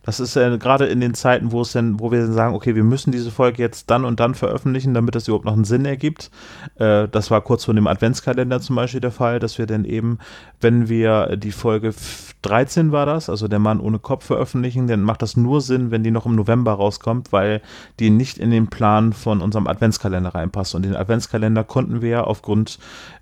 Das 0.08 0.22
ist 0.22 0.38
äh, 0.38 0.58
gerade 0.58 0.86
in 0.86 1.02
den 1.02 1.14
Zeiten, 1.14 1.52
wo 1.52 1.60
es 1.64 1.74
denn, 1.74 2.00
wo 2.00 2.14
wir 2.14 2.22
dann 2.22 2.32
sagen, 2.32 2.56
okay, 2.56 2.76
wir 2.76 2.86
müssen 2.86 3.12
diese 3.12 3.30
Folge 3.30 3.62
jetzt 3.62 3.90
dann 3.90 4.06
und 4.06 4.22
dann 4.22 4.36
veröffentlichen, 4.36 4.94
damit 4.94 5.16
das 5.16 5.28
überhaupt 5.28 5.44
noch 5.44 5.52
einen 5.52 5.66
Sinn 5.66 5.84
ergibt. 5.84 6.32
Äh, 6.80 7.10
das 7.10 7.30
war 7.30 7.42
kurz 7.42 7.66
vor 7.66 7.74
dem 7.74 7.88
Adventskalender 7.88 8.62
zum 8.62 8.78
Beispiel 8.78 9.02
der 9.02 9.12
Fall, 9.12 9.40
dass 9.40 9.58
wir 9.58 9.66
dann 9.66 9.84
eben, 9.84 10.20
wenn 10.62 10.88
wir 10.88 11.36
die 11.36 11.52
Folge 11.52 11.94
13 12.42 12.94
war 12.94 13.06
das, 13.06 13.30
also 13.30 13.50
der 13.50 13.60
Mann 13.60 13.82
ohne 13.82 14.00
Kopf 14.00 14.24
veröffentlichen, 14.24 14.88
dann 14.88 15.02
macht 15.02 15.22
das 15.22 15.36
nur 15.36 15.60
Sinn, 15.60 15.92
wenn 15.92 16.04
die 16.04 16.12
noch 16.12 16.26
im 16.26 16.36
November 16.36 16.72
rauskommt, 16.72 17.34
weil 17.34 17.62
die 18.00 18.10
nicht 18.10 18.38
in 18.38 18.50
den 18.50 18.68
Plan 18.68 19.12
von 19.12 19.42
unserem 19.42 19.68
Adventskalender 19.68 20.34
reinpasst. 20.34 20.74
Und 20.74 20.86
den 20.86 20.96
Adventskalender 20.96 21.66
konnten 21.66 22.02
wir 22.02 22.28
aufgrund 22.28 22.80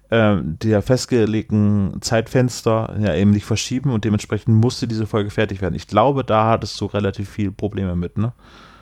äh, 0.09 0.37
der 0.43 0.81
festgelegten 0.81 1.97
Zeitfenster 2.01 2.95
ja 2.99 3.15
eben 3.15 3.31
nicht 3.31 3.45
verschieben 3.45 3.91
und 3.91 4.05
dementsprechend 4.05 4.55
musste 4.55 4.87
diese 4.87 5.07
Folge 5.07 5.29
fertig 5.29 5.61
werden. 5.61 5.75
Ich 5.75 5.87
glaube, 5.87 6.23
da 6.23 6.49
hattest 6.49 6.79
du 6.79 6.85
relativ 6.85 7.29
viel 7.29 7.51
Probleme 7.51 7.95
mit, 7.95 8.17
ne? 8.17 8.33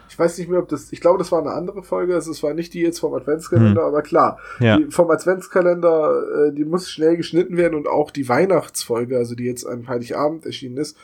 Ich 0.09 0.19
weiß 0.19 0.37
nicht 0.37 0.47
mehr, 0.47 0.59
ob 0.59 0.67
das, 0.67 0.93
ich 0.93 1.01
glaube, 1.01 1.17
das 1.17 1.31
war 1.31 1.39
eine 1.39 1.53
andere 1.53 1.81
Folge, 1.81 2.13
also 2.13 2.29
es 2.29 2.43
war 2.43 2.53
nicht 2.53 2.75
die 2.75 2.81
jetzt 2.81 2.99
vom 2.99 3.15
Adventskalender, 3.15 3.81
hm. 3.81 3.87
aber 3.87 4.03
klar, 4.03 4.37
ja. 4.59 4.77
die 4.77 4.91
vom 4.91 5.09
Adventskalender, 5.09 6.49
äh, 6.49 6.53
die 6.53 6.65
muss 6.65 6.87
schnell 6.87 7.17
geschnitten 7.17 7.57
werden 7.57 7.73
und 7.73 7.87
auch 7.87 8.11
die 8.11 8.29
Weihnachtsfolge, 8.29 9.17
also 9.17 9.33
die 9.33 9.45
jetzt 9.45 9.65
an 9.65 9.87
Heiligabend 9.87 10.45
erschienen 10.45 10.77
ist, 10.77 10.97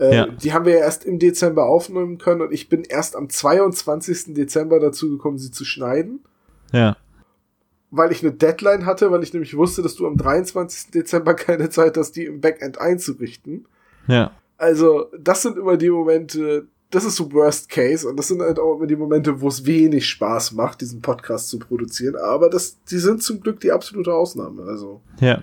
äh, 0.00 0.16
ja. 0.16 0.26
die 0.26 0.52
haben 0.52 0.64
wir 0.64 0.72
ja 0.72 0.80
erst 0.80 1.04
im 1.04 1.20
Dezember 1.20 1.66
aufnehmen 1.66 2.18
können 2.18 2.40
und 2.40 2.52
ich 2.52 2.68
bin 2.68 2.82
erst 2.82 3.14
am 3.14 3.28
22. 3.28 4.34
Dezember 4.34 4.80
dazu 4.80 5.10
gekommen, 5.10 5.38
sie 5.38 5.52
zu 5.52 5.64
schneiden. 5.64 6.24
Ja 6.72 6.96
weil 7.90 8.12
ich 8.12 8.22
eine 8.22 8.32
Deadline 8.32 8.86
hatte, 8.86 9.10
weil 9.10 9.22
ich 9.22 9.32
nämlich 9.32 9.56
wusste, 9.56 9.82
dass 9.82 9.96
du 9.96 10.06
am 10.06 10.16
23. 10.16 10.90
Dezember 10.90 11.34
keine 11.34 11.70
Zeit 11.70 11.96
hast, 11.96 12.12
die 12.12 12.24
im 12.24 12.40
Backend 12.40 12.78
einzurichten. 12.80 13.66
Ja. 14.06 14.32
Also, 14.58 15.06
das 15.18 15.42
sind 15.42 15.58
immer 15.58 15.76
die 15.76 15.90
Momente, 15.90 16.66
das 16.90 17.04
ist 17.04 17.16
so 17.16 17.32
Worst 17.32 17.68
Case 17.68 18.08
und 18.08 18.16
das 18.16 18.28
sind 18.28 18.40
halt 18.40 18.58
auch 18.58 18.76
immer 18.76 18.86
die 18.86 18.96
Momente, 18.96 19.40
wo 19.40 19.48
es 19.48 19.66
wenig 19.66 20.08
Spaß 20.08 20.52
macht, 20.52 20.80
diesen 20.80 21.02
Podcast 21.02 21.48
zu 21.48 21.58
produzieren. 21.58 22.16
Aber 22.16 22.48
das, 22.48 22.82
die 22.84 22.98
sind 22.98 23.22
zum 23.22 23.40
Glück 23.40 23.60
die 23.60 23.72
absolute 23.72 24.12
Ausnahme. 24.12 24.62
Also. 24.62 25.00
Ja. 25.20 25.42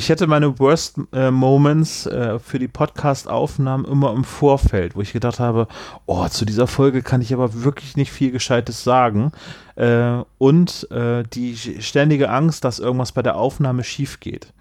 Ich 0.00 0.08
hätte 0.08 0.26
meine 0.26 0.58
Worst 0.58 0.98
äh, 1.12 1.30
Moments 1.30 2.06
äh, 2.06 2.38
für 2.38 2.58
die 2.58 2.68
Podcast-Aufnahmen 2.68 3.84
immer 3.84 4.14
im 4.14 4.24
Vorfeld, 4.24 4.96
wo 4.96 5.02
ich 5.02 5.12
gedacht 5.12 5.38
habe, 5.38 5.68
oh, 6.06 6.26
zu 6.26 6.46
dieser 6.46 6.66
Folge 6.66 7.02
kann 7.02 7.20
ich 7.20 7.34
aber 7.34 7.62
wirklich 7.64 7.98
nicht 7.98 8.10
viel 8.10 8.30
Gescheites 8.30 8.82
sagen. 8.82 9.30
Äh, 9.76 10.22
und 10.38 10.90
äh, 10.90 11.24
die 11.24 11.54
ständige 11.54 12.30
Angst, 12.30 12.64
dass 12.64 12.78
irgendwas 12.78 13.12
bei 13.12 13.20
der 13.20 13.36
Aufnahme 13.36 13.84
schief 13.84 14.20
geht. 14.20 14.54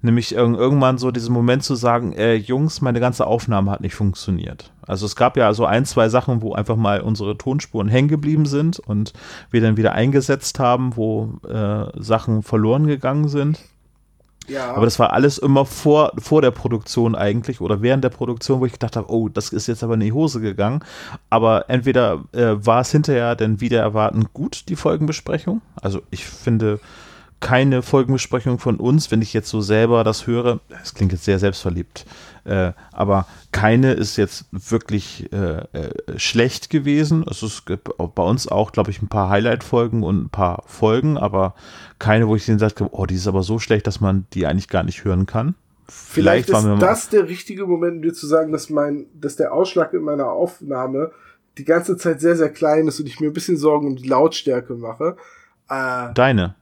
Nämlich 0.00 0.34
irgendwann 0.34 0.98
so 0.98 1.12
diesen 1.12 1.32
Moment 1.32 1.62
zu 1.62 1.76
sagen, 1.76 2.12
äh, 2.14 2.34
Jungs, 2.34 2.80
meine 2.80 2.98
ganze 2.98 3.28
Aufnahme 3.28 3.70
hat 3.70 3.82
nicht 3.82 3.94
funktioniert. 3.94 4.72
Also 4.84 5.06
es 5.06 5.14
gab 5.14 5.36
ja 5.36 5.54
so 5.54 5.64
ein, 5.64 5.84
zwei 5.84 6.08
Sachen, 6.08 6.42
wo 6.42 6.54
einfach 6.54 6.74
mal 6.74 7.02
unsere 7.02 7.38
Tonspuren 7.38 7.86
hängen 7.86 8.08
geblieben 8.08 8.46
sind 8.46 8.80
und 8.80 9.12
wir 9.52 9.60
dann 9.60 9.76
wieder 9.76 9.92
eingesetzt 9.92 10.58
haben, 10.58 10.96
wo 10.96 11.38
äh, 11.48 11.84
Sachen 12.02 12.42
verloren 12.42 12.88
gegangen 12.88 13.28
sind. 13.28 13.60
Ja. 14.48 14.74
Aber 14.74 14.84
das 14.84 14.98
war 14.98 15.12
alles 15.12 15.38
immer 15.38 15.64
vor, 15.64 16.12
vor 16.18 16.42
der 16.42 16.50
Produktion 16.50 17.14
eigentlich 17.14 17.60
oder 17.60 17.82
während 17.82 18.04
der 18.04 18.10
Produktion, 18.10 18.60
wo 18.60 18.66
ich 18.66 18.72
gedacht 18.72 18.96
habe, 18.96 19.10
oh, 19.10 19.28
das 19.28 19.50
ist 19.50 19.66
jetzt 19.66 19.82
aber 19.82 19.94
in 19.94 20.00
die 20.00 20.12
Hose 20.12 20.40
gegangen. 20.40 20.80
Aber 21.30 21.68
entweder 21.68 22.24
äh, 22.32 22.54
war 22.56 22.80
es 22.80 22.90
hinterher 22.90 23.36
dann 23.36 23.60
wieder 23.60 23.80
erwartend 23.80 24.32
gut, 24.32 24.68
die 24.68 24.76
Folgenbesprechung. 24.76 25.62
Also 25.80 26.02
ich 26.10 26.24
finde, 26.26 26.80
keine 27.42 27.82
Folgenbesprechung 27.82 28.58
von 28.58 28.76
uns, 28.76 29.10
wenn 29.10 29.20
ich 29.20 29.34
jetzt 29.34 29.50
so 29.50 29.60
selber 29.60 30.04
das 30.04 30.26
höre. 30.26 30.60
Das 30.68 30.94
klingt 30.94 31.12
jetzt 31.12 31.24
sehr 31.24 31.40
selbstverliebt, 31.40 32.06
äh, 32.44 32.72
aber 32.92 33.26
keine 33.50 33.92
ist 33.92 34.16
jetzt 34.16 34.46
wirklich 34.52 35.30
äh, 35.32 35.64
äh, 35.72 36.18
schlecht 36.18 36.70
gewesen. 36.70 37.26
Es 37.28 37.42
ist 37.42 37.64
bei 37.66 38.22
uns 38.22 38.48
auch, 38.48 38.72
glaube 38.72 38.92
ich, 38.92 39.02
ein 39.02 39.08
paar 39.08 39.28
Highlight-Folgen 39.28 40.04
und 40.04 40.22
ein 40.22 40.30
paar 40.30 40.62
Folgen, 40.66 41.18
aber 41.18 41.54
keine, 41.98 42.28
wo 42.28 42.36
ich 42.36 42.46
den 42.46 42.60
sage, 42.60 42.88
oh, 42.90 43.06
die 43.06 43.16
ist 43.16 43.26
aber 43.26 43.42
so 43.42 43.58
schlecht, 43.58 43.86
dass 43.86 44.00
man 44.00 44.24
die 44.32 44.46
eigentlich 44.46 44.68
gar 44.68 44.84
nicht 44.84 45.04
hören 45.04 45.26
kann. 45.26 45.56
Vielleicht, 45.88 46.46
Vielleicht 46.46 46.66
ist 46.66 46.82
das 46.82 47.08
der 47.08 47.28
richtige 47.28 47.66
Moment, 47.66 47.96
um 47.96 48.02
dir 48.02 48.14
zu 48.14 48.26
sagen, 48.26 48.52
dass 48.52 48.70
mein, 48.70 49.06
dass 49.14 49.34
der 49.34 49.52
Ausschlag 49.52 49.92
in 49.92 50.02
meiner 50.02 50.30
Aufnahme 50.30 51.10
die 51.58 51.64
ganze 51.64 51.96
Zeit 51.96 52.20
sehr, 52.20 52.36
sehr 52.36 52.50
klein 52.50 52.86
ist 52.86 53.00
und 53.00 53.06
ich 53.06 53.18
mir 53.18 53.26
ein 53.26 53.32
bisschen 53.32 53.56
Sorgen 53.56 53.88
um 53.88 53.96
die 53.96 54.08
Lautstärke 54.08 54.74
mache. 54.74 55.16
Äh, 55.68 56.14
Deine. 56.14 56.54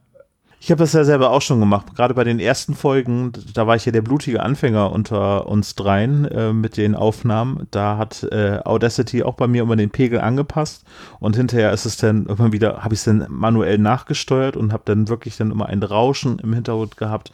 Ich 0.63 0.69
habe 0.69 0.77
das 0.77 0.93
ja 0.93 1.03
selber 1.03 1.31
auch 1.31 1.41
schon 1.41 1.59
gemacht. 1.59 1.87
Gerade 1.95 2.13
bei 2.13 2.23
den 2.23 2.39
ersten 2.39 2.75
Folgen, 2.75 3.31
da 3.55 3.65
war 3.65 3.75
ich 3.75 3.87
ja 3.87 3.91
der 3.91 4.03
blutige 4.03 4.43
Anfänger 4.43 4.91
unter 4.91 5.47
uns 5.47 5.73
dreien 5.73 6.25
äh, 6.25 6.53
mit 6.53 6.77
den 6.77 6.93
Aufnahmen. 6.93 7.67
Da 7.71 7.97
hat 7.97 8.21
äh, 8.31 8.59
Audacity 8.63 9.23
auch 9.23 9.33
bei 9.33 9.47
mir 9.47 9.63
immer 9.63 9.75
den 9.75 9.89
Pegel 9.89 10.21
angepasst 10.21 10.83
und 11.19 11.35
hinterher 11.35 11.71
ist 11.73 11.85
es 11.85 11.97
dann 11.97 12.27
immer 12.27 12.51
wieder, 12.51 12.83
habe 12.83 12.93
ich 12.93 12.99
es 12.99 13.05
dann 13.05 13.25
manuell 13.27 13.79
nachgesteuert 13.79 14.55
und 14.55 14.71
habe 14.71 14.83
dann 14.85 15.07
wirklich 15.07 15.35
dann 15.35 15.49
immer 15.49 15.65
ein 15.65 15.81
Rauschen 15.81 16.37
im 16.37 16.53
Hintergrund 16.53 16.95
gehabt, 16.95 17.31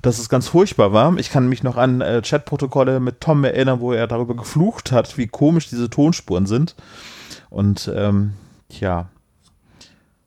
dass 0.00 0.18
es 0.18 0.30
ganz 0.30 0.48
furchtbar 0.48 0.94
war. 0.94 1.14
Ich 1.18 1.28
kann 1.28 1.50
mich 1.50 1.62
noch 1.62 1.76
an 1.76 2.00
äh, 2.00 2.22
Chatprotokolle 2.24 2.98
mit 2.98 3.20
Tom 3.20 3.44
erinnern, 3.44 3.80
wo 3.80 3.92
er 3.92 4.06
darüber 4.06 4.34
geflucht 4.34 4.90
hat, 4.90 5.18
wie 5.18 5.26
komisch 5.26 5.68
diese 5.68 5.90
Tonspuren 5.90 6.46
sind. 6.46 6.76
Und 7.50 7.92
ähm, 7.94 8.32
ja, 8.70 9.10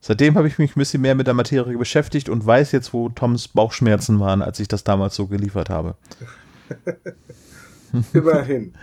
Seitdem 0.06 0.36
habe 0.36 0.50
ich 0.50 0.58
mich 0.58 0.76
ein 0.76 0.80
bisschen 0.80 1.02
mehr 1.02 1.16
mit 1.16 1.28
der 1.28 1.34
Materie 1.34 1.78
beschäftigt 1.78 2.28
und 2.28 2.46
weiß 2.46 2.74
jetzt, 2.74 2.92
wo 2.92 3.08
Toms 3.08 3.48
Bauchschmerzen 3.48 4.20
waren, 4.20 4.42
als 4.42 4.60
ich 4.60 4.68
das 4.68 4.84
damals 4.84 5.16
so 5.16 5.28
geliefert 5.28 5.70
habe. 5.70 5.96
Immerhin. 8.14 8.74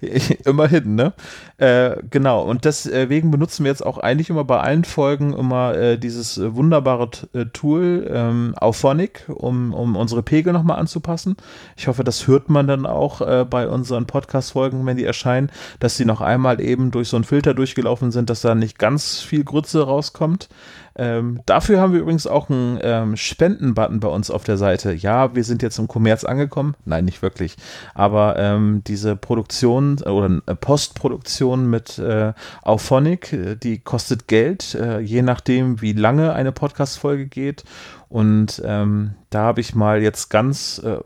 Immerhin, 0.44 0.94
ne? 0.94 1.12
Äh, 1.58 1.96
genau, 2.10 2.42
und 2.42 2.64
deswegen 2.64 3.30
benutzen 3.30 3.64
wir 3.64 3.70
jetzt 3.70 3.84
auch 3.84 3.98
eigentlich 3.98 4.30
immer 4.30 4.44
bei 4.44 4.60
allen 4.60 4.84
Folgen 4.84 5.32
immer 5.34 5.74
äh, 5.74 5.98
dieses 5.98 6.38
äh, 6.38 6.54
wunderbare 6.54 7.10
äh, 7.32 7.46
Tool 7.46 8.08
ähm, 8.10 8.54
Auphonic, 8.56 9.24
um, 9.28 9.74
um 9.74 9.96
unsere 9.96 10.22
Pegel 10.22 10.52
nochmal 10.52 10.78
anzupassen. 10.78 11.36
Ich 11.76 11.88
hoffe, 11.88 12.04
das 12.04 12.26
hört 12.26 12.48
man 12.48 12.66
dann 12.66 12.86
auch 12.86 13.20
äh, 13.20 13.44
bei 13.48 13.68
unseren 13.68 14.06
Podcast-Folgen, 14.06 14.84
wenn 14.86 14.96
die 14.96 15.04
erscheinen, 15.04 15.50
dass 15.78 15.96
sie 15.96 16.04
noch 16.04 16.20
einmal 16.20 16.60
eben 16.60 16.90
durch 16.90 17.08
so 17.08 17.16
einen 17.16 17.24
Filter 17.24 17.54
durchgelaufen 17.54 18.12
sind, 18.12 18.30
dass 18.30 18.42
da 18.42 18.54
nicht 18.54 18.78
ganz 18.78 19.20
viel 19.20 19.44
Grütze 19.44 19.82
rauskommt. 19.82 20.48
Ähm, 20.96 21.40
dafür 21.46 21.80
haben 21.80 21.92
wir 21.92 22.00
übrigens 22.00 22.26
auch 22.26 22.50
einen 22.50 22.78
ähm, 22.82 23.16
Spenden-Button 23.16 24.00
bei 24.00 24.08
uns 24.08 24.30
auf 24.30 24.44
der 24.44 24.56
Seite. 24.56 24.92
Ja, 24.92 25.34
wir 25.34 25.44
sind 25.44 25.62
jetzt 25.62 25.78
im 25.78 25.88
Kommerz 25.88 26.24
angekommen. 26.24 26.74
Nein, 26.84 27.04
nicht 27.04 27.22
wirklich. 27.22 27.56
Aber 27.94 28.38
ähm, 28.38 28.82
diese 28.86 29.16
Produktion 29.16 29.98
äh, 30.04 30.08
oder 30.08 30.40
äh, 30.46 30.54
Postproduktion 30.54 31.68
mit 31.68 31.98
äh, 31.98 32.32
Auphonic, 32.62 33.32
äh, 33.32 33.56
die 33.56 33.78
kostet 33.78 34.28
Geld, 34.28 34.74
äh, 34.74 35.00
je 35.00 35.22
nachdem, 35.22 35.80
wie 35.80 35.92
lange 35.92 36.34
eine 36.34 36.52
Podcast-Folge 36.52 37.26
geht. 37.26 37.64
Und 38.08 38.60
ähm, 38.64 39.14
da 39.30 39.44
habe 39.44 39.62
ich 39.62 39.74
mal 39.74 40.02
jetzt 40.02 40.28
ganz 40.28 40.78
äh, 40.84 40.98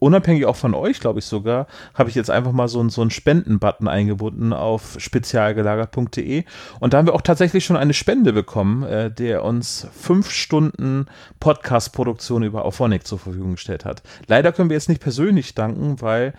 unabhängig 0.00 0.46
auch 0.46 0.56
von 0.56 0.74
euch, 0.74 0.98
glaube 0.98 1.20
ich 1.20 1.26
sogar, 1.26 1.68
habe 1.94 2.08
ich 2.10 2.16
jetzt 2.16 2.30
einfach 2.30 2.50
mal 2.50 2.66
so, 2.66 2.86
so 2.88 3.02
einen 3.02 3.12
Spenden-Button 3.12 3.86
eingebunden 3.86 4.52
auf 4.52 4.96
spezialgelagert.de. 4.98 6.44
Und 6.80 6.92
da 6.92 6.98
haben 6.98 7.06
wir 7.06 7.14
auch 7.14 7.20
tatsächlich 7.20 7.64
schon 7.64 7.76
eine 7.76 7.94
Spende 7.94 8.32
bekommen, 8.32 8.82
äh, 8.82 9.10
der 9.10 9.44
uns 9.44 9.86
fünf 9.92 10.30
Stunden 10.30 11.06
Podcast-Produktion 11.38 12.42
über 12.42 12.64
Auphonic 12.64 13.06
zur 13.06 13.20
Verfügung 13.20 13.52
gestellt 13.52 13.84
hat. 13.84 14.02
Leider 14.26 14.50
können 14.52 14.70
wir 14.70 14.76
jetzt 14.76 14.88
nicht 14.88 15.02
persönlich 15.02 15.54
danken, 15.54 16.00
weil 16.00 16.34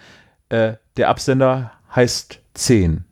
äh, 0.50 0.74
der 0.98 1.10
Absender 1.10 1.72
heißt 1.96 2.40
10. 2.56 3.06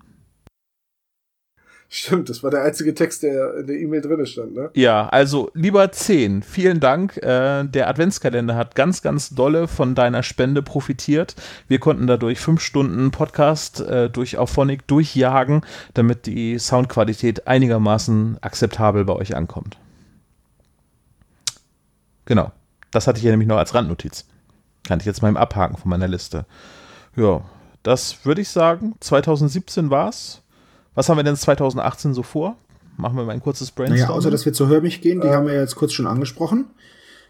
Stimmt, 1.91 2.29
das 2.29 2.43
war 2.43 2.51
der 2.51 2.61
einzige 2.61 2.93
Text, 2.93 3.23
der 3.23 3.55
in 3.55 3.67
der 3.67 3.79
E-Mail 3.79 4.01
drin 4.01 4.23
stand, 4.27 4.53
ne? 4.53 4.69
Ja, 4.75 5.09
also 5.09 5.49
lieber 5.55 5.91
10, 5.91 6.43
vielen 6.43 6.79
Dank. 6.79 7.17
Äh, 7.17 7.63
der 7.63 7.89
Adventskalender 7.89 8.55
hat 8.55 8.75
ganz, 8.75 9.01
ganz 9.01 9.31
dolle 9.31 9.67
von 9.67 9.95
deiner 9.95 10.21
Spende 10.21 10.61
profitiert. 10.61 11.35
Wir 11.67 11.79
konnten 11.79 12.05
dadurch 12.05 12.39
fünf 12.39 12.61
Stunden 12.61 13.09
Podcast 13.09 13.81
äh, 13.81 14.07
durch 14.07 14.37
Auphonic 14.37 14.85
durchjagen, 14.85 15.61
damit 15.95 16.27
die 16.27 16.59
Soundqualität 16.59 17.47
einigermaßen 17.47 18.37
akzeptabel 18.41 19.03
bei 19.03 19.13
euch 19.13 19.35
ankommt. 19.35 19.77
Genau. 22.25 22.51
Das 22.91 23.07
hatte 23.07 23.17
ich 23.17 23.23
ja 23.23 23.31
nämlich 23.31 23.49
noch 23.49 23.57
als 23.57 23.73
Randnotiz. 23.73 24.25
Kann 24.87 24.99
ich 24.99 25.07
jetzt 25.07 25.23
mal 25.23 25.29
im 25.29 25.37
Abhaken 25.37 25.77
von 25.77 25.89
meiner 25.89 26.07
Liste. 26.07 26.45
Ja, 27.15 27.41
das 27.81 28.25
würde 28.25 28.41
ich 28.41 28.49
sagen. 28.49 28.93
2017 28.99 29.89
war's. 29.89 30.43
Was 30.95 31.09
haben 31.09 31.17
wir 31.17 31.23
denn 31.23 31.35
2018 31.35 32.13
so 32.13 32.23
vor? 32.23 32.57
Machen 32.97 33.17
wir 33.17 33.23
mal 33.23 33.31
ein 33.31 33.41
kurzes 33.41 33.71
Brainstorm. 33.71 33.99
Naja, 33.99 34.09
außer 34.09 34.31
dass 34.31 34.45
wir 34.45 34.53
zur 34.53 34.67
Hörmich 34.67 35.01
gehen, 35.01 35.21
die 35.21 35.27
äh. 35.27 35.31
haben 35.33 35.47
wir 35.47 35.53
jetzt 35.53 35.75
kurz 35.75 35.93
schon 35.93 36.07
angesprochen. 36.07 36.65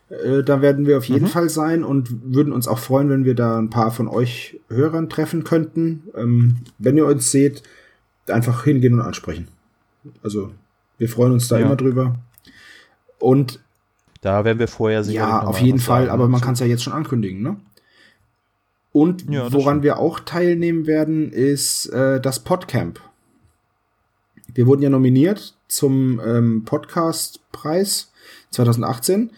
Äh, 0.09 0.43
da 0.43 0.61
werden 0.61 0.87
wir 0.87 0.97
auf 0.97 1.05
jeden 1.05 1.25
mhm. 1.25 1.29
Fall 1.29 1.49
sein 1.49 1.83
und 1.83 2.33
würden 2.33 2.53
uns 2.53 2.67
auch 2.67 2.79
freuen, 2.79 3.09
wenn 3.09 3.25
wir 3.25 3.35
da 3.35 3.59
ein 3.59 3.69
paar 3.69 3.91
von 3.91 4.07
euch 4.07 4.59
Hörern 4.69 5.09
treffen 5.09 5.43
könnten. 5.43 6.03
Ähm, 6.15 6.57
wenn 6.79 6.97
ihr 6.97 7.05
uns 7.05 7.31
seht, 7.31 7.63
einfach 8.27 8.63
hingehen 8.63 8.93
und 8.93 9.01
ansprechen. 9.01 9.47
Also 10.23 10.51
wir 10.97 11.09
freuen 11.09 11.33
uns 11.33 11.47
da 11.47 11.59
ja. 11.59 11.65
immer 11.65 11.75
drüber. 11.75 12.15
Und 13.19 13.59
da 14.21 14.43
werden 14.43 14.59
wir 14.59 14.67
vorher 14.67 15.03
sicher. 15.03 15.19
Ja, 15.19 15.43
auf 15.43 15.59
jeden 15.59 15.79
Fall, 15.79 16.05
sagen, 16.05 16.11
aber 16.11 16.27
man 16.27 16.41
kann 16.41 16.53
es 16.53 16.59
ja 16.59 16.65
jetzt 16.65 16.83
schon 16.83 16.93
ankündigen, 16.93 17.41
ne? 17.41 17.57
Und 18.91 19.29
ja, 19.29 19.53
woran 19.53 19.75
stimmt. 19.75 19.83
wir 19.83 19.99
auch 19.99 20.19
teilnehmen 20.19 20.87
werden, 20.87 21.31
ist 21.31 21.85
äh, 21.87 22.19
das 22.19 22.39
Podcamp. 22.39 22.99
Wir 24.53 24.67
wurden 24.67 24.81
ja 24.81 24.89
nominiert 24.89 25.55
zum 25.67 26.19
ähm, 26.25 26.63
Podcastpreis 26.65 28.11
2018 28.51 29.31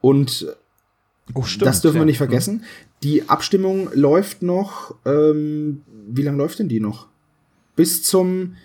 und 0.00 0.46
oh, 1.34 1.42
stimmt, 1.42 1.66
das 1.66 1.80
dürfen 1.80 1.98
wir 1.98 2.04
nicht 2.04 2.18
vergessen. 2.18 2.64
Die 3.02 3.28
Abstimmung 3.28 3.88
läuft 3.94 4.42
noch. 4.42 4.94
Ähm, 5.04 5.82
wie 6.08 6.22
lange 6.22 6.38
läuft 6.38 6.58
denn 6.58 6.68
die 6.68 6.80
noch? 6.80 7.08
Bis 7.76 8.02
zum 8.02 8.56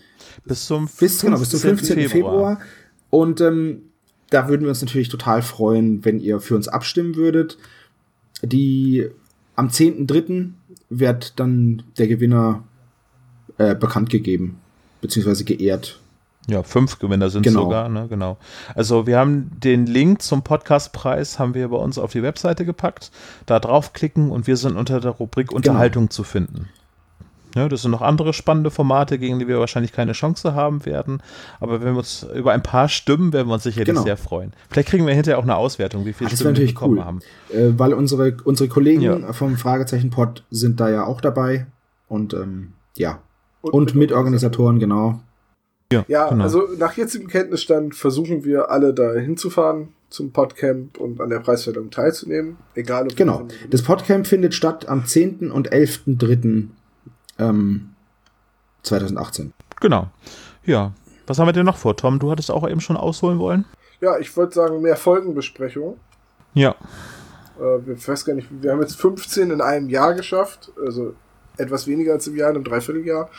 bis 0.45 0.65
zum 0.65 0.89
bis, 0.99 1.21
genau, 1.21 1.39
bis 1.39 1.49
zum 1.49 1.59
15. 1.59 2.09
Februar. 2.09 2.09
Februar. 2.09 2.61
Und 3.09 3.41
ähm, 3.41 3.83
da 4.29 4.47
würden 4.49 4.63
wir 4.63 4.69
uns 4.69 4.81
natürlich 4.81 5.09
total 5.09 5.41
freuen, 5.41 6.03
wenn 6.03 6.19
ihr 6.19 6.39
für 6.39 6.55
uns 6.55 6.67
abstimmen 6.67 7.15
würdet. 7.15 7.57
Die 8.41 9.07
am 9.55 9.67
10.3. 9.67 10.51
wird 10.89 11.39
dann 11.39 11.83
der 11.97 12.07
Gewinner 12.07 12.63
äh, 13.57 13.75
bekannt 13.75 14.09
gegeben 14.09 14.59
beziehungsweise 15.03 15.43
geehrt. 15.43 15.99
Ja, 16.47 16.63
fünf 16.63 16.99
Gewinner 16.99 17.29
sind 17.29 17.43
genau. 17.43 17.63
sogar, 17.63 17.87
ne? 17.87 18.07
Genau. 18.09 18.37
Also 18.73 19.05
wir 19.05 19.17
haben 19.17 19.51
den 19.59 19.85
Link 19.85 20.21
zum 20.21 20.43
Podcastpreis 20.43 21.39
haben 21.39 21.53
wir 21.53 21.69
bei 21.69 21.77
uns 21.77 21.97
auf 21.97 22.11
die 22.11 22.23
Webseite 22.23 22.65
gepackt. 22.65 23.11
Da 23.45 23.59
draufklicken 23.59 24.31
und 24.31 24.47
wir 24.47 24.57
sind 24.57 24.75
unter 24.75 24.99
der 24.99 25.11
Rubrik 25.11 25.49
genau. 25.49 25.57
Unterhaltung 25.57 26.09
zu 26.09 26.23
finden. 26.23 26.69
Ja, 27.55 27.69
das 27.69 27.83
sind 27.83 27.91
noch 27.91 28.01
andere 28.01 28.33
spannende 28.33 28.71
Formate, 28.71 29.19
gegen 29.19 29.37
die 29.37 29.47
wir 29.47 29.59
wahrscheinlich 29.59 29.91
keine 29.91 30.13
Chance 30.13 30.55
haben 30.55 30.85
werden. 30.85 31.21
Aber 31.59 31.81
wenn 31.81 31.93
wir 31.93 31.99
uns 31.99 32.25
über 32.33 32.51
ein 32.51 32.63
paar 32.63 32.89
Stimmen, 32.89 33.31
werden 33.31 33.47
wir 33.47 33.53
uns 33.53 33.63
sicherlich 33.63 33.89
genau. 33.89 34.03
sehr 34.03 34.17
freuen. 34.17 34.53
Vielleicht 34.69 34.89
kriegen 34.89 35.05
wir 35.05 35.13
hinterher 35.13 35.37
auch 35.37 35.43
eine 35.43 35.55
Auswertung, 35.55 36.05
wie 36.05 36.13
viele 36.13 36.31
Ach, 36.31 36.35
Stimmen 36.35 36.57
wir 36.57 36.65
bekommen 36.65 36.97
cool. 36.97 37.05
haben. 37.05 37.19
Äh, 37.51 37.77
weil 37.77 37.93
unsere, 37.93 38.35
unsere 38.43 38.69
Kollegen 38.69 39.01
ja. 39.01 39.33
vom 39.33 39.55
Fragezeichen 39.55 40.09
Pod 40.09 40.43
sind 40.49 40.79
da 40.79 40.89
ja 40.89 41.05
auch 41.05 41.21
dabei. 41.21 41.67
Und 42.07 42.33
ähm, 42.33 42.73
ja, 42.95 43.19
und, 43.63 43.73
und 43.73 43.95
Mitorganisatoren, 43.95 44.79
genau. 44.79 45.19
Ja, 45.91 46.05
ja 46.07 46.29
genau. 46.29 46.43
also 46.43 46.67
nach 46.77 46.93
jetzigem 46.93 47.27
Kenntnisstand 47.27 47.95
versuchen 47.95 48.43
wir 48.43 48.69
alle 48.69 48.93
da 48.93 49.13
hinzufahren 49.13 49.89
zum 50.09 50.31
Podcamp 50.31 50.99
und 50.99 51.19
an 51.21 51.29
der 51.29 51.39
Preisverleihung 51.39 51.89
teilzunehmen. 51.89 52.57
Egal 52.75 53.07
ob 53.07 53.15
Genau. 53.15 53.47
Das 53.69 53.81
Podcamp 53.81 54.27
findet 54.27 54.53
statt 54.53 54.87
am 54.87 55.05
10. 55.05 55.51
und 55.51 55.71
11.3. 55.71 56.67
Ähm, 57.39 57.89
2018. 58.83 59.53
Genau. 59.79 60.07
Ja. 60.65 60.93
Was 61.25 61.39
haben 61.39 61.47
wir 61.47 61.53
denn 61.53 61.65
noch 61.65 61.77
vor, 61.77 61.95
Tom? 61.95 62.19
Du 62.19 62.29
hattest 62.29 62.51
auch 62.51 62.67
eben 62.67 62.81
schon 62.81 62.97
ausholen 62.97 63.39
wollen? 63.39 63.65
Ja, 64.01 64.19
ich 64.19 64.35
wollte 64.35 64.55
sagen, 64.55 64.81
mehr 64.81 64.97
Folgenbesprechungen. 64.97 65.95
Ja. 66.53 66.75
Äh, 67.57 67.85
wir 67.85 68.07
weiß 68.07 68.25
gar 68.25 68.33
nicht, 68.33 68.49
wir 68.51 68.71
haben 68.71 68.81
jetzt 68.81 68.97
15 68.97 69.51
in 69.51 69.61
einem 69.61 69.89
Jahr 69.89 70.13
geschafft. 70.13 70.71
Also 70.85 71.15
etwas 71.57 71.87
weniger 71.87 72.13
als 72.13 72.27
im 72.27 72.35
Jahr, 72.35 72.49
in 72.49 72.55
einem 72.57 72.63
Dreivierteljahr. 72.63 73.29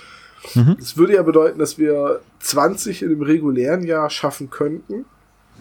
Mhm. 0.54 0.76
Das 0.78 0.96
würde 0.96 1.14
ja 1.14 1.22
bedeuten, 1.22 1.58
dass 1.58 1.78
wir 1.78 2.20
20 2.40 3.02
in 3.02 3.10
dem 3.10 3.22
regulären 3.22 3.84
Jahr 3.84 4.10
schaffen 4.10 4.50
könnten. 4.50 5.06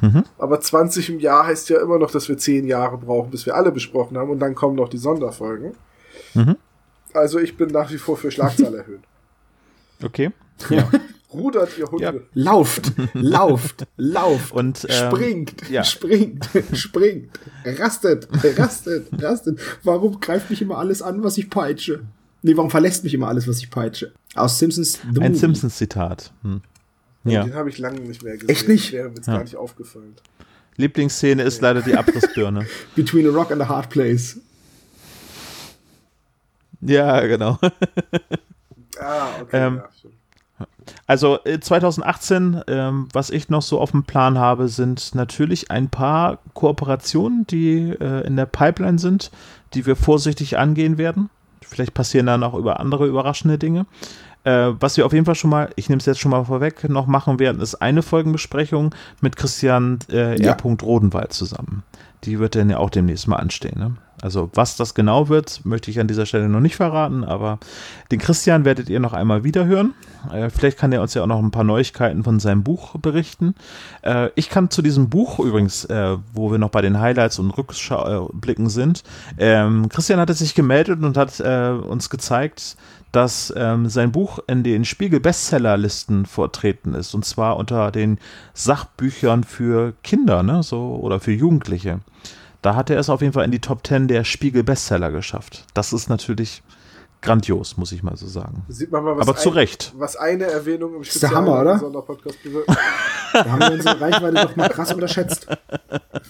Mhm. 0.02 0.24
Aber 0.38 0.60
20 0.60 1.10
im 1.10 1.20
Jahr 1.20 1.48
heißt 1.48 1.70
ja 1.70 1.80
immer 1.80 1.98
noch, 1.98 2.12
dass 2.12 2.28
wir 2.28 2.38
10 2.38 2.68
Jahre 2.68 2.98
brauchen, 2.98 3.32
bis 3.32 3.46
wir 3.46 3.56
alle 3.56 3.72
besprochen 3.72 4.18
haben 4.18 4.30
und 4.30 4.40
dann 4.40 4.56
kommen 4.56 4.76
noch 4.76 4.90
die 4.90 4.98
Sonderfolgen. 4.98 5.74
Mhm. 6.34 6.58
Also 7.14 7.40
ich 7.40 7.56
bin 7.58 7.70
nach 7.70 7.92
wie 7.92 7.98
vor 7.98 8.18
für 8.18 8.32
Schlagzahl 8.32 8.76
erhöhen. 8.76 9.04
Okay. 10.02 10.32
Ja. 10.70 10.90
Rudert 11.34 11.78
ihr 11.78 11.90
Hunde. 11.90 12.04
Ja. 12.04 12.14
Lauft, 12.34 12.92
lauft, 13.14 13.88
lauft. 13.96 14.52
Und 14.52 14.86
ähm, 14.90 15.12
springt, 15.12 15.70
ja. 15.70 15.84
springt, 15.84 16.50
springt. 16.74 17.40
Rastet, 17.66 18.28
rastet, 18.58 19.08
rastet. 19.22 19.60
Warum 19.84 20.20
greift 20.20 20.50
mich 20.50 20.62
immer 20.62 20.78
alles 20.78 21.02
an, 21.02 21.24
was 21.24 21.38
ich 21.38 21.50
peitsche? 21.50 22.02
Nee, 22.44 22.56
warum 22.56 22.70
verlässt 22.70 23.04
mich 23.04 23.14
immer 23.14 23.30
alles, 23.30 23.48
was 23.48 23.60
ich 23.60 23.72
peitsche? 23.72 24.14
Aus 24.36 24.60
Simpsons 24.60 25.00
The 25.14 25.22
Ein 25.22 25.34
Simpsons-Zitat. 25.34 26.32
Hm. 26.44 26.62
Ja. 27.24 27.46
Den 27.46 27.56
habe 27.56 27.70
ich 27.70 27.78
lange 27.78 28.02
nicht 28.02 28.22
mehr 28.22 28.34
gesehen. 28.34 28.50
Echt 28.50 28.68
nicht? 28.68 28.92
Wäre 28.92 29.10
mir 29.10 29.16
ja. 29.16 29.34
gar 29.34 29.44
nicht 29.44 29.56
aufgefallen. 29.56 30.16
Lieblingsszene 30.76 31.42
ist 31.44 31.62
leider 31.62 31.82
die 31.82 31.96
Abrissbirne. 31.96 32.68
Between 32.96 33.28
a 33.28 33.32
Rock 33.32 33.52
and 33.52 33.62
a 33.62 33.68
Hard 33.68 33.90
Place. 33.90 34.40
Ja, 36.82 37.22
genau. 37.22 37.58
ah, 39.00 39.28
okay. 39.42 39.68
Ähm, 39.68 39.78
ja, 39.78 39.90
also 41.08 41.40
2018, 41.44 42.56
äh, 42.56 42.62
ähm, 42.68 43.08
was 43.14 43.30
ich 43.30 43.50
noch 43.50 43.62
so 43.62 43.80
auf 43.80 43.92
dem 43.92 44.04
Plan 44.04 44.38
habe, 44.38 44.68
sind 44.68 45.16
natürlich 45.16 45.72
ein 45.72 45.90
paar 45.90 46.40
Kooperationen, 46.54 47.48
die 47.48 47.90
äh, 47.90 48.26
in 48.26 48.36
der 48.36 48.46
Pipeline 48.46 49.00
sind, 49.00 49.32
die 49.74 49.86
wir 49.86 49.96
vorsichtig 49.96 50.58
angehen 50.58 50.98
werden. 50.98 51.30
Vielleicht 51.74 51.94
passieren 51.94 52.28
da 52.28 52.38
noch 52.38 52.54
über 52.54 52.80
andere 52.80 53.08
überraschende 53.08 53.58
Dinge. 53.58 53.86
Äh, 54.44 54.72
was 54.80 54.98
wir 54.98 55.06
auf 55.06 55.14
jeden 55.14 55.26
Fall 55.26 55.36
schon 55.36 55.50
mal, 55.50 55.70
ich 55.76 55.90
nehme 55.90 56.00
es 56.00 56.06
jetzt 56.06 56.20
schon 56.20 56.32
mal 56.32 56.44
vorweg, 56.46 56.88
noch 56.90 57.08
machen 57.08 57.40
werden, 57.40 57.62
ist 57.62 57.76
eine 57.76 58.02
Folgenbesprechung 58.02 58.94
mit 59.22 59.36
Christian 59.36 60.00
äh, 60.12 60.42
ja. 60.42 60.52
R. 60.52 60.58
Rodenwald 60.82 61.34
zusammen. 61.34 61.84
Die 62.26 62.40
wird 62.40 62.56
dann 62.56 62.70
ja 62.70 62.78
auch 62.78 62.90
demnächst 62.90 63.28
mal 63.28 63.38
anstehen. 63.38 63.80
Ne? 63.80 63.96
Also 64.22 64.50
was 64.54 64.78
das 64.78 64.94
genau 64.94 65.28
wird, 65.28 65.66
möchte 65.66 65.92
ich 65.92 66.00
an 66.00 66.08
dieser 66.08 66.26
Stelle 66.26 66.48
noch 66.48 66.60
nicht 66.60 66.76
verraten, 66.76 67.24
aber 67.24 67.60
den 68.12 68.20
Christian 68.20 68.64
werdet 68.64 68.90
ihr 68.90 69.00
noch 69.00 69.14
einmal 69.14 69.44
wiederhören. 69.44 69.94
Äh, 70.32 70.50
vielleicht 70.50 70.78
kann 70.78 70.92
er 70.92 71.02
uns 71.02 71.14
ja 71.14 71.24
auch 71.24 71.28
noch 71.28 71.40
ein 71.40 71.52
paar 71.52 71.64
Neuigkeiten 71.64 72.24
von 72.24 72.40
seinem 72.40 72.64
Buch 72.64 72.96
berichten. 73.00 73.56
Äh, 74.02 74.30
ich 74.36 74.50
kann 74.50 74.70
zu 74.70 74.82
diesem 74.82 75.10
Buch 75.10 75.40
übrigens, 75.40 75.86
äh, 75.86 76.18
wo 76.34 76.52
wir 76.52 76.58
noch 76.58 76.70
bei 76.70 76.82
den 76.82 77.00
Highlights 77.00 77.40
und 77.40 77.52
Rückblicken 77.52 78.70
sind, 78.70 79.04
ähm, 79.38 79.90
Christian 79.90 80.20
hatte 80.20 80.34
sich 80.34 80.56
gemeldet 80.56 81.04
und 81.04 81.18
hat 81.18 81.40
äh, 81.40 81.70
uns 81.72 82.10
gezeigt, 82.10 82.78
dass 83.12 83.54
ähm, 83.56 83.90
sein 83.90 84.12
Buch 84.12 84.40
in 84.48 84.64
den 84.64 84.86
Spiegel-Bestsellerlisten 84.86 86.26
vertreten 86.26 86.96
ist 86.96 87.14
und 87.14 87.26
zwar 87.26 87.58
unter 87.58 87.92
den 87.92 88.18
Sachbüchern 88.54 89.44
für 89.44 89.94
Kinder, 90.04 90.44
ne, 90.44 90.64
so 90.64 91.00
oder 91.02 91.20
für 91.20 91.32
Jugendliche. 91.32 92.00
Da 92.64 92.76
hat 92.76 92.90
er 92.90 92.98
es 92.98 93.10
auf 93.10 93.22
jeden 93.22 93.34
Fall 93.34 93.44
in 93.44 93.52
die 93.52 93.60
Top 93.60 93.86
10 93.86 94.08
der 94.08 94.24
Spiegel-Bestseller 94.24 95.12
geschafft. 95.12 95.66
Das 95.74 95.92
ist 95.92 96.08
natürlich 96.08 96.64
grandios, 97.22 97.76
muss 97.76 97.92
ich 97.92 98.04
mal 98.04 98.16
so 98.16 98.26
sagen. 98.26 98.64
Sieht 98.70 98.90
man 98.90 99.04
mal, 99.04 99.18
was 99.18 99.28
Aber 99.28 99.38
zu 99.38 99.50
ein, 99.50 99.56
Recht. 99.56 99.94
Was 99.98 100.16
eine 100.16 100.46
Erwähnung 100.46 100.96
im 100.96 101.04
Spezial 101.04 101.34
Hammer, 101.36 101.60
oder? 101.60 101.78
Sonderpodcast 101.78 102.42
bewirkt. 102.42 102.70
Da 103.34 103.46
haben 103.46 103.62
wir 103.62 103.72
unsere 103.72 104.00
Reichweite 104.00 104.36
doch 104.36 104.56
mal 104.56 104.70
krass 104.70 104.94
unterschätzt. 104.94 105.48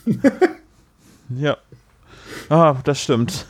ja. 1.29 1.57
Ah, 2.47 2.77
das 2.85 3.01
stimmt. 3.01 3.45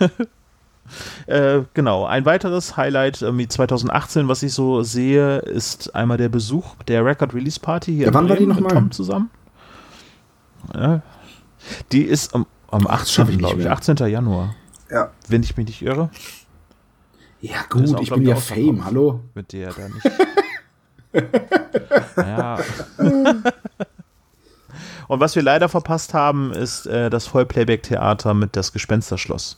äh, 1.27 1.61
genau. 1.75 2.05
Ein 2.05 2.25
weiteres 2.25 2.77
Highlight 2.77 3.21
äh, 3.21 3.47
2018, 3.47 4.27
was 4.27 4.41
ich 4.41 4.53
so 4.53 4.81
sehe, 4.81 5.37
ist 5.37 5.93
einmal 5.93 6.17
der 6.17 6.29
Besuch 6.29 6.75
der 6.87 7.05
Record 7.05 7.35
Release 7.35 7.59
Party 7.59 7.93
hier 7.93 8.07
ja, 8.07 8.13
wann 8.15 8.27
war 8.27 8.35
die 8.35 8.47
noch 8.47 8.55
mit 8.55 8.63
mal? 8.63 8.73
Tom 8.73 8.89
zusammen. 8.89 9.29
Ja. 10.73 11.03
Die 11.91 12.05
ist 12.05 12.33
am, 12.33 12.47
am 12.73 12.87
18. 12.87 13.37
glaube 13.37 13.61
ich, 13.61 13.69
18. 13.69 13.97
Januar. 14.07 14.55
Ja. 14.89 15.11
Wenn 15.27 15.43
ich 15.43 15.55
mich 15.55 15.67
nicht 15.67 15.81
irre. 15.81 16.09
Ja, 17.41 17.63
gut, 17.69 17.99
ich 18.01 18.09
bin 18.09 18.25
ja 18.25 18.35
Fame, 18.35 18.83
hallo. 18.85 19.21
Mit 19.33 19.53
der 19.53 19.73
da 19.73 19.89
nicht. 19.89 20.09
ja. 22.17 22.59
Und 25.07 25.19
was 25.19 25.35
wir 25.35 25.43
leider 25.43 25.69
verpasst 25.69 26.13
haben, 26.13 26.51
ist 26.51 26.85
äh, 26.87 27.09
das 27.09 27.27
Vollplayback-Theater 27.27 28.33
mit 28.33 28.55
das 28.55 28.71
Gespensterschloss. 28.71 29.57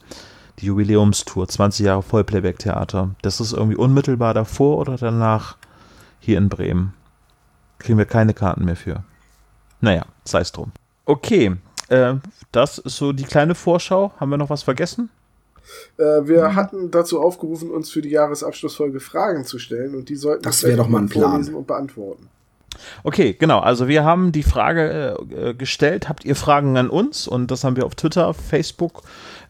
Die 0.60 0.66
Jubiläumstour, 0.66 1.48
20 1.48 1.86
Jahre 1.86 2.02
Vollplayback-Theater. 2.02 3.12
Das 3.22 3.40
ist 3.40 3.54
irgendwie 3.54 3.78
unmittelbar 3.78 4.34
davor 4.34 4.78
oder 4.78 4.98
danach 4.98 5.58
hier 6.20 6.38
in 6.38 6.50
Bremen. 6.50 6.94
Kriegen 7.78 7.98
wir 7.98 8.06
keine 8.06 8.34
Karten 8.34 8.66
mehr 8.66 8.76
für. 8.76 9.04
Naja, 9.80 10.06
sei 10.24 10.40
es 10.40 10.52
drum. 10.52 10.72
Okay, 11.06 11.56
äh, 11.90 12.16
das 12.52 12.78
ist 12.78 12.98
so 12.98 13.12
die 13.12 13.24
kleine 13.24 13.56
Vorschau. 13.56 14.12
Haben 14.20 14.32
wir 14.32 14.38
noch 14.38 14.50
was 14.50 14.64
vergessen? 14.64 15.10
Äh, 15.98 16.04
wir 16.28 16.50
mhm. 16.50 16.56
hatten 16.56 16.92
dazu 16.92 17.22
aufgerufen, 17.22 17.72
uns 17.72 17.90
für 17.90 18.02
die 18.02 18.10
Jahresabschlussfolge 18.10 19.00
Fragen 19.00 19.46
zu 19.46 19.60
stellen 19.60 19.96
und 19.96 20.10
die 20.10 20.16
sollten 20.16 20.44
das 20.44 20.64
wäre 20.64 20.78
doch 20.78 20.88
mal 20.88 21.00
ein 21.00 21.10
Plan. 21.10 21.32
vorlesen 21.32 21.56
und 21.56 21.68
beantworten. 21.68 22.30
Okay, 23.04 23.34
genau. 23.34 23.60
Also 23.60 23.88
wir 23.88 24.04
haben 24.04 24.32
die 24.32 24.44
Frage 24.44 25.18
äh, 25.32 25.54
gestellt, 25.54 26.10
habt 26.10 26.26
ihr 26.26 26.36
Fragen 26.36 26.78
an 26.78 26.90
uns? 26.90 27.28
Und 27.28 27.50
das 27.50 27.64
haben 27.64 27.78
wir 27.78 27.86
auf 27.86 27.96
Twitter, 27.96 28.34
Facebook 28.34 29.04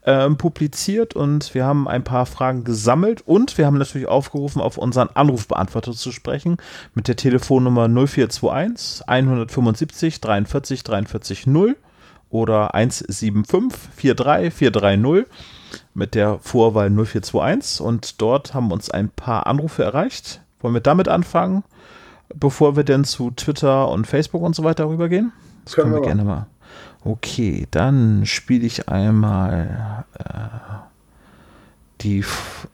äh, 0.03 0.29
publiziert 0.29 1.15
und 1.15 1.53
wir 1.53 1.65
haben 1.65 1.87
ein 1.87 2.03
paar 2.03 2.27
Fragen 2.27 2.63
gesammelt 2.63 3.23
und 3.25 3.57
wir 3.57 3.65
haben 3.65 3.77
natürlich 3.77 4.07
aufgerufen, 4.07 4.61
auf 4.61 4.77
unseren 4.77 5.09
Anrufbeantworter 5.13 5.93
zu 5.93 6.11
sprechen 6.11 6.57
mit 6.93 7.07
der 7.07 7.15
Telefonnummer 7.15 7.87
0421 7.87 9.07
175 9.07 10.21
43 10.21 10.83
43 10.83 11.47
0 11.47 11.75
oder 12.29 12.73
175 12.75 14.15
43 14.15 14.53
430 14.53 15.25
mit 15.93 16.15
der 16.15 16.39
Vorwahl 16.39 16.89
0421 16.89 17.81
und 17.81 18.21
dort 18.21 18.53
haben 18.53 18.71
uns 18.71 18.89
ein 18.89 19.09
paar 19.09 19.47
Anrufe 19.47 19.83
erreicht. 19.83 20.41
Wollen 20.59 20.73
wir 20.73 20.81
damit 20.81 21.07
anfangen, 21.07 21.63
bevor 22.33 22.75
wir 22.75 22.83
denn 22.83 23.03
zu 23.03 23.31
Twitter 23.31 23.89
und 23.89 24.07
Facebook 24.07 24.41
und 24.41 24.55
so 24.55 24.63
weiter 24.63 24.89
rübergehen? 24.89 25.31
Das 25.63 25.75
können, 25.75 25.91
können 25.91 25.95
wir, 25.95 26.01
wir 26.01 26.07
gerne 26.07 26.23
mal. 26.23 26.47
Okay, 27.03 27.67
dann 27.71 28.25
spiele 28.25 28.65
ich 28.65 28.89
einmal 28.89 30.05
äh, 30.17 30.23
die, 32.01 32.25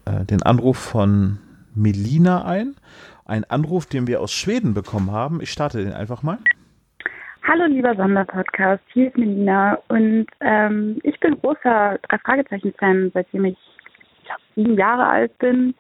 äh, 0.06 0.26
den 0.26 0.42
Anruf 0.44 0.78
von 0.78 1.40
Melina 1.76 2.46
ein. 2.46 2.76
Ein 3.26 3.44
Anruf, 3.46 3.86
den 3.86 4.08
wir 4.08 4.22
aus 4.22 4.32
Schweden 4.32 4.74
bekommen 4.74 5.12
haben. 5.12 5.42
Ich 5.42 5.52
starte 5.52 5.84
den 5.84 5.94
einfach 5.94 6.24
mal. 6.24 6.40
Hallo 7.44 7.66
lieber 7.66 7.96
Sonderpodcast, 7.96 8.84
hier 8.94 9.08
ist 9.08 9.18
Melina 9.18 9.80
und 9.88 10.28
ähm, 10.42 11.00
ich 11.02 11.20
bin 11.20 11.42
großer 11.42 11.98
Drei-Fragezeichen-Fan, 12.08 13.10
seitdem 13.16 13.46
ich, 13.46 13.58
ich 14.20 14.26
glaube, 14.26 14.42
sieben 14.56 14.78
Jahre 14.78 15.08
alt 15.08 15.36
bin. 15.40 15.74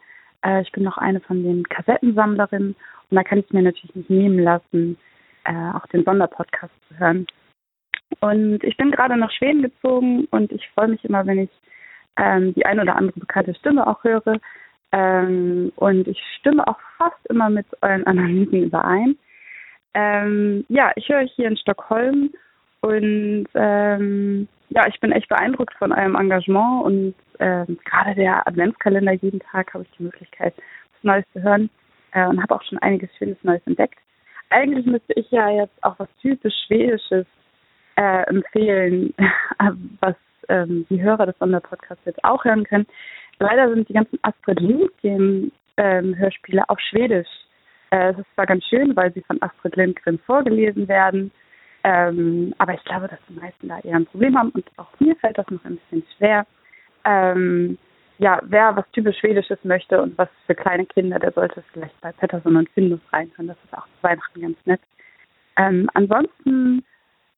Äh, 0.43 0.63
ich 0.63 0.71
bin 0.71 0.83
noch 0.83 0.97
eine 0.97 1.19
von 1.19 1.43
den 1.43 1.63
Kassettensammlerinnen 1.69 2.75
und 3.09 3.15
da 3.15 3.23
kann 3.23 3.39
ich 3.39 3.51
mir 3.51 3.61
natürlich 3.61 3.93
nicht 3.93 4.09
nehmen 4.09 4.39
lassen, 4.39 4.97
äh, 5.43 5.71
auch 5.75 5.85
den 5.87 6.03
Sonderpodcast 6.03 6.73
zu 6.87 6.97
hören. 6.97 7.27
Und 8.21 8.63
ich 8.63 8.75
bin 8.75 8.89
gerade 8.89 9.15
nach 9.15 9.31
Schweden 9.31 9.61
gezogen 9.61 10.25
und 10.31 10.51
ich 10.51 10.67
freue 10.69 10.87
mich 10.87 11.05
immer, 11.05 11.27
wenn 11.27 11.39
ich 11.39 11.51
ähm, 12.17 12.55
die 12.55 12.65
ein 12.65 12.79
oder 12.79 12.95
andere 12.95 13.19
bekannte 13.19 13.53
Stimme 13.53 13.85
auch 13.85 14.03
höre. 14.03 14.39
Ähm, 14.91 15.71
und 15.75 16.07
ich 16.07 16.19
stimme 16.39 16.67
auch 16.67 16.79
fast 16.97 17.23
immer 17.29 17.51
mit 17.51 17.67
euren 17.81 18.07
Analysen 18.07 18.63
überein. 18.63 19.15
Ähm, 19.93 20.65
ja, 20.69 20.91
ich 20.95 21.09
höre 21.09 21.19
euch 21.19 21.33
hier 21.33 21.47
in 21.47 21.57
Stockholm 21.57 22.31
und 22.81 23.47
ähm, 23.53 24.47
ja, 24.69 24.87
ich 24.87 24.99
bin 24.99 25.11
echt 25.11 25.27
beeindruckt 25.27 25.73
von 25.75 25.91
eurem 25.91 26.15
Engagement 26.15 26.85
und 26.85 27.15
ähm, 27.39 27.77
gerade 27.83 28.15
der 28.15 28.47
Adventskalender 28.47 29.13
jeden 29.13 29.39
Tag 29.39 29.73
habe 29.73 29.83
ich 29.83 29.97
die 29.97 30.03
Möglichkeit, 30.03 30.53
was 30.55 31.03
Neues 31.03 31.25
zu 31.33 31.41
hören 31.41 31.69
äh, 32.13 32.25
und 32.25 32.41
habe 32.41 32.55
auch 32.55 32.63
schon 32.63 32.77
einiges 32.79 33.09
Schönes 33.17 33.37
Neues 33.43 33.61
entdeckt. 33.65 33.99
Eigentlich 34.49 34.85
müsste 34.85 35.13
ich 35.13 35.29
ja 35.31 35.49
jetzt 35.49 35.83
auch 35.83 35.97
was 35.99 36.09
typisch 36.21 36.53
Schwedisches 36.67 37.25
äh, 37.97 38.23
empfehlen, 38.27 39.13
was 39.99 40.15
ähm, 40.49 40.85
die 40.89 41.01
Hörer 41.01 41.25
des 41.25 41.37
Sonderpodcasts 41.39 42.05
jetzt 42.05 42.23
auch 42.23 42.43
hören 42.45 42.63
können. 42.63 42.87
Leider 43.39 43.69
sind 43.73 43.89
die 43.89 43.93
ganzen 43.93 44.19
Astrid 44.21 44.59
Lindgren 44.59 45.51
ähm, 45.77 46.15
auf 46.67 46.79
Schwedisch 46.79 47.27
äh, 47.91 48.11
es 48.11 48.19
ist 48.19 48.33
zwar 48.35 48.45
ganz 48.45 48.65
schön, 48.65 48.95
weil 48.95 49.13
sie 49.13 49.21
von 49.21 49.41
Astrid 49.41 49.75
Lindgren 49.75 50.19
vorgelesen 50.19 50.87
werden, 50.87 51.31
ähm, 51.83 52.53
aber 52.57 52.73
ich 52.73 52.83
glaube, 52.83 53.07
dass 53.07 53.19
die 53.29 53.39
meisten 53.39 53.67
da 53.67 53.79
eher 53.79 53.95
ein 53.95 54.05
Problem 54.05 54.37
haben 54.37 54.49
und 54.49 54.65
auch 54.77 54.87
mir 54.99 55.15
fällt 55.17 55.37
das 55.37 55.49
noch 55.49 55.63
ein 55.65 55.77
bisschen 55.77 56.03
schwer. 56.17 56.45
Ähm, 57.05 57.77
ja, 58.19 58.39
wer 58.43 58.75
was 58.75 58.85
typisch 58.91 59.17
Schwedisches 59.17 59.57
möchte 59.63 59.99
und 59.99 60.15
was 60.17 60.29
für 60.45 60.53
kleine 60.53 60.85
Kinder, 60.85 61.17
der 61.17 61.31
sollte 61.31 61.63
vielleicht 61.73 61.99
bei 62.01 62.11
Pettersson 62.11 62.55
und 62.55 62.69
Findus 62.69 62.99
reinhören. 63.11 63.47
Das 63.47 63.57
ist 63.65 63.73
auch 63.73 63.85
zu 63.85 64.03
Weihnachten 64.03 64.41
ganz 64.41 64.57
nett. 64.65 64.81
Ähm, 65.57 65.89
ansonsten 65.95 66.85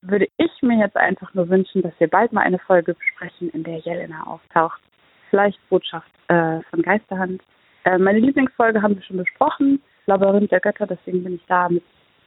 würde 0.02 0.28
ich 0.36 0.52
mir 0.62 0.78
jetzt 0.78 0.98
einfach 0.98 1.34
nur 1.34 1.48
wünschen, 1.48 1.82
dass 1.82 1.94
wir 2.00 2.10
bald 2.10 2.34
mal 2.34 2.42
eine 2.42 2.60
Folge 2.60 2.96
besprechen, 2.96 3.50
in 3.52 3.64
der 3.64 3.78
Jelena 3.78 4.24
auftaucht. 4.28 4.82
Vielleicht 5.30 5.58
Botschaft 5.70 6.12
äh, 6.28 6.60
von 6.70 6.82
Geisterhand. 6.82 7.42
Äh, 7.86 7.98
meine 7.98 8.20
Lieblingsfolge 8.20 8.82
haben 8.82 8.96
wir 8.96 9.04
schon 9.04 9.18
besprochen. 9.18 9.82
Labyrinth 10.06 10.52
der 10.52 10.60
Götter, 10.60 10.88
deswegen 10.88 11.24
bin 11.24 11.36
ich 11.36 11.46
damit 11.48 11.84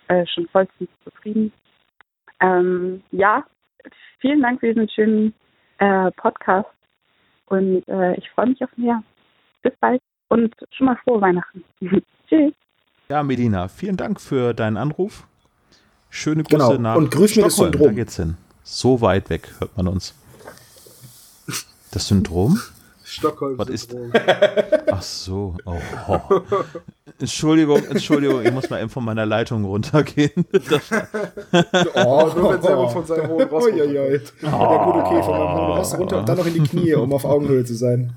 äh, 0.08 0.24
schon 0.26 0.48
vollstens 0.48 0.88
zufrieden. 1.04 1.52
Ähm, 2.40 3.02
ja, 3.12 3.44
vielen 4.20 4.42
Dank 4.42 4.60
für 4.60 4.72
diesen 4.72 4.88
schönen 4.88 5.34
äh, 5.78 6.10
Podcast 6.12 6.68
und 7.46 7.86
äh, 7.88 8.14
ich 8.16 8.30
freue 8.30 8.48
mich 8.48 8.62
auf 8.62 8.76
mehr. 8.76 9.02
Bis 9.62 9.72
bald 9.80 10.00
und 10.28 10.54
schon 10.70 10.86
mal 10.86 10.96
frohe 11.04 11.20
Weihnachten. 11.20 11.64
Tschüss. 12.28 12.52
Ja, 13.08 13.22
Medina, 13.22 13.68
vielen 13.68 13.96
Dank 13.96 14.20
für 14.20 14.52
deinen 14.52 14.76
Anruf. 14.76 15.26
Schöne 16.10 16.42
Grüße 16.42 16.76
genau. 16.76 16.80
nach 16.80 16.96
und 16.96 17.10
grüß 17.10 17.36
mir 17.36 17.42
das 17.42 17.56
Syndrom. 17.56 17.88
Da 17.88 17.92
geht's 17.92 18.16
hin. 18.16 18.36
So 18.62 19.00
weit 19.00 19.30
weg 19.30 19.48
hört 19.58 19.76
man 19.76 19.88
uns. 19.88 20.14
Das 21.92 22.08
Syndrom? 22.08 22.58
Stockholm. 23.06 23.56
Was 23.56 23.68
ist? 23.68 23.94
Ach 24.90 25.02
so. 25.02 25.56
Oh, 25.64 25.76
oh. 26.08 26.20
Entschuldigung, 27.20 27.84
Entschuldigung, 27.84 28.44
ich 28.44 28.52
muss 28.52 28.68
mal 28.68 28.80
eben 28.80 28.90
von 28.90 29.04
meiner 29.04 29.24
Leitung 29.24 29.64
runtergehen. 29.64 30.32
oh, 31.94 32.30
nur 32.36 32.52
wenn 32.52 32.62
selber 32.62 32.88
von 32.88 33.06
seinem 33.06 33.28
hohen 33.28 33.48
Ross 33.48 33.64
oh, 33.64 33.68
ja, 33.68 33.84
ja. 33.84 34.04
ja, 34.06 34.18
gut, 34.84 34.94
okay, 34.96 35.22
von 35.22 35.38
meinem 35.38 35.56
hohen 35.56 35.78
Ross 35.78 35.96
runter 35.96 36.18
und 36.18 36.28
dann 36.28 36.36
noch 36.36 36.46
in 36.46 36.54
die 36.54 36.62
Knie, 36.68 36.94
um 36.94 37.12
auf 37.12 37.24
Augenhöhe 37.24 37.64
zu 37.64 37.74
sein. 37.74 38.12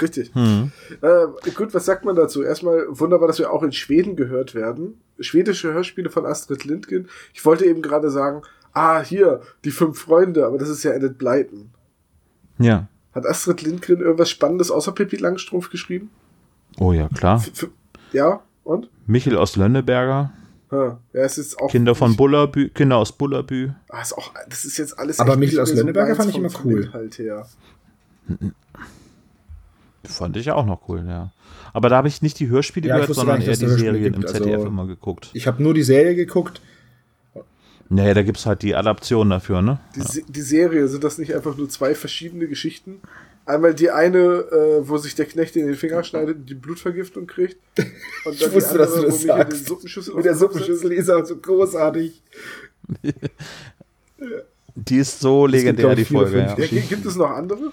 Richtig. 0.00 0.32
Hm. 0.34 0.70
Äh, 1.02 1.50
gut, 1.50 1.74
was 1.74 1.84
sagt 1.84 2.04
man 2.04 2.14
dazu? 2.14 2.44
Erstmal 2.44 2.86
wunderbar, 2.88 3.26
dass 3.26 3.40
wir 3.40 3.52
auch 3.52 3.64
in 3.64 3.72
Schweden 3.72 4.14
gehört 4.14 4.54
werden. 4.54 5.00
Schwedische 5.18 5.72
Hörspiele 5.72 6.10
von 6.10 6.26
Astrid 6.26 6.64
Lindgren. 6.64 7.08
Ich 7.34 7.44
wollte 7.44 7.64
eben 7.64 7.82
gerade 7.82 8.10
sagen, 8.10 8.42
ah, 8.72 9.02
hier, 9.02 9.40
die 9.64 9.72
fünf 9.72 9.98
Freunde, 9.98 10.46
aber 10.46 10.58
das 10.58 10.68
ist 10.68 10.84
ja 10.84 10.92
Enid 10.92 11.18
Blyton. 11.18 11.70
Ja. 12.58 12.86
Hat 13.18 13.26
Astrid 13.26 13.62
Lindgren 13.62 14.00
irgendwas 14.00 14.30
Spannendes 14.30 14.70
außer 14.70 14.92
Pippi 14.92 15.16
Langstrumpf 15.16 15.70
geschrieben? 15.70 16.10
Oh 16.78 16.92
ja, 16.92 17.08
klar. 17.08 17.38
F 17.38 17.68
ja, 18.12 18.42
und? 18.62 18.88
Michel 19.06 19.36
aus 19.36 19.56
Lönneberger. 19.56 20.32
Ja, 20.70 21.00
es 21.12 21.36
ist 21.36 21.60
auch 21.60 21.68
Kinder 21.68 21.96
von 21.96 22.14
Bullabü, 22.14 22.68
Kinder 22.68 22.98
aus 22.98 23.10
Bullabü. 23.10 23.70
Ah, 23.88 24.02
ist 24.02 24.16
auch, 24.16 24.32
das 24.48 24.64
ist 24.64 24.76
jetzt 24.76 24.96
alles. 24.98 25.18
Aber 25.18 25.36
Michel 25.36 25.58
aus 25.58 25.72
Lönneberger 25.72 26.14
so 26.14 26.22
fand 26.22 26.30
ich 26.30 26.36
immer 26.36 26.50
cool. 26.64 26.88
Fand 30.04 30.36
ich 30.36 30.50
auch 30.52 30.64
noch 30.64 30.88
cool, 30.88 31.04
ja. 31.08 31.32
Aber 31.72 31.88
da 31.88 31.96
habe 31.96 32.06
ich 32.06 32.22
nicht 32.22 32.38
die 32.38 32.48
Hörspiele 32.48 32.88
ja, 32.88 32.98
gehört, 32.98 33.14
sondern 33.14 33.40
eher 33.40 33.56
die 33.56 33.66
Serien 33.66 34.14
im 34.14 34.24
ZDF 34.26 34.54
also, 34.54 34.66
immer 34.68 34.86
geguckt. 34.86 35.30
Ich 35.32 35.48
habe 35.48 35.60
nur 35.60 35.74
die 35.74 35.82
Serie 35.82 36.14
geguckt 36.14 36.60
Nee, 37.90 38.12
da 38.12 38.22
gibt 38.22 38.38
es 38.38 38.46
halt 38.46 38.62
die 38.62 38.74
Adaption 38.74 39.30
dafür, 39.30 39.62
ne? 39.62 39.80
Die, 39.94 40.00
ja. 40.00 40.24
die, 40.28 40.42
Serie, 40.42 40.88
sind 40.88 41.04
das 41.04 41.16
nicht 41.18 41.34
einfach 41.34 41.56
nur 41.56 41.68
zwei 41.68 41.94
verschiedene 41.94 42.46
Geschichten? 42.46 43.00
Einmal 43.46 43.74
die 43.74 43.90
eine, 43.90 44.18
äh, 44.18 44.88
wo 44.88 44.98
sich 44.98 45.14
der 45.14 45.24
Knecht 45.24 45.56
in 45.56 45.66
den 45.66 45.74
Finger 45.74 46.04
schneidet 46.04 46.36
und 46.36 46.50
die 46.50 46.54
Blutvergiftung 46.54 47.26
kriegt. 47.26 47.56
Und 48.26 48.40
dann 48.42 48.48
ich 48.50 48.54
wusste, 48.54 48.74
die 48.74 48.80
andere, 48.80 48.86
dass 48.86 48.94
du 48.94 49.02
das 49.02 49.22
sagst. 49.22 49.66
Suppenschüssel 49.66 50.14
Mit 50.14 50.24
der 50.26 50.34
Suppenschüssel 50.34 50.92
ist 50.92 51.08
auch 51.08 51.24
so 51.24 51.36
großartig. 51.38 52.22
die 54.74 54.96
ist 54.96 55.20
so 55.20 55.46
legendär, 55.46 55.94
die 55.94 56.04
Folge. 56.04 56.40
Ja. 56.40 56.58
Ja, 56.58 56.66
gibt 56.66 57.06
es 57.06 57.16
noch 57.16 57.30
andere? 57.30 57.72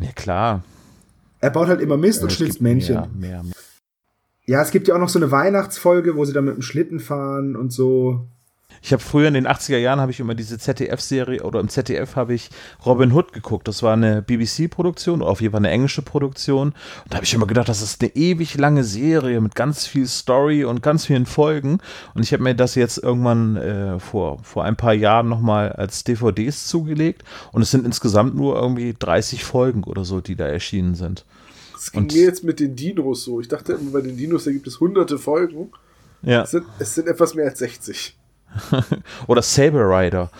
Ja, 0.00 0.12
klar. 0.12 0.64
Er 1.40 1.50
baut 1.50 1.68
halt 1.68 1.82
immer 1.82 1.98
Mist 1.98 2.22
und 2.22 2.32
schnitzt 2.32 2.62
Männchen. 2.62 2.94
Mehr, 2.94 3.08
mehr, 3.14 3.42
mehr. 3.42 3.52
Ja, 4.46 4.62
es 4.62 4.70
gibt 4.70 4.88
ja 4.88 4.94
auch 4.94 4.98
noch 4.98 5.10
so 5.10 5.18
eine 5.18 5.30
Weihnachtsfolge, 5.30 6.16
wo 6.16 6.24
sie 6.24 6.32
dann 6.32 6.46
mit 6.46 6.54
dem 6.54 6.62
Schlitten 6.62 7.00
fahren 7.00 7.54
und 7.54 7.70
so. 7.70 8.26
Ich 8.88 8.92
habe 8.94 9.02
früher 9.02 9.28
in 9.28 9.34
den 9.34 9.46
80er 9.46 9.76
Jahren 9.76 10.00
habe 10.00 10.12
ich 10.12 10.18
immer 10.18 10.34
diese 10.34 10.58
ZDF-Serie 10.58 11.42
oder 11.42 11.60
im 11.60 11.68
ZDF 11.68 12.16
habe 12.16 12.32
ich 12.32 12.48
Robin 12.86 13.12
Hood 13.12 13.34
geguckt. 13.34 13.68
Das 13.68 13.82
war 13.82 13.92
eine 13.92 14.22
BBC-Produktion, 14.22 15.22
auf 15.22 15.42
jeden 15.42 15.52
Fall 15.52 15.60
eine 15.60 15.70
englische 15.70 16.00
Produktion. 16.00 16.68
Und 16.68 17.12
da 17.12 17.16
habe 17.16 17.24
ich 17.26 17.34
immer 17.34 17.46
gedacht, 17.46 17.68
das 17.68 17.82
ist 17.82 18.00
eine 18.00 18.16
ewig 18.16 18.56
lange 18.56 18.84
Serie 18.84 19.42
mit 19.42 19.54
ganz 19.54 19.86
viel 19.86 20.06
Story 20.06 20.64
und 20.64 20.82
ganz 20.82 21.04
vielen 21.04 21.26
Folgen. 21.26 21.80
Und 22.14 22.22
ich 22.22 22.32
habe 22.32 22.42
mir 22.42 22.54
das 22.54 22.76
jetzt 22.76 22.96
irgendwann 22.96 23.56
äh, 23.56 23.98
vor, 23.98 24.38
vor 24.42 24.64
ein 24.64 24.76
paar 24.76 24.94
Jahren 24.94 25.28
nochmal 25.28 25.72
als 25.72 26.04
DVDs 26.04 26.66
zugelegt. 26.66 27.24
Und 27.52 27.60
es 27.60 27.70
sind 27.70 27.84
insgesamt 27.84 28.36
nur 28.36 28.56
irgendwie 28.56 28.94
30 28.98 29.44
Folgen 29.44 29.84
oder 29.84 30.06
so, 30.06 30.22
die 30.22 30.34
da 30.34 30.46
erschienen 30.46 30.94
sind. 30.94 31.26
Das 31.74 31.92
ging 31.92 32.04
und 32.04 32.14
mir 32.14 32.22
jetzt 32.22 32.42
mit 32.42 32.58
den 32.58 32.74
Dinos 32.74 33.24
so. 33.24 33.38
Ich 33.40 33.48
dachte 33.48 33.74
immer, 33.74 33.90
bei 33.90 34.00
den 34.00 34.16
Dinos, 34.16 34.44
da 34.44 34.50
gibt 34.50 34.66
es 34.66 34.80
hunderte 34.80 35.18
Folgen. 35.18 35.72
Ja. 36.22 36.42
Es 36.42 36.52
sind, 36.52 36.64
es 36.78 36.94
sind 36.94 37.06
etwas 37.06 37.34
mehr 37.34 37.44
als 37.44 37.58
60. 37.58 38.16
Oder 39.26 39.42
Saber 39.42 39.88
Rider. 39.88 40.30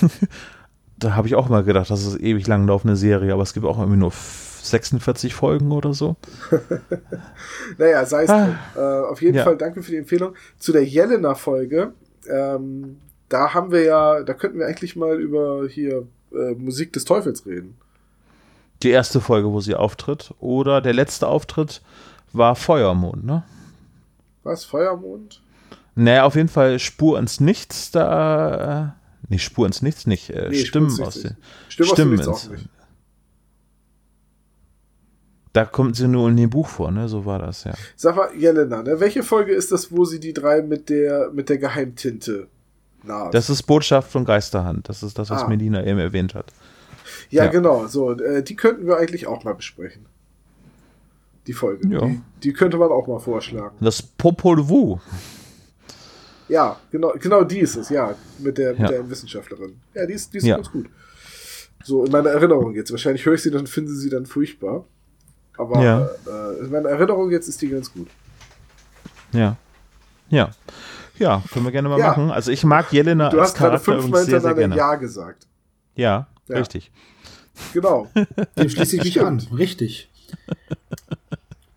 da 0.98 1.14
habe 1.14 1.28
ich 1.28 1.34
auch 1.34 1.48
mal 1.48 1.64
gedacht, 1.64 1.90
das 1.90 2.04
ist 2.04 2.20
ewig 2.20 2.46
lang 2.46 2.66
laufende 2.66 2.96
Serie, 2.96 3.32
aber 3.32 3.42
es 3.42 3.54
gibt 3.54 3.66
auch 3.66 3.78
irgendwie 3.78 3.98
nur 3.98 4.12
46 4.12 5.34
Folgen 5.34 5.70
oder 5.70 5.94
so. 5.94 6.16
naja, 7.78 8.04
sei 8.04 8.24
es 8.24 8.30
ah. 8.30 8.58
äh, 8.74 9.10
Auf 9.10 9.22
jeden 9.22 9.36
ja. 9.36 9.44
Fall 9.44 9.56
danke 9.56 9.82
für 9.82 9.92
die 9.92 9.98
Empfehlung. 9.98 10.34
Zu 10.58 10.72
der 10.72 10.84
Jelena-Folge, 10.84 11.92
ähm, 12.28 12.98
da 13.28 13.54
haben 13.54 13.70
wir 13.70 13.82
ja, 13.82 14.22
da 14.22 14.34
könnten 14.34 14.58
wir 14.58 14.66
eigentlich 14.66 14.96
mal 14.96 15.20
über 15.20 15.68
hier 15.68 16.06
äh, 16.32 16.54
Musik 16.54 16.92
des 16.92 17.04
Teufels 17.04 17.46
reden. 17.46 17.76
Die 18.82 18.90
erste 18.90 19.20
Folge, 19.20 19.50
wo 19.52 19.60
sie 19.60 19.74
auftritt. 19.74 20.34
Oder 20.38 20.80
der 20.80 20.92
letzte 20.92 21.28
Auftritt 21.28 21.82
war 22.32 22.56
Feuermond, 22.56 23.24
ne? 23.24 23.44
Was? 24.42 24.64
Feuermond? 24.64 25.40
Naja, 25.96 26.24
auf 26.24 26.36
jeden 26.36 26.48
Fall 26.48 26.78
Spur 26.78 27.18
ins 27.18 27.40
Nichts 27.40 27.90
da. 27.90 28.94
Äh, 28.94 29.28
nee, 29.30 29.38
Spur 29.38 29.66
ins 29.66 29.82
Nichts 29.82 30.06
nicht. 30.06 30.30
Äh, 30.30 30.50
nee, 30.50 30.64
Stimmen 30.64 30.90
aus 31.00 31.22
den. 31.22 31.36
Stimmen, 31.68 31.90
Stimmen 31.90 32.20
aus 32.20 32.44
ins, 32.44 32.52
nicht. 32.52 32.68
Da 35.54 35.64
kommt 35.64 35.96
sie 35.96 36.06
nur 36.06 36.28
in 36.28 36.36
dem 36.36 36.50
Buch 36.50 36.68
vor, 36.68 36.90
ne? 36.90 37.08
So 37.08 37.24
war 37.24 37.38
das, 37.38 37.64
ja. 37.64 37.72
Sag 37.96 38.14
mal, 38.14 38.28
Jelena, 38.36 38.82
ne? 38.82 39.00
welche 39.00 39.22
Folge 39.22 39.54
ist 39.54 39.72
das, 39.72 39.90
wo 39.90 40.04
sie 40.04 40.20
die 40.20 40.34
drei 40.34 40.60
mit 40.60 40.90
der, 40.90 41.30
mit 41.32 41.48
der 41.48 41.56
Geheimtinte 41.56 42.48
naht? 43.02 43.32
Das 43.32 43.48
ist 43.48 43.62
Botschaft 43.62 44.12
von 44.12 44.26
Geisterhand. 44.26 44.86
Das 44.90 45.02
ist 45.02 45.18
das, 45.18 45.30
was 45.30 45.44
ah. 45.44 45.48
Melina 45.48 45.82
eben 45.82 45.98
erwähnt 45.98 46.34
hat. 46.34 46.52
Ja, 47.30 47.44
ja. 47.44 47.50
genau. 47.50 47.86
So, 47.86 48.12
äh, 48.12 48.42
die 48.42 48.54
könnten 48.54 48.86
wir 48.86 48.98
eigentlich 48.98 49.26
auch 49.26 49.44
mal 49.44 49.54
besprechen. 49.54 50.04
Die 51.46 51.54
Folge. 51.54 51.88
Ja. 51.88 52.04
Die, 52.04 52.20
die 52.42 52.52
könnte 52.52 52.76
man 52.76 52.90
auch 52.90 53.06
mal 53.06 53.18
vorschlagen. 53.18 53.76
Das 53.80 54.02
Popol 54.02 54.68
Vuh. 54.68 55.00
Ja, 56.48 56.76
genau, 56.90 57.12
genau 57.20 57.44
die 57.44 57.58
ist 57.58 57.76
es, 57.76 57.88
ja, 57.88 58.14
mit 58.38 58.58
der, 58.58 58.74
ja. 58.74 58.80
mit 58.80 58.90
der 58.90 59.10
Wissenschaftlerin. 59.10 59.80
Ja, 59.94 60.06
die 60.06 60.12
ist, 60.12 60.32
die 60.32 60.38
ist 60.38 60.44
ja. 60.44 60.56
ganz 60.56 60.70
gut. 60.70 60.86
So, 61.84 62.04
in 62.04 62.12
meiner 62.12 62.30
Erinnerung 62.30 62.74
jetzt. 62.74 62.90
Wahrscheinlich 62.90 63.24
höre 63.26 63.34
ich 63.34 63.42
sie 63.42 63.50
dann, 63.50 63.60
und 63.60 63.68
finde 63.68 63.92
sie 63.92 64.10
dann 64.10 64.26
furchtbar. 64.26 64.84
Aber 65.56 65.82
ja. 65.82 66.08
äh, 66.26 66.64
in 66.64 66.70
meiner 66.70 66.88
Erinnerung 66.88 67.30
jetzt 67.30 67.48
ist 67.48 67.62
die 67.62 67.68
ganz 67.68 67.92
gut. 67.92 68.08
Ja. 69.32 69.56
Ja. 70.28 70.50
Ja, 71.18 71.42
können 71.52 71.64
wir 71.64 71.72
gerne 71.72 71.88
mal 71.88 71.98
ja. 71.98 72.08
machen. 72.08 72.30
Also 72.30 72.50
ich 72.50 72.64
mag 72.64 72.92
Jelena 72.92 73.30
du 73.30 73.38
als 73.38 73.50
hast 73.50 73.56
Charakter 73.56 73.92
gerade 73.92 74.02
fünfmal 74.02 74.24
sehr, 74.24 74.40
sehr 74.40 74.54
gerne. 74.54 74.76
Ja 74.76 74.96
gesagt. 74.96 75.46
Ja, 75.94 76.26
ja. 76.48 76.56
richtig. 76.58 76.90
Genau. 77.72 78.10
Dem 78.58 78.68
schließe 78.68 78.96
ich 78.96 79.04
mich 79.04 79.20
an. 79.22 79.40
Richtig. 79.56 80.10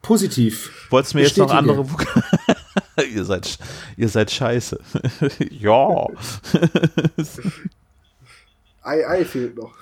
Positiv. 0.01 0.87
Wolltest 0.89 1.13
du 1.13 1.17
mir 1.17 1.23
Bestätige. 1.23 1.45
jetzt 1.45 1.51
noch 1.51 1.57
andere 1.57 1.85
ihr, 3.13 3.25
seid, 3.25 3.57
ihr 3.97 4.09
seid 4.09 4.31
scheiße. 4.31 4.79
ja. 5.49 6.07
Ei, 8.81 9.07
Ei 9.07 9.25
fehlt 9.25 9.55
noch. 9.57 9.73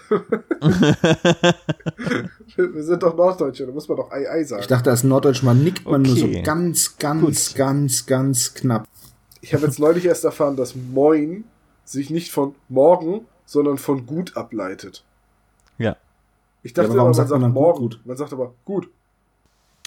Wir 2.55 2.83
sind 2.83 3.03
doch 3.03 3.15
Norddeutsche, 3.15 3.65
da 3.65 3.71
muss 3.71 3.87
man 3.87 3.97
doch 3.97 4.11
Ei, 4.11 4.29
Ei 4.29 4.43
sagen. 4.43 4.61
Ich 4.61 4.67
dachte, 4.67 4.89
als 4.89 5.03
Norddeutsch 5.03 5.43
man 5.43 5.63
nickt 5.63 5.85
man 5.85 6.01
okay. 6.01 6.09
nur 6.09 6.17
so 6.17 6.27
ganz, 6.43 6.97
ganz, 6.97 7.49
Gut. 7.49 7.55
ganz, 7.57 8.05
ganz 8.05 8.53
knapp. 8.53 8.87
Ich 9.41 9.53
habe 9.53 9.65
jetzt 9.65 9.79
neulich 9.79 10.05
erst 10.05 10.25
erfahren, 10.25 10.55
dass 10.55 10.75
Moin 10.75 11.43
sich 11.85 12.09
nicht 12.09 12.31
von 12.31 12.55
morgen, 12.67 13.25
sondern 13.45 13.77
von 13.77 14.05
gut 14.05 14.35
ableitet. 14.35 15.03
Ja. 15.77 15.95
Ich 16.63 16.73
dachte, 16.73 16.95
ja, 16.95 17.03
man 17.03 17.13
sagt 17.13 17.29
man 17.29 17.53
morgen. 17.53 17.79
Gut? 17.79 18.01
Man 18.03 18.17
sagt 18.17 18.33
aber 18.33 18.53
gut. 18.65 18.89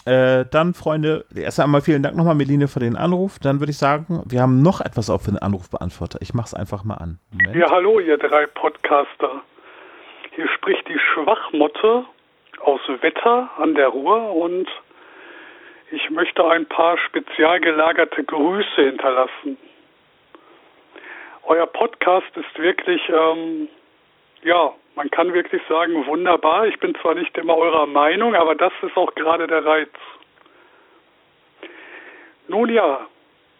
Äh, 0.07 0.47
dann, 0.51 0.73
Freunde, 0.73 1.27
erst 1.35 1.61
einmal 1.61 1.83
vielen 1.83 2.03
Dank 2.03 2.17
nochmal, 2.17 2.35
Meline, 2.35 2.69
für 2.69 2.81
den 2.81 2.97
Anruf. 2.97 3.39
Dann 3.39 3.61
würde 3.61 3.71
ich 3.71 3.79
sagen, 3.79 4.23
wir 4.27 4.41
haben 4.41 4.63
noch 4.63 4.81
etwas 4.81 5.11
auf 5.11 5.25
den 5.25 5.37
Anrufbeantworter. 5.37 6.19
Ich 6.23 6.33
mache 6.33 6.47
es 6.47 6.55
einfach 6.55 6.85
mal 6.85 6.95
an. 6.95 7.19
Moment. 7.31 7.57
Ja, 7.57 7.71
hallo, 7.71 8.01
ihr 8.01 8.17
drei 8.17 8.47
Podcaster. 8.47 9.43
Hier 10.35 10.49
spricht 10.49 10.89
die 10.89 10.99
Schwachmotte 10.99 12.05
aus 12.63 12.81
Wetter 13.01 13.51
an 13.59 13.75
der 13.75 13.89
Ruhr 13.89 14.35
und 14.35 14.69
ich 15.91 16.09
möchte 16.11 16.47
ein 16.47 16.67
paar 16.67 16.97
spezial 16.99 17.61
gelagerte 17.61 18.25
Grüße 18.25 18.83
hinterlassen. 18.83 19.59
Euer 21.43 21.67
Podcast 21.67 22.29
ist 22.37 22.59
wirklich, 22.59 23.01
ähm, 23.09 23.69
ja, 24.43 24.73
man 24.97 25.11
kann 25.11 25.33
wirklich 25.33 25.63
sagen, 25.69 26.07
wunderbar. 26.07 26.67
Ich 26.67 26.79
bin 26.81 26.95
zwar 27.01 27.15
nicht 27.15 27.37
immer 27.37 27.57
eurer 27.57 27.87
Meinung, 27.87 28.35
aber 28.35 28.55
das 28.55 28.73
ist 28.83 28.97
auch 28.97 29.15
gerade 29.15 29.47
der 29.47 29.65
Reiz. 29.65 29.91
Nun 32.49 32.69
ja, 32.69 33.07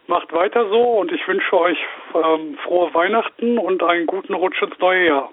macht 0.09 0.33
weiter 0.33 0.69
so 0.69 0.99
und 1.01 1.13
ich 1.13 1.27
wünsche 1.29 1.57
euch 1.57 1.79
ähm, 2.15 2.59
frohe 2.65 2.93
Weihnachten 2.93 3.59
und 3.59 3.83
einen 3.83 4.07
guten 4.07 4.35
Rutsch 4.35 4.61
ins 4.61 4.79
neue 4.81 5.07
Jahr. 5.07 5.31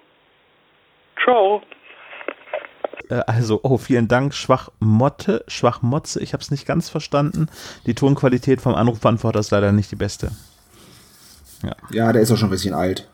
Ciao. 1.24 1.62
Äh, 3.10 3.22
also, 3.26 3.60
oh, 3.64 3.78
vielen 3.78 4.08
Dank, 4.08 4.34
Schwachmotte, 4.34 5.44
Schwachmotze, 5.48 6.22
ich 6.22 6.34
habe 6.34 6.42
es 6.42 6.52
nicht 6.52 6.68
ganz 6.68 6.90
verstanden. 6.90 7.48
Die 7.86 7.96
Tonqualität 7.96 8.62
vom 8.62 8.76
Anrufbeantworter 8.76 9.40
ist 9.40 9.52
leider 9.52 9.72
nicht 9.72 9.92
die 9.92 9.96
beste. 9.96 10.32
Ja. 11.64 11.76
ja, 11.90 12.14
der 12.14 12.22
ist 12.22 12.32
auch 12.32 12.38
schon 12.38 12.50
ein 12.50 12.52
bisschen 12.52 12.76
alt. 12.76 13.10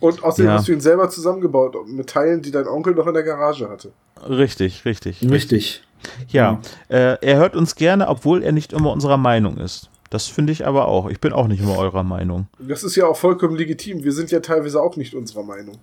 Und 0.00 0.24
außerdem 0.24 0.46
ja. 0.46 0.52
hast 0.54 0.68
du 0.68 0.72
ihn 0.72 0.80
selber 0.80 1.08
zusammengebaut 1.10 1.76
mit 1.86 2.08
Teilen, 2.08 2.42
die 2.42 2.50
dein 2.50 2.66
Onkel 2.66 2.94
noch 2.94 3.06
in 3.06 3.14
der 3.14 3.22
Garage 3.22 3.68
hatte. 3.68 3.92
Richtig, 4.28 4.84
richtig. 4.84 5.22
Richtig. 5.30 5.82
Ja, 6.28 6.60
ja. 6.88 6.96
Äh, 6.96 7.18
er 7.20 7.36
hört 7.36 7.54
uns 7.54 7.74
gerne, 7.74 8.08
obwohl 8.08 8.42
er 8.42 8.52
nicht 8.52 8.72
immer 8.72 8.92
unserer 8.92 9.18
Meinung 9.18 9.58
ist. 9.58 9.90
Das 10.08 10.26
finde 10.26 10.52
ich 10.52 10.66
aber 10.66 10.88
auch. 10.88 11.08
Ich 11.08 11.20
bin 11.20 11.32
auch 11.32 11.46
nicht 11.46 11.60
immer 11.60 11.78
eurer 11.78 12.02
Meinung. 12.02 12.48
Das 12.58 12.82
ist 12.82 12.96
ja 12.96 13.06
auch 13.06 13.16
vollkommen 13.16 13.56
legitim. 13.56 14.02
Wir 14.02 14.12
sind 14.12 14.30
ja 14.30 14.40
teilweise 14.40 14.82
auch 14.82 14.96
nicht 14.96 15.14
unserer 15.14 15.44
Meinung. 15.44 15.78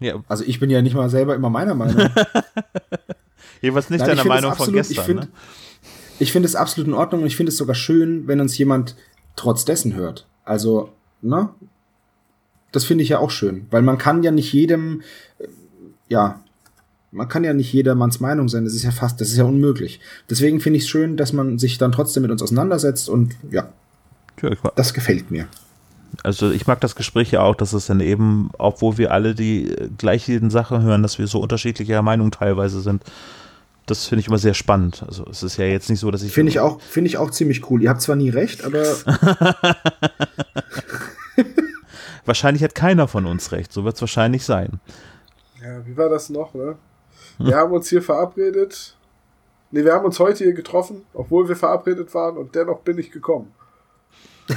Ja. 0.00 0.14
Also 0.28 0.44
ich 0.44 0.58
bin 0.58 0.70
ja 0.70 0.82
nicht 0.82 0.94
mal 0.94 1.08
selber 1.10 1.34
immer 1.34 1.50
meiner 1.50 1.74
Meinung. 1.74 2.08
Jeweils 3.60 3.90
nicht 3.90 4.00
Nein, 4.00 4.16
deiner 4.16 4.24
Meinung 4.24 4.50
absolut, 4.50 4.66
von 4.66 4.74
gestern. 4.74 4.98
Ich 4.98 5.06
finde 5.06 5.28
ne? 6.18 6.26
find 6.26 6.44
es 6.44 6.56
absolut 6.56 6.88
in 6.88 6.94
Ordnung 6.94 7.22
und 7.22 7.26
ich 7.26 7.36
finde 7.36 7.50
es 7.50 7.56
sogar 7.56 7.74
schön, 7.74 8.26
wenn 8.26 8.40
uns 8.40 8.58
jemand 8.58 8.96
trotz 9.36 9.64
dessen 9.64 9.94
hört. 9.94 10.26
Also, 10.44 10.90
ne? 11.22 11.50
Das 12.72 12.84
finde 12.84 13.02
ich 13.02 13.10
ja 13.10 13.18
auch 13.18 13.30
schön, 13.30 13.66
weil 13.70 13.82
man 13.82 13.98
kann 13.98 14.22
ja 14.22 14.30
nicht 14.30 14.52
jedem, 14.52 15.02
äh, 15.38 15.48
ja, 16.08 16.40
man 17.10 17.28
kann 17.28 17.44
ja 17.44 17.54
nicht 17.54 17.72
jedermanns 17.72 18.20
Meinung 18.20 18.48
sein. 18.48 18.64
Das 18.64 18.74
ist 18.74 18.82
ja 18.82 18.90
fast, 18.90 19.20
das 19.20 19.30
ist 19.30 19.38
ja 19.38 19.44
unmöglich. 19.44 20.00
Deswegen 20.28 20.60
finde 20.60 20.76
ich 20.76 20.84
es 20.84 20.88
schön, 20.88 21.16
dass 21.16 21.32
man 21.32 21.58
sich 21.58 21.78
dann 21.78 21.92
trotzdem 21.92 22.22
mit 22.22 22.30
uns 22.30 22.42
auseinandersetzt 22.42 23.08
und 23.08 23.36
ja, 23.50 23.68
ja 24.42 24.50
das 24.74 24.92
gefällt 24.92 25.30
mir. 25.30 25.48
Also 26.22 26.50
ich 26.50 26.66
mag 26.66 26.80
das 26.80 26.96
Gespräch 26.96 27.30
ja 27.30 27.42
auch, 27.42 27.54
dass 27.54 27.72
es 27.72 27.86
dann 27.86 28.00
eben, 28.00 28.50
obwohl 28.58 28.98
wir 28.98 29.12
alle 29.12 29.34
die 29.34 29.70
äh, 29.70 29.88
gleichen 29.96 30.50
Sachen 30.50 30.82
hören, 30.82 31.02
dass 31.02 31.18
wir 31.18 31.26
so 31.26 31.40
unterschiedlicher 31.40 32.02
Meinung 32.02 32.30
teilweise 32.30 32.80
sind. 32.80 33.02
Das 33.86 34.06
finde 34.06 34.20
ich 34.20 34.28
immer 34.28 34.38
sehr 34.38 34.54
spannend. 34.54 35.04
Also 35.06 35.24
es 35.30 35.42
ist 35.42 35.56
ja 35.56 35.64
jetzt 35.64 35.88
nicht 35.88 36.00
so, 36.00 36.10
dass 36.10 36.22
ich. 36.22 36.32
Finde 36.32 36.50
ich 36.50 36.60
auch, 36.60 36.80
finde 36.80 37.08
ich 37.08 37.16
auch 37.16 37.30
ziemlich 37.30 37.70
cool. 37.70 37.82
Ihr 37.82 37.88
habt 37.88 38.02
zwar 38.02 38.16
nie 38.16 38.30
recht, 38.30 38.64
aber. 38.64 38.84
wahrscheinlich 42.28 42.62
hat 42.62 42.74
keiner 42.74 43.08
von 43.08 43.26
uns 43.26 43.50
recht. 43.52 43.72
So 43.72 43.84
wird 43.84 43.96
es 43.96 44.00
wahrscheinlich 44.00 44.44
sein. 44.44 44.80
Ja, 45.60 45.84
wie 45.86 45.96
war 45.96 46.08
das 46.08 46.30
noch, 46.30 46.54
ne? 46.54 46.76
Wir 47.38 47.54
hm. 47.54 47.54
haben 47.54 47.72
uns 47.72 47.88
hier 47.88 48.02
verabredet. 48.02 48.96
Ne, 49.70 49.84
wir 49.84 49.92
haben 49.92 50.04
uns 50.04 50.18
heute 50.20 50.44
hier 50.44 50.54
getroffen, 50.54 51.04
obwohl 51.12 51.48
wir 51.48 51.56
verabredet 51.56 52.14
waren 52.14 52.36
und 52.36 52.54
dennoch 52.54 52.80
bin 52.80 52.96
ich 52.98 53.10
gekommen. 53.10 53.52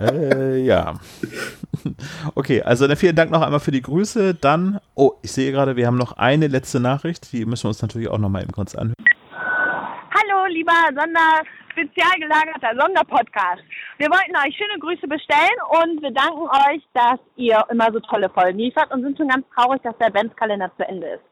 äh, 0.00 0.58
ja. 0.62 0.94
Okay, 2.34 2.62
also 2.62 2.86
dann 2.86 2.96
vielen 2.96 3.16
Dank 3.16 3.32
noch 3.32 3.42
einmal 3.42 3.58
für 3.60 3.72
die 3.72 3.82
Grüße. 3.82 4.34
Dann, 4.34 4.78
oh, 4.94 5.14
ich 5.22 5.32
sehe 5.32 5.50
gerade, 5.50 5.74
wir 5.76 5.88
haben 5.88 5.96
noch 5.96 6.12
eine 6.12 6.46
letzte 6.46 6.78
Nachricht. 6.78 7.32
Die 7.32 7.44
müssen 7.46 7.64
wir 7.64 7.68
uns 7.70 7.82
natürlich 7.82 8.08
auch 8.08 8.18
noch 8.18 8.28
mal 8.28 8.42
eben 8.42 8.52
kurz 8.52 8.76
anhören. 8.76 8.94
Hallo, 10.10 10.46
lieber 10.48 10.72
Sonder 10.94 11.42
spezial 11.78 12.18
gelagerter 12.18 12.74
Sonderpodcast. 12.80 13.62
Wir 13.98 14.08
wollten 14.08 14.36
euch 14.36 14.56
schöne 14.56 14.78
Grüße 14.80 15.06
bestellen 15.06 15.58
und 15.70 16.02
wir 16.02 16.10
danken 16.10 16.48
euch, 16.66 16.82
dass 16.92 17.20
ihr 17.36 17.64
immer 17.70 17.92
so 17.92 18.00
tolle 18.00 18.28
Folgen 18.30 18.58
liefert 18.58 18.90
und 18.92 19.02
sind 19.02 19.16
schon 19.16 19.28
ganz 19.28 19.46
traurig, 19.54 19.80
dass 19.82 19.96
der 19.98 20.08
Adventskalender 20.08 20.72
zu 20.76 20.88
Ende 20.88 21.06
ist. 21.06 21.24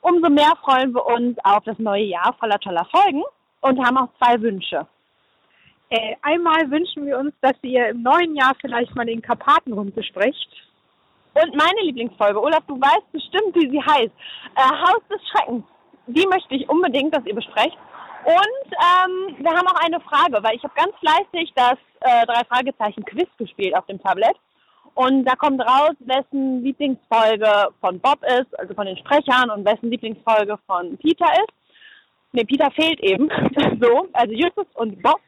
umso 0.00 0.30
mehr 0.30 0.52
freuen 0.64 0.92
wir 0.94 1.04
uns 1.06 1.36
auf 1.44 1.62
das 1.64 1.78
neue 1.78 2.04
Jahr 2.04 2.34
voller 2.40 2.58
toller 2.58 2.86
Folgen 2.86 3.22
und 3.60 3.84
haben 3.84 3.98
auch 3.98 4.08
zwei 4.18 4.40
Wünsche. 4.40 4.86
Äh, 5.90 6.16
einmal 6.22 6.70
wünschen 6.70 7.06
wir 7.06 7.18
uns, 7.18 7.34
dass 7.42 7.56
ihr 7.62 7.90
im 7.90 8.02
neuen 8.02 8.34
Jahr 8.34 8.54
vielleicht 8.60 8.94
mal 8.96 9.04
den 9.04 9.20
Karpatenhund 9.20 9.94
besprecht. 9.94 10.48
Und 11.34 11.54
meine 11.54 11.82
Lieblingsfolge, 11.82 12.40
Olaf, 12.40 12.64
du 12.66 12.80
weißt 12.80 13.12
bestimmt, 13.12 13.54
wie 13.54 13.70
sie 13.70 13.80
heißt. 13.80 14.12
Äh, 14.56 14.70
Haus 14.70 15.02
des 15.10 15.20
Schreckens. 15.28 15.64
Die 16.06 16.26
möchte 16.26 16.54
ich 16.54 16.68
unbedingt, 16.68 17.14
dass 17.14 17.24
ihr 17.26 17.34
besprecht. 17.34 17.76
Und 18.24 18.66
ähm, 18.70 19.36
wir 19.38 19.50
haben 19.50 19.66
auch 19.66 19.84
eine 19.84 20.00
Frage, 20.00 20.42
weil 20.42 20.56
ich 20.56 20.62
habe 20.62 20.74
ganz 20.74 20.92
fleißig 21.00 21.52
das 21.56 21.76
äh, 22.00 22.26
drei 22.26 22.44
Fragezeichen 22.44 23.04
Quiz 23.04 23.28
gespielt 23.36 23.74
auf 23.74 23.86
dem 23.86 24.00
Tablet. 24.00 24.36
Und 24.94 25.24
da 25.24 25.34
kommt 25.34 25.60
raus, 25.60 25.94
wessen 26.00 26.62
Lieblingsfolge 26.62 27.68
von 27.80 27.98
Bob 28.00 28.22
ist, 28.24 28.58
also 28.58 28.74
von 28.74 28.86
den 28.86 28.96
Sprechern, 28.98 29.50
und 29.50 29.64
wessen 29.64 29.90
Lieblingsfolge 29.90 30.58
von 30.66 30.96
Peter 30.98 31.26
ist. 31.32 31.52
Ne, 32.32 32.44
Peter 32.44 32.70
fehlt 32.70 33.00
eben. 33.00 33.28
so, 33.80 34.08
also 34.12 34.32
Justus 34.32 34.66
und 34.74 35.02
Bob. 35.02 35.20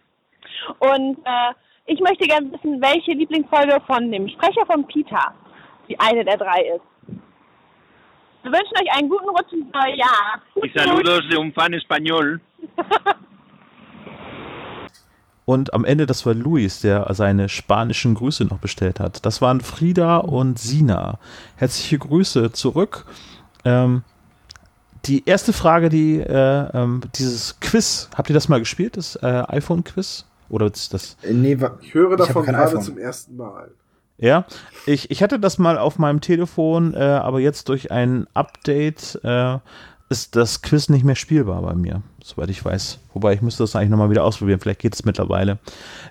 Und 0.78 1.18
äh, 1.24 1.52
ich 1.86 2.00
möchte 2.00 2.26
gerne 2.26 2.52
wissen, 2.52 2.80
welche 2.80 3.12
Lieblingsfolge 3.12 3.80
von 3.86 4.10
dem 4.12 4.28
Sprecher 4.28 4.66
von 4.66 4.86
Peter 4.86 5.34
die 5.88 5.98
eine 6.00 6.24
der 6.24 6.36
drei 6.36 6.60
ist. 6.76 6.84
Wir 8.42 8.52
wünschen 8.52 8.76
euch 8.76 8.96
einen 8.96 9.08
guten 9.08 9.28
Rutsch 9.28 9.52
ins 9.52 9.72
neue 9.72 9.96
Jahr. 9.96 10.42
Y 10.56 10.70
saludos 10.74 11.28
de 11.30 11.38
un 11.38 11.52
fan 11.52 11.72
español. 11.72 12.40
Und 15.46 15.74
am 15.74 15.84
Ende, 15.84 16.06
das 16.06 16.24
war 16.24 16.32
Luis, 16.34 16.80
der 16.80 17.06
seine 17.12 17.48
spanischen 17.48 18.14
Grüße 18.14 18.44
noch 18.44 18.58
bestellt 18.58 18.98
hat. 18.98 19.26
Das 19.26 19.42
waren 19.42 19.60
Frieda 19.60 20.16
und 20.18 20.58
Sina. 20.58 21.18
Herzliche 21.56 21.98
Grüße 21.98 22.52
zurück. 22.52 23.04
Ähm, 23.64 24.04
die 25.04 25.22
erste 25.26 25.52
Frage, 25.52 25.90
die 25.90 26.18
äh, 26.18 26.68
ähm, 26.72 27.02
dieses 27.14 27.60
Quiz, 27.60 28.08
habt 28.16 28.30
ihr 28.30 28.34
das 28.34 28.48
mal 28.48 28.58
gespielt, 28.58 28.96
das 28.96 29.16
äh, 29.16 29.42
iPhone-Quiz? 29.48 30.24
Oder 30.48 30.70
das? 30.70 31.16
Äh, 31.22 31.34
nee, 31.34 31.58
ich 31.82 31.94
höre 31.94 32.16
davon 32.16 32.44
ich 32.44 32.50
gerade 32.50 32.78
zum 32.80 32.96
ersten 32.96 33.36
Mal. 33.36 33.70
Ja, 34.16 34.46
ich, 34.86 35.10
ich 35.10 35.22
hatte 35.22 35.40
das 35.40 35.58
mal 35.58 35.76
auf 35.76 35.98
meinem 35.98 36.20
Telefon, 36.20 36.94
äh, 36.94 36.98
aber 36.98 37.40
jetzt 37.40 37.68
durch 37.68 37.90
ein 37.90 38.26
Update 38.32 39.20
äh, 39.24 39.58
ist 40.08 40.36
das 40.36 40.62
Quiz 40.62 40.88
nicht 40.88 41.04
mehr 41.04 41.16
spielbar 41.16 41.62
bei 41.62 41.74
mir, 41.74 42.02
soweit 42.22 42.50
ich 42.50 42.64
weiß. 42.64 42.98
Wobei 43.14 43.34
ich 43.34 43.42
müsste 43.42 43.62
das 43.62 43.74
eigentlich 43.74 43.90
nochmal 43.90 44.10
wieder 44.10 44.24
ausprobieren, 44.24 44.60
vielleicht 44.60 44.80
geht 44.80 44.94
es 44.94 45.04
mittlerweile. 45.04 45.58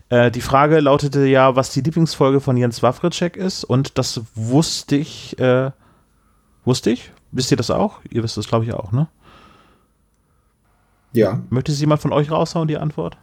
Äh, 0.10 0.32
die 0.32 0.42
Frage 0.42 0.80
lautete 0.80 1.26
ja, 1.26 1.56
was 1.56 1.72
die 1.72 1.82
Lieblingsfolge 1.82 2.40
von 2.40 2.58
Jens 2.58 2.82
Wawritschek 2.82 3.38
ist 3.38 3.64
und 3.64 3.98
das 3.98 4.22
wusste 4.36 4.96
ich, 4.96 5.38
äh, 5.40 5.72
wusste 6.66 6.92
ich? 6.92 7.12
Wisst 7.32 7.52
ihr 7.52 7.58
das 7.58 7.72
auch? 7.72 8.00
Ihr 8.10 8.24
wisst 8.24 8.38
das, 8.38 8.48
glaube 8.48 8.66
ich, 8.66 8.74
auch, 8.74 8.92
ne? 8.92 9.08
Ja. 11.14 11.42
Möchte 11.50 11.72
sich 11.72 11.82
jemand 11.82 12.02
von 12.02 12.12
euch 12.12 12.32
raushauen, 12.32 12.68
die 12.68 12.78
Antwort? 12.78 13.18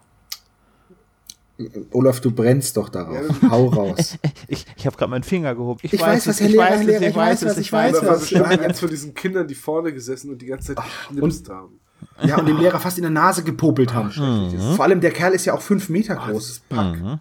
Olaf, 1.93 2.21
du 2.21 2.31
brennst 2.31 2.77
doch 2.77 2.89
darauf. 2.89 3.27
Hau 3.51 3.67
raus. 3.67 4.19
ich 4.49 4.65
ich 4.77 4.87
habe 4.87 4.97
gerade 4.97 5.11
meinen 5.11 5.23
Finger 5.23 5.55
gehoben. 5.55 5.81
Ich, 5.83 5.93
ich 5.93 6.01
weiß, 6.01 6.27
was 6.27 6.41
Herr 6.41 6.49
Lehrer, 6.49 6.65
Herr 6.65 6.85
Lehrer, 6.85 7.03
ich 7.03 7.17
weiß 7.17 7.45
was, 7.45 7.59
ich 7.59 7.73
weiß 7.73 7.97
was. 8.03 8.31
Wir 8.31 8.49
haben 8.49 8.63
jetzt 8.63 8.81
von 8.81 8.89
diesen 8.89 9.15
Kindern, 9.15 9.47
die 9.47 9.55
vorne 9.55 9.93
gesessen 9.93 10.31
und 10.31 10.41
die 10.41 10.47
ganze 10.47 10.75
Zeit 10.75 10.85
geknipst 11.09 11.49
haben. 11.49 11.81
Ja, 12.23 12.39
und 12.39 12.47
dem 12.47 12.59
Lehrer 12.59 12.81
fast 12.81 12.99
in 12.99 13.03
der 13.03 13.11
Nase 13.11 13.43
gepopelt 13.43 13.95
haben. 13.95 14.09
Mhm. 14.09 14.75
Vor 14.75 14.85
allem 14.85 15.01
der 15.01 15.11
Kerl 15.11 15.33
ist 15.33 15.45
ja 15.45 15.55
auch 15.55 15.63
fünf 15.63 15.89
Meter 15.89 16.17
groß. 16.17 16.63
Pack. 16.69 17.01
Mhm. 17.01 17.21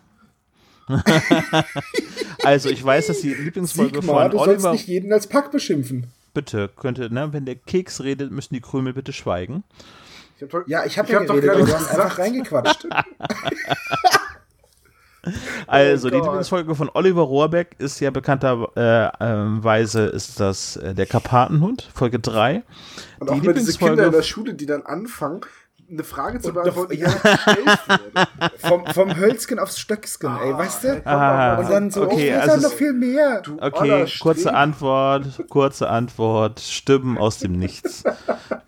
also 2.43 2.69
ich 2.69 2.83
weiß, 2.83 3.07
dass 3.07 3.21
die 3.21 3.33
Lieblingsfolge 3.33 4.01
Sigmar, 4.01 4.23
von 4.23 4.31
du 4.31 4.39
Oliver... 4.39 4.71
nicht 4.71 4.87
jeden 4.87 5.13
als 5.13 5.27
Pack 5.27 5.51
beschimpfen. 5.51 6.07
Bitte, 6.33 6.69
könnte, 6.75 7.13
ne, 7.13 7.31
wenn 7.31 7.45
der 7.45 7.55
Keks 7.55 8.01
redet, 8.01 8.31
müssen 8.31 8.53
die 8.53 8.61
Krümel 8.61 8.93
bitte 8.93 9.13
schweigen. 9.13 9.63
Ich 10.37 10.43
hab 10.43 10.49
doch, 10.49 10.67
ja, 10.67 10.85
ich 10.85 10.97
habe 10.97 11.11
ja 11.11 11.19
hab 11.19 11.27
geredet, 11.27 11.49
doch 11.49 11.65
nicht 11.65 11.75
einfach 11.75 12.17
reingequatscht. 12.17 12.87
Also, 15.67 16.07
oh 16.07 16.11
die 16.11 16.17
Lieblingsfolge 16.17 16.73
von 16.75 16.89
Oliver 16.93 17.21
Rohrbeck 17.21 17.75
ist 17.77 17.99
ja 17.99 18.09
bekannterweise 18.11 20.05
ist 20.05 20.39
das 20.39 20.77
äh, 20.77 20.93
der 20.93 21.05
Karpatenhund, 21.05 21.89
Folge 21.93 22.19
3. 22.19 22.63
Und 23.19 23.29
die 23.29 23.49
auch 23.49 23.53
diese 23.53 23.77
Kinder 23.77 24.05
in 24.05 24.11
der 24.11 24.23
Schule, 24.23 24.53
die 24.53 24.65
dann 24.65 24.83
anfangen, 24.83 25.41
eine 25.91 26.03
Frage 26.03 26.39
zu 26.39 26.53
beantworten, 26.53 26.97
ja. 26.97 27.09
vom, 28.59 28.85
vom 28.87 29.15
Hölzgen 29.15 29.59
aufs 29.59 29.79
Stöcksken, 29.79 30.37
ey, 30.37 30.53
weißt 30.53 30.83
du? 30.83 31.01
Ah, 31.05 31.57
und 31.57 31.69
dann 31.69 31.89
so, 31.89 32.03
okay, 32.03 32.35
oh, 32.35 32.39
also 32.39 32.67
noch 32.67 32.73
viel 32.73 32.93
mehr. 32.93 33.41
Du 33.41 33.57
okay, 33.59 34.05
kurze 34.19 34.53
Antwort, 34.53 35.25
kurze 35.49 35.89
Antwort, 35.89 36.59
Stimmen 36.59 37.17
aus 37.17 37.39
dem 37.39 37.53
Nichts. 37.53 38.03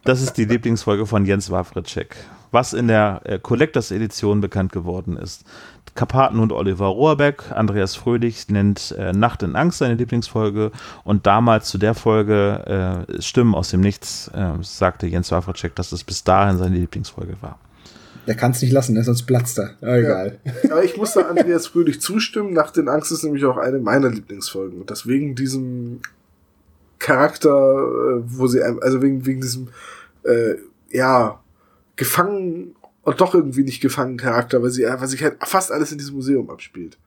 Das 0.03 0.21
ist 0.21 0.33
die 0.37 0.45
Lieblingsfolge 0.45 1.05
von 1.05 1.25
Jens 1.25 1.51
Wawritschek, 1.51 2.15
was 2.51 2.73
in 2.73 2.87
der 2.87 3.21
äh, 3.23 3.39
Collectors 3.39 3.91
Edition 3.91 4.41
bekannt 4.41 4.71
geworden 4.71 5.17
ist. 5.17 5.43
Karpaten 5.95 6.39
und 6.39 6.51
Oliver 6.51 6.87
Rohrbeck. 6.87 7.51
Andreas 7.51 7.95
Fröhlich 7.95 8.47
nennt 8.49 8.95
äh, 8.97 9.11
Nacht 9.11 9.43
in 9.43 9.55
Angst 9.55 9.79
seine 9.79 9.95
Lieblingsfolge 9.95 10.71
und 11.03 11.25
damals 11.25 11.69
zu 11.69 11.77
der 11.77 11.95
Folge 11.95 13.05
äh, 13.09 13.21
Stimmen 13.21 13.55
aus 13.55 13.69
dem 13.69 13.81
Nichts 13.81 14.29
äh, 14.33 14.53
sagte 14.61 15.07
Jens 15.07 15.31
Wawracek, 15.31 15.75
dass 15.75 15.91
es 15.91 16.03
bis 16.03 16.23
dahin 16.23 16.57
seine 16.57 16.77
Lieblingsfolge 16.77 17.35
war. 17.41 17.57
Der 18.27 18.35
kann 18.35 18.51
es 18.51 18.61
nicht 18.61 18.71
lassen, 18.71 18.93
ne? 18.93 19.03
sonst 19.03 19.23
platzt 19.23 19.57
er. 19.57 19.71
Ja, 19.81 19.95
egal. 19.97 20.39
Ja. 20.43 20.71
Aber 20.71 20.83
ich 20.83 20.95
muss 20.95 21.13
da 21.13 21.21
Andreas 21.21 21.67
Fröhlich 21.67 21.99
zustimmen. 22.01 22.53
Nacht 22.53 22.77
in 22.77 22.87
Angst 22.87 23.11
ist 23.11 23.23
nämlich 23.23 23.43
auch 23.45 23.57
eine 23.57 23.79
meiner 23.79 24.09
Lieblingsfolgen. 24.09 24.81
Und 24.81 24.91
das 24.91 25.07
wegen 25.07 25.35
diesem 25.35 26.01
Charakter, 26.99 27.49
äh, 27.49 28.21
wo 28.25 28.47
sie, 28.47 28.61
also 28.61 29.01
wegen, 29.01 29.25
wegen 29.25 29.41
diesem, 29.41 29.69
äh, 30.23 30.55
ja, 30.91 31.39
gefangen 32.01 32.75
und 33.03 33.21
doch 33.21 33.35
irgendwie 33.35 33.63
nicht 33.63 33.79
gefangen 33.79 34.17
Charakter, 34.17 34.63
weil 34.63 34.71
sie 34.71 34.85
weil 34.85 35.07
sich 35.07 35.21
halt 35.21 35.37
fast 35.45 35.71
alles 35.71 35.91
in 35.91 35.99
diesem 35.99 36.15
Museum 36.15 36.49
abspielt. 36.49 36.97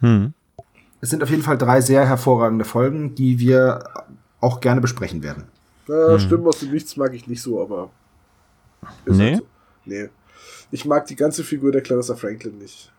Hm. 0.00 0.32
Es 1.00 1.10
sind 1.10 1.22
auf 1.22 1.30
jeden 1.30 1.44
Fall 1.44 1.56
drei 1.56 1.80
sehr 1.80 2.04
hervorragende 2.08 2.64
Folgen, 2.64 3.14
die 3.14 3.38
wir 3.38 3.84
auch 4.40 4.60
gerne 4.60 4.80
besprechen 4.80 5.22
werden. 5.22 5.44
Ja, 5.86 6.14
hm. 6.14 6.18
Stimmen 6.18 6.46
aus 6.48 6.58
dem 6.58 6.72
Nichts 6.72 6.96
mag 6.96 7.14
ich 7.14 7.28
nicht 7.28 7.40
so, 7.40 7.62
aber. 7.62 7.90
nee. 9.06 9.30
Halt 9.30 9.38
so. 9.38 9.46
Nee. 9.84 10.08
Ich 10.72 10.86
mag 10.86 11.06
die 11.06 11.16
ganze 11.16 11.44
Figur 11.44 11.70
der 11.70 11.82
Clarissa 11.82 12.16
Franklin 12.16 12.58
nicht. 12.58 12.90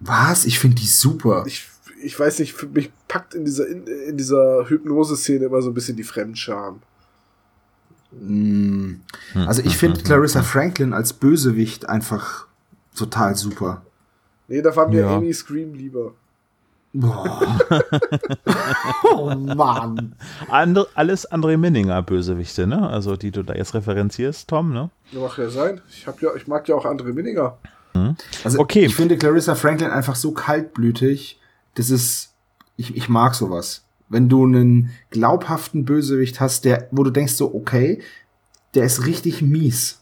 Was? 0.00 0.46
Ich 0.46 0.58
finde 0.58 0.76
die 0.76 0.86
super. 0.86 1.44
Ich, 1.46 1.68
ich 2.02 2.18
weiß 2.18 2.38
nicht, 2.38 2.54
für 2.54 2.68
mich 2.68 2.90
packt 3.06 3.34
in 3.34 3.44
dieser, 3.44 3.68
in, 3.68 3.86
in 3.86 4.16
dieser 4.16 4.66
Hypnose-Szene 4.66 5.44
immer 5.44 5.60
so 5.60 5.70
ein 5.70 5.74
bisschen 5.74 5.96
die 5.96 6.04
Fremdscham. 6.04 6.80
Mm. 8.20 9.00
Also 9.34 9.62
ich 9.62 9.76
finde 9.76 10.02
Clarissa 10.02 10.42
Franklin 10.42 10.92
als 10.92 11.12
Bösewicht 11.12 11.88
einfach 11.88 12.46
total 12.94 13.34
super. 13.34 13.82
Nee, 14.48 14.62
da 14.62 14.74
war 14.74 14.88
mir 14.88 15.00
ja. 15.00 15.16
Amy 15.16 15.32
Scream 15.32 15.74
lieber. 15.74 16.12
Boah. 16.92 17.58
oh 19.14 19.34
Mann. 19.34 20.14
And, 20.48 20.86
alles 20.94 21.30
André 21.30 21.58
Minninger 21.58 22.00
Bösewichte, 22.02 22.66
ne? 22.66 22.88
Also 22.88 23.16
die 23.16 23.30
du 23.30 23.42
da 23.42 23.54
jetzt 23.54 23.74
referenzierst, 23.74 24.48
Tom, 24.48 24.72
ne? 24.72 24.90
Ja, 25.12 25.20
mag 25.20 25.36
ja 25.36 25.50
sein. 25.50 25.80
Ich, 25.90 26.06
hab 26.06 26.22
ja, 26.22 26.30
ich 26.34 26.46
mag 26.46 26.66
ja 26.68 26.74
auch 26.74 26.86
André 26.86 27.12
Minninger. 27.12 27.58
Mhm. 27.94 28.16
Also 28.44 28.60
okay. 28.60 28.86
ich 28.86 28.94
finde 28.94 29.18
Clarissa 29.18 29.54
Franklin 29.54 29.90
einfach 29.90 30.16
so 30.16 30.32
kaltblütig. 30.32 31.38
Das 31.74 31.90
ist, 31.90 32.32
ich, 32.76 32.96
ich 32.96 33.08
mag 33.10 33.34
sowas 33.34 33.85
wenn 34.08 34.28
du 34.28 34.44
einen 34.44 34.90
glaubhaften 35.10 35.84
Bösewicht 35.84 36.40
hast, 36.40 36.64
der, 36.64 36.88
wo 36.90 37.02
du 37.02 37.10
denkst 37.10 37.34
so, 37.34 37.54
okay, 37.54 38.00
der 38.74 38.84
ist 38.84 39.06
richtig 39.06 39.42
mies. 39.42 40.00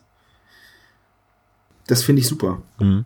Das 1.87 2.03
finde 2.03 2.21
ich 2.21 2.29
super. 2.29 2.63
Hm. 2.79 3.05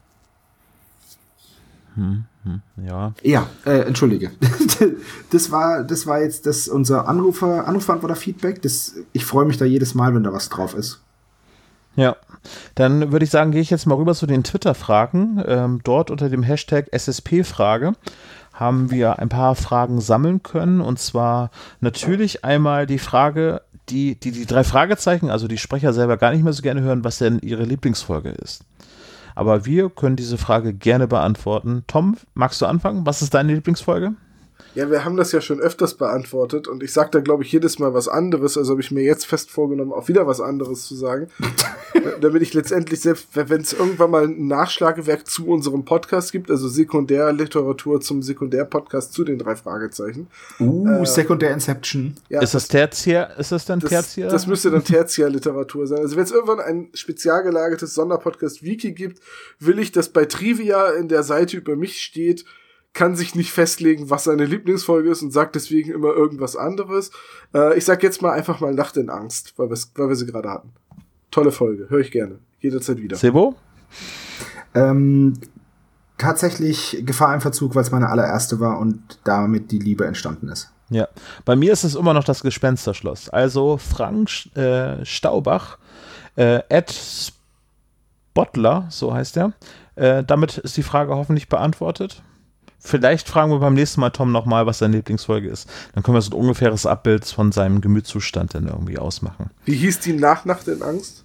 Hm, 1.94 2.24
hm, 2.44 2.62
ja. 2.86 3.12
Ja, 3.22 3.48
äh, 3.64 3.80
entschuldige. 3.80 4.30
das 5.30 5.50
war, 5.50 5.82
das 5.82 6.06
war 6.06 6.20
jetzt 6.20 6.46
das 6.46 6.68
unser 6.68 7.08
Anrufer, 7.08 7.66
Anrufbeantworter-Feedback. 7.66 8.60
ich 9.12 9.24
freue 9.24 9.46
mich 9.46 9.56
da 9.56 9.64
jedes 9.64 9.94
Mal, 9.94 10.14
wenn 10.14 10.22
da 10.22 10.32
was 10.32 10.48
drauf 10.48 10.74
ist. 10.74 11.00
Ja, 11.96 12.16
dann 12.76 13.10
würde 13.10 13.24
ich 13.24 13.30
sagen, 13.30 13.50
gehe 13.50 13.60
ich 13.60 13.70
jetzt 13.70 13.86
mal 13.86 13.96
rüber 13.96 14.14
zu 14.14 14.26
den 14.26 14.44
Twitter-Fragen. 14.44 15.42
Ähm, 15.44 15.80
dort 15.82 16.12
unter 16.12 16.28
dem 16.28 16.44
Hashtag 16.44 16.86
SSP-Frage 16.92 17.94
haben 18.58 18.90
wir 18.90 19.20
ein 19.20 19.28
paar 19.28 19.54
Fragen 19.54 20.00
sammeln 20.00 20.42
können. 20.42 20.80
Und 20.80 20.98
zwar 20.98 21.50
natürlich 21.80 22.44
einmal 22.44 22.86
die 22.86 22.98
Frage, 22.98 23.62
die, 23.88 24.18
die, 24.18 24.32
die 24.32 24.46
drei 24.46 24.64
Fragezeichen, 24.64 25.30
also 25.30 25.46
die 25.46 25.58
Sprecher 25.58 25.92
selber 25.92 26.16
gar 26.16 26.32
nicht 26.32 26.42
mehr 26.42 26.52
so 26.52 26.62
gerne 26.62 26.80
hören, 26.80 27.04
was 27.04 27.18
denn 27.18 27.38
ihre 27.38 27.62
Lieblingsfolge 27.62 28.30
ist. 28.30 28.64
Aber 29.36 29.64
wir 29.64 29.90
können 29.90 30.16
diese 30.16 30.38
Frage 30.38 30.74
gerne 30.74 31.06
beantworten. 31.06 31.84
Tom, 31.86 32.16
magst 32.34 32.60
du 32.60 32.66
anfangen? 32.66 33.06
Was 33.06 33.22
ist 33.22 33.34
deine 33.34 33.54
Lieblingsfolge? 33.54 34.14
Ja, 34.74 34.90
wir 34.90 35.04
haben 35.04 35.16
das 35.16 35.32
ja 35.32 35.40
schon 35.40 35.60
öfters 35.60 35.94
beantwortet 35.94 36.68
und 36.68 36.82
ich 36.82 36.92
sage 36.92 37.10
da, 37.12 37.20
glaube 37.20 37.42
ich, 37.42 37.52
jedes 37.52 37.78
Mal 37.78 37.94
was 37.94 38.08
anderes. 38.08 38.56
Also 38.56 38.72
habe 38.72 38.80
ich 38.80 38.90
mir 38.90 39.02
jetzt 39.02 39.26
fest 39.26 39.50
vorgenommen, 39.50 39.92
auch 39.92 40.08
wieder 40.08 40.26
was 40.26 40.40
anderes 40.40 40.86
zu 40.86 40.94
sagen. 40.94 41.28
damit 42.20 42.42
ich 42.42 42.54
letztendlich, 42.54 43.00
selbst 43.00 43.28
wenn 43.32 43.60
es 43.60 43.72
irgendwann 43.72 44.10
mal 44.10 44.24
ein 44.24 44.46
Nachschlagewerk 44.46 45.26
zu 45.26 45.46
unserem 45.48 45.84
Podcast 45.84 46.32
gibt, 46.32 46.50
also 46.50 46.68
Sekundärliteratur 46.68 48.00
zum 48.00 48.22
Sekundärpodcast 48.22 49.12
zu 49.12 49.24
den 49.24 49.38
drei 49.38 49.56
Fragezeichen. 49.56 50.28
Uh, 50.60 51.02
äh, 51.02 51.06
Sekundär 51.06 51.52
Inception. 51.52 52.14
Ja, 52.28 52.42
ist 52.42 52.54
das 52.54 52.68
Tertiär? 52.68 53.36
Ist 53.38 53.52
das 53.52 53.64
dann 53.64 53.80
Tertiär? 53.80 54.26
Das, 54.26 54.34
das 54.34 54.46
müsste 54.46 54.70
dann 54.70 54.84
Tertiärliteratur 54.84 55.86
sein. 55.86 55.98
Also 55.98 56.16
wenn 56.16 56.24
es 56.24 56.30
irgendwann 56.30 56.60
ein 56.60 56.88
spezial 56.94 57.42
gelagertes 57.42 57.94
Sonderpodcast-Wiki 57.94 58.92
gibt, 58.92 59.20
will 59.58 59.78
ich, 59.78 59.92
dass 59.92 60.08
bei 60.08 60.24
Trivia 60.24 60.90
in 60.90 61.08
der 61.08 61.22
Seite 61.22 61.56
über 61.56 61.76
mich 61.76 62.00
steht, 62.00 62.44
kann 62.98 63.14
sich 63.14 63.36
nicht 63.36 63.52
festlegen, 63.52 64.10
was 64.10 64.24
seine 64.24 64.44
Lieblingsfolge 64.44 65.08
ist 65.08 65.22
und 65.22 65.32
sagt 65.32 65.54
deswegen 65.54 65.92
immer 65.92 66.08
irgendwas 66.08 66.56
anderes. 66.56 67.12
Äh, 67.54 67.78
ich 67.78 67.84
sag 67.84 68.02
jetzt 68.02 68.22
mal 68.22 68.32
einfach 68.32 68.58
mal 68.58 68.74
Nacht 68.74 68.96
in 68.96 69.08
Angst, 69.08 69.54
weil, 69.56 69.70
weil 69.70 70.08
wir 70.08 70.16
sie 70.16 70.26
gerade 70.26 70.50
hatten. 70.50 70.72
Tolle 71.30 71.52
Folge, 71.52 71.88
höre 71.90 72.00
ich 72.00 72.10
gerne. 72.10 72.40
Jederzeit 72.58 72.98
wieder. 72.98 73.16
Sebo? 73.16 73.54
Ähm, 74.74 75.34
tatsächlich 76.18 77.00
Gefahr 77.06 77.32
im 77.34 77.40
Verzug, 77.40 77.76
weil 77.76 77.82
es 77.82 77.92
meine 77.92 78.08
allererste 78.08 78.58
war 78.58 78.80
und 78.80 79.20
damit 79.22 79.70
die 79.70 79.78
Liebe 79.78 80.04
entstanden 80.04 80.48
ist. 80.48 80.72
Ja, 80.90 81.06
bei 81.44 81.54
mir 81.54 81.72
ist 81.72 81.84
es 81.84 81.94
immer 81.94 82.14
noch 82.14 82.24
das 82.24 82.42
Gespensterschloss. 82.42 83.28
Also 83.28 83.76
Frank 83.76 84.28
äh, 84.56 85.04
Staubach, 85.04 85.78
äh, 86.34 86.62
Ed 86.68 87.32
Bottler, 88.34 88.88
so 88.90 89.14
heißt 89.14 89.36
er. 89.36 89.52
Äh, 89.94 90.24
damit 90.24 90.58
ist 90.58 90.76
die 90.76 90.82
Frage 90.82 91.14
hoffentlich 91.14 91.48
beantwortet. 91.48 92.24
Vielleicht 92.80 93.28
fragen 93.28 93.50
wir 93.50 93.58
beim 93.58 93.74
nächsten 93.74 94.00
Mal 94.00 94.10
Tom 94.10 94.30
nochmal, 94.30 94.66
was 94.66 94.78
seine 94.78 94.96
Lieblingsfolge 94.96 95.48
ist. 95.48 95.68
Dann 95.94 96.02
können 96.02 96.16
wir 96.16 96.22
so 96.22 96.30
ein 96.30 96.40
ungefähres 96.40 96.86
Abbild 96.86 97.24
von 97.24 97.50
seinem 97.52 97.80
Gemütszustand 97.80 98.54
dann 98.54 98.68
irgendwie 98.68 98.98
ausmachen. 98.98 99.50
Wie 99.64 99.74
hieß 99.74 100.00
die 100.00 100.12
Nachnacht 100.12 100.68
in 100.68 100.82
Angst? 100.82 101.24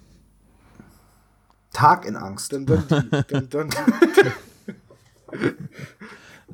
Tag 1.71 2.05
in 2.05 2.15
Angst. 2.15 2.53
Dann, 2.53 2.65
dann, 2.65 2.83
dann, 3.27 3.49
dann, 3.49 3.69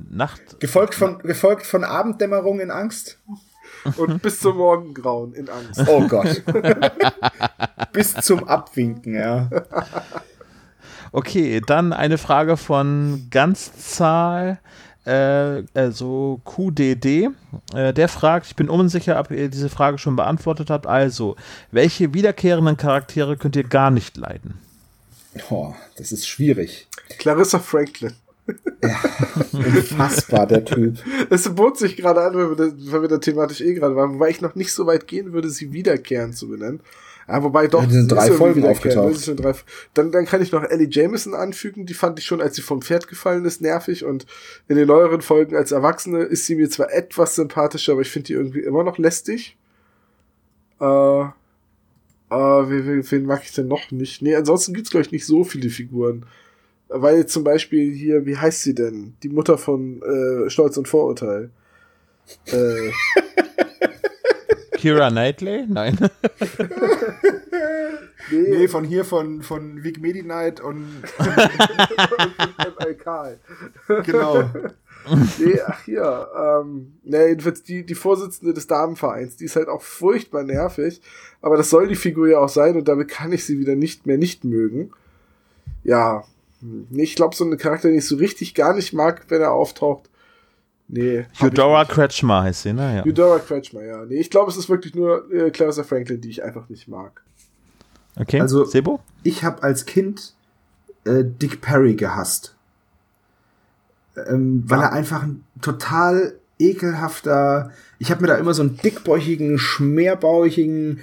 Nacht. 0.10 0.60
Gefolgt 0.60 0.96
von, 0.96 1.20
gefolgt 1.20 1.66
von 1.66 1.84
Abenddämmerung 1.84 2.60
in 2.60 2.72
Angst. 2.72 3.20
Und 3.98 4.22
bis 4.22 4.40
zum 4.40 4.58
Morgengrauen 4.58 5.34
in 5.34 5.50
Angst. 5.50 5.84
Oh 5.88 6.06
Gott. 6.08 6.44
bis 7.94 8.14
zum 8.16 8.48
Abwinken, 8.48 9.16
ja. 9.16 9.50
Okay, 11.12 11.62
dann 11.66 11.94
eine 11.94 12.18
Frage 12.18 12.58
von 12.58 13.28
Ganzzahl 13.30 14.60
äh, 15.10 15.64
also 15.74 16.40
QDD, 16.46 17.30
äh, 17.74 17.94
der 17.94 18.08
fragt, 18.08 18.48
ich 18.48 18.56
bin 18.56 18.70
unsicher, 18.70 19.20
ob 19.20 19.32
ihr 19.32 19.50
diese 19.50 19.70
Frage 19.70 19.98
schon 19.98 20.16
beantwortet 20.16 20.70
habt. 20.70 20.86
Also, 20.86 21.36
welche 21.72 22.14
wiederkehrenden 22.14 22.78
Charaktere 22.78 23.36
könnt 23.36 23.56
ihr 23.56 23.64
gar 23.64 23.90
nicht 23.90 24.18
leiden? 24.18 24.60
Oh, 25.50 25.74
das 25.98 26.12
ist 26.12 26.28
schwierig. 26.28 26.88
Clarissa 27.18 27.60
Franklin. 27.60 28.14
Ja, 28.82 29.00
unfassbar, 29.52 30.48
der 30.48 30.66
Typ. 30.66 30.98
Es 31.30 31.54
bot 31.54 31.78
sich 31.78 31.98
gerade 31.98 32.22
an, 32.22 32.34
weil 32.34 32.50
wir, 32.50 32.56
da, 32.56 32.72
weil 32.92 33.02
wir 33.04 33.10
da 33.10 33.18
thematisch 33.18 33.62
eh 33.62 33.74
gerade 33.74 33.96
waren, 33.96 34.16
wobei 34.16 34.30
ich 34.30 34.42
noch 34.42 34.56
nicht 34.56 34.74
so 34.74 34.88
weit 34.88 35.08
gehen 35.08 35.34
würde, 35.34 35.50
sie 35.50 35.72
wiederkehren 35.72 36.34
zu 36.34 36.48
benennen. 36.48 36.80
Ja, 37.30 37.44
wobei 37.44 37.68
doch. 37.68 37.84
Ja, 37.84 37.90
sind 37.90 38.12
drei 38.12 38.32
Folgen 38.32 38.66
aufgetaucht. 38.66 39.40
Drei, 39.40 39.54
dann, 39.94 40.12
dann 40.12 40.26
kann 40.26 40.42
ich 40.42 40.52
noch 40.52 40.64
Ellie 40.64 40.88
Jameson 40.90 41.36
anfügen. 41.36 41.86
Die 41.86 41.94
fand 41.94 42.18
ich 42.18 42.26
schon, 42.26 42.42
als 42.42 42.56
sie 42.56 42.64
vom 42.64 42.82
Pferd 42.82 43.08
gefallen 43.08 43.46
ist, 43.46 43.62
nervig. 43.62 44.04
Und 44.04 44.26
in 44.68 44.78
den 44.78 44.88
neueren 44.88 45.22
Folgen 45.22 45.56
als 45.56 45.72
Erwachsene 45.72 46.24
ist 46.24 46.48
sie 46.48 46.56
mir 46.56 46.72
zwar 46.72 46.92
etwas 46.92 47.36
sympathischer, 47.36 47.92
aber 47.92 48.02
ich 48.02 48.10
finde 48.10 48.28
die 48.28 48.34
irgendwie 48.34 48.62
immer 48.62 48.84
noch 48.84 48.98
lästig. 48.98 49.58
Äh, 50.82 50.86
äh, 50.86 51.30
wen, 52.32 53.12
wen 53.12 53.26
mag 53.26 53.42
ich 53.44 53.54
denn 53.54 53.68
noch 53.68 53.92
nicht? 53.92 54.24
Nee, 54.24 54.36
ansonsten 54.36 54.74
gibt's 54.74 54.90
glaube 54.90 55.06
ich, 55.06 55.12
nicht 55.12 55.28
so 55.28 55.44
viele 55.44 55.70
Figuren. 55.70 56.26
Weil 56.88 57.28
zum 57.28 57.44
Beispiel 57.44 57.94
hier, 57.94 58.26
wie 58.26 58.38
heißt 58.38 58.64
sie 58.64 58.74
denn? 58.74 59.14
Die 59.22 59.30
Mutter 59.30 59.60
von 59.60 60.02
äh, 60.02 60.50
Stolz 60.50 60.78
und 60.78 60.88
Vorurteil. 60.88 61.52
Äh, 62.48 62.92
Kira 64.80 65.10
Knightley? 65.10 65.66
Nein. 65.68 65.98
nee. 68.32 68.50
nee, 68.50 68.68
von 68.70 68.86
hier, 68.86 69.04
von, 69.04 69.42
von 69.42 69.84
Vic 69.84 70.00
Medi 70.00 70.24
Knight 70.24 70.62
und, 70.62 71.04
und 71.18 73.00
Karl. 73.00 73.40
Genau. 74.06 74.50
nee, 75.40 75.60
ach 75.66 75.84
hier, 75.84 76.28
ähm, 76.36 76.94
nee, 77.04 77.28
jedenfalls 77.28 77.64
die, 77.64 77.86
die 77.86 77.96
Vorsitzende 77.96 78.54
des 78.54 78.68
Damenvereins, 78.68 79.36
die 79.36 79.46
ist 79.46 79.58
halt 79.58 79.68
auch 79.68 79.82
furchtbar 79.82 80.44
nervig, 80.44 81.02
aber 81.42 81.58
das 81.58 81.70
soll 81.70 81.88
die 81.88 81.96
Figur 81.96 82.30
ja 82.30 82.40
auch 82.40 82.50
sein 82.50 82.78
und 82.78 82.88
damit 82.88 83.10
kann 83.10 83.34
ich 83.34 83.46
sie 83.46 83.60
wieder 83.60 83.76
nicht 83.76 84.06
mehr 84.06 84.18
nicht 84.18 84.46
mögen. 84.46 84.92
Ja, 85.84 86.24
hm, 86.62 86.88
ich 86.92 87.16
glaube, 87.16 87.36
so 87.36 87.44
eine 87.44 87.58
Charakter, 87.58 87.90
den 87.90 87.98
ich 87.98 88.08
so 88.08 88.16
richtig 88.16 88.56
gar 88.56 88.74
nicht 88.74 88.94
mag, 88.94 89.26
wenn 89.28 89.42
er 89.42 89.52
auftaucht, 89.52 90.10
Nee. 90.92 91.28
Eudora 91.40 91.86
Kretschmer 91.86 92.42
heißt 92.42 92.64
sie, 92.64 92.74
ne? 92.74 92.98
Ja. 92.98 93.06
Eudora 93.06 93.38
Kretschmer, 93.38 93.84
ja. 93.84 94.06
Nee, 94.06 94.20
ich 94.20 94.32
glaube, 94.32 94.50
es 94.50 94.58
ist 94.58 94.70
wirklich 94.70 94.96
nur 94.96 95.32
äh, 95.32 95.52
Clarissa 95.52 95.84
Franklin, 95.84 96.20
die 96.20 96.32
ich 96.32 96.44
einfach 96.44 96.68
nicht 96.68 96.88
mag. 96.88 97.22
Okay, 98.20 98.42
also, 98.42 98.66
Sebo? 98.66 99.00
Ich 99.22 99.44
habe 99.44 99.62
als 99.62 99.86
Kind 99.86 100.34
äh, 101.06 101.24
Dick 101.24 101.62
Perry 101.62 101.94
gehasst. 101.94 102.56
Ähm, 104.28 104.64
weil 104.66 104.80
ja. 104.80 104.86
er 104.86 104.94
einfach 104.94 105.22
ein 105.22 105.44
total 105.62 106.34
ekelhafter. 106.58 107.72
Ich 108.00 108.10
habe 108.10 108.22
mir 108.22 108.28
da 108.28 108.36
immer 108.38 108.56
so 108.56 108.64
einen 108.64 108.78
dickbäuchigen, 108.78 109.60
schmerbauchigen, 109.60 111.02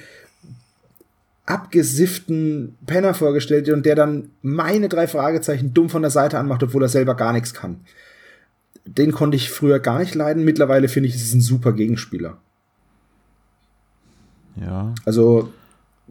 abgesifften 1.46 2.76
Penner 2.86 3.14
vorgestellt 3.14 3.70
und 3.70 3.86
der 3.86 3.94
dann 3.94 4.30
meine 4.42 4.88
drei 4.88 5.06
Fragezeichen 5.06 5.72
dumm 5.74 5.88
von 5.90 6.02
der 6.02 6.10
Seite 6.10 6.40
anmacht, 6.40 6.64
obwohl 6.64 6.82
er 6.82 6.88
selber 6.88 7.14
gar 7.14 7.32
nichts 7.32 7.54
kann 7.54 7.82
den 8.86 9.12
konnte 9.12 9.36
ich 9.36 9.50
früher 9.50 9.80
gar 9.80 9.98
nicht 9.98 10.14
leiden. 10.14 10.44
Mittlerweile 10.44 10.88
finde 10.88 11.08
ich, 11.08 11.14
es 11.14 11.22
ist 11.22 11.34
ein 11.34 11.40
super 11.40 11.72
Gegenspieler. 11.72 12.38
Ja. 14.56 14.94
Also, 15.04 15.52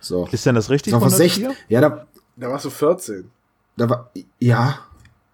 So. 0.01 0.27
Ist 0.33 0.47
denn 0.47 0.55
das 0.55 0.71
richtig? 0.71 0.93
Das 0.93 1.03
war 1.03 1.11
16, 1.11 1.51
ja, 1.69 1.81
da, 1.83 2.07
da 2.37 2.49
warst 2.49 2.65
du 2.65 2.71
14. 2.71 3.31
Da 3.77 3.91
war, 3.91 4.11
ja, 4.39 4.79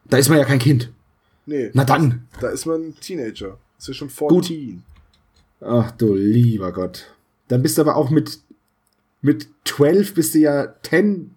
da 0.05 0.17
ist 0.17 0.29
man 0.29 0.39
ja 0.39 0.45
kein 0.45 0.59
Kind. 0.59 0.93
Nee. 1.47 1.71
Na 1.73 1.85
dann. 1.85 2.27
Da 2.41 2.49
ist 2.49 2.67
man 2.67 2.95
Teenager. 3.01 3.59
Ist 3.79 3.89
ja 3.89 3.95
schon 3.95 4.11
14. 4.11 4.83
Ach 5.61 5.91
du 5.93 6.15
lieber 6.15 6.73
Gott. 6.73 7.07
Dann 7.49 7.63
bist 7.63 7.79
du 7.79 7.83
aber 7.83 7.97
auch 7.97 8.11
mit, 8.11 8.41
mit 9.23 9.49
12 9.65 10.15
bist 10.15 10.35
du 10.35 10.39
ja 10.41 10.75
10. 10.83 11.31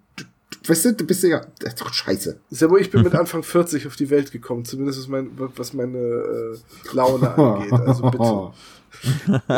Weißt 0.67 0.85
du, 0.85 0.93
du 0.93 1.05
bist 1.05 1.23
ja. 1.23 1.45
Das 1.59 1.73
ist 1.73 1.81
doch 1.81 1.93
scheiße. 1.93 2.39
Ist 2.49 2.61
ja 2.61 2.69
wohl, 2.69 2.81
ich 2.81 2.91
bin 2.91 3.03
mit 3.03 3.15
Anfang 3.15 3.43
40 3.43 3.87
auf 3.87 3.95
die 3.95 4.09
Welt 4.09 4.31
gekommen, 4.31 4.65
zumindest 4.65 4.99
was, 4.99 5.07
mein, 5.07 5.29
was 5.37 5.73
meine 5.73 5.97
äh, 5.97 6.57
Laune 6.93 7.29
angeht. 7.37 7.73
Also 7.73 8.09
bitte. 8.09 8.51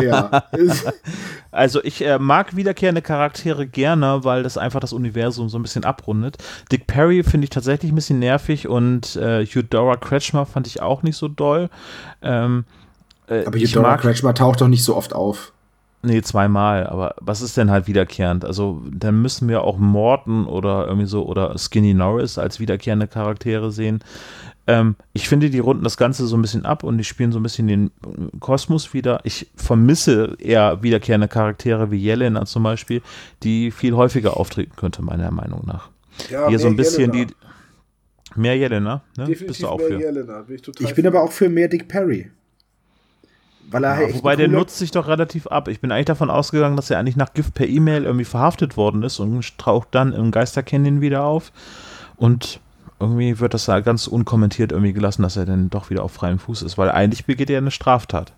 Ja. 0.01 0.43
also 1.51 1.83
ich 1.83 2.05
äh, 2.05 2.19
mag 2.19 2.55
wiederkehrende 2.55 3.01
Charaktere 3.01 3.67
gerne, 3.67 4.23
weil 4.23 4.43
das 4.43 4.57
einfach 4.57 4.79
das 4.79 4.93
Universum 4.93 5.49
so 5.49 5.57
ein 5.57 5.63
bisschen 5.63 5.85
abrundet. 5.85 6.37
Dick 6.71 6.87
Perry 6.87 7.23
finde 7.23 7.45
ich 7.45 7.49
tatsächlich 7.49 7.91
ein 7.91 7.95
bisschen 7.95 8.19
nervig 8.19 8.67
und 8.67 9.15
äh, 9.15 9.45
Eudora 9.55 9.97
Kretschmer 9.97 10.45
fand 10.45 10.67
ich 10.67 10.81
auch 10.81 11.03
nicht 11.03 11.17
so 11.17 11.27
doll. 11.27 11.69
Ähm, 12.21 12.65
äh, 13.27 13.45
aber 13.45 13.57
Eudora 13.57 13.97
Kretschmer 13.97 14.33
taucht 14.33 14.61
doch 14.61 14.67
nicht 14.67 14.83
so 14.83 14.95
oft 14.95 15.13
auf. 15.13 15.51
Nee, 16.03 16.23
zweimal, 16.23 16.87
aber 16.87 17.13
was 17.21 17.43
ist 17.43 17.57
denn 17.57 17.69
halt 17.69 17.87
wiederkehrend? 17.87 18.43
Also, 18.43 18.81
dann 18.91 19.21
müssen 19.21 19.47
wir 19.47 19.63
auch 19.63 19.77
Morton 19.77 20.47
oder 20.47 20.87
irgendwie 20.87 21.05
so 21.05 21.27
oder 21.27 21.55
Skinny 21.59 21.93
Norris 21.93 22.39
als 22.39 22.59
wiederkehrende 22.59 23.07
Charaktere 23.07 23.71
sehen. 23.71 24.03
Ähm, 24.67 24.95
ich 25.13 25.27
finde, 25.27 25.49
die 25.49 25.59
runden 25.59 25.83
das 25.83 25.97
Ganze 25.97 26.27
so 26.27 26.37
ein 26.37 26.41
bisschen 26.41 26.65
ab 26.65 26.83
und 26.83 26.97
die 26.97 27.03
spielen 27.03 27.31
so 27.31 27.39
ein 27.39 27.43
bisschen 27.43 27.67
den 27.67 27.91
Kosmos 28.39 28.93
wieder. 28.93 29.19
Ich 29.23 29.49
vermisse 29.55 30.37
eher 30.39 30.83
wiederkehrende 30.83 31.27
Charaktere 31.27 31.91
wie 31.91 31.97
Jelena 31.97 32.45
zum 32.45 32.63
Beispiel, 32.63 33.01
die 33.43 33.71
viel 33.71 33.95
häufiger 33.95 34.37
auftreten 34.37 34.73
könnte, 34.75 35.01
meiner 35.01 35.31
Meinung 35.31 35.63
nach. 35.65 35.89
Ja, 36.29 36.47
Hier 36.47 36.59
so 36.59 36.67
ein 36.67 36.75
bisschen 36.75 37.13
Jelena. 37.13 37.31
die. 37.31 37.35
Mehr 38.39 38.55
Jelena, 38.55 39.01
ne? 39.17 39.25
Definitiv 39.25 39.47
Bist 39.47 39.63
du 39.63 39.67
auch 39.67 39.77
mehr 39.77 39.87
für. 39.87 39.99
Jelena, 39.99 40.41
bin 40.43 40.55
ich, 40.55 40.81
ich 40.81 40.95
bin 40.95 41.07
aber 41.07 41.21
auch 41.21 41.31
für 41.31 41.49
mehr 41.49 41.67
Dick 41.67 41.87
Perry. 41.87 42.31
Weil 43.71 43.83
er 43.85 44.07
ja, 44.07 44.13
wobei 44.15 44.35
der 44.35 44.47
nutzt 44.47 44.77
sich 44.77 44.91
doch 44.91 45.07
relativ 45.07 45.47
ab. 45.47 45.69
Ich 45.69 45.79
bin 45.79 45.91
eigentlich 45.91 46.05
davon 46.05 46.29
ausgegangen, 46.29 46.75
dass 46.75 46.89
er 46.89 46.99
eigentlich 46.99 47.15
nach 47.15 47.33
Gift 47.33 47.53
per 47.53 47.67
E-Mail 47.67 48.03
irgendwie 48.03 48.25
verhaftet 48.25 48.75
worden 48.77 49.01
ist 49.03 49.19
und 49.19 49.57
taucht 49.57 49.89
dann 49.91 50.13
im 50.13 50.31
Geistercanyon 50.31 51.01
wieder 51.01 51.23
auf. 51.23 51.51
Und 52.17 52.59
irgendwie 53.01 53.39
wird 53.39 53.53
das 53.53 53.65
da 53.65 53.79
ganz 53.79 54.07
unkommentiert 54.07 54.71
irgendwie 54.71 54.93
gelassen, 54.93 55.23
dass 55.23 55.37
er 55.37 55.45
dann 55.45 55.69
doch 55.69 55.89
wieder 55.89 56.03
auf 56.03 56.11
freiem 56.11 56.39
Fuß 56.39 56.61
ist, 56.61 56.77
weil 56.77 56.89
eigentlich 56.89 57.25
begeht 57.25 57.49
er 57.49 57.57
eine 57.57 57.71
Straftat. 57.71 58.33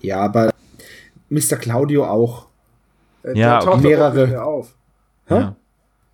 Ja, 0.00 0.20
aber 0.20 0.52
Mr. 1.28 1.56
Claudio 1.56 2.06
auch. 2.06 2.46
Äh, 3.22 3.38
ja, 3.38 3.60
taucht 3.60 3.82
mehrere. 3.82 4.20
Nicht 4.20 4.30
mehr 4.30 4.46
auf. 4.46 4.74
Ja. 5.28 5.56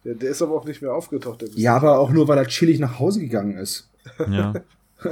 Der, 0.04 0.14
der, 0.14 0.30
ist 0.30 0.42
aber 0.42 0.54
auch 0.54 0.64
nicht 0.64 0.82
mehr 0.82 0.92
aufgetaucht. 0.92 1.44
ja, 1.54 1.76
aber 1.76 1.98
auch 1.98 2.10
nur, 2.10 2.28
weil 2.28 2.36
er 2.36 2.46
chillig 2.46 2.78
nach 2.78 2.98
Hause 2.98 3.20
gegangen 3.20 3.56
ist. 3.56 3.88
Ja. 4.28 4.52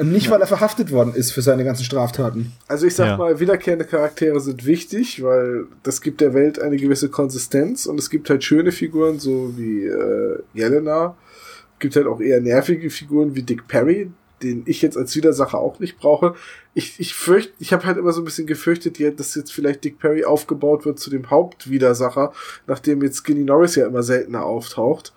Nicht, 0.01 0.31
weil 0.31 0.41
er 0.41 0.47
verhaftet 0.47 0.91
worden 0.91 1.15
ist 1.15 1.33
für 1.33 1.43
seine 1.43 1.65
ganzen 1.65 1.85
Straftaten. 1.85 2.53
Also 2.67 2.87
ich 2.87 2.95
sag 2.95 3.09
ja. 3.09 3.17
mal, 3.17 3.41
wiederkehrende 3.41 3.85
Charaktere 3.85 4.41
sind 4.41 4.65
wichtig, 4.65 5.23
weil 5.23 5.67
das 5.83 6.01
gibt 6.01 6.21
der 6.21 6.33
Welt 6.33 6.59
eine 6.59 6.77
gewisse 6.77 7.11
Konsistenz 7.11 7.85
und 7.87 7.99
es 7.99 8.09
gibt 8.09 8.31
halt 8.31 8.43
schöne 8.43 8.73
Figuren, 8.73 9.19
so 9.19 9.53
wie 9.57 9.85
äh, 9.85 10.39
Jelena. 10.55 11.15
Es 11.83 11.95
gibt 11.95 11.97
halt 11.97 12.07
auch 12.07 12.21
eher 12.21 12.41
nervige 12.41 12.91
Figuren 12.91 13.35
wie 13.35 13.43
Dick 13.43 13.67
Perry, 13.67 14.13
den 14.41 14.63
ich 14.67 14.83
jetzt 14.83 14.97
als 14.97 15.17
Widersacher 15.17 15.59
auch 15.59 15.81
nicht 15.81 15.99
brauche. 15.99 16.37
Ich, 16.75 17.01
ich 17.01 17.13
fürchte, 17.13 17.53
ich 17.59 17.73
habe 17.73 17.85
halt 17.87 17.99
immer 17.99 18.13
so 18.13 18.21
ein 18.21 18.25
bisschen 18.25 18.47
gefürchtet, 18.47 19.01
dass 19.19 19.35
jetzt 19.35 19.53
vielleicht 19.53 19.83
Dick 19.83 19.99
Perry 19.99 20.25
aufgebaut 20.25 20.85
wird 20.85 21.01
zu 21.01 21.11
dem 21.11 21.29
Hauptwidersacher, 21.29 22.33
nachdem 22.69 23.03
jetzt 23.03 23.19
Skinny 23.19 23.43
Norris 23.43 23.75
ja 23.75 23.87
immer 23.87 24.05
seltener 24.05 24.45
auftaucht. 24.45 25.13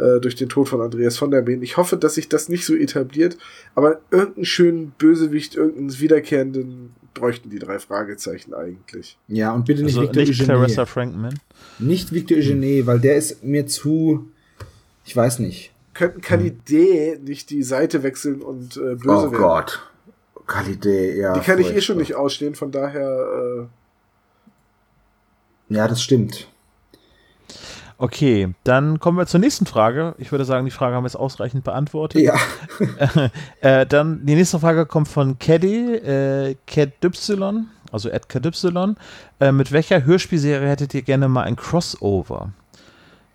Äh, 0.00 0.18
durch 0.20 0.34
den 0.34 0.48
Tod 0.48 0.68
von 0.68 0.80
Andreas 0.80 1.18
von 1.18 1.30
der 1.30 1.42
Been. 1.42 1.62
Ich 1.62 1.76
hoffe, 1.76 1.96
dass 1.98 2.14
sich 2.14 2.28
das 2.28 2.48
nicht 2.48 2.64
so 2.64 2.74
etabliert, 2.74 3.36
aber 3.74 4.00
irgendeinen 4.10 4.46
schönen 4.46 4.92
Bösewicht, 4.96 5.56
irgendeinen 5.56 6.00
wiederkehrenden 6.00 6.94
bräuchten 7.12 7.50
die 7.50 7.58
drei 7.58 7.78
Fragezeichen 7.78 8.54
eigentlich. 8.54 9.18
Ja, 9.28 9.52
und 9.52 9.66
bitte 9.66 9.82
nicht 9.82 9.98
also 9.98 10.08
Victor 10.08 10.24
nicht 10.24 10.42
Clarissa 10.42 10.86
Frankman. 10.86 11.38
Nicht 11.78 12.14
Victor 12.14 12.38
Eugene, 12.38 12.86
weil 12.86 12.98
der 12.98 13.16
ist 13.16 13.44
mir 13.44 13.66
zu, 13.66 14.30
ich 15.04 15.14
weiß 15.14 15.40
nicht. 15.40 15.69
Könnten 16.00 16.22
Kalidé 16.22 17.16
hm. 17.16 17.24
nicht 17.24 17.50
die 17.50 17.62
Seite 17.62 18.02
wechseln 18.02 18.40
und 18.40 18.78
äh, 18.78 18.94
böse 18.94 19.04
oh 19.04 19.32
werden? 19.32 19.34
Oh 19.34 19.38
Gott. 19.38 19.90
Kalidé, 20.46 21.14
ja. 21.14 21.34
Die 21.34 21.40
kann 21.40 21.58
ich 21.58 21.76
eh 21.76 21.82
schon 21.82 21.98
nicht 21.98 22.14
ausstehen, 22.14 22.54
von 22.54 22.72
daher. 22.72 23.68
Äh 25.68 25.74
ja, 25.74 25.86
das 25.86 26.02
stimmt. 26.02 26.48
Okay, 27.98 28.54
dann 28.64 28.98
kommen 28.98 29.18
wir 29.18 29.26
zur 29.26 29.40
nächsten 29.40 29.66
Frage. 29.66 30.14
Ich 30.16 30.32
würde 30.32 30.46
sagen, 30.46 30.64
die 30.64 30.70
Frage 30.70 30.96
haben 30.96 31.02
wir 31.02 31.08
jetzt 31.08 31.16
ausreichend 31.16 31.64
beantwortet. 31.64 32.22
Ja. 32.22 32.34
äh, 33.60 33.84
dann 33.84 34.24
die 34.24 34.36
nächste 34.36 34.58
Frage 34.58 34.86
kommt 34.86 35.08
von 35.08 35.38
Caddy, 35.38 35.96
äh, 35.96 36.56
also 37.92 38.08
Ed 38.08 38.26
CadY. 38.30 38.94
Äh, 39.38 39.52
mit 39.52 39.70
welcher 39.70 40.02
Hörspielserie 40.02 40.66
hättet 40.66 40.94
ihr 40.94 41.02
gerne 41.02 41.28
mal 41.28 41.42
ein 41.42 41.56
Crossover? 41.56 42.54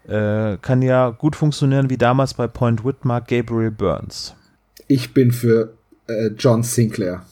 Äh, 0.08 0.58
kann 0.62 0.82
ja 0.82 1.10
gut 1.10 1.36
funktionieren 1.36 1.90
wie 1.90 1.98
damals 1.98 2.34
bei 2.34 2.48
Point 2.48 2.86
Whitmar 2.86 3.22
Gabriel 3.22 3.72
Burns. 3.72 4.36
Ich 4.88 5.14
bin 5.14 5.32
für 5.32 5.74
äh, 6.08 6.28
John 6.38 6.64
Sinclair. 6.64 7.26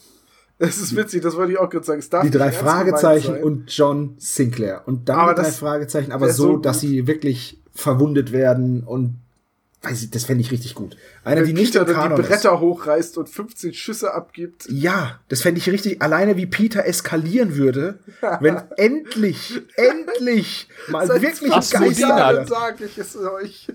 Das 0.58 0.78
ist 0.78 0.96
witzig, 0.96 1.22
das 1.22 1.36
wollte 1.36 1.52
ich 1.52 1.58
auch 1.58 1.68
gerade 1.68 1.84
sagen. 1.84 2.02
die 2.24 2.30
drei 2.30 2.52
Fragezeichen 2.52 3.42
und 3.42 3.70
John 3.70 4.14
Sinclair. 4.18 4.82
Und 4.86 5.08
dann 5.08 5.18
aber 5.18 5.34
die 5.34 5.42
drei 5.42 5.50
Fragezeichen, 5.50 6.12
aber 6.12 6.32
so, 6.32 6.52
so 6.52 6.56
dass 6.56 6.80
sie 6.80 7.06
wirklich 7.06 7.60
verwundet 7.74 8.32
werden 8.32 8.82
und 8.84 9.18
weiß 9.84 10.02
ich, 10.02 10.10
das 10.10 10.24
fände 10.24 10.42
ich 10.42 10.50
richtig 10.50 10.74
gut. 10.74 10.96
Einer, 11.24 11.42
die 11.42 11.52
nicht 11.52 11.72
Peter 11.72 11.84
dann 11.84 12.16
die 12.16 12.22
Bretter 12.22 12.54
ist. 12.54 12.60
hochreißt 12.60 13.18
und 13.18 13.28
15 13.28 13.74
Schüsse 13.74 14.14
abgibt. 14.14 14.66
Ja, 14.68 15.20
das 15.28 15.42
fände 15.42 15.58
ich 15.58 15.68
richtig. 15.68 16.02
Alleine 16.02 16.36
wie 16.36 16.46
Peter 16.46 16.84
eskalieren 16.86 17.56
würde, 17.56 17.98
wenn 18.40 18.56
endlich, 18.76 19.60
endlich 19.76 20.68
mal 20.88 21.06
Seit 21.06 21.22
wirklich 21.22 21.52
Geister. 21.52 22.46
sage 22.46 22.84
ich 22.84 22.98
es 22.98 23.16
euch. 23.16 23.68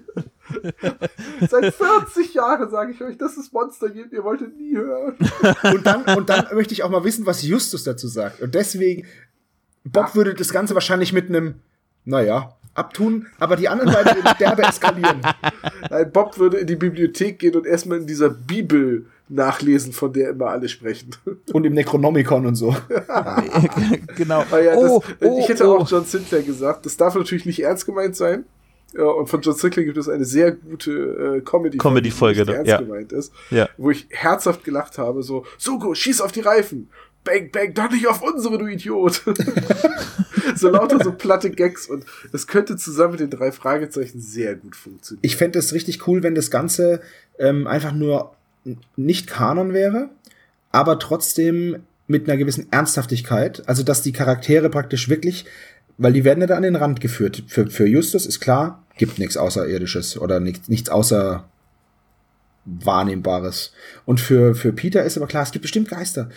Seit 1.49 1.73
40 1.76 2.34
Jahren 2.34 2.69
sage 2.69 2.91
ich 2.91 3.02
euch, 3.02 3.18
dass 3.18 3.38
es 3.38 3.52
Monster 3.52 3.90
gibt, 3.90 4.14
ihr 4.14 4.23
wolltet 4.23 4.57
nie 4.57 4.76
hören. 4.76 5.15
Und 5.73 5.86
dann, 5.86 6.03
und 6.18 6.30
dann 6.30 6.48
möchte 6.53 6.73
ich 6.73 6.84
auch 6.84 6.90
mal 6.90 7.03
wissen, 7.03 7.26
was 7.26 7.44
Justus 7.44 7.84
dazu 7.84 8.07
sagt. 8.07 8.41
Und 8.41 8.56
deswegen, 8.56 9.06
Bob 9.84 10.15
würde 10.15 10.34
das 10.34 10.52
Ganze 10.52 10.73
wahrscheinlich 10.73 11.14
mit 11.14 11.30
einem, 11.30 11.56
naja, 12.06 12.57
abtun, 12.73 13.27
aber 13.39 13.55
die 13.55 13.67
anderen 13.67 13.93
beiden 13.93 14.15
würden 14.15 14.37
derbe 14.39 14.63
eskalieren. 14.67 15.21
Nein, 15.89 16.11
Bob 16.11 16.37
würde 16.37 16.57
in 16.57 16.67
die 16.67 16.75
Bibliothek 16.75 17.39
gehen 17.39 17.55
und 17.55 17.65
erstmal 17.65 17.99
in 17.99 18.07
dieser 18.07 18.29
Bibel 18.29 19.05
nachlesen, 19.29 19.93
von 19.93 20.11
der 20.11 20.31
immer 20.31 20.47
alle 20.47 20.67
sprechen. 20.67 21.11
Und 21.53 21.65
im 21.65 21.73
Necronomicon 21.73 22.47
und 22.47 22.55
so. 22.55 22.75
genau. 24.15 24.43
Ja, 24.51 24.75
oh, 24.75 25.03
das, 25.19 25.29
oh, 25.29 25.39
ich 25.39 25.47
hätte 25.47 25.67
oh. 25.67 25.77
auch 25.77 25.89
John 25.89 26.03
Sinclair 26.03 26.41
gesagt, 26.41 26.85
das 26.85 26.97
darf 26.97 27.15
natürlich 27.15 27.45
nicht 27.45 27.61
ernst 27.61 27.85
gemeint 27.85 28.15
sein. 28.15 28.45
Ja, 28.93 29.03
und 29.03 29.27
von 29.27 29.41
John 29.41 29.53
Sinclair 29.53 29.85
gibt 29.85 29.97
es 29.97 30.09
eine 30.09 30.25
sehr 30.25 30.51
gute 30.51 30.91
äh, 30.91 31.41
Comedy-Folge, 31.41 31.77
Comedy 31.77 32.09
-Folge, 32.09 32.45
die 32.45 32.51
ernst 32.53 32.69
ja. 32.69 32.77
gemeint 32.79 33.11
ist, 33.11 33.31
ja. 33.51 33.69
wo 33.77 33.91
ich 33.91 34.07
herzhaft 34.09 34.63
gelacht 34.63 34.97
habe, 34.97 35.21
so, 35.21 35.45
Suko, 35.59 35.93
schieß 35.93 36.21
auf 36.21 36.31
die 36.31 36.41
Reifen. 36.41 36.89
Bang, 37.30 37.51
bang, 37.51 37.73
doch 37.73 37.91
nicht 37.91 38.07
auf 38.07 38.22
unsere, 38.22 38.57
du 38.57 38.65
Idiot. 38.65 39.22
so 40.56 40.69
lauter 40.69 41.03
so 41.03 41.11
platte 41.11 41.51
Gags 41.51 41.88
und 41.88 42.06
es 42.34 42.47
könnte 42.47 42.76
zusammen 42.76 43.11
mit 43.11 43.19
den 43.19 43.30
drei 43.30 43.51
Fragezeichen 43.51 44.19
sehr 44.19 44.56
gut 44.56 44.76
funktionieren. 44.76 45.22
Ich 45.23 45.35
fände 45.35 45.60
es 45.60 45.73
richtig 45.73 46.07
cool, 46.07 46.23
wenn 46.23 46.35
das 46.35 46.49
Ganze 46.49 47.01
ähm, 47.38 47.68
einfach 47.68 47.93
nur 47.93 48.35
nicht 48.95 49.27
Kanon 49.27 49.73
wäre, 49.73 50.10
aber 50.72 50.99
trotzdem 50.99 51.84
mit 52.07 52.27
einer 52.27 52.38
gewissen 52.38 52.72
Ernsthaftigkeit. 52.72 53.68
Also, 53.68 53.84
dass 53.84 54.01
die 54.01 54.11
Charaktere 54.11 54.69
praktisch 54.69 55.10
wirklich 55.10 55.45
weil 55.99 56.14
die 56.14 56.23
werden 56.23 56.39
ja 56.41 56.47
da 56.47 56.56
an 56.56 56.64
den 56.64 56.77
Rand 56.77 57.01
geführt. 57.01 57.43
Für, 57.47 57.69
für 57.69 57.85
Justus 57.85 58.26
ist 58.26 58.39
klar, 58.39 58.84
gibt 58.97 59.19
nichts 59.19 59.38
Außerirdisches 59.38 60.18
oder 60.18 60.39
nichts, 60.39 60.69
nichts 60.69 60.89
außer 60.89 61.47
Wahrnehmbares. 62.65 63.73
Und 64.06 64.22
für, 64.22 64.56
für 64.56 64.72
Peter 64.72 65.03
ist 65.03 65.18
aber 65.18 65.27
klar, 65.27 65.43
es 65.43 65.51
gibt 65.51 65.64
bestimmt 65.64 65.89
Geister. 65.89 66.30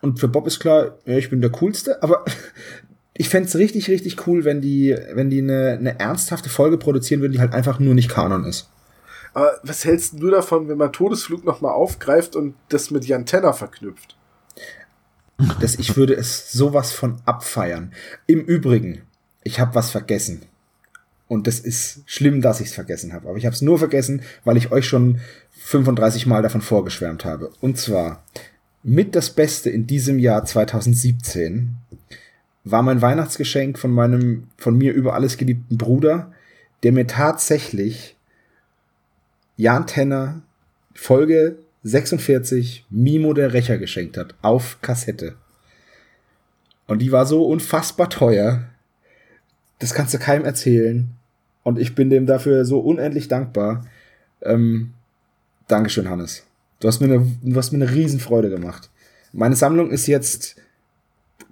Und 0.00 0.20
für 0.20 0.28
Bob 0.28 0.46
ist 0.46 0.60
klar, 0.60 0.98
ja, 1.06 1.16
ich 1.16 1.30
bin 1.30 1.40
der 1.40 1.50
Coolste, 1.50 2.02
aber 2.02 2.24
ich 3.14 3.28
fände 3.28 3.52
richtig, 3.54 3.88
richtig 3.88 4.26
cool, 4.26 4.44
wenn 4.44 4.60
die, 4.60 4.96
wenn 5.12 5.30
die 5.30 5.40
eine, 5.40 5.72
eine 5.72 5.98
ernsthafte 5.98 6.48
Folge 6.48 6.78
produzieren 6.78 7.20
würden, 7.20 7.32
die 7.32 7.40
halt 7.40 7.54
einfach 7.54 7.78
nur 7.78 7.94
nicht 7.94 8.10
Kanon 8.10 8.44
ist. 8.44 8.68
Aber 9.34 9.52
was 9.62 9.84
hältst 9.84 10.20
du 10.20 10.30
davon, 10.30 10.68
wenn 10.68 10.78
man 10.78 10.92
Todesflug 10.92 11.44
nochmal 11.44 11.72
aufgreift 11.72 12.36
und 12.36 12.54
das 12.70 12.90
mit 12.90 13.04
Jan 13.04 13.26
Tenner 13.26 13.52
verknüpft? 13.52 14.16
dass 15.60 15.76
ich 15.76 15.96
würde 15.96 16.14
es 16.14 16.52
sowas 16.52 16.92
von 16.92 17.20
abfeiern. 17.26 17.92
Im 18.26 18.40
Übrigen, 18.40 19.02
ich 19.42 19.60
habe 19.60 19.74
was 19.74 19.90
vergessen. 19.90 20.42
Und 21.28 21.46
das 21.46 21.58
ist 21.58 22.02
schlimm, 22.06 22.40
dass 22.40 22.60
ich 22.60 22.68
es 22.68 22.74
vergessen 22.74 23.12
habe. 23.12 23.28
Aber 23.28 23.36
ich 23.36 23.46
habe 23.46 23.54
es 23.54 23.62
nur 23.62 23.78
vergessen, 23.78 24.22
weil 24.44 24.56
ich 24.56 24.70
euch 24.70 24.86
schon 24.86 25.20
35 25.58 26.26
Mal 26.26 26.42
davon 26.42 26.60
vorgeschwärmt 26.60 27.24
habe. 27.24 27.50
Und 27.60 27.78
zwar 27.78 28.24
mit 28.82 29.14
das 29.14 29.30
Beste 29.30 29.70
in 29.70 29.86
diesem 29.86 30.18
Jahr 30.18 30.44
2017 30.44 31.76
war 32.64 32.82
mein 32.82 33.00
Weihnachtsgeschenk 33.00 33.78
von 33.78 33.92
meinem 33.92 34.48
von 34.56 34.76
mir 34.76 34.92
über 34.92 35.14
alles 35.14 35.36
geliebten 35.36 35.78
Bruder, 35.78 36.32
der 36.82 36.92
mir 36.92 37.06
tatsächlich 37.06 38.16
Jan 39.56 39.86
Tenner 39.86 40.42
Folge 40.94 41.58
46 41.84 42.86
Mimo 42.90 43.32
der 43.32 43.52
Rächer 43.52 43.78
geschenkt 43.78 44.16
hat. 44.16 44.34
Auf 44.42 44.78
Kassette. 44.82 45.36
Und 46.86 47.00
die 47.00 47.12
war 47.12 47.26
so 47.26 47.46
unfassbar 47.46 48.10
teuer. 48.10 48.64
Das 49.78 49.94
kannst 49.94 50.14
du 50.14 50.18
keinem 50.18 50.44
erzählen. 50.44 51.10
Und 51.62 51.78
ich 51.78 51.94
bin 51.94 52.10
dem 52.10 52.26
dafür 52.26 52.64
so 52.64 52.80
unendlich 52.80 53.28
dankbar. 53.28 53.86
Ähm, 54.42 54.94
Dankeschön, 55.68 56.08
Hannes. 56.08 56.46
Du 56.80 56.88
hast 56.88 57.00
mir 57.00 57.06
eine, 57.06 57.26
du 57.42 57.56
hast 57.56 57.72
mir 57.72 57.82
eine 57.82 57.92
Riesenfreude 57.92 58.50
gemacht. 58.50 58.90
Meine 59.32 59.56
Sammlung 59.56 59.90
ist 59.90 60.06
jetzt 60.06 60.56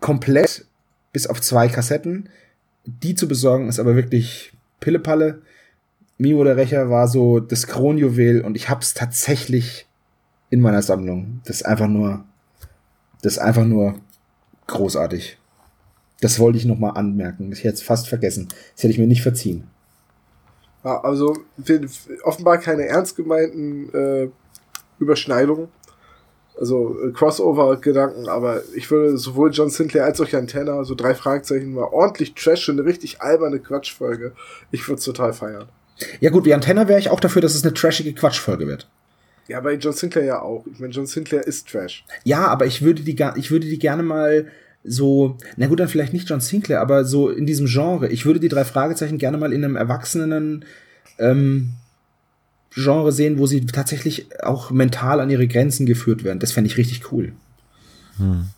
komplett 0.01 0.67
bis 1.13 1.27
auf 1.27 1.41
zwei 1.41 1.69
Kassetten. 1.69 2.29
Die 2.85 3.15
zu 3.15 3.27
besorgen 3.27 3.69
ist 3.69 3.79
aber 3.79 3.97
wirklich 3.97 4.53
Pillepalle. 4.81 5.43
Mimo 6.19 6.45
der 6.45 6.57
Rächer 6.57 6.91
war 6.91 7.09
so 7.09 7.41
das 7.41 7.67
Kronjuwel 7.67 8.43
und 8.43 8.57
ich 8.57 8.69
hab's 8.69 8.95
tatsächlich 8.95 9.87
in 10.51 10.61
meiner 10.61 10.83
Sammlung. 10.83 11.41
Das 11.45 11.57
ist 11.57 11.63
einfach 11.67 11.89
nur, 11.89 12.25
das 13.23 13.35
ist 13.35 13.39
einfach 13.39 13.65
nur 13.65 13.95
großartig. 14.67 15.39
Das 16.21 16.39
wollte 16.39 16.59
ich 16.59 16.65
noch 16.65 16.79
mal 16.79 16.91
anmerken. 16.91 17.51
Ich 17.53 17.65
hätte 17.65 17.75
es 17.75 17.83
fast 17.83 18.09
vergessen. 18.09 18.49
Das 18.75 18.85
hätte 18.85 18.93
ich 18.93 18.99
mir 18.99 19.07
nicht 19.07 19.23
verziehen. 19.23 19.65
Ja, 20.85 21.03
also 21.03 21.37
offenbar 22.23 22.59
keine 22.59 22.87
ernst 22.87 23.17
gemeinten 23.17 23.93
äh, 23.95 24.29
Überschneidungen, 24.99 25.69
also 26.59 26.97
äh, 27.03 27.11
Crossover-Gedanken, 27.11 28.29
aber 28.29 28.63
ich 28.75 28.91
würde 28.91 29.19
sowohl 29.19 29.51
John 29.53 29.71
Sinclair 29.71 30.05
als 30.05 30.21
auch 30.21 30.29
Jan 30.29 30.47
Tenner, 30.47 30.85
so 30.85 30.95
drei 30.95 31.15
Fragezeichen, 31.15 31.75
war 31.75 31.93
ordentlich 31.93 32.35
Trash 32.35 32.69
und 32.69 32.79
eine 32.79 32.89
richtig 32.89 33.21
alberne 33.21 33.59
Quatschfolge. 33.59 34.33
Ich 34.71 34.87
würde 34.89 34.99
es 34.99 35.05
total 35.05 35.33
feiern. 35.33 35.67
Ja 36.21 36.31
gut, 36.31 36.45
wie 36.45 36.55
Antenna 36.55 36.89
wäre 36.89 36.99
ich 36.99 37.11
auch 37.11 37.21
dafür, 37.21 37.43
dass 37.43 37.55
es 37.55 37.63
eine 37.63 37.75
trashige 37.75 38.13
Quatschfolge 38.15 38.67
wird. 38.67 38.89
Ja, 39.47 39.61
bei 39.61 39.75
John 39.75 39.93
Sinclair 39.93 40.25
ja 40.25 40.43
auch. 40.43 40.65
Ich 40.73 40.81
meine, 40.81 40.93
John 40.93 41.07
Sinclair 41.07 41.47
ist 41.47 41.69
Trash. 41.69 42.05
Ja, 42.25 42.47
aber 42.47 42.67
ich 42.67 42.83
würde 42.83 43.03
die, 43.03 43.17
ich 43.37 43.51
würde 43.51 43.67
die 43.67 43.79
gerne 43.79 44.03
mal 44.03 44.49
so, 44.83 45.37
na 45.57 45.67
gut, 45.67 45.81
dann 45.81 45.89
vielleicht 45.89 46.13
nicht 46.13 46.29
John 46.29 46.41
Sinclair, 46.41 46.81
aber 46.81 47.05
so 47.05 47.31
in 47.31 47.47
diesem 47.47 47.67
Genre. 47.67 48.09
Ich 48.09 48.27
würde 48.27 48.41
die 48.41 48.49
drei 48.49 48.65
Fragezeichen 48.65 49.19
gerne 49.19 49.39
mal 49.39 49.53
in 49.53 49.65
einem 49.65 49.77
erwachsenen 49.77 50.65
ähm, 51.19 51.75
Genre 52.75 53.13
sehen, 53.13 53.39
wo 53.39 53.47
sie 53.47 53.67
tatsächlich 53.67 54.27
auch 54.43 54.71
mental 54.71 55.21
an 55.21 55.31
ihre 55.31 55.47
Grenzen 55.47 55.87
geführt 55.87 56.25
werden. 56.25 56.41
Das 56.41 56.53
fände 56.53 56.69
ich 56.69 56.77
richtig 56.77 57.13
cool. 57.13 57.33
Hm. 58.19 58.49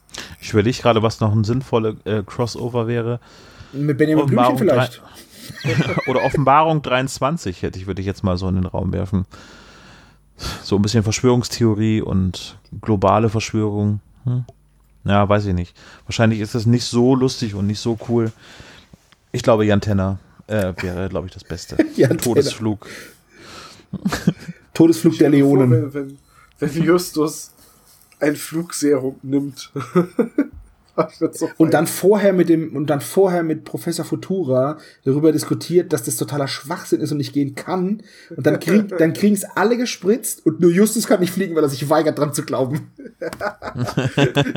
Ich 0.41 0.53
überlege 0.53 0.81
gerade, 0.81 1.03
was 1.03 1.21
noch 1.21 1.33
ein 1.33 1.45
sinnvoller 1.45 1.97
äh, 2.05 2.23
Crossover 2.25 2.87
wäre. 2.87 3.21
Mit 3.73 3.99
Benjamin 3.99 4.27
Blümchen 4.27 4.59
vielleicht. 4.59 5.03
Oder 6.07 6.23
Offenbarung 6.25 6.83
23 6.83 7.63
hätte 7.63 7.79
ich, 7.79 7.87
würde 7.87 8.01
ich 8.01 8.07
jetzt 8.07 8.25
mal 8.25 8.37
so 8.37 8.49
in 8.49 8.57
den 8.57 8.67
Raum 8.67 8.93
werfen. 8.93 9.27
So 10.63 10.77
ein 10.77 10.83
bisschen 10.83 11.03
Verschwörungstheorie 11.03 12.01
und 12.01 12.59
globale 12.81 13.29
Verschwörung. 13.29 14.01
Hm? 14.25 14.45
Ja, 15.05 15.29
weiß 15.29 15.47
ich 15.47 15.55
nicht. 15.55 15.77
Wahrscheinlich 16.07 16.41
ist 16.41 16.55
das 16.55 16.67
nicht 16.67 16.85
so 16.85 17.15
lustig 17.15 17.55
und 17.55 17.67
nicht 17.67 17.81
so 17.81 17.99
cool. 18.09 18.33
Ich 19.33 19.43
glaube, 19.43 19.65
Jan 19.65 19.81
Tenner 19.81 20.19
äh, 20.47 20.73
wäre, 20.79 21.09
glaube 21.09 21.27
ich, 21.29 21.33
das 21.33 21.45
Beste. 21.45 21.77
Todesflug. 22.17 22.87
Todesflug 24.75 25.19
der 25.19 25.31
Leonen. 25.31 25.71
Vor, 25.71 25.95
wenn, 25.95 26.19
wenn, 26.61 26.75
wenn 26.75 26.83
Justus 26.83 27.53
ein 28.21 28.37
Flugserum 28.37 29.17
nimmt. 29.23 29.73
so 31.33 31.51
und 31.59 31.75
dann 31.75 31.87
vorher 31.87 32.33
mit 32.33 32.49
dem 32.49 32.75
und 32.75 32.89
dann 32.89 33.01
vorher 33.01 33.43
mit 33.43 33.65
Professor 33.65 34.05
Futura 34.05 34.79
darüber 35.05 35.33
diskutiert, 35.33 35.93
dass 35.93 36.05
das 36.05 36.17
totaler 36.17 36.49
Schwachsinn 36.49 37.01
ist 37.01 37.11
und 37.13 37.19
nicht 37.19 37.33
gehen 37.33 37.55
kann. 37.55 38.03
Und 38.35 38.47
dann 38.47 38.61
krieg, 38.61 38.89
dann 38.99 39.13
kriegen 39.13 39.35
es 39.35 39.45
alle 39.45 39.77
gespritzt 39.77 40.45
und 40.47 40.61
nur 40.61 40.71
Justus 40.71 41.07
kann 41.07 41.21
nicht 41.21 41.33
fliegen, 41.33 41.55
weil 41.55 41.63
er 41.63 41.69
sich 41.69 41.89
weigert 41.91 42.19
dran 42.19 42.33
zu 42.33 42.45
glauben. 42.45 42.91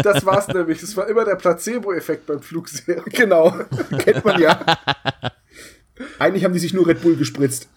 das 0.04 0.26
war's 0.26 0.48
nämlich. 0.48 0.82
Das 0.82 0.96
war 0.96 1.08
immer 1.08 1.26
der 1.26 1.36
Placebo-Effekt 1.36 2.26
beim 2.26 2.42
Flugserum. 2.42 3.04
Genau, 3.06 3.54
kennt 3.98 4.24
man 4.24 4.42
ja. 4.42 4.60
Eigentlich 6.18 6.46
haben 6.46 6.54
die 6.54 6.60
sich 6.60 6.74
nur 6.74 6.88
Red 6.88 7.02
Bull 7.02 7.16
gespritzt. 7.16 7.68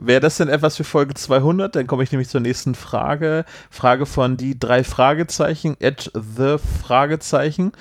Wäre 0.00 0.20
das 0.20 0.36
denn 0.38 0.48
etwas 0.48 0.76
für 0.76 0.84
Folge 0.84 1.14
200? 1.14 1.74
Dann 1.76 1.86
komme 1.86 2.02
ich 2.02 2.12
nämlich 2.12 2.28
zur 2.28 2.40
nächsten 2.40 2.74
Frage. 2.74 3.44
Frage 3.70 4.06
von 4.06 4.36
die 4.36 4.58
drei 4.58 4.84
Fragezeichen, 4.84 5.76
at 5.82 6.10
the 6.14 6.56
Fragezeichen. 6.82 7.72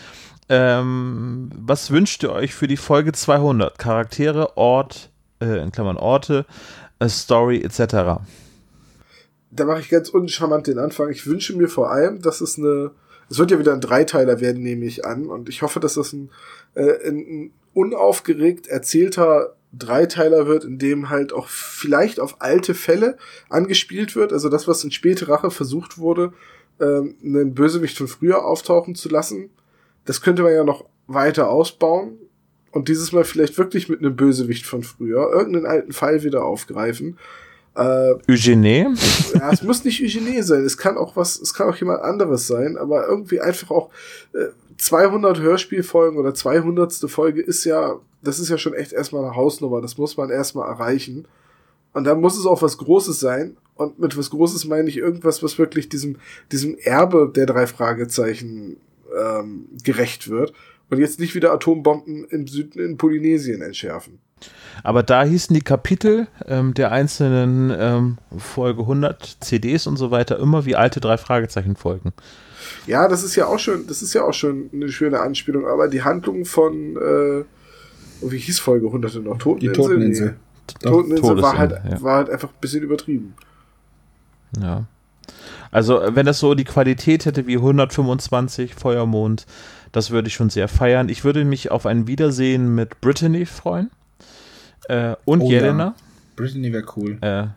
Ähm, 0.50 1.52
was 1.56 1.91
wünscht 1.91 2.24
ihr 2.24 2.32
euch 2.32 2.54
für 2.54 2.68
die 2.68 2.78
Folge 2.78 3.12
200? 3.12 3.78
Charaktere, 3.78 4.58
Ort, 4.58 5.12
äh, 5.41 5.62
in 5.62 5.72
Klammern 5.72 5.98
Orte, 5.98 6.46
äh, 7.00 7.08
Story 7.08 7.62
etc. 7.62 8.22
Da 9.52 9.66
mache 9.66 9.82
ich 9.82 9.90
ganz 9.90 10.10
uncharmant 10.10 10.68
den 10.68 10.80
Anfang. 10.80 11.10
Ich 11.10 11.26
wünsche 11.28 11.56
mir 11.56 11.70
vor 11.70 11.91
allem, 11.91 12.22
dass 12.22 12.41
es 12.41 12.58
eine, 12.58 12.91
es 13.30 13.38
wird 13.38 13.52
ja 13.52 13.60
wieder 13.60 13.74
ein 13.74 13.82
Dreiteiler 13.82 14.41
werden, 14.41 14.64
nehme 14.64 14.86
ich 14.86 15.06
an, 15.06 15.28
und 15.28 15.50
ich 15.50 15.62
hoffe, 15.62 15.80
dass 15.80 15.94
das 15.94 16.14
ein, 16.14 16.32
äh, 16.74 17.08
ein 17.08 17.52
unaufgeregt 17.74 18.68
erzählter 18.68 19.56
Dreiteiler 19.72 20.48
wird, 20.48 20.64
in 20.64 20.80
dem 20.80 21.10
halt 21.10 21.32
auch 21.32 21.48
vielleicht 21.48 22.20
auf 22.20 22.41
alte 22.41 22.74
Fälle 22.74 23.18
angespielt 23.50 24.16
wird. 24.16 24.34
Also 24.34 24.50
das, 24.50 24.68
was 24.68 24.84
in 24.84 24.91
späte 24.91 25.28
Rache 25.28 25.52
versucht 25.52 25.98
wurde, 25.98 26.34
ähm, 26.80 27.16
einen 27.24 27.54
Bösewicht 27.54 27.98
von 27.98 28.08
früher 28.08 28.46
auftauchen 28.46 28.96
zu 28.96 29.10
lassen. 29.10 29.50
Das 30.06 30.22
könnte 30.22 30.44
man 30.44 30.54
ja 30.54 30.64
noch 30.64 30.86
weiter 31.08 31.50
ausbauen 31.50 32.18
und 32.72 32.88
dieses 32.88 33.12
Mal 33.12 33.24
vielleicht 33.24 33.58
wirklich 33.58 33.90
mit 33.90 34.00
einem 34.00 34.16
Bösewicht 34.16 34.66
von 34.66 34.84
früher 34.84 35.30
irgendeinen 35.32 35.66
alten 35.66 35.91
Fall 35.91 36.24
wieder 36.24 36.44
aufgreifen. 36.44 37.18
Äh, 37.76 38.16
Eugene? 38.28 38.94
Ja, 39.36 39.52
es 39.52 39.64
muss 39.64 39.84
nicht 39.84 40.02
Eugene 40.02 40.44
sein. 40.44 40.64
Es 40.64 40.78
kann 40.78 40.98
auch 40.98 41.16
was, 41.16 41.40
es 41.40 41.54
kann 41.54 41.70
auch 41.70 41.76
jemand 41.76 42.02
anderes 42.02 42.48
sein, 42.48 42.78
aber 42.78 43.08
irgendwie 43.08 43.40
einfach 43.40 43.72
auch 43.72 43.90
äh, 44.34 44.48
200 44.80 45.40
Hörspielfolgen 45.40 46.20
oder 46.20 46.34
200. 46.34 46.94
Folge 47.10 47.42
ist 47.42 47.64
ja 47.64 48.00
das 48.22 48.40
ist 48.40 48.50
ja 48.50 48.58
schon 48.58 48.74
echt 48.74 48.94
erstmal 48.94 49.24
eine 49.24 49.36
Hausnummer. 49.36 49.82
Das 49.82 49.98
muss 49.98 50.18
man 50.18 50.30
erstmal 50.30 50.70
erreichen. 50.70 51.28
Und 51.94 52.04
dann 52.04 52.22
muss 52.22 52.38
es 52.38 52.46
auch 52.46 52.62
was 52.62 52.78
Großes 52.78 53.20
sein. 53.20 53.58
Und 53.76 54.00
mit 54.00 54.18
was 54.18 54.30
Großes 54.30 54.66
meine 54.66 54.90
ich 54.90 54.98
irgendwas, 54.98 55.42
was 55.42 55.58
wirklich 55.58 55.90
diesem, 55.90 56.18
diesem 56.52 56.78
Erbe 56.78 57.32
der 57.34 57.46
drei 57.46 57.66
Fragezeichen 57.66 58.78
ähm, 59.18 59.70
gerecht 59.84 60.30
wird. 60.30 60.54
Und 60.90 61.00
jetzt 61.00 61.20
nicht 61.20 61.36
wieder 61.36 61.54
Atombomben 61.54 62.26
im 62.26 62.48
Süden 62.48 62.80
in 62.80 62.98
Polynesien 62.98 63.62
entschärfen. 63.62 64.20
Aber 64.84 65.04
da 65.04 65.24
hießen 65.24 65.54
die 65.54 65.62
Kapitel 65.62 66.28
ähm, 66.48 66.74
der 66.74 66.92
einzelnen 66.92 67.72
ähm, 67.78 68.18
Folge 68.38 68.82
100 68.82 69.38
CDs 69.40 69.88
und 69.88 69.98
so 69.98 70.12
weiter 70.12 70.40
immer 70.40 70.66
wie 70.66 70.76
alte 70.76 71.00
drei 71.00 71.18
Fragezeichen 71.18 71.76
Folgen. 71.76 72.14
Ja, 72.88 73.08
das 73.08 73.24
ist 73.24 73.36
ja 73.36 73.48
auch 73.48 73.60
schon, 73.60 73.88
das 73.88 74.02
ist 74.02 74.14
ja 74.14 74.24
auch 74.24 74.34
schon 74.34 74.70
eine 74.74 74.90
schöne 74.90 75.20
Anspielung. 75.20 75.68
Aber 75.68 75.88
die 75.88 76.04
Handlung 76.04 76.46
von 76.46 76.96
äh, 76.98 77.44
wie 78.22 78.38
hieß 78.38 78.60
Folge 78.60 78.88
100 78.88 79.24
noch? 79.24 79.38
Toteninsel? 79.38 79.60
Die 79.60 79.74
Toteninsel. 79.74 80.36
Die 80.70 80.86
Toteninsel 80.86 81.41
war 81.41 81.58
halt, 81.58 81.72
ja. 81.72 82.02
war 82.02 82.18
halt 82.18 82.30
einfach 82.30 82.50
ein 82.50 82.60
bisschen 82.62 82.84
übertrieben. 82.84 83.34
Ja. 84.60 84.86
Also, 85.72 86.02
wenn 86.10 86.26
das 86.26 86.40
so 86.40 86.56
die 86.56 86.64
Qualität 86.64 87.26
hätte 87.26 87.46
wie 87.48 87.58
125 87.58 88.74
Feuermond, 88.74 89.46
das 89.91 90.12
würde 90.12 90.28
ich 90.28 90.34
schon 90.34 90.50
sehr 90.50 90.68
feiern. 90.68 91.10
Ich 91.10 91.24
würde 91.24 91.46
mich 91.46 91.72
auf 91.72 91.86
ein 91.86 92.08
Wiedersehen 92.08 92.74
mit 92.76 93.02
Brittany 93.02 93.46
freuen. 93.46 93.91
Äh, 94.88 95.16
und 95.26 95.41
oh, 95.41 95.50
Jelena. 95.50 95.84
Ja. 95.84 95.96
Brittany 96.36 96.74
wäre 96.74 96.86
cool. 96.96 97.18
Äh, 97.22 97.48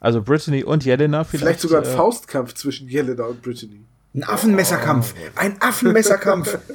also 0.00 0.22
Brittany 0.22 0.64
und 0.64 0.84
Jelena 0.84 1.24
vielleicht. 1.24 1.44
Vielleicht 1.44 1.60
sogar 1.60 1.82
ein 1.82 1.88
äh, 1.88 1.96
Faustkampf 1.96 2.54
zwischen 2.54 2.88
Jelena 2.88 3.24
und 3.24 3.40
Brittany. 3.40 3.80
Ein 4.14 4.24
Affenmesserkampf. 4.24 5.14
Oh. 5.16 5.40
Ein 5.40 5.56
Affenmesserkampf. 5.60 6.58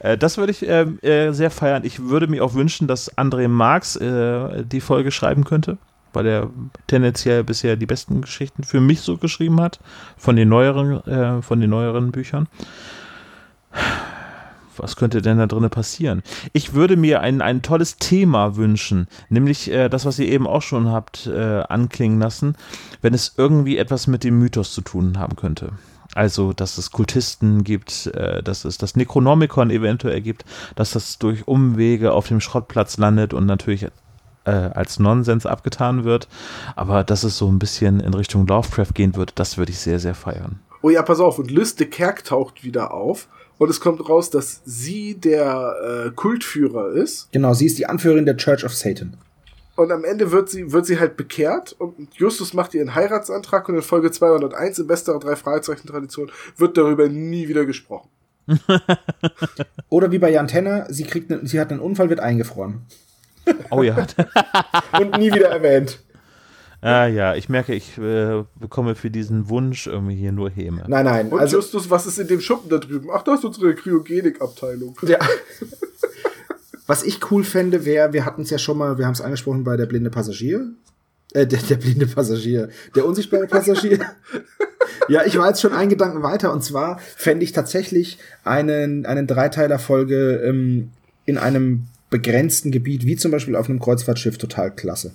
Äh, 0.00 0.18
das 0.18 0.36
würde 0.36 0.52
ich 0.52 0.68
äh, 0.68 0.82
äh, 0.82 1.32
sehr 1.32 1.50
feiern. 1.50 1.82
Ich 1.84 1.98
würde 2.00 2.26
mir 2.26 2.44
auch 2.44 2.52
wünschen, 2.52 2.86
dass 2.86 3.16
André 3.16 3.48
Marx 3.48 3.96
äh, 3.96 4.64
die 4.64 4.82
Folge 4.82 5.10
schreiben 5.10 5.44
könnte, 5.44 5.78
weil 6.12 6.26
er 6.26 6.50
tendenziell 6.86 7.42
bisher 7.42 7.76
die 7.76 7.86
besten 7.86 8.20
Geschichten 8.20 8.64
für 8.64 8.80
mich 8.80 9.00
so 9.00 9.16
geschrieben 9.16 9.60
hat, 9.60 9.80
von 10.18 10.36
den 10.36 10.50
neueren, 10.50 11.02
äh, 11.06 11.40
von 11.40 11.60
den 11.60 11.70
neueren 11.70 12.12
Büchern. 12.12 12.48
Was 14.78 14.96
könnte 14.96 15.22
denn 15.22 15.38
da 15.38 15.46
drinnen 15.46 15.70
passieren? 15.70 16.22
Ich 16.52 16.74
würde 16.74 16.96
mir 16.96 17.20
ein, 17.20 17.42
ein 17.42 17.62
tolles 17.62 17.96
Thema 17.96 18.56
wünschen, 18.56 19.08
nämlich 19.28 19.70
äh, 19.70 19.88
das, 19.88 20.06
was 20.06 20.18
ihr 20.18 20.28
eben 20.28 20.46
auch 20.46 20.62
schon 20.62 20.90
habt 20.90 21.26
anklingen 21.26 22.18
lassen, 22.18 22.56
wenn 23.02 23.14
es 23.14 23.34
irgendwie 23.36 23.78
etwas 23.78 24.06
mit 24.06 24.24
dem 24.24 24.38
Mythos 24.38 24.72
zu 24.72 24.80
tun 24.80 25.18
haben 25.18 25.36
könnte. 25.36 25.72
Also, 26.16 26.54
dass 26.54 26.78
es 26.78 26.92
Kultisten 26.92 27.62
gibt, 27.62 28.06
äh, 28.06 28.42
dass 28.42 28.64
es 28.64 28.78
das 28.78 28.96
Necronomicon 28.96 29.68
eventuell 29.68 30.22
gibt, 30.22 30.46
dass 30.74 30.92
das 30.92 31.18
durch 31.18 31.46
Umwege 31.46 32.12
auf 32.12 32.28
dem 32.28 32.40
Schrottplatz 32.40 32.96
landet 32.96 33.34
und 33.34 33.44
natürlich 33.44 33.88
äh, 34.44 34.50
als 34.50 34.98
Nonsens 34.98 35.44
abgetan 35.44 36.04
wird. 36.04 36.26
Aber 36.74 37.04
dass 37.04 37.22
es 37.22 37.36
so 37.36 37.52
ein 37.52 37.58
bisschen 37.58 38.00
in 38.00 38.14
Richtung 38.14 38.46
Lovecraft 38.46 38.94
gehen 38.94 39.14
würde, 39.14 39.34
das 39.34 39.58
würde 39.58 39.72
ich 39.72 39.78
sehr, 39.78 39.98
sehr 39.98 40.14
feiern. 40.14 40.60
Oh 40.80 40.88
ja, 40.88 41.02
pass 41.02 41.20
auf, 41.20 41.38
und 41.38 41.50
Liste 41.50 41.84
Kerk 41.84 42.24
taucht 42.24 42.64
wieder 42.64 42.94
auf. 42.94 43.28
Und 43.58 43.70
es 43.70 43.80
kommt 43.80 44.06
raus, 44.08 44.30
dass 44.30 44.60
sie 44.64 45.14
der 45.14 46.06
äh, 46.06 46.10
Kultführer 46.10 46.90
ist. 46.90 47.28
Genau, 47.32 47.54
sie 47.54 47.66
ist 47.66 47.78
die 47.78 47.86
Anführerin 47.86 48.26
der 48.26 48.36
Church 48.36 48.64
of 48.64 48.74
Satan. 48.74 49.16
Und 49.76 49.92
am 49.92 50.04
Ende 50.04 50.32
wird 50.32 50.48
sie, 50.48 50.72
wird 50.72 50.86
sie 50.86 50.98
halt 50.98 51.16
bekehrt 51.16 51.74
und 51.78 52.14
Justus 52.14 52.54
macht 52.54 52.72
ihren 52.74 52.94
Heiratsantrag 52.94 53.68
und 53.68 53.76
in 53.76 53.82
Folge 53.82 54.10
201 54.10 54.78
in 54.78 54.86
bester 54.86 55.18
drei 55.18 55.36
Fragezeichen 55.36 55.86
Tradition 55.86 56.30
wird 56.56 56.78
darüber 56.78 57.08
nie 57.08 57.46
wieder 57.48 57.66
gesprochen. 57.66 58.08
Oder 59.88 60.12
wie 60.12 60.18
bei 60.18 60.30
Jan 60.30 60.48
Tenner, 60.48 60.86
sie 60.88 61.04
kriegt, 61.04 61.30
ne, 61.30 61.40
sie 61.42 61.60
hat 61.60 61.70
einen 61.70 61.80
Unfall, 61.80 62.08
wird 62.08 62.20
eingefroren. 62.20 62.86
Oh 63.70 63.82
ja. 63.82 64.06
und 64.98 65.18
nie 65.18 65.32
wieder 65.32 65.48
erwähnt. 65.48 66.00
Ah 66.86 67.08
ja, 67.08 67.34
ich 67.34 67.48
merke, 67.48 67.74
ich 67.74 67.98
äh, 67.98 68.44
bekomme 68.60 68.94
für 68.94 69.10
diesen 69.10 69.48
Wunsch 69.48 69.88
irgendwie 69.88 70.14
hier 70.14 70.30
nur 70.30 70.48
Häme. 70.48 70.84
Nein, 70.86 71.04
nein. 71.04 71.28
Und 71.30 71.40
also, 71.40 71.56
Justus, 71.56 71.90
was 71.90 72.06
ist 72.06 72.20
in 72.20 72.28
dem 72.28 72.40
Schuppen 72.40 72.70
da 72.70 72.78
drüben? 72.78 73.08
Ach, 73.12 73.24
das 73.24 73.40
ist 73.40 73.44
unsere 73.44 73.74
Kryogenik-Abteilung. 73.74 74.96
Ja. 75.02 75.18
Was 76.86 77.02
ich 77.02 77.32
cool 77.32 77.42
fände, 77.42 77.84
wäre, 77.84 78.12
wir 78.12 78.24
hatten 78.24 78.42
es 78.42 78.50
ja 78.50 78.58
schon 78.58 78.78
mal, 78.78 78.98
wir 78.98 79.06
haben 79.06 79.14
es 79.14 79.20
angesprochen 79.20 79.64
bei 79.64 79.76
der 79.76 79.86
blinde 79.86 80.10
Passagier. 80.10 80.68
Äh, 81.34 81.48
der, 81.48 81.58
der 81.58 81.74
blinde 81.74 82.06
Passagier. 82.06 82.68
Der 82.94 83.04
unsichtbare 83.04 83.48
Passagier. 83.48 83.98
ja, 85.08 85.24
ich 85.24 85.36
war 85.36 85.48
jetzt 85.48 85.60
schon 85.60 85.72
einen 85.72 85.90
Gedanken 85.90 86.22
weiter. 86.22 86.52
Und 86.52 86.62
zwar 86.62 87.00
fände 87.00 87.42
ich 87.42 87.50
tatsächlich 87.50 88.18
einen, 88.44 89.06
einen 89.06 89.26
Dreiteiler-Folge 89.26 90.36
ähm, 90.44 90.90
in 91.24 91.36
einem 91.36 91.88
begrenzten 92.10 92.70
Gebiet, 92.70 93.04
wie 93.04 93.16
zum 93.16 93.32
Beispiel 93.32 93.56
auf 93.56 93.68
einem 93.68 93.80
Kreuzfahrtschiff, 93.80 94.38
total 94.38 94.70
klasse. 94.70 95.14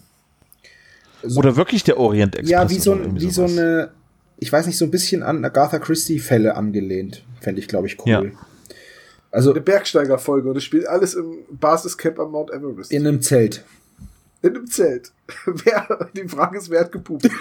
So, 1.23 1.39
Oder 1.39 1.56
wirklich 1.56 1.84
der 1.84 1.98
Orient 1.98 2.35
Express. 2.35 2.49
Ja, 2.49 2.69
wie 2.69 2.80
so, 2.80 2.98
wie 3.15 3.30
so 3.30 3.43
eine, 3.43 3.91
ich 4.38 4.52
weiß 4.52 4.68
nicht, 4.68 4.77
so 4.77 4.85
ein 4.85 4.91
bisschen 4.91 5.23
an 5.23 5.43
Agatha 5.45 5.80
Christie-Fälle 5.80 6.56
angelehnt. 6.56 7.23
Fände 7.39 7.61
ich, 7.61 7.68
glaube 7.68 7.88
ich, 7.88 7.99
cool. 7.99 8.11
Ja. 8.11 8.23
Also 9.31 9.52
eine 9.52 9.61
Bergsteiger-Folge 9.61 10.49
und 10.49 10.57
es 10.57 10.64
spielt 10.64 10.88
alles 10.88 11.14
im 11.14 11.39
Basiscamp 11.49 12.19
am 12.19 12.31
Mount 12.31 12.52
Everest. 12.52 12.91
In 12.91 13.07
einem 13.07 13.22
Zelt. 13.22 13.64
In 14.41 14.56
einem 14.56 14.68
Zelt. 14.68 15.11
wer, 15.45 16.10
die 16.15 16.27
Frage 16.27 16.57
ist, 16.57 16.69
wer 16.69 16.81
hat 16.81 16.91
gepupt? 16.91 17.30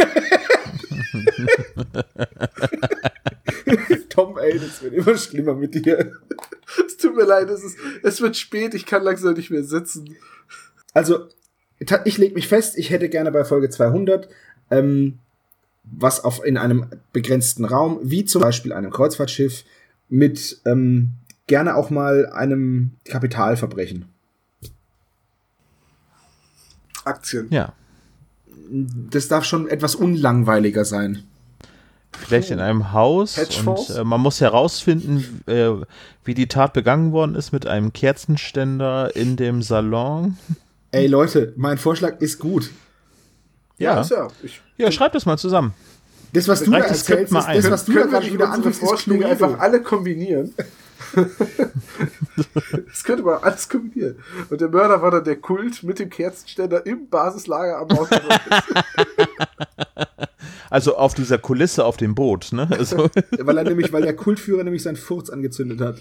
Tom, 4.08 4.38
ey, 4.38 4.58
das 4.58 4.82
wird 4.82 4.94
immer 4.94 5.16
schlimmer 5.16 5.54
mit 5.54 5.74
dir. 5.74 6.12
Es 6.86 6.96
tut 6.96 7.16
mir 7.16 7.24
leid, 7.24 7.50
es, 7.50 7.64
ist, 7.64 7.76
es 8.02 8.20
wird 8.20 8.36
spät, 8.36 8.74
ich 8.74 8.86
kann 8.86 9.02
langsam 9.02 9.34
nicht 9.34 9.50
mehr 9.50 9.64
sitzen. 9.64 10.16
Also, 10.92 11.26
ich 12.04 12.18
lege 12.18 12.34
mich 12.34 12.48
fest, 12.48 12.78
ich 12.78 12.90
hätte 12.90 13.08
gerne 13.08 13.32
bei 13.32 13.44
Folge 13.44 13.70
200 13.70 14.28
ähm, 14.70 15.18
was 15.84 16.22
auf 16.22 16.44
in 16.44 16.56
einem 16.56 16.86
begrenzten 17.12 17.64
Raum, 17.64 17.98
wie 18.02 18.24
zum 18.24 18.42
Beispiel 18.42 18.72
einem 18.72 18.90
Kreuzfahrtschiff, 18.90 19.64
mit 20.08 20.60
ähm, 20.64 21.12
gerne 21.46 21.74
auch 21.74 21.90
mal 21.90 22.30
einem 22.30 22.92
Kapitalverbrechen. 23.04 24.06
Aktien. 27.04 27.48
Ja. 27.50 27.72
Das 29.10 29.28
darf 29.28 29.44
schon 29.44 29.68
etwas 29.68 29.94
unlangweiliger 29.94 30.84
sein. 30.84 31.24
Vielleicht 32.12 32.50
in 32.50 32.60
einem 32.60 32.92
Haus 32.92 33.38
und 33.64 33.90
äh, 33.90 34.04
man 34.04 34.20
muss 34.20 34.40
herausfinden, 34.40 35.42
äh, 35.46 35.70
wie 36.24 36.34
die 36.34 36.48
Tat 36.48 36.72
begangen 36.72 37.12
worden 37.12 37.34
ist 37.34 37.52
mit 37.52 37.66
einem 37.66 37.92
Kerzenständer 37.92 39.14
in 39.16 39.36
dem 39.36 39.62
Salon. 39.62 40.36
Ey 40.92 41.06
Leute, 41.06 41.52
mein 41.56 41.78
Vorschlag 41.78 42.20
ist 42.20 42.38
gut. 42.38 42.70
Ja, 43.78 44.02
ja, 44.02 44.28
ich, 44.42 44.60
ja 44.76 44.90
schreib 44.92 45.12
das 45.12 45.24
mal 45.24 45.38
zusammen. 45.38 45.72
Das, 46.32 46.48
was 46.48 46.62
du 46.62 46.70
da 46.70 46.78
erzählst, 46.78 47.32
das, 47.34 47.46
das, 47.46 47.70
was 47.70 47.84
du 47.84 47.92
da 47.92 48.06
gerade 48.06 48.32
wieder 48.32 48.50
anfängst, 48.50 48.80
Vorschläge 48.80 49.26
einfach 49.26 49.58
alle 49.58 49.82
kombinieren. 49.82 50.54
das 52.86 53.04
könnte 53.04 53.22
man 53.22 53.42
alles 53.42 53.68
kombinieren. 53.68 54.16
Und 54.48 54.60
der 54.60 54.68
Mörder 54.68 55.02
war 55.02 55.10
dann 55.10 55.24
der 55.24 55.36
Kult 55.36 55.82
mit 55.82 55.98
dem 55.98 56.08
Kerzenständer 56.10 56.86
im 56.86 57.08
Basislager 57.08 57.78
am 57.78 57.88
Mount 57.88 58.10
Also 60.70 60.96
auf 60.96 61.14
dieser 61.14 61.38
Kulisse 61.38 61.84
auf 61.84 61.96
dem 61.96 62.14
Boot, 62.14 62.52
ne? 62.52 62.68
Also. 62.78 63.10
weil 63.38 63.58
er 63.58 63.64
nämlich, 63.64 63.92
weil 63.92 64.02
der 64.02 64.14
Kultführer 64.14 64.62
nämlich 64.62 64.84
seinen 64.84 64.96
Furz 64.96 65.30
angezündet 65.30 65.80
hat. 65.80 65.96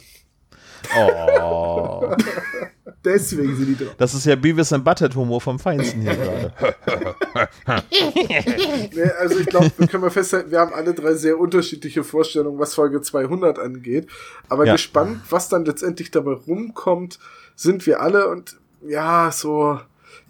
Oh. 0.96 2.16
Deswegen 3.04 3.56
sind 3.56 3.68
die 3.68 3.86
drauf. 3.86 3.96
Das 3.98 4.14
ist 4.14 4.26
ja 4.26 4.36
Beavis 4.36 4.74
and 4.74 4.84
Butthead 4.84 5.16
Humor 5.16 5.40
vom 5.40 5.58
Feinsten 5.58 6.02
hier 6.02 6.16
gerade. 6.16 6.54
nee, 8.94 9.12
also 9.20 9.40
ich 9.40 9.46
glaube, 9.46 9.72
wir 9.78 9.88
können 9.88 10.04
mal 10.04 10.10
festhalten, 10.10 10.52
wir 10.52 10.60
haben 10.60 10.74
alle 10.74 10.94
drei 10.94 11.14
sehr 11.14 11.40
unterschiedliche 11.40 12.04
Vorstellungen, 12.04 12.60
was 12.60 12.74
Folge 12.74 13.02
200 13.02 13.58
angeht. 13.58 14.08
Aber 14.50 14.66
ja. 14.66 14.74
gespannt, 14.74 15.22
was 15.30 15.48
dann 15.48 15.64
letztendlich 15.64 16.12
dabei 16.12 16.34
rumkommt, 16.34 17.20
sind 17.56 17.86
wir 17.86 18.02
alle 18.02 18.28
und 18.28 18.58
ja, 18.82 19.32
so 19.32 19.80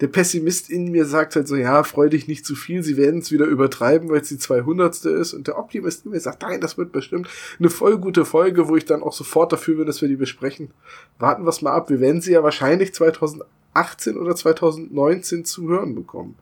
der 0.01 0.07
Pessimist 0.07 0.69
in 0.69 0.91
mir 0.91 1.05
sagt 1.05 1.35
halt 1.35 1.47
so, 1.47 1.55
ja, 1.55 1.83
freu 1.83 2.09
dich 2.09 2.27
nicht 2.27 2.45
zu 2.45 2.55
viel, 2.55 2.83
sie 2.83 2.95
werden 2.95 3.19
es 3.19 3.31
wieder 3.31 3.45
übertreiben, 3.45 4.09
weil 4.09 4.21
es 4.21 4.29
die 4.29 4.37
200. 4.37 5.05
ist. 5.05 5.33
Und 5.33 5.47
der 5.47 5.57
Optimist 5.57 6.05
in 6.05 6.11
mir 6.11 6.19
sagt, 6.19 6.41
nein, 6.41 6.61
das 6.61 6.77
wird 6.77 6.91
bestimmt 6.91 7.27
eine 7.59 7.69
voll 7.69 7.97
gute 7.97 8.23
Folge, 8.23 8.67
wo 8.67 8.77
ich 8.77 8.85
dann 8.85 9.03
auch 9.03 9.13
sofort 9.13 9.51
dafür 9.51 9.77
bin, 9.77 9.87
dass 9.87 10.01
wir 10.01 10.07
die 10.07 10.15
besprechen. 10.15 10.71
Warten 11.17 11.43
wir 11.43 11.49
es 11.49 11.61
mal 11.61 11.73
ab. 11.73 11.89
Wir 11.89 11.99
werden 11.99 12.21
sie 12.21 12.31
ja 12.31 12.43
wahrscheinlich 12.43 12.93
2018 12.93 14.17
oder 14.17 14.35
2019 14.35 15.43
zu 15.43 15.67
hören 15.67 15.95
bekommen. 15.95 16.35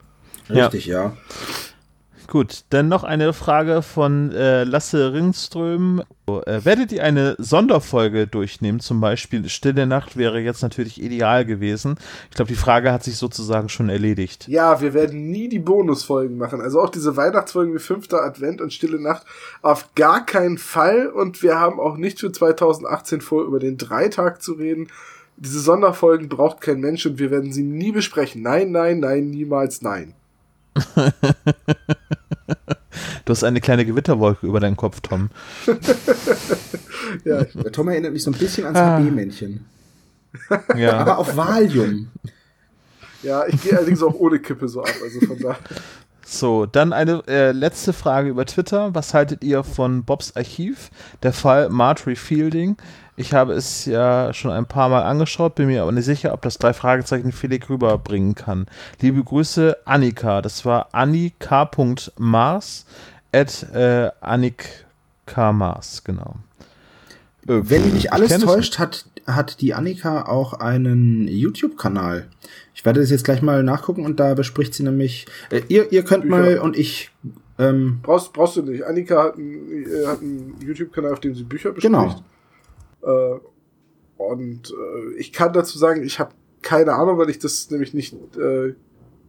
Richtig, 0.50 0.86
ja. 0.86 1.04
ja. 1.04 1.18
Gut, 2.28 2.66
dann 2.72 2.90
noch 2.90 3.06
eine 3.06 3.32
Frage 3.32 3.82
von 3.82 4.34
äh, 4.34 4.66
Lasse 4.66 5.14
Ringström. 5.14 6.04
Äh, 6.28 6.66
werdet 6.66 6.92
ihr 6.92 7.02
eine 7.02 7.38
Sonderfolge 7.38 8.28
durchnehmen? 8.28 8.82
Zum 8.82 9.00
Beispiel 9.00 9.48
Stille 9.48 9.88
Nacht 9.88 10.18
wäre 10.18 10.42
jetzt 10.42 10.62
natürlich 10.62 11.02
ideal 11.02 11.46
gewesen. 11.46 11.96
Ich 12.30 12.36
glaube, 12.36 12.50
die 12.50 12.58
Frage 12.58 12.92
hat 12.92 13.06
sich 13.06 13.16
sozusagen 13.16 13.70
schon 13.70 13.88
erledigt. 13.88 14.46
Ja, 14.50 14.82
wir 14.82 14.94
werden 14.94 15.32
nie 15.32 15.48
die 15.48 15.60
Bonusfolgen 15.60 16.38
machen. 16.38 16.60
Also 16.60 16.82
auch 16.82 16.90
diese 16.90 17.16
Weihnachtsfolgen 17.16 17.74
wie 17.74 17.80
Fünfter 17.80 18.22
Advent 18.22 18.60
und 18.60 18.74
Stille 18.74 19.00
Nacht 19.00 19.26
auf 19.62 19.96
gar 19.96 20.26
keinen 20.26 20.58
Fall. 20.58 21.08
Und 21.08 21.42
wir 21.42 21.58
haben 21.58 21.80
auch 21.80 21.96
nicht 21.96 22.20
für 22.20 22.34
2018 22.34 23.22
vor, 23.22 23.46
über 23.46 23.60
den 23.60 23.78
Dreitag 23.78 24.42
zu 24.42 24.54
reden. 24.54 24.90
Diese 25.38 25.62
Sonderfolgen 25.62 26.28
braucht 26.28 26.60
kein 26.60 26.82
Mensch 26.82 27.06
und 27.06 27.20
wir 27.20 27.32
werden 27.32 27.54
sie 27.54 27.64
nie 27.64 27.94
besprechen. 27.94 28.42
Nein, 28.42 28.72
nein, 28.72 29.00
nein, 29.00 29.30
niemals 29.30 29.82
nein. 29.82 30.14
du 33.26 33.32
hast 33.32 33.44
eine 33.44 33.62
kleine 33.62 33.86
Gewitterwolke 33.86 34.46
über 34.48 34.60
deinen 34.60 34.78
Kopf, 34.78 35.02
Tom. 35.02 35.30
ja, 37.26 37.44
Tom 37.72 37.90
erinnert 37.90 38.14
mich 38.14 38.24
so 38.24 38.32
ein 38.32 38.38
bisschen 38.38 38.66
ans 38.66 38.80
ah. 38.80 38.98
HB-Männchen. 38.98 39.66
Ja. 40.76 40.98
Aber 41.00 41.18
auf 41.18 41.36
Valium. 41.36 42.10
Ja, 43.24 43.46
ich 43.48 43.62
gehe 43.62 43.76
allerdings 43.76 44.04
auch 44.04 44.14
ohne 44.14 44.40
Kippe 44.40 44.68
so 44.68 44.82
ab, 44.82 44.94
also 45.04 45.20
von 45.26 45.40
daher. 45.40 45.58
So, 46.30 46.66
dann 46.66 46.92
eine 46.92 47.24
äh, 47.30 47.54
letzte 47.54 47.94
Frage 47.94 48.28
über 48.28 48.46
Twitter. 48.46 48.94
Was 48.94 49.14
haltet 49.14 49.46
ihr 49.46 49.64
von 49.64 50.04
Bobs 50.04 50.36
Archiv? 50.36 50.92
Der 51.24 51.32
Fall 51.32 51.70
Marjorie 51.70 52.18
Fielding. 52.18 52.76
Ich 53.16 53.34
habe 53.34 53.54
es 53.54 53.86
ja 53.86 54.34
schon 54.34 54.52
ein 54.52 54.66
paar 54.66 54.90
Mal 54.90 55.04
angeschaut, 55.04 55.56
bin 55.56 55.68
mir 55.68 55.84
aber 55.84 55.94
nicht 55.94 56.04
sicher, 56.04 56.34
ob 56.34 56.42
das 56.42 56.58
drei 56.58 56.74
Fragezeichen 56.74 57.32
Felix 57.32 57.70
rüberbringen 57.70 58.36
kann. 58.36 58.68
Liebe 59.00 59.24
Grüße, 59.24 59.78
Annika. 59.86 60.42
Das 60.42 60.66
war 60.66 60.90
annika.mars 60.92 62.86
at 63.32 63.64
äh, 63.74 64.12
annika.mars, 64.20 66.04
genau. 66.04 66.36
Wenn 67.44 67.86
mich 67.86 67.94
nicht 67.94 68.12
alles 68.12 68.38
täuscht, 68.40 68.80
hat, 68.80 69.06
hat 69.28 69.62
die 69.62 69.74
Annika 69.74 70.24
auch 70.24 70.54
einen 70.54 71.28
YouTube-Kanal. 71.28 72.28
Ich 72.74 72.86
werde 72.86 73.02
das 73.02 73.10
jetzt 73.10 73.26
gleich 73.26 73.42
mal 73.42 73.62
nachgucken 73.62 74.06
und 74.06 74.20
da 74.20 74.34
bespricht 74.34 74.74
sie 74.74 74.84
nämlich. 74.84 75.26
Äh, 75.52 75.62
ihr, 75.68 75.92
ihr 75.92 76.04
könnt 76.04 76.24
Bücher. 76.24 76.36
mal 76.36 76.60
und 76.60 76.78
ich. 76.78 77.12
Ähm, 77.60 78.00
brauchst, 78.04 78.34
brauchst 78.34 78.56
du 78.56 78.62
nicht. 78.62 78.84
Annika 78.84 79.24
hat 79.26 79.38
einen, 79.38 79.86
äh, 79.86 80.06
einen 80.06 80.56
YouTube-Kanal, 80.62 81.14
auf 81.14 81.20
dem 81.20 81.36
sie 81.36 81.44
Bücher 81.44 81.72
bespricht. 81.72 81.94
Genau. 81.94 82.24
Äh, 83.02 83.40
und 84.18 84.72
äh, 84.72 85.20
ich 85.20 85.34
kann 85.34 85.54
dazu 85.54 85.78
sagen, 85.78 86.04
ich 86.04 86.20
habe 86.20 86.32
keine 86.62 86.94
Ahnung, 86.94 87.18
weil 87.18 87.30
ich 87.30 87.40
das 87.40 87.70
nämlich 87.70 87.94
nicht 87.94 88.16
äh, 88.38 88.74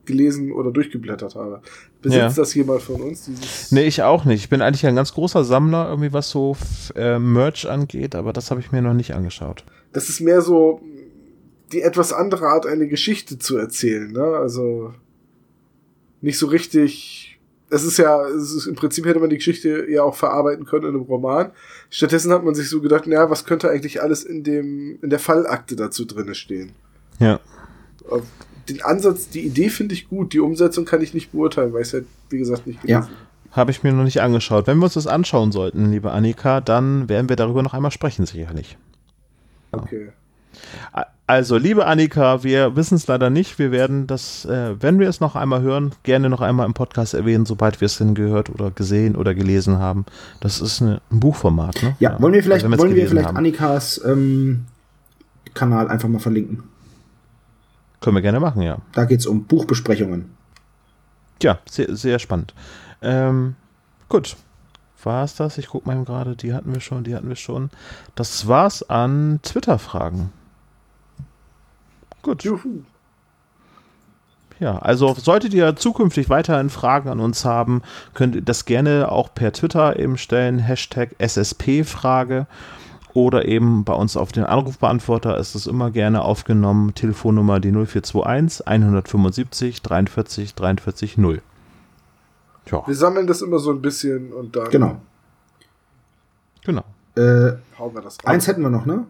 gelesen 0.08 0.50
oder 0.50 0.72
durchgeblättert 0.72 1.36
habe. 1.36 1.62
Besitzt 2.02 2.36
ja. 2.36 2.42
das 2.42 2.54
jemand 2.54 2.82
von 2.82 3.00
uns? 3.00 3.26
Dieses 3.26 3.70
nee, 3.70 3.84
ich 3.84 4.02
auch 4.02 4.24
nicht. 4.24 4.40
Ich 4.40 4.48
bin 4.48 4.60
eigentlich 4.60 4.84
ein 4.86 4.96
ganz 4.96 5.14
großer 5.14 5.44
Sammler, 5.44 5.88
irgendwie 5.88 6.12
was 6.12 6.30
so 6.30 6.56
äh, 6.96 7.20
Merch 7.20 7.70
angeht, 7.70 8.16
aber 8.16 8.32
das 8.32 8.50
habe 8.50 8.60
ich 8.60 8.72
mir 8.72 8.82
noch 8.82 8.94
nicht 8.94 9.14
angeschaut. 9.14 9.64
Das 9.92 10.08
ist 10.08 10.20
mehr 10.20 10.42
so 10.42 10.80
die 11.72 11.82
etwas 11.82 12.12
andere 12.12 12.48
Art, 12.48 12.66
eine 12.66 12.88
Geschichte 12.88 13.38
zu 13.38 13.56
erzählen. 13.56 14.10
Ne? 14.10 14.24
Also 14.24 14.94
nicht 16.20 16.38
so 16.38 16.46
richtig 16.46 17.28
es 17.70 17.84
ist 17.84 17.98
ja, 17.98 18.26
es 18.28 18.52
ist, 18.52 18.66
im 18.66 18.74
Prinzip 18.74 19.04
hätte 19.04 19.20
man 19.20 19.30
die 19.30 19.36
Geschichte 19.36 19.86
ja 19.90 20.02
auch 20.02 20.14
verarbeiten 20.14 20.64
können 20.64 20.84
in 20.84 20.94
einem 20.94 21.02
Roman. 21.02 21.52
Stattdessen 21.90 22.32
hat 22.32 22.44
man 22.44 22.54
sich 22.54 22.68
so 22.68 22.80
gedacht, 22.80 23.06
naja, 23.06 23.28
was 23.30 23.44
könnte 23.44 23.70
eigentlich 23.70 24.02
alles 24.02 24.24
in 24.24 24.42
dem, 24.42 24.98
in 25.02 25.10
der 25.10 25.18
Fallakte 25.18 25.76
dazu 25.76 26.04
drinne 26.04 26.34
stehen? 26.34 26.72
Ja. 27.18 27.40
Den 28.68 28.82
Ansatz, 28.82 29.28
die 29.28 29.40
Idee 29.40 29.68
finde 29.68 29.94
ich 29.94 30.08
gut, 30.08 30.32
die 30.32 30.40
Umsetzung 30.40 30.84
kann 30.84 31.00
ich 31.00 31.14
nicht 31.14 31.32
beurteilen, 31.32 31.72
weil 31.72 31.82
ich 31.82 31.88
es 31.88 31.94
halt, 31.94 32.06
wie 32.30 32.38
gesagt, 32.38 32.66
nicht 32.66 32.82
gelesen 32.82 33.08
ja. 33.08 33.16
Habe 33.52 33.70
ich 33.70 33.82
mir 33.82 33.92
noch 33.92 34.04
nicht 34.04 34.20
angeschaut. 34.20 34.66
Wenn 34.66 34.78
wir 34.78 34.84
uns 34.84 34.94
das 34.94 35.06
anschauen 35.06 35.52
sollten, 35.52 35.90
liebe 35.90 36.10
Annika, 36.10 36.60
dann 36.60 37.08
werden 37.08 37.28
wir 37.28 37.36
darüber 37.36 37.62
noch 37.62 37.72
einmal 37.72 37.90
sprechen, 37.90 38.26
sicherlich. 38.26 38.76
Okay. 39.72 40.10
Also, 41.26 41.58
liebe 41.58 41.86
Annika, 41.86 42.42
wir 42.42 42.74
wissen 42.76 42.94
es 42.94 43.06
leider 43.06 43.30
nicht. 43.30 43.58
Wir 43.58 43.70
werden 43.70 44.06
das, 44.06 44.44
äh, 44.46 44.74
wenn 44.80 44.98
wir 44.98 45.08
es 45.08 45.20
noch 45.20 45.36
einmal 45.36 45.60
hören, 45.60 45.92
gerne 46.02 46.30
noch 46.30 46.40
einmal 46.40 46.66
im 46.66 46.74
Podcast 46.74 47.14
erwähnen, 47.14 47.44
sobald 47.44 47.80
wir 47.80 47.86
es 47.86 47.98
denn 47.98 48.14
gehört 48.14 48.48
oder 48.48 48.70
gesehen 48.70 49.14
oder 49.14 49.34
gelesen 49.34 49.78
haben. 49.78 50.06
Das 50.40 50.60
ist 50.60 50.80
eine, 50.80 51.02
ein 51.10 51.20
Buchformat, 51.20 51.82
ne? 51.82 51.96
Ja, 52.00 52.20
wollen 52.20 52.32
wir 52.32 52.42
vielleicht, 52.42 52.64
also, 52.64 52.78
wollen 52.78 52.94
wir 52.94 53.08
vielleicht 53.08 53.28
Annikas 53.28 54.00
ähm, 54.04 54.64
Kanal 55.52 55.88
einfach 55.88 56.08
mal 56.08 56.18
verlinken? 56.18 56.62
Können 58.00 58.16
wir 58.16 58.22
gerne 58.22 58.40
machen, 58.40 58.62
ja. 58.62 58.78
Da 58.92 59.04
geht 59.04 59.20
es 59.20 59.26
um 59.26 59.44
Buchbesprechungen. 59.44 60.30
Ja, 61.42 61.58
sehr, 61.68 61.94
sehr 61.94 62.18
spannend. 62.18 62.54
Ähm, 63.02 63.56
gut. 64.08 64.36
War 65.04 65.24
es 65.24 65.36
das? 65.36 65.58
Ich 65.58 65.68
gucke 65.68 65.86
mal 65.86 66.04
gerade, 66.04 66.34
die 66.34 66.52
hatten 66.52 66.74
wir 66.74 66.80
schon, 66.80 67.04
die 67.04 67.14
hatten 67.14 67.28
wir 67.28 67.36
schon. 67.36 67.70
Das 68.16 68.48
war's 68.48 68.82
an 68.82 69.38
Twitter-Fragen. 69.42 70.32
Gut. 72.22 72.42
Juhu. 72.42 72.82
Ja, 74.60 74.78
also 74.78 75.14
solltet 75.14 75.54
ihr 75.54 75.76
zukünftig 75.76 76.28
weiterhin 76.30 76.68
Fragen 76.68 77.08
an 77.08 77.20
uns 77.20 77.44
haben, 77.44 77.82
könnt 78.14 78.34
ihr 78.34 78.42
das 78.42 78.64
gerne 78.64 79.10
auch 79.10 79.32
per 79.32 79.52
Twitter 79.52 79.98
eben 79.98 80.18
stellen, 80.18 80.58
Hashtag 80.58 81.14
SSP-Frage 81.18 82.48
oder 83.18 83.46
eben 83.46 83.82
bei 83.84 83.94
uns 83.94 84.16
auf 84.16 84.30
den 84.30 84.44
Anrufbeantworter 84.44 85.36
ist 85.38 85.56
es 85.56 85.66
immer 85.66 85.90
gerne 85.90 86.22
aufgenommen, 86.22 86.94
Telefonnummer 86.94 87.58
die 87.58 87.72
0421 87.72 88.66
175 88.68 89.82
43 89.82 90.54
43 90.54 91.18
0. 91.18 91.42
Ja. 92.70 92.86
Wir 92.86 92.94
sammeln 92.94 93.26
das 93.26 93.42
immer 93.42 93.58
so 93.58 93.72
ein 93.72 93.82
bisschen 93.82 94.32
und 94.32 94.54
dann. 94.54 94.70
Genau. 94.70 95.00
Genau. 96.64 96.84
Äh, 97.16 97.56
Hauen 97.78 97.94
wir 97.94 98.02
das 98.02 98.18
eins 98.24 98.46
hätten 98.46 98.62
wir 98.62 98.70
noch, 98.70 98.86
ne? 98.86 99.04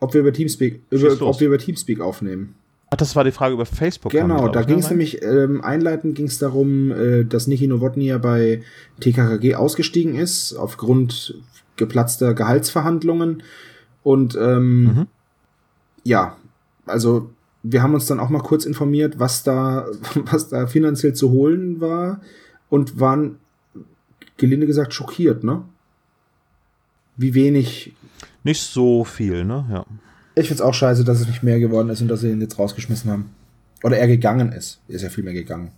Ob 0.00 0.14
wir 0.14 0.20
über 0.20 0.32
Teamspeak, 0.32 0.80
über, 0.90 1.26
ob 1.26 1.40
wir 1.40 1.48
über 1.48 1.58
Teamspeak 1.58 2.00
aufnehmen. 2.00 2.54
Ach, 2.90 2.96
das 2.96 3.16
war 3.16 3.24
die 3.24 3.32
Frage 3.32 3.54
über 3.54 3.66
Facebook. 3.66 4.12
Genau, 4.12 4.48
da 4.48 4.62
ging 4.62 4.78
es 4.78 4.88
nämlich, 4.88 5.22
ähm, 5.22 5.62
einleitend 5.62 6.14
ging 6.14 6.26
es 6.26 6.38
darum, 6.38 6.92
äh, 6.92 7.24
dass 7.24 7.46
Niki 7.48 7.66
Nowotny 7.66 8.06
ja 8.06 8.18
bei 8.18 8.62
TKKG 9.00 9.56
ausgestiegen 9.56 10.14
ist, 10.14 10.54
aufgrund 10.54 11.34
geplatzter 11.76 12.34
Gehaltsverhandlungen. 12.34 13.42
Und 14.02 14.36
ähm, 14.36 14.82
mhm. 14.84 15.06
ja, 16.04 16.36
also 16.86 17.30
wir 17.62 17.82
haben 17.82 17.94
uns 17.94 18.06
dann 18.06 18.20
auch 18.20 18.28
mal 18.28 18.42
kurz 18.42 18.66
informiert, 18.66 19.18
was 19.18 19.42
da, 19.42 19.86
was 20.14 20.48
da 20.48 20.66
finanziell 20.66 21.14
zu 21.14 21.30
holen 21.30 21.80
war 21.80 22.20
und 22.68 23.00
waren, 23.00 23.38
gelinde 24.36 24.66
gesagt, 24.66 24.92
schockiert, 24.92 25.44
ne? 25.44 25.62
Wie 27.16 27.34
wenig. 27.34 27.94
Nicht 28.42 28.62
so 28.62 29.04
viel, 29.04 29.44
ne? 29.44 29.64
Ja. 29.70 29.86
Ich 30.34 30.48
find's 30.48 30.60
auch 30.60 30.74
scheiße, 30.74 31.04
dass 31.04 31.20
es 31.20 31.28
nicht 31.28 31.42
mehr 31.42 31.60
geworden 31.60 31.88
ist 31.90 32.00
und 32.00 32.08
dass 32.08 32.20
sie 32.20 32.30
ihn 32.30 32.40
jetzt 32.40 32.58
rausgeschmissen 32.58 33.10
haben. 33.10 33.30
Oder 33.84 33.98
er 33.98 34.08
gegangen 34.08 34.52
ist. 34.52 34.80
Er 34.88 34.96
ist 34.96 35.02
ja 35.02 35.10
viel 35.10 35.22
mehr 35.22 35.32
gegangen. 35.32 35.70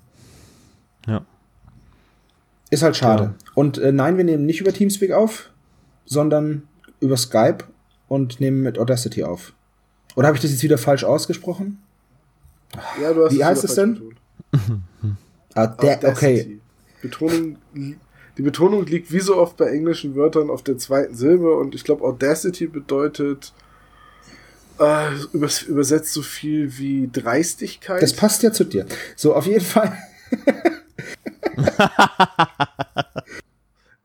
Ja. 1.07 1.25
Ist 2.71 2.83
halt 2.83 2.97
schade. 2.97 3.23
Ja. 3.25 3.35
Und 3.55 3.79
äh, 3.79 3.93
nein, 3.93 4.17
wir 4.17 4.25
nehmen 4.25 4.47
nicht 4.47 4.61
über 4.61 4.73
Teamspeak 4.73 5.13
auf, 5.13 5.51
sondern 6.07 6.63
über 7.01 7.17
Skype 7.17 7.59
und 8.09 8.41
nehmen 8.41 8.63
mit 8.63 8.79
Audacity 8.79 9.25
auf. 9.25 9.53
Oder 10.15 10.29
habe 10.29 10.37
ich 10.37 10.43
das 10.43 10.51
jetzt 10.51 10.63
wieder 10.63 10.79
falsch 10.79 11.05
ausgesprochen? 11.05 11.83
Ja, 13.01 13.13
du 13.13 13.25
hast 13.25 13.35
Wie 13.35 13.45
heißt 13.45 13.65
es 13.65 13.75
denn? 13.75 14.15
ah, 15.55 15.67
der, 15.67 16.05
okay. 16.05 16.59
Betonung, 17.03 17.59
die 17.75 18.43
Betonung 18.43 18.87
liegt 18.87 19.13
wie 19.13 19.21
so 19.21 19.37
oft 19.37 19.57
bei 19.57 19.67
englischen 19.67 20.15
Wörtern 20.17 20.51
auf 20.51 20.63
der 20.63 20.79
zweiten 20.79 21.15
Silbe 21.15 21.55
und 21.57 21.75
ich 21.75 21.85
glaube 21.85 22.05
Audacity 22.05 22.67
bedeutet 22.67 23.53
äh, 24.79 25.15
übersetzt 25.33 26.13
so 26.13 26.23
viel 26.23 26.77
wie 26.79 27.09
Dreistigkeit. 27.13 28.03
Das 28.03 28.15
passt 28.15 28.43
ja 28.43 28.53
zu 28.53 28.65
dir. 28.65 28.87
So, 29.15 29.35
auf 29.35 29.47
jeden 29.47 29.65
Fall. 29.65 29.97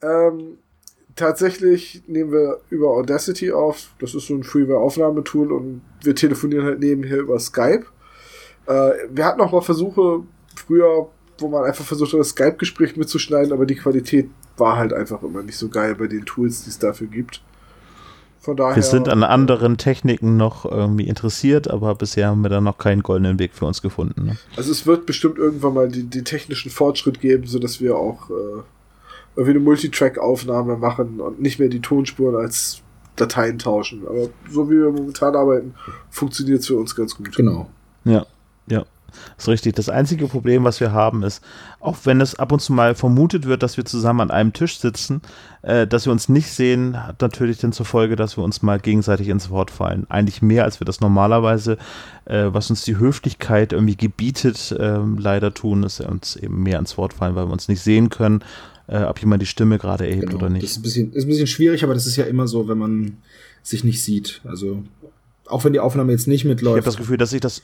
ähm, 0.01 0.57
tatsächlich 1.15 2.03
nehmen 2.07 2.31
wir 2.31 2.59
über 2.69 2.89
Audacity 2.89 3.51
auf. 3.51 3.89
Das 3.99 4.15
ist 4.15 4.27
so 4.27 4.35
ein 4.35 4.43
Freeware-Aufnahmetool 4.43 5.51
und 5.51 5.81
wir 6.03 6.15
telefonieren 6.15 6.65
halt 6.65 6.79
nebenher 6.79 7.19
über 7.19 7.39
Skype. 7.39 7.85
Äh, 8.67 8.91
wir 9.09 9.25
hatten 9.25 9.41
auch 9.41 9.51
mal 9.51 9.61
Versuche 9.61 10.23
früher, 10.55 11.07
wo 11.39 11.47
man 11.47 11.63
einfach 11.63 11.85
versucht 11.85 12.13
hat, 12.13 12.19
das 12.19 12.29
Skype-Gespräch 12.29 12.95
mitzuschneiden, 12.95 13.51
aber 13.51 13.65
die 13.65 13.75
Qualität 13.75 14.29
war 14.57 14.77
halt 14.77 14.93
einfach 14.93 15.23
immer 15.23 15.43
nicht 15.43 15.57
so 15.57 15.69
geil 15.69 15.95
bei 15.95 16.07
den 16.07 16.25
Tools, 16.25 16.63
die 16.63 16.69
es 16.69 16.79
dafür 16.79 17.07
gibt. 17.07 17.41
Von 18.39 18.57
daher, 18.57 18.75
wir 18.75 18.83
sind 18.83 19.07
an 19.07 19.23
anderen 19.23 19.77
Techniken 19.77 20.35
noch 20.35 20.65
irgendwie 20.65 21.07
interessiert, 21.07 21.69
aber 21.69 21.93
bisher 21.93 22.27
haben 22.27 22.41
wir 22.41 22.49
da 22.49 22.59
noch 22.59 22.79
keinen 22.79 23.03
goldenen 23.03 23.37
Weg 23.37 23.53
für 23.53 23.65
uns 23.65 23.83
gefunden. 23.83 24.25
Ne? 24.25 24.37
Also 24.55 24.71
es 24.71 24.87
wird 24.87 25.05
bestimmt 25.05 25.37
irgendwann 25.37 25.75
mal 25.75 25.89
den 25.89 26.25
technischen 26.25 26.71
Fortschritt 26.71 27.21
geben, 27.21 27.45
sodass 27.45 27.81
wir 27.81 27.95
auch 27.95 28.31
äh, 28.31 28.63
irgendwie 29.35 29.57
eine 29.57 29.65
Multitrack-Aufnahme 29.65 30.77
machen 30.77 31.21
und 31.21 31.41
nicht 31.41 31.59
mehr 31.59 31.69
die 31.69 31.81
Tonspuren 31.81 32.35
als 32.35 32.81
Dateien 33.15 33.59
tauschen. 33.59 34.07
Aber 34.07 34.29
so 34.49 34.69
wie 34.69 34.75
wir 34.75 34.91
momentan 34.91 35.35
arbeiten, 35.35 35.73
funktioniert 36.09 36.59
es 36.59 36.67
für 36.67 36.77
uns 36.77 36.95
ganz 36.95 37.15
gut. 37.15 37.35
Genau. 37.35 37.69
Ja, 38.03 38.25
ja. 38.67 38.85
Das 39.35 39.45
ist 39.45 39.49
richtig. 39.49 39.75
Das 39.75 39.89
einzige 39.89 40.27
Problem, 40.27 40.63
was 40.63 40.79
wir 40.79 40.91
haben, 40.91 41.23
ist, 41.23 41.43
auch 41.79 41.97
wenn 42.05 42.21
es 42.21 42.35
ab 42.35 42.51
und 42.51 42.61
zu 42.61 42.71
mal 42.73 42.95
vermutet 42.95 43.45
wird, 43.45 43.63
dass 43.63 43.77
wir 43.77 43.85
zusammen 43.85 44.21
an 44.21 44.31
einem 44.31 44.53
Tisch 44.53 44.79
sitzen, 44.79 45.21
äh, 45.63 45.85
dass 45.85 46.05
wir 46.05 46.13
uns 46.13 46.29
nicht 46.29 46.47
sehen, 46.47 47.07
hat 47.07 47.21
natürlich 47.21 47.57
dann 47.57 47.73
zur 47.73 47.85
Folge, 47.85 48.15
dass 48.15 48.37
wir 48.37 48.43
uns 48.43 48.61
mal 48.61 48.79
gegenseitig 48.79 49.27
ins 49.27 49.49
Wort 49.49 49.71
fallen. 49.71 50.05
Eigentlich 50.09 50.41
mehr, 50.41 50.63
als 50.63 50.79
wir 50.79 50.85
das 50.85 51.01
normalerweise, 51.01 51.77
äh, 52.25 52.45
was 52.51 52.69
uns 52.69 52.83
die 52.83 52.97
Höflichkeit 52.97 53.73
irgendwie 53.73 53.97
gebietet, 53.97 54.71
äh, 54.71 54.99
leider 55.17 55.53
tun, 55.53 55.83
ist 55.83 55.99
uns 56.01 56.35
eben 56.35 56.63
mehr 56.63 56.79
ins 56.79 56.97
Wort 56.97 57.13
fallen, 57.13 57.35
weil 57.35 57.47
wir 57.47 57.53
uns 57.53 57.67
nicht 57.67 57.81
sehen 57.81 58.09
können, 58.09 58.43
äh, 58.87 59.03
ob 59.03 59.19
jemand 59.19 59.41
die 59.41 59.47
Stimme 59.47 59.77
gerade 59.77 60.07
erhebt 60.07 60.27
genau, 60.27 60.37
oder 60.39 60.49
nicht. 60.49 60.63
Das 60.63 60.71
ist 60.71 60.77
ein, 60.77 60.83
bisschen, 60.83 61.13
ist 61.13 61.25
ein 61.25 61.29
bisschen 61.29 61.47
schwierig, 61.47 61.83
aber 61.83 61.93
das 61.93 62.07
ist 62.07 62.15
ja 62.15 62.25
immer 62.25 62.47
so, 62.47 62.67
wenn 62.67 62.77
man 62.77 63.17
sich 63.63 63.83
nicht 63.83 64.03
sieht. 64.03 64.41
Also, 64.43 64.83
auch 65.45 65.63
wenn 65.63 65.73
die 65.73 65.79
Aufnahme 65.79 66.11
jetzt 66.11 66.27
nicht 66.27 66.45
mitläuft. 66.45 66.77
Ich 66.77 66.81
habe 66.81 66.85
das 66.85 66.97
Gefühl, 66.97 67.17
dass 67.17 67.33
ich 67.33 67.41
das 67.41 67.61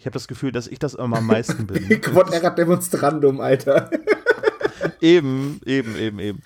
ich 0.00 0.06
habe 0.06 0.14
das 0.14 0.28
Gefühl, 0.28 0.50
dass 0.50 0.66
ich 0.66 0.78
das 0.78 0.94
immer 0.94 1.18
am 1.18 1.26
meisten 1.26 1.66
bin. 1.66 1.86
Quod 2.00 2.32
erat 2.32 2.56
demonstrandum, 2.56 3.38
Alter. 3.38 3.90
eben, 5.02 5.60
eben, 5.66 5.94
eben, 5.94 6.18
eben. 6.18 6.42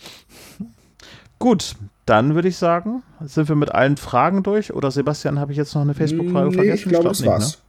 Gut, 1.39 1.77
dann 2.05 2.35
würde 2.35 2.48
ich 2.48 2.56
sagen, 2.56 3.05
sind 3.20 3.48
wir 3.48 3.55
mit 3.55 3.70
allen 3.70 3.97
Fragen 3.97 4.43
durch. 4.43 4.74
Oder 4.74 4.90
Sebastian, 4.90 5.39
habe 5.39 5.52
ich 5.52 5.59
jetzt 5.59 5.73
noch 5.73 5.82
eine 5.82 5.94
Facebook-Frage 5.94 6.48
nee, 6.48 6.55
vergessen? 6.55 6.82
Ich 6.86 6.89
glaube, 6.89 7.09
das 7.09 7.24
war's. 7.24 7.52
Ne? 7.52 7.64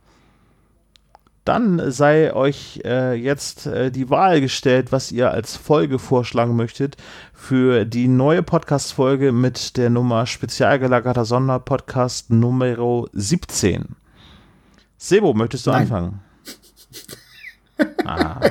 Dann 1.45 1.91
sei 1.91 2.33
euch 2.33 2.81
äh, 2.83 3.13
jetzt 3.13 3.67
äh, 3.67 3.91
die 3.91 4.09
Wahl 4.09 4.41
gestellt, 4.41 4.91
was 4.91 5.11
ihr 5.11 5.29
als 5.29 5.55
Folge 5.55 5.99
vorschlagen 5.99 6.55
möchtet 6.55 6.97
für 7.35 7.85
die 7.85 8.07
neue 8.07 8.41
Podcast-Folge 8.41 9.31
mit 9.31 9.77
der 9.77 9.91
Nummer 9.91 10.25
spezialgelagerter 10.25 11.23
Sonderpodcast 11.23 12.31
Nummer 12.31 13.05
17. 13.13 13.95
Sebo, 14.97 15.35
möchtest 15.35 15.67
du 15.67 15.71
Nein. 15.71 15.81
anfangen? 15.83 16.19
ah. 18.05 18.41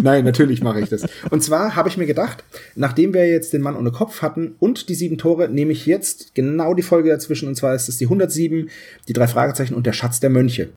Nein, 0.00 0.24
natürlich 0.24 0.62
mache 0.62 0.80
ich 0.80 0.88
das. 0.88 1.06
Und 1.30 1.42
zwar 1.42 1.74
habe 1.74 1.88
ich 1.88 1.96
mir 1.96 2.06
gedacht, 2.06 2.44
nachdem 2.76 3.14
wir 3.14 3.26
jetzt 3.26 3.52
den 3.52 3.62
Mann 3.62 3.74
ohne 3.74 3.90
Kopf 3.90 4.22
hatten 4.22 4.54
und 4.60 4.88
die 4.88 4.94
sieben 4.94 5.18
Tore, 5.18 5.48
nehme 5.48 5.72
ich 5.72 5.86
jetzt 5.86 6.36
genau 6.36 6.74
die 6.74 6.82
Folge 6.82 7.08
dazwischen. 7.08 7.48
Und 7.48 7.56
zwar 7.56 7.74
ist 7.74 7.88
es 7.88 7.98
die 7.98 8.04
107, 8.04 8.70
die 9.08 9.12
drei 9.12 9.26
Fragezeichen 9.26 9.74
und 9.74 9.86
der 9.86 9.92
Schatz 9.92 10.20
der 10.20 10.30
Mönche. 10.30 10.68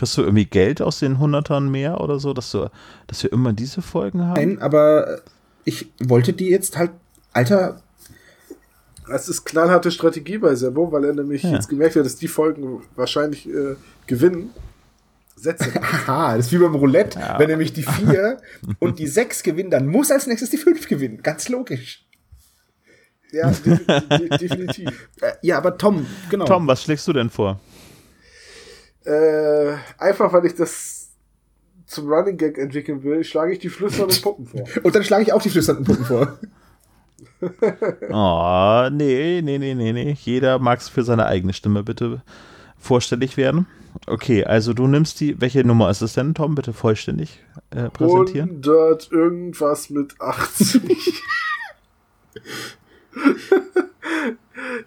Hast 0.00 0.16
du 0.18 0.22
irgendwie 0.22 0.44
Geld 0.44 0.82
aus 0.82 0.98
den 0.98 1.18
Hundertern 1.18 1.70
mehr 1.70 2.00
oder 2.00 2.18
so, 2.18 2.34
dass, 2.34 2.50
du, 2.50 2.70
dass 3.06 3.22
wir 3.22 3.32
immer 3.32 3.52
diese 3.52 3.80
Folgen 3.80 4.24
haben? 4.24 4.34
Nein, 4.34 4.58
aber 4.60 5.22
ich 5.64 5.90
wollte 5.98 6.32
die 6.32 6.48
jetzt 6.48 6.76
halt, 6.76 6.90
Alter. 7.32 7.82
Das 9.08 9.28
ist 9.28 9.44
knallharte 9.44 9.92
Strategie 9.92 10.38
bei 10.38 10.56
Sebo, 10.56 10.90
weil 10.90 11.04
er 11.04 11.12
nämlich 11.12 11.44
ja. 11.44 11.52
jetzt 11.52 11.68
gemerkt 11.68 11.94
hat, 11.94 12.04
dass 12.04 12.16
die 12.16 12.26
Folgen 12.26 12.82
wahrscheinlich 12.96 13.48
äh, 13.48 13.76
gewinnen. 14.08 14.50
Sätze. 15.36 15.70
Aha, 15.80 16.36
das 16.36 16.46
ist 16.46 16.52
wie 16.52 16.58
beim 16.58 16.74
Roulette. 16.74 17.18
Ja. 17.20 17.38
Wenn 17.38 17.48
nämlich 17.48 17.72
die 17.72 17.84
vier 17.84 18.38
und 18.80 18.98
die 18.98 19.06
sechs 19.06 19.42
gewinnen, 19.42 19.70
dann 19.70 19.86
muss 19.86 20.10
als 20.10 20.26
nächstes 20.26 20.50
die 20.50 20.56
fünf 20.56 20.88
gewinnen. 20.88 21.22
Ganz 21.22 21.48
logisch. 21.48 22.04
Ja, 23.32 23.50
definitiv. 23.50 24.88
Äh, 25.20 25.32
ja, 25.42 25.58
aber 25.58 25.76
Tom, 25.76 26.06
genau. 26.30 26.44
Tom, 26.44 26.66
was 26.66 26.82
schlägst 26.82 27.06
du 27.06 27.12
denn 27.12 27.30
vor? 27.30 27.60
Äh, 29.06 29.76
einfach, 29.98 30.32
weil 30.32 30.46
ich 30.46 30.54
das 30.54 31.10
zum 31.86 32.12
Running 32.12 32.36
Gag 32.36 32.58
entwickeln 32.58 33.04
will, 33.04 33.22
schlage 33.22 33.52
ich 33.52 33.60
die 33.60 33.68
flüsternden 33.68 34.20
Puppen 34.20 34.46
vor. 34.46 34.64
Und 34.82 34.94
dann 34.94 35.04
schlage 35.04 35.22
ich 35.22 35.32
auch 35.32 35.40
die 35.40 35.50
flüsternden 35.50 35.84
Puppen 35.84 36.04
vor. 36.04 36.38
oh, 38.10 38.88
nee, 38.92 39.40
nee, 39.42 39.58
nee, 39.58 39.74
nee, 39.74 39.92
nee. 39.92 40.16
Jeder 40.18 40.58
mag 40.58 40.80
es 40.80 40.88
für 40.88 41.04
seine 41.04 41.26
eigene 41.26 41.52
Stimme 41.52 41.84
bitte 41.84 42.22
vorstellig 42.78 43.36
werden. 43.36 43.66
Okay, 44.06 44.44
also 44.44 44.72
du 44.74 44.86
nimmst 44.88 45.20
die, 45.20 45.40
welche 45.40 45.64
Nummer 45.64 45.88
ist 45.90 46.02
es 46.02 46.14
denn, 46.14 46.34
Tom? 46.34 46.54
Bitte 46.54 46.72
vollständig 46.72 47.40
äh, 47.70 47.88
präsentieren. 47.88 48.50
100 48.50 49.10
irgendwas 49.12 49.88
mit 49.90 50.20
80. 50.20 50.82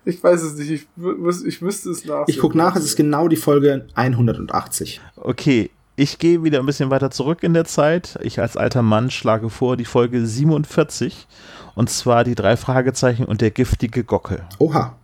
ich 0.06 0.24
weiß 0.24 0.42
es 0.42 0.56
nicht, 0.56 0.70
ich, 0.70 0.88
muss, 0.96 1.44
ich 1.44 1.62
müsste 1.62 1.90
es 1.90 2.06
nach. 2.06 2.28
Ich 2.28 2.40
gucke 2.40 2.58
nach, 2.58 2.76
es 2.76 2.84
ist 2.84 2.96
genau 2.96 3.28
die 3.28 3.36
Folge 3.36 3.88
180. 3.94 5.02
Okay, 5.16 5.70
ich 5.96 6.18
gehe 6.18 6.44
wieder 6.44 6.60
ein 6.60 6.66
bisschen 6.66 6.90
weiter 6.90 7.12
zurück 7.12 7.44
in 7.44 7.54
der 7.54 7.66
Zeit. 7.66 8.18
Ich 8.22 8.40
als 8.40 8.58
alter 8.58 8.82
Mann 8.82 9.12
schlage 9.12 9.50
vor 9.50 9.78
die 9.78 9.86
Folge 9.86 10.26
47 10.26 11.28
und 11.76 11.90
zwar 11.90 12.24
die 12.24 12.36
drei 12.36 12.58
Fragezeichen 12.58 13.26
und 13.26 13.42
der 13.42 13.52
giftige 13.52 14.04
Gockel. 14.04 14.46
Oha. 14.60 14.96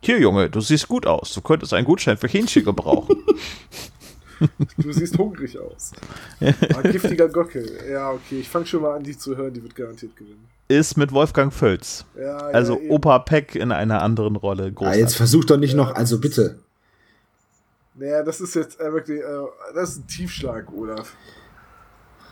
Hier, 0.00 0.20
Junge, 0.20 0.50
du 0.50 0.60
siehst 0.60 0.88
gut 0.88 1.06
aus. 1.06 1.32
Du 1.32 1.40
könntest 1.40 1.72
einen 1.72 1.86
Gutschein 1.86 2.16
für 2.16 2.28
Hähnchen 2.28 2.64
gebrauchen. 2.64 3.16
du 4.76 4.92
siehst 4.92 5.18
hungrig 5.18 5.58
aus. 5.58 5.92
Ah, 6.40 6.82
giftiger 6.82 7.28
Gockel. 7.28 7.70
Ja, 7.90 8.10
okay. 8.10 8.40
Ich 8.40 8.48
fange 8.48 8.66
schon 8.66 8.82
mal 8.82 8.94
an, 8.94 9.02
die 9.02 9.16
zu 9.16 9.36
hören. 9.36 9.54
Die 9.54 9.62
wird 9.62 9.74
garantiert 9.74 10.14
gewinnen. 10.16 10.46
Ist 10.68 10.96
mit 10.96 11.12
Wolfgang 11.12 11.52
Völz. 11.52 12.04
Ja, 12.18 12.38
also 12.38 12.80
ja, 12.80 12.90
Opa 12.90 13.20
Peck 13.20 13.54
in 13.54 13.70
einer 13.70 14.02
anderen 14.02 14.34
Rolle. 14.34 14.72
Ah, 14.76 14.94
jetzt 14.94 15.14
versuch 15.14 15.44
doch 15.44 15.58
nicht 15.58 15.72
ja, 15.72 15.76
noch, 15.76 15.94
also 15.94 16.18
bitte. 16.18 16.58
Naja, 17.94 18.22
das 18.22 18.40
ist 18.40 18.54
jetzt 18.54 18.80
äh, 18.80 18.92
wirklich, 18.92 19.20
äh, 19.20 19.24
das 19.74 19.90
ist 19.90 19.98
ein 19.98 20.06
Tiefschlag, 20.08 20.72
Olaf. 20.72 21.14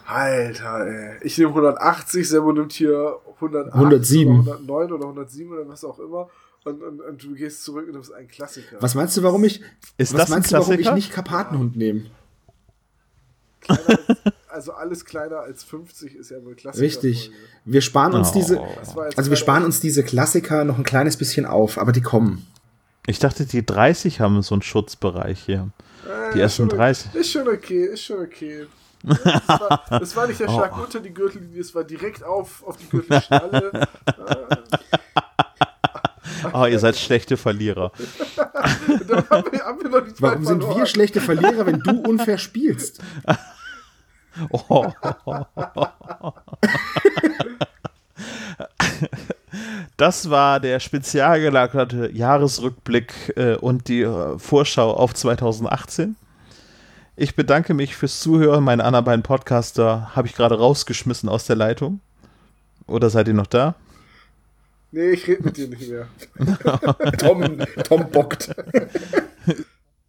Alter, 0.06 0.86
ey. 0.86 1.16
Ich 1.22 1.38
nehme 1.38 1.50
180, 1.50 2.28
Sebo 2.28 2.52
nimmt 2.52 2.72
hier 2.72 3.18
108 3.36 3.74
107. 3.74 4.40
oder 4.40 4.52
109 4.52 4.92
oder 4.92 5.04
107 5.04 5.52
oder 5.52 5.68
was 5.68 5.84
auch 5.84 5.98
immer. 5.98 6.28
Und, 6.64 6.82
und, 6.82 7.00
und, 7.00 7.22
du 7.22 7.34
gehst 7.34 7.62
zurück 7.62 7.86
und 7.86 7.92
du 7.94 7.98
bist 8.00 8.12
ein 8.12 8.26
Klassiker. 8.26 8.76
Was 8.80 8.94
meinst 8.94 9.16
du, 9.16 9.22
warum 9.22 9.44
ich, 9.44 9.62
ist 9.96 10.14
was 10.14 10.28
meinst 10.28 10.50
du, 10.50 10.56
warum 10.56 10.72
ich 10.78 10.92
nicht 10.92 11.12
Karpatenhund 11.12 11.76
nehme? 11.76 12.06
Also 14.54 14.72
alles 14.72 15.04
kleiner 15.04 15.40
als 15.40 15.62
50 15.64 16.14
ist 16.16 16.30
ja 16.30 16.42
wohl 16.44 16.54
Klassiker. 16.54 16.82
Richtig. 16.84 17.30
Wir 17.64 17.80
sparen 17.82 18.14
uns 18.14 18.30
Oh. 18.30 18.34
diese, 18.36 18.60
also 19.16 19.30
wir 19.30 19.36
sparen 19.36 19.64
uns 19.64 19.80
diese 19.80 20.02
Klassiker 20.04 20.64
noch 20.64 20.78
ein 20.78 20.84
kleines 20.84 21.16
bisschen 21.16 21.44
auf, 21.44 21.76
aber 21.76 21.92
die 21.92 22.00
kommen. 22.02 22.46
Ich 23.06 23.18
dachte, 23.18 23.44
die 23.44 23.64
30 23.66 24.20
haben 24.20 24.40
so 24.42 24.54
einen 24.54 24.62
Schutzbereich 24.62 25.40
hier. 25.44 25.68
Die 26.34 26.38
Äh, 26.38 26.42
ersten 26.42 26.62
ist 26.64 26.70
schon, 26.70 26.78
30. 26.78 27.14
Ist 27.14 27.30
schon 27.32 27.48
okay, 27.48 27.84
ist 27.84 28.02
schon 28.02 28.20
okay. 28.22 28.66
Das 29.02 29.24
war, 29.60 29.84
das 30.00 30.16
war 30.16 30.26
nicht 30.26 30.40
der 30.40 30.48
Schlag 30.48 30.78
unter 30.82 31.00
die 31.00 31.12
Gürtellinie, 31.12 31.60
es 31.60 31.74
war 31.74 31.84
direkt 31.84 32.24
auf, 32.24 32.62
auf 32.66 32.76
die 32.78 32.88
Gürtelschnalle. 32.88 33.86
Oh, 36.52 36.66
ihr 36.66 36.78
seid 36.78 36.96
schlechte 36.96 37.36
Verlierer. 37.36 37.90
haben 38.36 39.44
wir, 39.50 39.64
haben 39.64 39.80
wir 39.82 39.90
Warum 40.20 40.44
sind 40.44 40.60
verloren. 40.60 40.78
wir 40.78 40.86
schlechte 40.86 41.20
Verlierer, 41.20 41.66
wenn 41.66 41.80
du 41.80 42.00
unfair 42.02 42.38
spielst? 42.38 43.00
Oh. 44.50 44.86
Das 49.96 50.28
war 50.28 50.58
der 50.58 50.80
spezial 50.80 51.40
gelagerte 51.40 52.10
Jahresrückblick 52.12 53.32
äh, 53.36 53.54
und 53.54 53.86
die 53.88 54.02
äh, 54.02 54.38
Vorschau 54.38 54.92
auf 54.92 55.14
2018. 55.14 56.16
Ich 57.16 57.36
bedanke 57.36 57.74
mich 57.74 57.94
fürs 57.94 58.18
Zuhören. 58.18 58.64
Meine 58.64 58.82
anderen 58.84 59.04
beiden 59.04 59.22
Podcaster 59.22 60.10
habe 60.16 60.26
ich 60.26 60.34
gerade 60.34 60.58
rausgeschmissen 60.58 61.28
aus 61.28 61.46
der 61.46 61.54
Leitung. 61.54 62.00
Oder 62.88 63.08
seid 63.08 63.28
ihr 63.28 63.34
noch 63.34 63.46
da? 63.46 63.76
Nee, 64.90 65.10
ich 65.10 65.28
rede 65.28 65.44
mit 65.44 65.56
dir 65.56 65.68
nicht 65.68 65.88
mehr. 65.88 66.08
Tom, 67.18 67.58
Tom 67.84 68.10
bockt. 68.10 68.54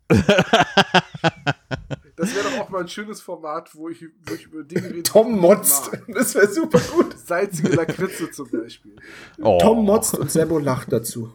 Das 2.15 2.33
wäre 2.33 2.45
doch 2.49 2.59
auch 2.59 2.69
mal 2.69 2.81
ein 2.81 2.87
schönes 2.87 3.19
Format, 3.19 3.75
wo 3.75 3.89
ich, 3.89 4.05
wo 4.25 4.33
ich 4.33 4.45
über 4.45 4.63
Dinge 4.63 4.89
rede. 4.89 5.03
Tom 5.03 5.37
motzt. 5.37 5.91
Das 6.07 6.33
wäre 6.35 6.47
super 6.47 6.79
gut. 6.79 7.17
Salzige 7.19 7.69
Lakritze 7.69 8.31
zum 8.31 8.49
Beispiel. 8.49 8.95
Oh. 9.41 9.57
Tom 9.61 9.85
motzt 9.85 10.17
und 10.17 10.31
Sebo 10.31 10.59
lacht 10.59 10.93
dazu. 10.93 11.33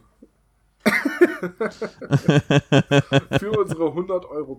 Für 3.38 3.50
unsere 3.58 3.88
100 3.88 4.24
Euro. 4.24 4.58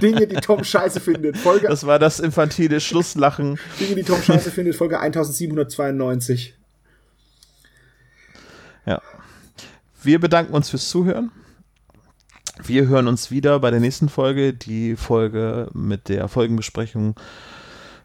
Dinge, 0.00 0.26
die 0.26 0.36
Tom 0.36 0.64
scheiße 0.64 0.98
findet. 1.00 1.36
Folge, 1.36 1.68
Das 1.68 1.86
war 1.86 2.00
das 2.00 2.18
infantile 2.18 2.80
Schlusslachen. 2.80 3.60
Dinge, 3.78 3.94
die 3.94 4.02
Tom 4.02 4.20
scheiße 4.20 4.50
findet. 4.50 4.74
Folge 4.74 4.98
1792. 4.98 6.56
Ja. 8.86 9.00
Wir 10.02 10.18
bedanken 10.18 10.54
uns 10.54 10.70
fürs 10.70 10.88
Zuhören. 10.88 11.30
Wir 12.62 12.86
hören 12.86 13.08
uns 13.08 13.30
wieder 13.30 13.58
bei 13.60 13.70
der 13.70 13.80
nächsten 13.80 14.08
Folge, 14.08 14.52
die 14.52 14.96
Folge 14.96 15.68
mit 15.72 16.08
der 16.08 16.28
Folgenbesprechung 16.28 17.14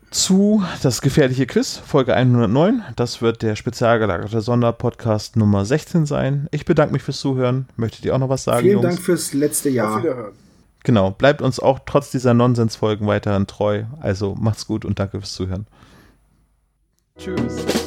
zu 0.09 0.63
Das 0.81 1.01
gefährliche 1.01 1.45
Quiz, 1.45 1.77
Folge 1.77 2.15
109. 2.15 2.81
Das 2.95 3.21
wird 3.21 3.41
der 3.41 3.55
spezial 3.55 3.99
gelagerte 3.99 4.39
Sonderpodcast 4.39 5.35
Nummer 5.35 5.65
16 5.65 6.05
sein. 6.05 6.47
Ich 6.51 6.65
bedanke 6.65 6.93
mich 6.93 7.03
fürs 7.03 7.19
Zuhören. 7.19 7.67
Möchtet 7.75 8.05
ihr 8.05 8.15
auch 8.15 8.19
noch 8.19 8.29
was 8.29 8.45
sagen, 8.45 8.61
Vielen 8.61 8.81
Jungs? 8.81 8.85
Dank 8.85 9.01
fürs 9.01 9.33
letzte 9.33 9.69
Auf 9.69 9.75
Jahr. 9.75 10.03
Wiederhören. 10.03 10.33
Genau, 10.83 11.11
bleibt 11.11 11.41
uns 11.41 11.59
auch 11.59 11.79
trotz 11.85 12.11
dieser 12.11 12.33
Nonsensfolgen 12.33 13.05
weiterhin 13.07 13.47
treu. 13.47 13.83
Also 13.99 14.35
macht's 14.35 14.65
gut 14.65 14.85
und 14.85 14.99
danke 14.99 15.19
fürs 15.19 15.33
Zuhören. 15.33 15.67
Tschüss. 17.17 17.86